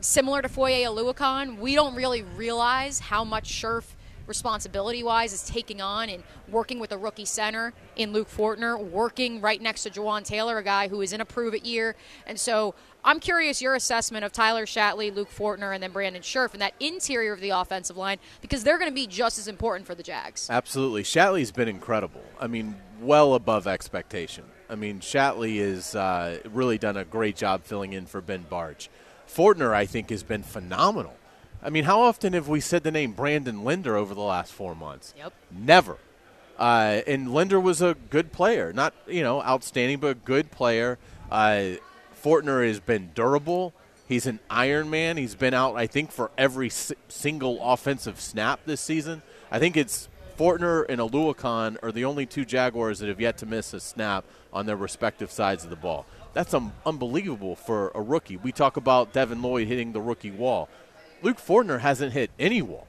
similar 0.00 0.40
to 0.42 0.48
Foye 0.48 0.82
Oluokun, 0.84 1.58
we 1.58 1.74
don't 1.74 1.94
really 1.94 2.22
realize 2.22 3.00
how 3.00 3.24
much 3.24 3.48
Scherff 3.48 3.96
responsibility 4.30 5.02
wise 5.02 5.34
is 5.34 5.42
taking 5.42 5.82
on 5.82 6.08
and 6.08 6.22
working 6.48 6.78
with 6.78 6.92
a 6.92 6.96
rookie 6.96 7.26
center 7.26 7.74
in 7.96 8.12
Luke 8.12 8.30
Fortner, 8.30 8.82
working 8.82 9.42
right 9.42 9.60
next 9.60 9.82
to 9.82 9.90
Jawaan 9.90 10.24
Taylor, 10.24 10.56
a 10.56 10.62
guy 10.62 10.88
who 10.88 11.02
is 11.02 11.12
in 11.12 11.20
a 11.20 11.24
prove 11.26 11.52
it 11.52 11.66
year. 11.66 11.96
And 12.26 12.40
so 12.40 12.74
I'm 13.04 13.20
curious 13.20 13.60
your 13.60 13.74
assessment 13.74 14.24
of 14.24 14.32
Tyler 14.32 14.64
Shatley, 14.64 15.14
Luke 15.14 15.30
Fortner, 15.30 15.74
and 15.74 15.82
then 15.82 15.90
Brandon 15.90 16.22
Scherff 16.22 16.52
and 16.52 16.62
that 16.62 16.74
interior 16.80 17.32
of 17.32 17.40
the 17.40 17.50
offensive 17.50 17.96
line 17.96 18.18
because 18.40 18.62
they're 18.64 18.78
going 18.78 18.90
to 18.90 18.94
be 18.94 19.06
just 19.06 19.38
as 19.38 19.48
important 19.48 19.86
for 19.86 19.94
the 19.94 20.02
Jags. 20.02 20.48
Absolutely. 20.48 21.02
Shatley's 21.02 21.50
been 21.50 21.68
incredible. 21.68 22.22
I 22.40 22.46
mean, 22.46 22.76
well 23.00 23.34
above 23.34 23.66
expectation. 23.66 24.44
I 24.68 24.76
mean, 24.76 25.00
Shatley 25.00 25.58
has 25.58 25.96
uh, 25.96 26.38
really 26.52 26.78
done 26.78 26.96
a 26.96 27.04
great 27.04 27.34
job 27.36 27.64
filling 27.64 27.92
in 27.92 28.06
for 28.06 28.20
Ben 28.20 28.46
Bartch. 28.48 28.88
Fortner, 29.26 29.74
I 29.74 29.86
think, 29.86 30.10
has 30.10 30.22
been 30.22 30.44
phenomenal. 30.44 31.16
I 31.62 31.70
mean, 31.70 31.84
how 31.84 32.00
often 32.00 32.32
have 32.32 32.48
we 32.48 32.60
said 32.60 32.82
the 32.84 32.90
name 32.90 33.12
Brandon 33.12 33.64
Linder 33.64 33.96
over 33.96 34.14
the 34.14 34.22
last 34.22 34.52
four 34.52 34.74
months? 34.74 35.14
Yep. 35.16 35.32
Never. 35.50 35.98
Uh, 36.58 37.00
and 37.06 37.32
Linder 37.32 37.58
was 37.58 37.80
a 37.80 37.96
good 38.10 38.32
player, 38.32 38.72
not 38.72 38.92
you 39.06 39.22
know 39.22 39.42
outstanding, 39.42 39.98
but 39.98 40.08
a 40.08 40.14
good 40.14 40.50
player. 40.50 40.98
Uh, 41.30 41.76
Fortner 42.22 42.66
has 42.66 42.80
been 42.80 43.10
durable. 43.14 43.72
He's 44.06 44.26
an 44.26 44.40
Iron 44.50 44.90
Man. 44.90 45.16
He's 45.16 45.34
been 45.34 45.54
out, 45.54 45.76
I 45.76 45.86
think, 45.86 46.10
for 46.10 46.30
every 46.36 46.68
si- 46.68 46.96
single 47.08 47.62
offensive 47.62 48.20
snap 48.20 48.60
this 48.66 48.80
season. 48.80 49.22
I 49.50 49.58
think 49.58 49.76
it's 49.76 50.08
Fortner 50.36 50.84
and 50.88 51.00
Oluokun 51.00 51.76
are 51.82 51.92
the 51.92 52.04
only 52.04 52.26
two 52.26 52.44
Jaguars 52.44 52.98
that 52.98 53.08
have 53.08 53.20
yet 53.20 53.38
to 53.38 53.46
miss 53.46 53.72
a 53.72 53.80
snap 53.80 54.24
on 54.52 54.66
their 54.66 54.76
respective 54.76 55.30
sides 55.30 55.64
of 55.64 55.70
the 55.70 55.76
ball. 55.76 56.06
That's 56.32 56.52
um, 56.54 56.72
unbelievable 56.84 57.56
for 57.56 57.90
a 57.94 58.02
rookie. 58.02 58.36
We 58.36 58.52
talk 58.52 58.76
about 58.76 59.12
Devin 59.12 59.42
Lloyd 59.42 59.68
hitting 59.68 59.92
the 59.92 60.00
rookie 60.00 60.30
wall. 60.30 60.68
Luke 61.22 61.38
Fortner 61.38 61.80
hasn't 61.80 62.12
hit 62.12 62.30
any 62.38 62.62
wall. 62.62 62.86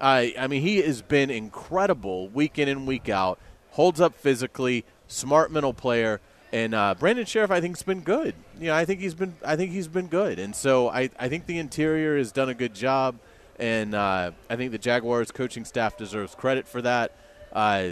I, 0.00 0.34
I 0.38 0.46
mean, 0.46 0.62
he 0.62 0.78
has 0.78 1.02
been 1.02 1.30
incredible 1.30 2.28
week 2.28 2.58
in 2.58 2.68
and 2.68 2.86
week 2.86 3.08
out. 3.08 3.38
Holds 3.72 4.00
up 4.00 4.14
physically, 4.14 4.84
smart 5.08 5.52
mental 5.52 5.74
player, 5.74 6.20
and 6.52 6.74
uh, 6.74 6.94
Brandon 6.98 7.24
Scherff 7.24 7.50
I 7.50 7.60
think 7.60 7.76
has 7.76 7.82
been 7.82 8.00
good. 8.00 8.34
You 8.58 8.68
know, 8.68 8.74
I 8.74 8.84
think 8.84 9.00
he's 9.00 9.14
been 9.14 9.34
I 9.44 9.56
think 9.56 9.72
he's 9.72 9.88
been 9.88 10.08
good, 10.08 10.38
and 10.38 10.54
so 10.56 10.88
I, 10.88 11.10
I 11.18 11.28
think 11.28 11.46
the 11.46 11.58
interior 11.58 12.18
has 12.18 12.32
done 12.32 12.48
a 12.48 12.54
good 12.54 12.74
job, 12.74 13.16
and 13.58 13.94
uh, 13.94 14.32
I 14.48 14.56
think 14.56 14.72
the 14.72 14.78
Jaguars 14.78 15.30
coaching 15.30 15.64
staff 15.64 15.96
deserves 15.96 16.34
credit 16.34 16.66
for 16.66 16.82
that. 16.82 17.12
Uh, 17.52 17.90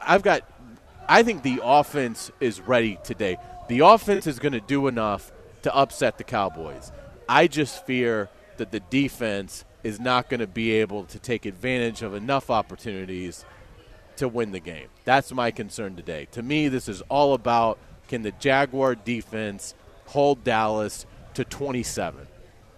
I've 0.00 0.22
got, 0.22 0.42
I 1.08 1.22
think 1.22 1.42
the 1.42 1.60
offense 1.62 2.30
is 2.40 2.60
ready 2.60 2.98
today. 3.04 3.36
The 3.68 3.80
offense 3.80 4.26
is 4.26 4.38
going 4.38 4.52
to 4.52 4.60
do 4.60 4.86
enough 4.86 5.32
to 5.62 5.74
upset 5.74 6.18
the 6.18 6.24
Cowboys. 6.24 6.92
I 7.28 7.46
just 7.46 7.84
fear 7.86 8.28
that 8.58 8.70
the 8.70 8.80
defense 8.80 9.64
is 9.82 9.98
not 9.98 10.28
going 10.28 10.40
to 10.40 10.46
be 10.46 10.72
able 10.72 11.04
to 11.04 11.18
take 11.18 11.46
advantage 11.46 12.02
of 12.02 12.14
enough 12.14 12.50
opportunities 12.50 13.44
to 14.16 14.28
win 14.28 14.52
the 14.52 14.60
game. 14.60 14.88
That's 15.04 15.32
my 15.32 15.50
concern 15.50 15.96
today. 15.96 16.26
To 16.32 16.42
me, 16.42 16.68
this 16.68 16.88
is 16.88 17.02
all 17.08 17.34
about 17.34 17.78
can 18.08 18.22
the 18.22 18.32
Jaguar 18.32 18.94
defense 18.94 19.74
hold 20.06 20.42
Dallas 20.42 21.06
to 21.34 21.44
27? 21.44 22.26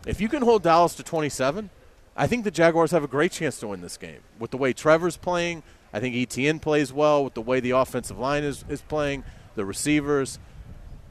If 0.06 0.20
you 0.20 0.28
can 0.28 0.42
hold 0.42 0.62
Dallas 0.62 0.94
to 0.96 1.02
27, 1.02 1.70
I 2.16 2.26
think 2.26 2.44
the 2.44 2.50
Jaguars 2.50 2.90
have 2.90 3.04
a 3.04 3.08
great 3.08 3.32
chance 3.32 3.58
to 3.60 3.68
win 3.68 3.80
this 3.80 3.96
game. 3.96 4.20
With 4.38 4.50
the 4.50 4.56
way 4.56 4.72
Trevor's 4.72 5.16
playing, 5.16 5.62
I 5.92 6.00
think 6.00 6.14
ETN 6.14 6.60
plays 6.60 6.92
well. 6.92 7.24
With 7.24 7.34
the 7.34 7.42
way 7.42 7.60
the 7.60 7.70
offensive 7.70 8.18
line 8.18 8.44
is, 8.44 8.64
is 8.68 8.82
playing, 8.82 9.24
the 9.54 9.64
receivers, 9.64 10.38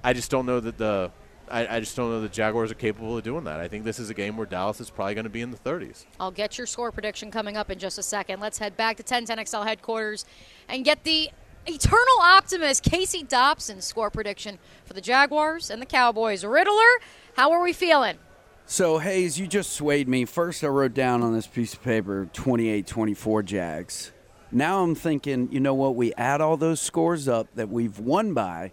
I 0.03 0.13
just 0.13 0.29
don't 0.29 0.45
know 0.45 0.59
that 0.59 0.77
the 0.77 1.11
I, 1.49 1.77
I 1.77 1.79
just 1.79 1.95
don't 1.95 2.09
know 2.09 2.21
the 2.21 2.29
Jaguars 2.29 2.71
are 2.71 2.75
capable 2.75 3.17
of 3.17 3.23
doing 3.23 3.43
that. 3.45 3.59
I 3.59 3.67
think 3.67 3.83
this 3.83 3.99
is 3.99 4.09
a 4.09 4.13
game 4.13 4.37
where 4.37 4.45
Dallas 4.45 4.79
is 4.79 4.89
probably 4.89 5.15
going 5.15 5.25
to 5.25 5.29
be 5.29 5.41
in 5.41 5.51
the 5.51 5.57
30s. 5.57 6.05
I'll 6.19 6.31
get 6.31 6.57
your 6.57 6.67
score 6.67 6.91
prediction 6.91 7.31
coming 7.31 7.57
up 7.57 7.69
in 7.71 7.79
just 7.79 7.97
a 7.97 8.03
second. 8.03 8.39
Let's 8.39 8.57
head 8.57 8.77
back 8.77 8.97
to 8.97 9.03
1010XL 9.03 9.65
headquarters 9.65 10.25
and 10.67 10.85
get 10.85 11.03
the 11.03 11.29
eternal 11.65 12.19
optimist 12.21 12.83
Casey 12.83 13.23
Dobson 13.23 13.81
score 13.81 14.09
prediction 14.09 14.59
for 14.85 14.93
the 14.93 15.01
Jaguars 15.01 15.69
and 15.69 15.81
the 15.81 15.85
Cowboys. 15.85 16.43
Riddler, 16.43 16.99
how 17.35 17.51
are 17.51 17.61
we 17.61 17.73
feeling? 17.73 18.17
So, 18.65 18.99
Hays, 18.99 19.39
you 19.39 19.47
just 19.47 19.73
swayed 19.73 20.07
me. 20.07 20.25
First, 20.25 20.63
I 20.63 20.67
wrote 20.67 20.93
down 20.93 21.23
on 21.23 21.33
this 21.33 21.47
piece 21.47 21.73
of 21.73 21.81
paper 21.81 22.29
28 22.33 22.85
24 22.85 23.43
Jags. 23.43 24.11
Now 24.51 24.83
I'm 24.83 24.95
thinking, 24.95 25.51
you 25.51 25.59
know 25.59 25.73
what? 25.73 25.95
We 25.95 26.13
add 26.13 26.41
all 26.41 26.57
those 26.57 26.81
scores 26.81 27.27
up 27.27 27.47
that 27.55 27.69
we've 27.69 27.99
won 27.99 28.33
by, 28.33 28.71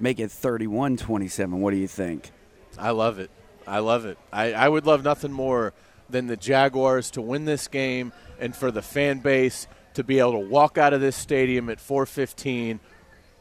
make 0.00 0.18
it 0.18 0.30
31 0.30 0.96
27. 0.96 1.60
What 1.60 1.70
do 1.72 1.76
you 1.76 1.88
think? 1.88 2.30
I 2.78 2.90
love 2.90 3.18
it. 3.18 3.30
I 3.66 3.78
love 3.78 4.04
it. 4.06 4.18
I, 4.32 4.52
I 4.52 4.68
would 4.68 4.86
love 4.86 5.04
nothing 5.04 5.32
more 5.32 5.72
than 6.08 6.26
the 6.26 6.36
Jaguars 6.36 7.10
to 7.12 7.22
win 7.22 7.44
this 7.44 7.68
game 7.68 8.12
and 8.38 8.56
for 8.56 8.70
the 8.70 8.82
fan 8.82 9.18
base 9.18 9.68
to 9.94 10.02
be 10.02 10.18
able 10.18 10.32
to 10.32 10.38
walk 10.38 10.78
out 10.78 10.92
of 10.92 11.00
this 11.00 11.16
stadium 11.16 11.68
at 11.68 11.80
415 11.80 12.80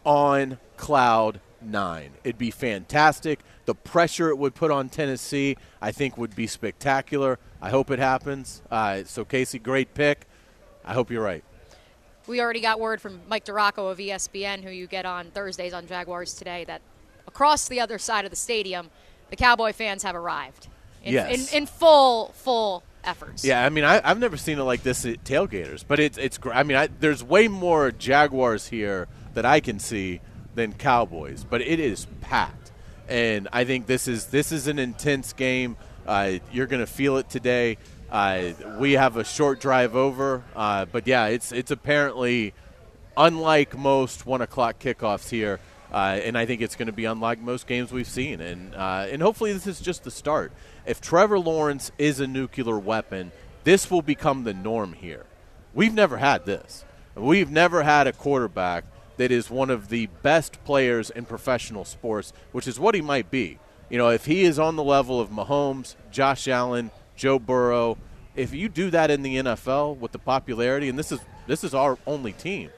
on 0.03 0.59
cloud 0.77 1.39
nine. 1.61 2.11
It'd 2.23 2.37
be 2.37 2.51
fantastic. 2.51 3.39
The 3.65 3.75
pressure 3.75 4.29
it 4.29 4.37
would 4.37 4.55
put 4.55 4.71
on 4.71 4.89
Tennessee, 4.89 5.57
I 5.81 5.91
think, 5.91 6.17
would 6.17 6.35
be 6.35 6.47
spectacular. 6.47 7.39
I 7.61 7.69
hope 7.69 7.91
it 7.91 7.99
happens. 7.99 8.61
Uh, 8.71 9.03
so, 9.05 9.25
Casey, 9.25 9.59
great 9.59 9.93
pick. 9.93 10.25
I 10.83 10.93
hope 10.93 11.11
you're 11.11 11.23
right. 11.23 11.43
We 12.29 12.41
already 12.41 12.61
got 12.61 12.79
word 12.79 13.01
from 13.01 13.21
Mike 13.27 13.43
DiRocco 13.43 13.91
of 13.91 13.97
ESPN, 13.97 14.63
who 14.63 14.69
you 14.69 14.85
get 14.85 15.03
on 15.03 15.31
Thursdays 15.31 15.73
on 15.73 15.87
Jaguars 15.87 16.35
Today, 16.35 16.63
that 16.65 16.83
across 17.27 17.67
the 17.67 17.79
other 17.79 17.97
side 17.97 18.23
of 18.23 18.29
the 18.29 18.37
stadium, 18.37 18.91
the 19.31 19.35
Cowboy 19.35 19.73
fans 19.73 20.03
have 20.03 20.15
arrived 20.15 20.67
in, 21.03 21.13
Yes. 21.13 21.51
in, 21.51 21.63
in 21.63 21.65
full, 21.65 22.27
full 22.35 22.83
efforts. 23.03 23.43
Yeah, 23.43 23.65
I 23.65 23.69
mean, 23.69 23.83
I, 23.83 23.99
I've 24.07 24.19
never 24.19 24.37
seen 24.37 24.59
it 24.59 24.63
like 24.63 24.83
this 24.83 25.07
at 25.07 25.23
tailgaters, 25.23 25.83
but 25.87 25.99
it's 25.99 26.19
it's. 26.19 26.37
I 26.53 26.61
mean, 26.61 26.77
I, 26.77 26.87
there's 26.99 27.23
way 27.23 27.47
more 27.47 27.91
Jaguars 27.91 28.67
here 28.67 29.07
that 29.33 29.45
I 29.47 29.59
can 29.59 29.79
see 29.79 30.21
than 30.53 30.73
Cowboys, 30.73 31.43
but 31.43 31.61
it 31.61 31.79
is 31.79 32.05
packed, 32.21 32.71
and 33.07 33.47
I 33.51 33.63
think 33.63 33.87
this 33.87 34.07
is 34.07 34.27
this 34.27 34.51
is 34.51 34.67
an 34.67 34.77
intense 34.77 35.33
game. 35.33 35.77
Uh, 36.05 36.33
you're 36.51 36.67
going 36.67 36.79
to 36.79 36.87
feel 36.91 37.17
it 37.17 37.27
today. 37.27 37.77
Uh, 38.11 38.53
we 38.79 38.93
have 38.93 39.17
a 39.17 39.23
short 39.23 39.59
drive 39.59 39.95
over, 39.95 40.43
uh, 40.55 40.85
but 40.85 41.05
yeah, 41.05 41.27
it's 41.27 41.51
it's 41.51 41.69
apparently 41.69 42.53
unlike 43.15 43.77
most 43.77 44.25
one 44.25 44.41
o'clock 44.41 44.79
kickoffs 44.79 45.29
here, 45.29 45.59
uh, 45.93 46.19
and 46.23 46.37
I 46.37 46.45
think 46.45 46.61
it's 46.61 46.75
going 46.75 46.87
to 46.87 46.93
be 46.93 47.05
unlike 47.05 47.39
most 47.39 47.67
games 47.67 47.91
we've 47.91 48.07
seen. 48.07 48.41
And 48.41 48.73
uh, 48.73 49.07
and 49.11 49.21
hopefully 49.21 49.53
this 49.53 49.67
is 49.67 49.79
just 49.79 50.03
the 50.03 50.11
start. 50.11 50.51
If 50.87 51.01
Trevor 51.01 51.37
Lawrence 51.37 51.91
is 51.99 52.19
a 52.19 52.25
nuclear 52.25 52.79
weapon, 52.79 53.31
this 53.63 53.91
will 53.91 54.01
become 54.01 54.43
the 54.43 54.53
norm 54.53 54.93
here. 54.93 55.25
We've 55.75 55.93
never 55.93 56.17
had 56.17 56.45
this. 56.45 56.85
We've 57.13 57.51
never 57.51 57.83
had 57.83 58.07
a 58.07 58.13
quarterback 58.13 58.85
that 59.17 59.31
is 59.31 59.51
one 59.51 59.69
of 59.69 59.89
the 59.89 60.07
best 60.23 60.63
players 60.63 61.09
in 61.11 61.25
professional 61.25 61.85
sports, 61.85 62.33
which 62.53 62.67
is 62.67 62.79
what 62.79 62.95
he 62.95 63.01
might 63.01 63.29
be. 63.29 63.59
You 63.89 63.97
know, 63.97 64.09
if 64.09 64.25
he 64.25 64.43
is 64.43 64.57
on 64.57 64.77
the 64.77 64.83
level 64.83 65.19
of 65.19 65.29
Mahomes, 65.29 65.95
Josh 66.11 66.47
Allen, 66.47 66.89
Joe 67.19 67.37
Burrow, 67.37 67.97
if 68.33 68.53
you 68.53 68.69
do 68.69 68.89
that 68.91 69.11
in 69.11 69.23
the 69.23 69.35
NFL 69.35 69.97
with 69.97 70.13
the 70.13 70.19
popularity, 70.19 70.87
and 70.87 70.97
this 70.97 71.11
is 71.11 71.19
this 71.47 71.65
is 71.65 71.73
our 71.73 71.97
only 72.07 72.31
team, 72.31 72.69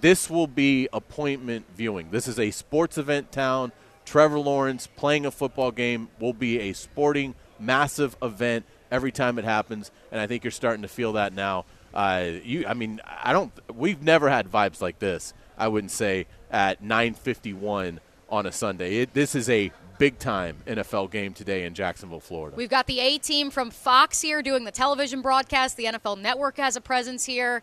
this 0.00 0.30
will 0.30 0.46
be 0.46 0.88
appointment 0.94 1.66
viewing. 1.76 2.10
This 2.10 2.26
is 2.26 2.38
a 2.38 2.50
sports 2.50 2.96
event 2.96 3.30
town. 3.32 3.72
Trevor 4.06 4.38
Lawrence 4.38 4.86
playing 4.86 5.26
a 5.26 5.30
football 5.30 5.72
game 5.72 6.08
will 6.18 6.32
be 6.32 6.58
a 6.60 6.72
sporting, 6.72 7.34
massive 7.58 8.16
event 8.22 8.64
every 8.90 9.12
time 9.12 9.38
it 9.38 9.44
happens, 9.44 9.90
and 10.10 10.22
I 10.22 10.26
think 10.26 10.42
you're 10.42 10.52
starting 10.52 10.82
to 10.82 10.88
feel 10.88 11.12
that 11.12 11.34
now. 11.34 11.66
Uh, 11.92 12.30
you, 12.42 12.66
I 12.66 12.72
mean, 12.72 13.02
I 13.04 13.34
don't. 13.34 13.52
We've 13.74 14.02
never 14.02 14.30
had 14.30 14.50
vibes 14.50 14.80
like 14.80 15.00
this. 15.00 15.34
I 15.58 15.68
wouldn't 15.68 15.90
say 15.90 16.26
at 16.50 16.82
9:51 16.82 17.98
on 18.30 18.46
a 18.46 18.52
Sunday. 18.52 19.00
It, 19.00 19.12
this 19.12 19.34
is 19.34 19.50
a 19.50 19.70
big 19.98 20.18
time 20.18 20.58
NFL 20.66 21.10
game 21.10 21.32
today 21.34 21.64
in 21.64 21.74
Jacksonville, 21.74 22.20
Florida. 22.20 22.56
We've 22.56 22.68
got 22.70 22.86
the 22.86 23.00
A 23.00 23.18
team 23.18 23.50
from 23.50 23.70
Fox 23.70 24.20
here 24.20 24.42
doing 24.42 24.64
the 24.64 24.70
television 24.70 25.22
broadcast. 25.22 25.76
The 25.76 25.84
NFL 25.84 26.20
Network 26.20 26.56
has 26.58 26.76
a 26.76 26.80
presence 26.80 27.24
here. 27.24 27.62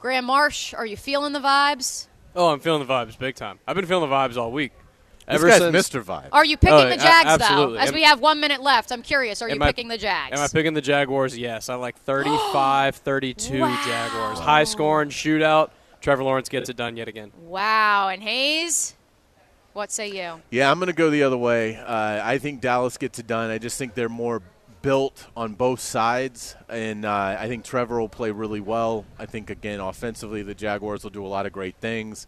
Graham 0.00 0.24
Marsh, 0.26 0.74
are 0.74 0.86
you 0.86 0.96
feeling 0.96 1.32
the 1.32 1.40
vibes? 1.40 2.08
Oh, 2.36 2.48
I'm 2.48 2.60
feeling 2.60 2.86
the 2.86 2.92
vibes 2.92 3.18
big 3.18 3.34
time. 3.36 3.58
I've 3.66 3.76
been 3.76 3.86
feeling 3.86 4.08
the 4.08 4.14
vibes 4.14 4.36
all 4.36 4.50
week. 4.52 4.72
This 5.26 5.36
Ever 5.36 5.48
guy's 5.48 5.58
since 5.60 5.88
Mr. 5.88 6.04
Vibe. 6.04 6.28
Are 6.32 6.44
you 6.44 6.58
picking 6.58 6.74
Oh, 6.76 6.86
the 6.88 6.94
a- 6.94 6.98
Jags, 6.98 7.26
absolutely. 7.40 7.76
though? 7.76 7.80
As 7.82 7.88
Am- 7.88 7.94
we 7.94 8.02
have 8.02 8.20
one 8.20 8.40
minute 8.40 8.60
left, 8.60 8.92
I'm 8.92 9.00
curious. 9.00 9.40
Are 9.40 9.48
you 9.48 9.54
Am 9.54 9.62
I- 9.62 9.68
picking 9.68 9.88
the 9.88 9.96
Jags? 9.96 10.38
Am 10.38 10.44
I 10.44 10.48
picking 10.48 10.74
the 10.74 10.82
Jaguars? 10.82 11.38
Yes. 11.38 11.70
I 11.70 11.76
like 11.76 11.96
35 12.02 12.96
32 12.96 13.52
Jaguars. 13.86 14.38
High 14.38 14.64
scoring 14.64 15.08
shootout. 15.08 15.70
Trevor 16.02 16.24
Lawrence 16.24 16.50
gets 16.50 16.68
it 16.68 16.76
done 16.76 16.98
yet 16.98 17.08
again. 17.08 17.32
wow. 17.38 18.08
And 18.08 18.22
Hays, 18.22 18.94
what 19.74 19.92
say 19.92 20.08
you? 20.08 20.40
Yeah, 20.50 20.70
I'm 20.70 20.78
going 20.78 20.86
to 20.86 20.94
go 20.94 21.10
the 21.10 21.24
other 21.24 21.36
way. 21.36 21.76
Uh, 21.76 22.20
I 22.22 22.38
think 22.38 22.60
Dallas 22.60 22.96
gets 22.96 23.18
it 23.18 23.26
done. 23.26 23.50
I 23.50 23.58
just 23.58 23.76
think 23.76 23.94
they're 23.94 24.08
more 24.08 24.40
built 24.82 25.26
on 25.36 25.54
both 25.54 25.80
sides, 25.80 26.54
and 26.68 27.04
uh, 27.04 27.36
I 27.38 27.48
think 27.48 27.64
Trevor 27.64 28.00
will 28.00 28.08
play 28.08 28.30
really 28.30 28.60
well. 28.60 29.04
I 29.18 29.26
think 29.26 29.50
again 29.50 29.80
offensively, 29.80 30.42
the 30.42 30.54
Jaguars 30.54 31.02
will 31.02 31.10
do 31.10 31.24
a 31.24 31.28
lot 31.28 31.46
of 31.46 31.52
great 31.52 31.76
things, 31.76 32.26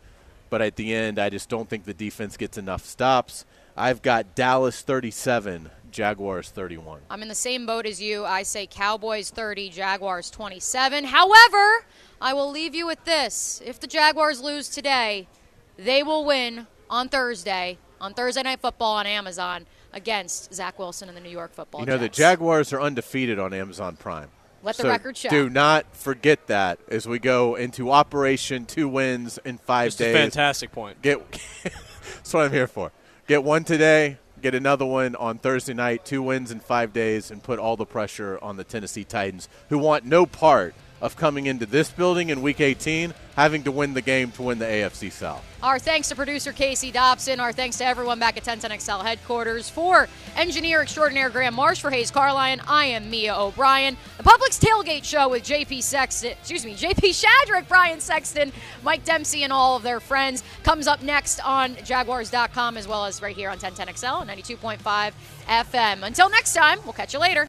but 0.51 0.63
at 0.63 0.77
the 0.77 0.95
end, 0.95 1.19
I 1.19 1.31
just 1.31 1.49
don't 1.49 1.69
think 1.69 1.85
the 1.85 1.95
defense 1.95 2.37
gets 2.37 2.57
enough 2.57 2.85
stops. 2.85 3.45
I've 3.77 4.01
got 4.01 4.35
Dallas 4.35 4.81
37, 4.81 5.69
Jaguars 5.91 6.49
31. 6.49 7.01
I'm 7.11 7.21
in 7.21 7.29
the 7.29 7.35
same 7.35 7.67
boat 7.67 7.85
as 7.85 8.01
you. 8.01 8.25
I 8.25 8.43
say 8.43 8.67
Cowboys 8.67 9.29
30, 9.29 9.69
Jaguars 9.69 10.31
27. 10.31 11.05
However, 11.05 11.85
I 12.23 12.33
will 12.33 12.51
leave 12.51 12.75
you 12.75 12.87
with 12.87 13.05
this. 13.05 13.61
If 13.67 13.79
the 13.79 13.87
Jaguars 13.87 14.41
lose 14.41 14.71
today, 14.71 15.29
they 15.77 16.03
will 16.03 16.25
win 16.25 16.67
on 16.91 17.09
Thursday, 17.09 17.79
on 18.01 18.15
Thursday 18.15 18.43
Night 18.43 18.61
Football 18.61 18.97
on 18.97 19.07
Amazon 19.07 19.67
against 19.93 20.53
Zach 20.55 20.79
Wilson 20.79 21.09
and 21.09 21.17
the 21.17 21.21
New 21.21 21.31
York 21.31 21.55
football 21.55 21.81
You 21.81 21.87
know, 21.87 21.99
the 21.99 22.09
Jaguars 22.09 22.73
are 22.73 22.81
undefeated 22.81 23.39
on 23.39 23.53
Amazon 23.55 23.97
Prime. 23.97 24.29
Let 24.63 24.77
the 24.77 24.83
So 24.83 24.89
record 24.89 25.17
show. 25.17 25.29
Do 25.29 25.49
not 25.49 25.95
forget 25.95 26.47
that 26.49 26.81
as 26.89 27.07
we 27.07 27.19
go 27.19 27.55
into 27.55 27.91
Operation 27.93 28.65
Two 28.65 28.89
Wins 28.89 29.39
in 29.45 29.59
five 29.59 29.89
Just 29.89 30.01
a 30.01 30.05
days. 30.05 30.17
fantastic 30.17 30.73
point. 30.73 31.01
Get 31.03 31.21
that's 31.63 32.35
what 32.35 32.47
I'm 32.47 32.53
here 32.53 32.67
for. 32.67 32.91
Get 33.29 33.45
one 33.45 33.65
today, 33.65 34.19
get 34.43 34.55
another 34.55 34.85
one 34.85 35.15
on 35.17 35.39
Thursday 35.39 35.75
night, 35.75 36.05
two 36.05 36.23
wins 36.23 36.51
in 36.51 36.61
five 36.61 36.93
days, 36.93 37.31
and 37.31 37.43
put 37.43 37.59
all 37.59 37.77
the 37.77 37.87
pressure 37.87 38.39
on 38.43 38.57
the 38.57 38.65
Tennessee 38.65 39.05
Titans, 39.05 39.49
who 39.69 39.79
want 39.79 40.05
no 40.05 40.27
part 40.27 40.75
of 41.01 41.17
coming 41.17 41.47
into 41.47 41.67
this 41.67 41.91
building 41.91 42.31
in 42.31 42.43
Week 42.43 42.61
18, 42.61 43.13
having 43.35 43.63
to 43.65 43.71
win 43.71 43.93
the 43.93 44.01
game 44.01 44.31
to 44.33 44.43
win 44.43 44.59
the 44.59 44.65
AFC 44.65 45.13
South. 45.13 45.45
Our 45.63 45.79
thanks 45.79 46.09
to 46.09 46.15
producer 46.15 46.53
Casey 46.53 46.91
Dobson. 46.91 47.41
Our 47.41 47.53
thanks 47.53 47.79
to 47.79 47.85
everyone 47.85 48.19
back 48.19 48.37
at 48.37 48.45
1010XL 48.45 49.03
headquarters. 49.03 49.69
For 49.69 50.09
engineer 50.37 50.83
extraordinaire 50.83 51.29
Graham 51.29 51.55
Marsh, 51.55 51.81
for 51.81 51.91
Hays 51.91 52.11
Carlyon, 52.11 52.61
I 52.67 52.87
am 52.87 53.11
Mia 53.11 53.37
O'Brien. 53.37 53.97
The 54.17 54.23
Publix 54.23 54.59
Tailgate 54.59 55.05
Show 55.05 55.29
with 55.29 55.43
JP 55.43 55.83
Sexton, 55.83 56.33
excuse 56.33 56.65
me, 56.65 56.75
JP 56.75 57.25
Shadrick, 57.25 57.69
Brian 57.69 58.01
Sexton, 58.01 58.53
Mike 58.83 59.05
Dempsey, 59.05 59.43
and 59.43 59.53
all 59.53 59.77
of 59.77 59.83
their 59.83 60.01
friends 60.01 60.43
comes 60.63 60.87
up 60.87 61.03
next 61.03 61.41
on 61.41 61.77
Jaguars.com 61.85 62.77
as 62.77 62.89
well 62.89 63.05
as 63.05 63.21
right 63.21 63.37
here 63.37 63.51
on 63.51 63.59
1010XL 63.59 64.23
and 64.23 64.31
92.5 64.31 65.13
FM. 65.49 66.03
Until 66.07 66.31
next 66.31 66.55
time, 66.55 66.79
we'll 66.85 66.93
catch 66.93 67.13
you 67.13 67.21
later. 67.21 67.45